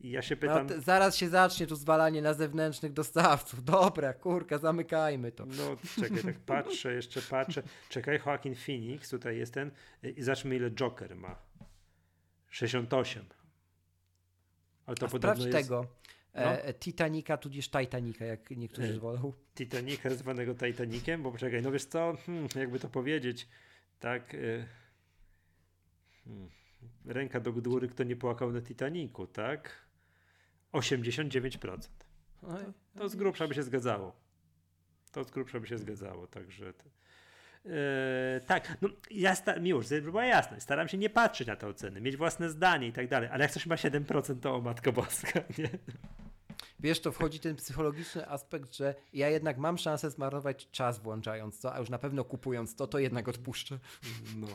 [0.00, 0.68] i ja się No, pytam...
[0.68, 3.64] t- zaraz się zacznie tu zwalanie na zewnętrznych dostawców.
[3.74, 5.46] Dobra, kurka, zamykajmy to.
[5.46, 7.62] No, czekaj, tak patrzę, jeszcze patrzę.
[7.88, 9.70] Czekaj, Joaquin Phoenix, tutaj jest ten.
[10.16, 11.36] I zobaczmy, ile Joker ma.
[12.50, 13.24] 68.
[14.86, 15.86] Ale to A podobno jest tego.
[16.36, 19.32] E, e, Titanica tudzież Titanica, jak niektórzy E, wolą.
[19.54, 23.48] Titanica zwanego Titanikiem, bo poczekaj, no wiesz co, hmm, jakby to powiedzieć,
[24.00, 24.66] tak, y,
[26.24, 26.48] hmm,
[27.04, 29.86] ręka do góry, kto nie płakał na Titaniku, tak?
[30.72, 31.88] 89%.
[32.42, 34.16] No i- To z grubsza by się zgadzało.
[35.12, 36.72] To z grubsza by się zgadzało, także...
[36.72, 36.84] To...
[37.66, 41.66] E, tak, no ja sta- miłość, żeby była jasność, staram się nie patrzeć na te
[41.68, 44.92] oceny, mieć własne zdanie i tak dalej, ale jak ktoś ma 7%, to o matko
[44.92, 45.68] boska, nie?
[46.80, 51.74] Wiesz, to wchodzi ten psychologiczny aspekt, że ja jednak mam szansę zmarnować czas włączając to,
[51.74, 53.78] a już na pewno kupując to, to jednak odpuszczę.
[54.36, 54.46] No.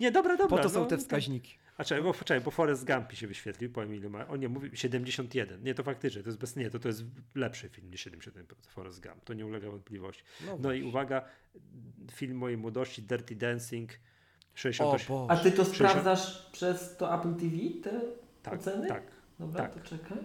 [0.00, 0.56] Nie, dobra, dobra.
[0.56, 1.58] Po to są no, te no, wskaźniki.
[1.78, 4.28] A czekaj, bo, czekaj, bo Forrest Gump mi się wyświetlił, powiem ile ma.
[4.28, 5.62] O nie, mówi 71.
[5.64, 8.32] Nie, to faktycznie, to jest bez, nie, to, to jest lepszy film niż 71%
[8.68, 9.24] Forrest Gump.
[9.24, 10.22] To nie ulega wątpliwości.
[10.46, 11.24] No, No i uwaga,
[12.12, 15.08] film mojej młodości, Dirty Dancing, o 68.
[15.08, 15.32] Boże.
[15.32, 18.00] A ty to Sześćdziesiąt- sprawdzasz przez to Apple TV, te
[18.42, 18.88] tak, oceny?
[18.88, 19.02] tak.
[19.38, 19.74] Dobra, tak.
[19.74, 20.18] to czekaj.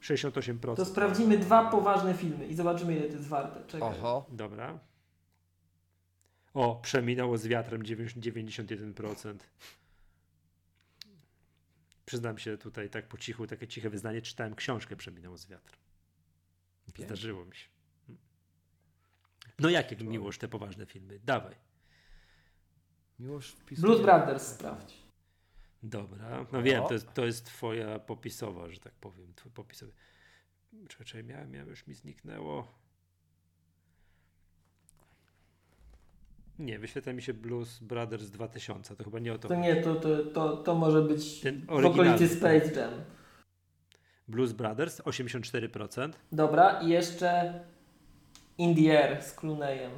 [0.00, 0.76] 68%.
[0.76, 3.64] To sprawdzimy dwa poważne filmy i zobaczymy ile to jest warte.
[3.66, 3.88] Czekaj.
[3.88, 4.26] Oho.
[4.30, 4.78] Dobra.
[6.54, 9.34] O, przeminęło z wiatrem 90 91%.
[12.06, 15.80] Przyznam się tutaj tak po cichu, takie ciche wyznanie, czytałem książkę Przeminęło z wiatrem.
[16.86, 17.04] Pięknie.
[17.04, 17.68] Zdarzyło mi się.
[19.58, 21.20] No jakie miłość te poważne filmy?
[21.24, 21.54] Dawaj.
[23.18, 23.86] Miłość wpisuje.
[23.86, 25.09] Blues Brothers sprawdź.
[25.82, 26.46] Dobra.
[26.52, 29.34] No wiem, to jest, to jest twoja popisowa, że tak powiem.
[29.34, 29.92] Twój popisowy.
[30.88, 32.80] Czekaj, czekaj, miałem, miałem, już mi zniknęło.
[36.58, 39.48] Nie, wyświetla mi się Blues Brothers 2000, to chyba nie o to.
[39.48, 39.68] To chodzi.
[39.68, 42.28] nie, to, to, to, to może być Ten w okolicy oryginalny.
[42.28, 42.90] Space Jam.
[44.28, 46.10] Blues Brothers 84%.
[46.32, 47.60] Dobra, i jeszcze
[48.58, 49.90] In the Air z Clooneyem.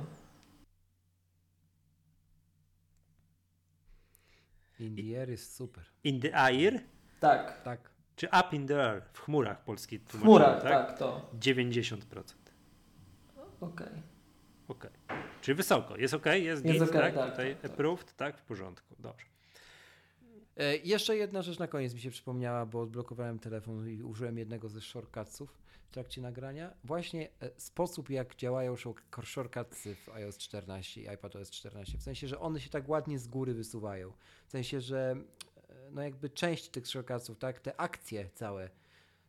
[4.82, 5.84] Indier jest super.
[6.04, 6.80] In the Air
[7.20, 7.90] Tak, Tak.
[8.16, 9.02] czy Up in the Air?
[9.12, 11.30] W chmurach polski w chmurach, tak, to.
[11.40, 11.96] 90%.
[13.60, 13.86] Okej.
[14.68, 14.86] Ok.
[15.40, 15.96] Czyli wysoko.
[15.96, 16.26] Jest ok?
[16.26, 17.14] Jest, Jest git, okej, tak?
[17.14, 17.70] tak, Tutaj tak, tak.
[17.70, 18.38] approved, tak?
[18.38, 18.94] W porządku.
[18.98, 19.26] Dobrze.
[20.56, 24.68] E, jeszcze jedna rzecz na koniec mi się przypomniała, bo odblokowałem telefon i użyłem jednego
[24.68, 25.61] ze shortcutsów
[25.92, 26.74] trakcie nagrania.
[26.84, 31.98] Właśnie e, sposób, jak działają shor- shortcutsy w iOS 14 i iPadOS 14.
[31.98, 34.12] W sensie, że one się tak ładnie z góry wysuwają.
[34.46, 35.16] W sensie, że
[35.68, 38.70] e, no jakby część tych shortcutsów, tak, te akcje całe,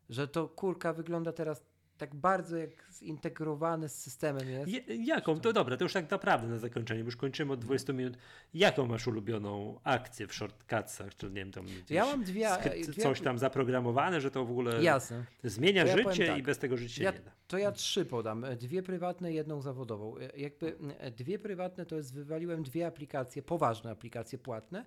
[0.10, 1.62] że to kurka wygląda teraz
[1.98, 4.72] tak bardzo jak zintegrowane z systemem jest.
[4.72, 5.40] Je, jaką?
[5.40, 8.18] To dobra, to już tak naprawdę na zakończenie, bo już kończymy od 20 minut.
[8.54, 11.16] Jaką masz ulubioną akcję w shortcutsach?
[11.18, 14.52] Czy nie wiem, tam Ja mam dwie, skry- dwie coś tam zaprogramowane, że to w
[14.52, 15.26] ogóle Jasne.
[15.44, 16.38] zmienia ja życie tak.
[16.38, 17.32] i bez tego żyć się Ja, nie da.
[17.48, 18.44] to ja trzy podam.
[18.46, 20.18] E, Dwie prywatne, jedną zawodową.
[20.18, 24.86] E, Jakby e, dwie prywatne to jest wywaliłem dwie aplikacje, poważne aplikacje płatne,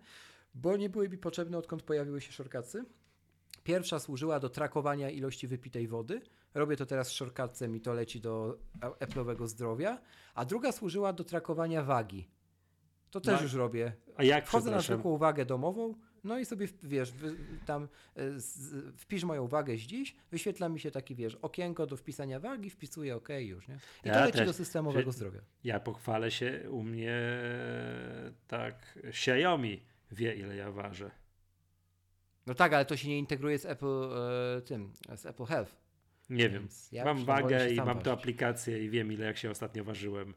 [0.54, 2.84] bo nie były mi potrzebne odkąd pojawiły się shortcutsy.
[3.64, 6.20] Pierwsza służyła do trakowania ilości wypitej wody.
[6.56, 9.98] Robię to teraz z shortcutsem i to leci do Apple'owego zdrowia.
[10.34, 12.28] A druga służyła do trakowania wagi.
[13.10, 13.92] To też Wa- już robię.
[14.16, 15.94] A jak, Wchodzę na zwykłą wagę domową,
[16.24, 17.12] no i sobie, wiesz,
[17.66, 18.20] tam e,
[18.96, 23.16] wpisz moją wagę z dziś, wyświetla mi się taki, wiesz, okienko do wpisania wagi, wpisuję
[23.16, 23.78] OK już, nie?
[24.04, 24.46] I Ja to leci też.
[24.46, 25.40] do systemowego zdrowia.
[25.64, 27.16] ja pochwalę się, u mnie
[28.48, 31.10] tak Xiaomi wie ile ja ważę.
[32.46, 34.08] No tak, ale to się nie integruje z Apple,
[34.56, 35.85] e, tym, z Apple Health.
[36.30, 36.68] Nie wiem.
[36.92, 38.08] Ja mam wagę i mam ważyć.
[38.08, 40.34] aplikację i wiem ile jak się ostatnio ważyłem.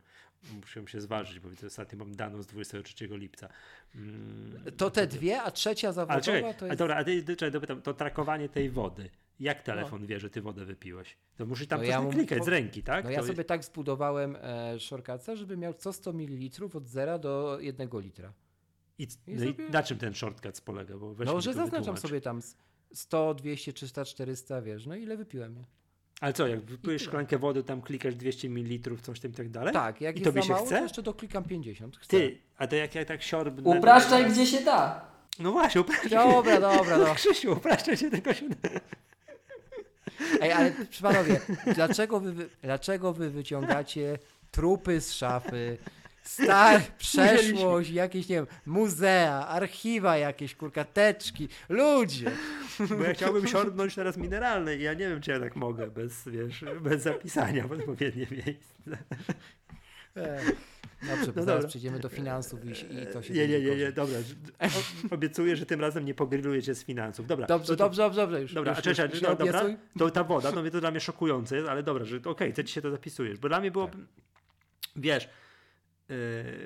[0.62, 3.50] Musiałem się zważyć, bo ostatnio mam daną z 23 lipca.
[3.96, 6.80] Mm, To te dwie, a trzecia Ale zawodowa czekaj, to a jest...
[6.80, 9.10] dobra, a ty, czekaj, dopytam, to trakowanie tej wody.
[9.40, 11.18] Jak telefon wie, że ty wodę wypiłeś?
[11.38, 13.04] To musisz tam No coś ja klikać po- z ręki, tak?
[13.06, 17.20] No ja to sobie tak zbudowałem e, shortcutsa, żeby miał co 100 ml od 0
[17.20, 18.34] do 1 litra.
[18.98, 20.98] I, i no sobie- i na czym ten shortcut polega?
[20.98, 22.02] Bo No, że zaznaczam wytłumacz.
[22.02, 22.58] sobie tam s-
[22.94, 25.66] 100, 200, 300, 400, wiesz, no ile wypiłem, nie?
[26.20, 27.10] Ale co, jak wypijesz tyle.
[27.10, 29.74] szklankę wody, tam klikasz 200 ml, coś tam i tak dalej?
[29.74, 30.76] Tak, jak I jest tobie za się mało, chce?
[30.78, 31.98] to jeszcze doklikam 50.
[31.98, 32.10] Chcę.
[32.18, 33.78] Ty, a to jak ja tak siorbnę...
[33.78, 35.10] Upraszczaj gdzie się da.
[35.40, 36.10] No właśnie, upraszczaj.
[36.10, 37.16] Dobra, dobra, dobra.
[37.16, 38.70] Krzysiu, upraszczaj się tego się da.
[40.42, 41.40] Ej, ale panowie,
[41.76, 44.20] dlaczego wy, wy- dlaczego wy wyciągacie
[44.52, 45.78] trupy z szafy,
[46.30, 52.32] star, przeszłość, jakieś, nie wiem, muzea, archiwa jakieś, kurka, teczki, ludzie.
[52.98, 56.28] Bo ja chciałbym siorbnąć teraz mineralne i ja nie wiem, czy ja tak mogę bez,
[56.28, 59.04] wiesz, bez zapisania w odpowiednie miejsce.
[60.16, 60.46] Ej,
[61.02, 61.68] Dobrze, No zaraz dobra.
[61.68, 64.18] przejdziemy do finansów i, i to się Nie, nie, nie, nie, dobra.
[64.60, 67.28] O- Obiecuję, że tym razem nie pogrilluję cię z finansów.
[67.28, 69.62] Dobra, Dobrze, to, dobrze, dobrze, dobrze, już, Dobra, już, już, już no, dobra,
[70.00, 72.74] to ta woda, no to dla mnie szokujące jest, ale dobra, że okej, co ci
[72.74, 73.96] się to zapisujesz, bo dla mnie było, Tak.
[74.96, 75.30] wiesz,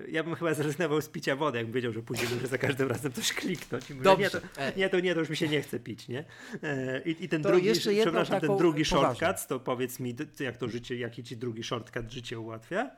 [0.08, 3.12] ja bym chyba zrezygnował z picia wody, jakbym wiedział, że później muszę za każdym razem
[3.12, 3.90] coś kliknąć.
[3.90, 4.24] I mówię, Dobrze.
[4.58, 6.26] Nie to, nie, to nie, to już mi się nie chce pić, nie?
[6.54, 7.72] Yy, I, i ten To drugi,
[8.04, 9.16] przepraszam, ten drugi poważną.
[9.20, 12.92] shortcut, to powiedz mi, jak to życie, jaki ci drugi shortcut życie ułatwia?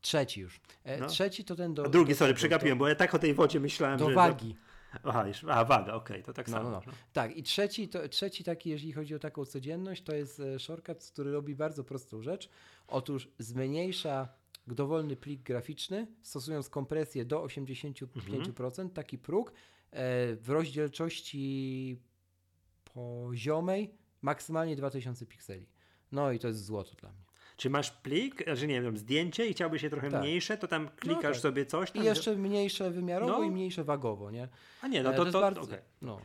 [0.00, 0.60] Trzeci już.
[0.84, 1.06] E, No.
[1.06, 1.84] Trzeci to ten do...
[1.86, 4.14] A drugi, do sorry, przegapiłem, bo ja tak o tej wodzie myślałem, Do, że...
[4.14, 4.56] wagi.
[5.04, 6.70] Aha, już, a waga, okej, to tak No, samo.
[6.70, 6.92] no, no.
[7.12, 11.10] Tak, i trzeci, to, trzeci taki, jeżeli chodzi o taką codzienność, to jest e, shortcut,
[11.12, 12.48] który robi bardzo prostą rzecz.
[12.88, 14.28] Otóż zmniejsza
[14.66, 19.54] dowolny plik graficzny, stosując kompresję do 85%, taki próg, e,
[20.36, 21.96] w rozdzielczości
[22.94, 25.66] poziomej maksymalnie 2000 pikseli.
[26.12, 27.20] No i to jest złoto dla mnie.
[27.56, 30.22] Czy masz plik, znaczy nie wiem, zdjęcie i chciałbyś je trochę Tak.
[30.22, 31.42] mniejsze, to tam klikasz tak.
[31.42, 32.04] sobie coś I tam.
[32.04, 33.44] jeszcze mniejsze wymiarowo No.
[33.44, 34.48] i mniejsze wagowo, nie?
[34.82, 36.20] A nie, no E, to, jest to, bardzo, okej, no.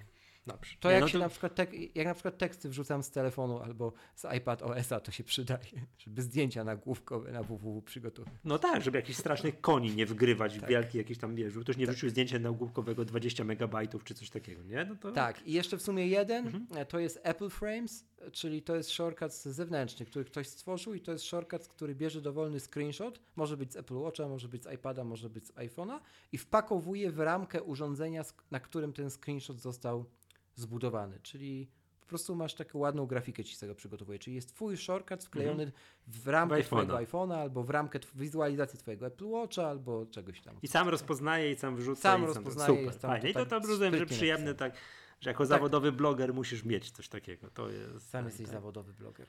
[0.47, 0.75] Dobrze.
[0.79, 3.59] To nie, jak no się na przykład tek, jak na przykład teksty wrzucam z telefonu
[3.59, 5.65] albo z iPad OS-a, to się przydaje,
[6.05, 8.33] żeby zdjęcia nagłówkowe na www przygotować.
[8.43, 10.69] No tak, żeby jakichś strasznych koni nie wgrywać w Tak.
[10.69, 14.63] wielki jakiś tam, wiesz, żeby ktoś nie wrzucił zdjęcia nagłówkowego 20 megabajtów czy coś takiego,
[14.63, 14.85] nie?
[14.85, 16.67] No to Tak, i jeszcze w sumie jeden, Mhm.
[16.75, 21.11] e, to jest Apple Frames, czyli to jest shortcut zewnętrzny, który ktoś stworzył i to
[21.11, 25.03] jest shortcut, który bierze dowolny screenshot, może być z Apple Watcha, może być z iPada,
[25.03, 25.99] może być z iPhone'a
[26.31, 30.05] i wpakowuje w ramkę urządzenia, na którym ten screenshot został
[30.55, 31.67] zbudowany, czyli
[32.01, 35.71] po prostu masz taką ładną grafikę ci z tego przygotowuje, czyli jest twój shortcut wklejony
[36.07, 37.33] w ramkę W twojego iPhone'a.
[37.33, 40.55] albo w ramkę wizualizacji twojego Apple Watcha albo czegoś tam.
[40.61, 42.01] I sam rozpoznaje i sam wrzuca.
[42.01, 43.29] Sam i rozpoznaje, Super, jest tam fajnie.
[43.29, 44.55] I to tak tam rozumiem, że napisane.
[44.55, 44.73] tak,
[45.21, 47.49] że jako zawodowy bloger musisz mieć coś takiego.
[47.49, 48.09] To jest.
[48.09, 48.53] Sam tak, jesteś tak.
[48.53, 49.27] zawodowy bloger.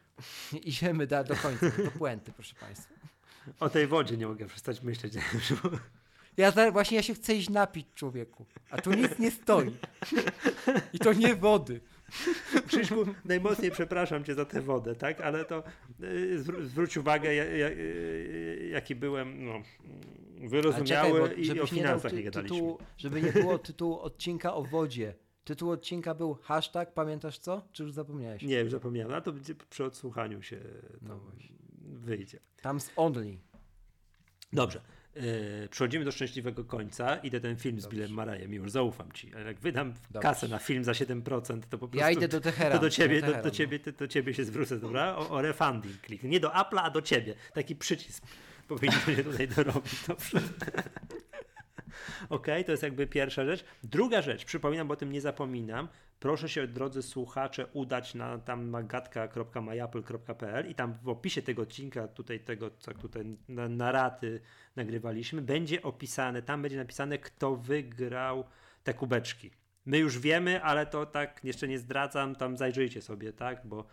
[0.65, 2.95] Idziemy da, do końca, do puenty, proszę Państwa.
[3.61, 5.15] O tej wodzie nie mogę przestać myśleć.
[6.37, 8.47] Ja za, właśnie ja się chcę iść napić, człowieku.
[8.71, 9.77] A tu nic nie stoi.
[10.93, 11.81] I to nie wody.
[12.67, 15.21] Krzyszku, najmocniej przepraszam cię za tę wodę, tak?
[15.21, 15.63] Ale to
[16.03, 19.63] y, zwró- zwróć uwagę, ja, ja, y, jaki byłem no,
[20.49, 22.57] wyrozumiały bo i o nie finansach ty, nie gadaliśmy.
[22.57, 25.15] tytułu, żeby nie było tytułu odcinka o wodzie.
[25.45, 27.69] Tytuł odcinka był hashtag, pamiętasz co?
[27.73, 28.43] Czy już zapomniałeś?
[28.43, 30.61] Nie, już zapomniałem, a to będzie przy odsłuchaniu się
[31.03, 31.21] No
[31.81, 32.41] wyjdzie.
[32.63, 33.39] Tam z only.
[34.53, 34.81] Dobrze.
[35.17, 37.17] Yy, przechodzimy do szczęśliwego końca.
[37.17, 37.97] Idę ten film z Dobrze.
[37.97, 39.35] Billem Marajem, już zaufam ci.
[39.35, 40.29] Ale jak wydam Dobrze.
[40.29, 42.75] kasę na film za 7%, to po prostu Ja idę do Teheranu.
[42.81, 45.17] to do ciebie, do do, ciebie, do, do ciebie się zwrócę, dobra?
[45.17, 46.29] O, o refunding kliknę.
[46.29, 47.35] Nie do Apple'a, a do ciebie.
[47.55, 48.25] Taki przycisk
[48.69, 50.07] powinniśmy tutaj dorobić.
[50.09, 50.41] Dobrze.
[52.29, 53.65] Okej, to jest jakby pierwsza rzecz.
[53.85, 55.89] Druga rzecz, przypominam, bo o tym nie zapominam.
[56.21, 62.41] Proszę się, drodzy słuchacze, udać na tam magatka.myapple.pl i tam w opisie tego odcinka, tutaj
[62.41, 64.41] tego, co tutaj na, na raty
[64.77, 68.45] nagrywaliśmy, będzie opisane, tam będzie napisane, kto wygrał
[68.85, 69.51] te kubeczki.
[69.87, 73.87] My już wiemy, ale to tak jeszcze nie zdradzam, tam zajrzyjcie sobie, tak, bo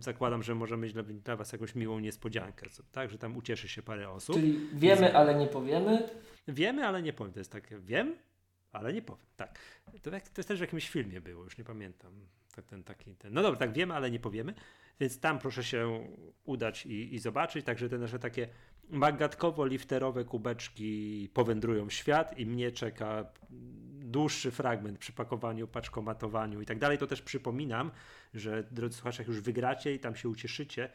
[0.00, 3.82] zakładam, że możemy mieć dla, dla was jakąś miłą niespodziankę, tak, że tam ucieszy się
[3.82, 4.36] parę osób.
[4.36, 6.08] Czyli wiemy, ale nie powiemy.
[6.48, 7.32] Wiemy, ale nie powiem.
[7.32, 8.16] To jest takie, wiem,
[8.72, 9.26] ale nie powiem.
[9.36, 9.58] Tak.
[10.02, 12.12] To, jak, to też w jakimś filmie było, już nie pamiętam.
[12.54, 13.34] Tak, ten, taki, ten.
[13.34, 14.54] No dobra, tak wiemy, ale nie powiemy.
[15.00, 16.08] Więc tam proszę się
[16.44, 17.66] udać i, i zobaczyć.
[17.66, 18.48] Także te nasze takie
[18.90, 23.24] magatkowo-lifterowe kubeczki powędrują w świat i mnie czeka
[24.00, 26.98] dłuższy fragment przy pakowaniu, paczkomatowaniu i tak dalej.
[26.98, 27.90] To też przypominam,
[28.34, 30.88] że drodzy słuchacze, jak już wygracie i tam się ucieszycie,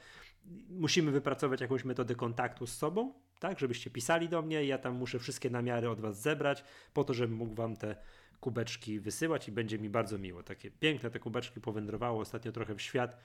[0.70, 5.20] musimy wypracować jakąś metodę kontaktu z sobą, tak, żebyście pisali do mnie, ja tam muszę
[5.20, 7.96] wszystkie namiary od was zebrać, po to, żebym mógł wam te
[8.40, 10.44] kubeczki wysyłać i będzie mi bardzo miło.
[10.44, 13.18] Takie piękne te kubeczki powędrowało ostatnio trochę w świat.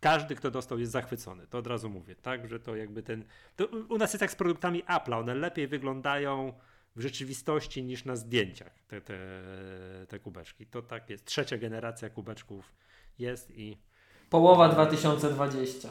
[0.00, 1.46] Każdy, kto dostał, jest zachwycony.
[1.46, 3.24] To od razu mówię, tak, że to jakby ten.
[3.56, 5.20] To u nas jest tak z produktami Apple'a.
[5.20, 6.52] One lepiej wyglądają
[6.96, 9.18] w rzeczywistości niż na zdjęciach, te, te,
[10.08, 10.66] te kubeczki.
[10.66, 11.24] To tak jest.
[11.24, 12.72] Trzecia generacja kubeczków
[13.18, 13.76] jest i
[14.30, 15.88] Połowa 2020.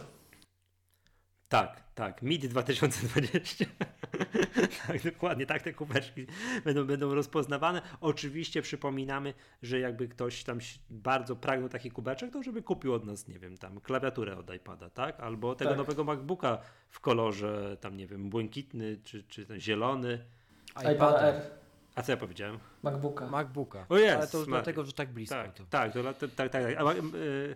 [1.49, 2.21] Tak, tak.
[2.21, 3.65] MID 2020.
[4.87, 6.27] tak, dokładnie, tak te kubeczki
[6.65, 7.81] będą, będą rozpoznawane.
[8.01, 13.27] Oczywiście przypominamy, że jakby ktoś tam bardzo pragnął taki kubeczek, to żeby kupił od nas,
[13.27, 15.19] nie wiem, tam klawiaturę od iPada, tak?
[15.19, 15.77] Albo tego Tak.
[15.77, 16.57] nowego MacBooka
[16.89, 20.19] w kolorze tam, nie wiem, błękitny czy, czy ten zielony.
[20.93, 21.41] iPad R,
[21.95, 22.59] A co ja powiedziałem?
[22.83, 23.27] MacBooka.
[23.27, 23.85] MacBooka.
[23.89, 25.35] O jest, Ale to już dlatego, że tak blisko.
[25.35, 25.63] Tak, to.
[25.69, 26.63] tak, to, tak, tak, tak.
[26.77, 27.55] A, y,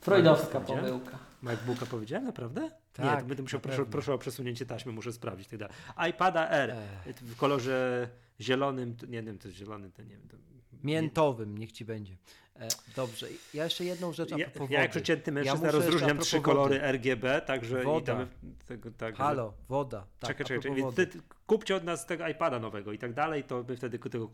[0.00, 1.18] Freudowska pomyłka.
[1.46, 2.60] MacBooka powiedziałem, naprawdę?
[2.62, 5.48] nie, Tak, to będę musiał, proszę, proszę o przesunięcie taśmy, muszę sprawdzić.
[5.48, 5.74] Tak dalej.
[6.10, 6.70] iPada R
[7.06, 7.16] Ech.
[7.16, 8.08] w kolorze
[8.40, 10.28] zielonym, nie wiem, to jest zielony, to nie wiem.
[10.28, 10.36] To,
[10.84, 12.16] Miętowym, niech ci będzie.
[12.56, 15.00] E, dobrze, ja jeszcze jedną rzecz a ja, propos ja jak wody.
[15.00, 16.44] przeciętny mężczyzna muszę jeszcze a rozróżniam trzy wody.
[16.44, 18.12] kolory RGB, także Woda.
[18.12, 18.28] i tam
[18.66, 20.06] tego, tak, Halo, woda.
[20.18, 20.82] Tak, czekaj, czekaj, czekaj.
[20.82, 21.06] wody.
[21.06, 24.30] Ty, kupcie od nas tego iPada nowego i tak dalej, to my wtedy tego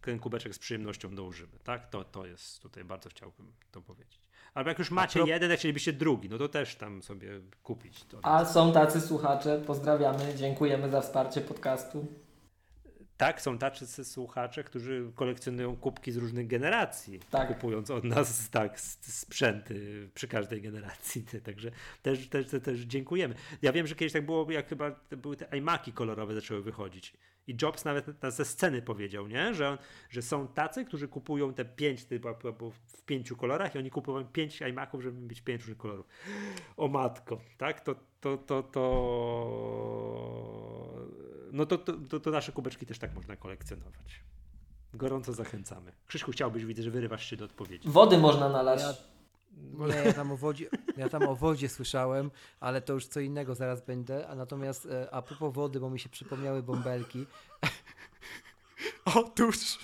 [0.00, 1.90] ten kubeczek z przyjemnością dołożymy, tak?
[1.90, 4.25] To, to jest tutaj, bardzo chciałbym to powiedzieć.
[4.56, 7.28] Albo jak już macie pro- jeden, jak chcielibyście drugi, no to też tam sobie
[7.62, 8.04] kupić.
[8.04, 12.06] To A są tacy słuchacze, pozdrawiamy, dziękujemy za wsparcie podcastu.
[13.16, 17.48] Tak, są tacy słuchacze, którzy kolekcjonują kubki z różnych generacji, Tak.
[17.48, 21.24] kupując od nas tak sprzęty przy każdej generacji.
[21.46, 21.70] Także
[22.02, 23.34] też, też, też, dziękujemy.
[23.62, 27.12] Ja wiem, że kiedyś tak było, jak chyba były te iMaki kolorowe zaczęły wychodzić.
[27.46, 29.54] I Jobs nawet na- ze sceny powiedział, nie?
[29.54, 29.78] Że, on,
[30.10, 34.24] że są tacy, którzy kupują te pięć typu, albo w pięciu kolorach i oni kupują
[34.24, 36.06] pięć iMaców, żeby mieć pięć różnych kolorów.
[36.76, 37.80] O matko, tak?
[37.80, 38.82] To, to, to, to...
[41.52, 44.20] No to, to, to, to nasze kubeczki też tak można kolekcjonować.
[44.94, 45.92] Gorąco zachęcamy.
[46.06, 47.88] Krzyszku, chciałbyś, widzę, że wyrywasz się do odpowiedzi.
[47.88, 48.80] Wody można nalać.
[49.78, 53.20] Ja- Nie, ja tam, o wodzie, ja tam o wodzie słyszałem, ale to już co
[53.20, 54.28] innego zaraz będę.
[54.28, 57.26] A natomiast e, a propos wody, bo mi się przypomniały bąbelki.
[59.14, 59.78] Otóż,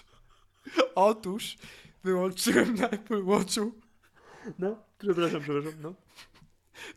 [0.95, 1.57] otóż
[2.05, 3.73] wyłączyłem na Apple Watchu,
[4.59, 5.95] No, przepraszam, przepraszam, no.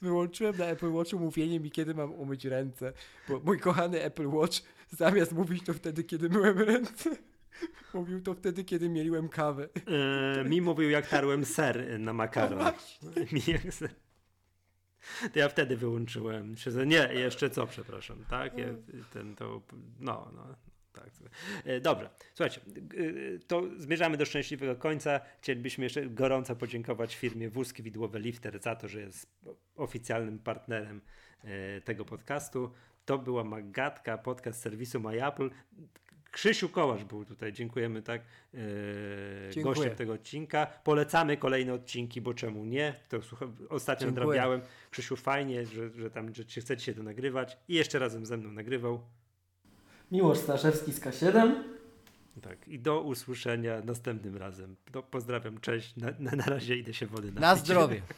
[0.01, 2.93] wyłączyłem na Apple Watchu mówienie mi, kiedy mam umyć ręce.
[3.29, 4.57] Bo mój kochany Apple Watch
[4.91, 7.09] zamiast mówić to wtedy, kiedy myłem ręce,
[7.93, 9.69] mówił to wtedy, kiedy mieliłem kawę.
[10.41, 12.59] E, mi mówił, jak tarłem ser na makaron.
[13.31, 13.89] Mi jak ser.
[15.33, 16.55] To ja wtedy wyłączyłem.
[16.85, 18.57] Nie, jeszcze co, przepraszam, tak?
[18.57, 18.67] Ja,
[19.13, 19.61] ten, to,
[19.99, 20.55] no, no,
[20.93, 21.09] tak.
[21.65, 22.61] E, Dobrze, słuchajcie,
[23.35, 25.21] e, to zmierzamy do szczęśliwego końca.
[25.41, 29.27] Chcielibyśmy jeszcze gorąco podziękować firmie Wózki Widłowe Lifter za to, że jest
[29.75, 31.01] oficjalnym partnerem
[31.83, 32.71] tego podcastu.
[33.05, 35.49] To była Magatka, podcast serwisu MyApple.
[36.35, 38.21] Krzysiu Kołasz był tutaj, dziękujemy tak
[39.51, 39.75] Dziękuję.
[39.75, 40.65] gościem tego odcinka.
[40.83, 42.93] Polecamy kolejne odcinki, bo czemu nie?
[43.09, 44.25] To słucha, ostatnio Dziękuję.
[44.25, 44.61] nadrabiałem.
[44.91, 48.37] Krzysiu, fajnie, że, że tam że ci- chcecie się to nagrywać i jeszcze razem ze
[48.37, 49.01] mną nagrywał.
[50.11, 51.51] Miłosz Staszewski z K7.
[52.41, 54.75] Tak, i do usłyszenia następnym razem.
[54.93, 55.95] No, pozdrawiam, cześć.
[55.95, 57.41] Na, na, na razie idę się wody napić.
[57.41, 58.01] Na zdrowie.